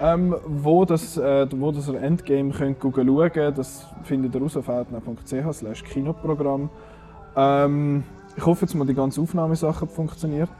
Ähm, 0.00 0.36
wo, 0.44 0.84
das, 0.84 1.16
äh, 1.16 1.46
wo 1.52 1.72
das 1.72 1.88
Endgame 1.88 2.50
könnt 2.50 2.82
schauen 2.82 3.30
könnt, 3.32 3.58
das 3.58 3.86
findet 4.02 4.34
ihr 4.34 4.42
auf 4.42 4.68
outnow.ch 4.68 5.84
Kinoprogramm. 5.84 6.68
Ähm, 7.34 8.04
ich 8.36 8.44
hoffe 8.44 8.66
jetzt 8.66 8.74
mal, 8.74 8.86
die 8.86 8.94
ganze 8.94 9.22
Aufnahmesache 9.22 9.86
funktioniert. 9.86 10.50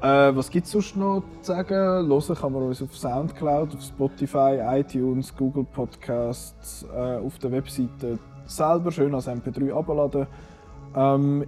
Äh, 0.00 0.34
was 0.34 0.50
gibt 0.50 0.66
es 0.66 0.72
sonst 0.72 0.96
noch 0.96 1.22
zu 1.42 1.52
sagen? 1.52 2.08
Hören 2.08 2.36
kann 2.36 2.52
man 2.52 2.62
uns 2.62 2.82
auf 2.82 2.96
Soundcloud, 2.96 3.74
auf 3.74 3.82
Spotify, 3.82 4.58
iTunes, 4.62 5.34
Google 5.36 5.64
Podcasts, 5.64 6.84
äh, 6.94 7.18
auf 7.18 7.38
der 7.38 7.52
Webseite 7.52 8.18
selber 8.46 8.90
schön 8.90 9.14
als 9.14 9.28
MP3 9.28 9.72
abladen. 9.72 10.26
Ähm, 10.96 11.44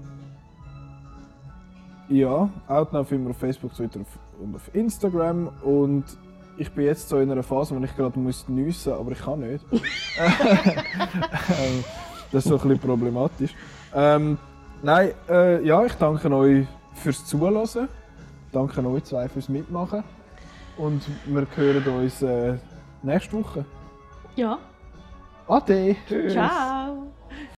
ja, 2.09 2.49
Outnow 2.69 3.07
finden 3.07 3.27
wir 3.27 3.31
auf 3.31 3.39
Facebook, 3.39 3.73
Twitter 3.75 4.01
und 4.41 4.57
auf 4.57 4.75
Instagram. 4.75 5.49
Und 5.63 6.05
ich 6.61 6.71
bin 6.71 6.85
jetzt 6.85 7.09
so 7.09 7.19
in 7.19 7.31
einer 7.31 7.43
Phase, 7.43 7.75
wo 7.75 7.83
ich 7.83 7.97
gerade 7.97 8.19
muss 8.19 8.47
nüssen, 8.49 8.93
aber 8.93 9.13
ich 9.13 9.21
kann 9.21 9.41
nicht. 9.41 9.65
Ähm, 10.19 11.85
das 12.31 12.45
ist 12.45 12.51
so 12.51 12.57
ein 12.57 12.69
bisschen 12.69 12.79
problematisch. 12.79 13.55
Ähm, 13.95 14.39
nein, 14.83 15.13
äh, 15.29 15.65
ja, 15.65 15.85
ich 15.85 15.95
danke 15.95 16.31
euch 16.33 16.67
fürs 16.95 17.25
Zuhören. 17.25 17.89
Danke 18.53 18.87
euch 18.87 19.05
zwei 19.05 19.29
fürs 19.29 19.49
Mitmachen. 19.49 20.05
Und 20.77 21.03
wir 21.27 21.47
hören 21.57 21.85
uns 22.03 22.23
äh, 22.23 22.57
nächste 23.03 23.33
Woche. 23.33 23.65
Ja. 24.37 24.59
Ade! 25.49 25.97
Tschüss. 26.07 26.33
Ciao. 26.33 27.11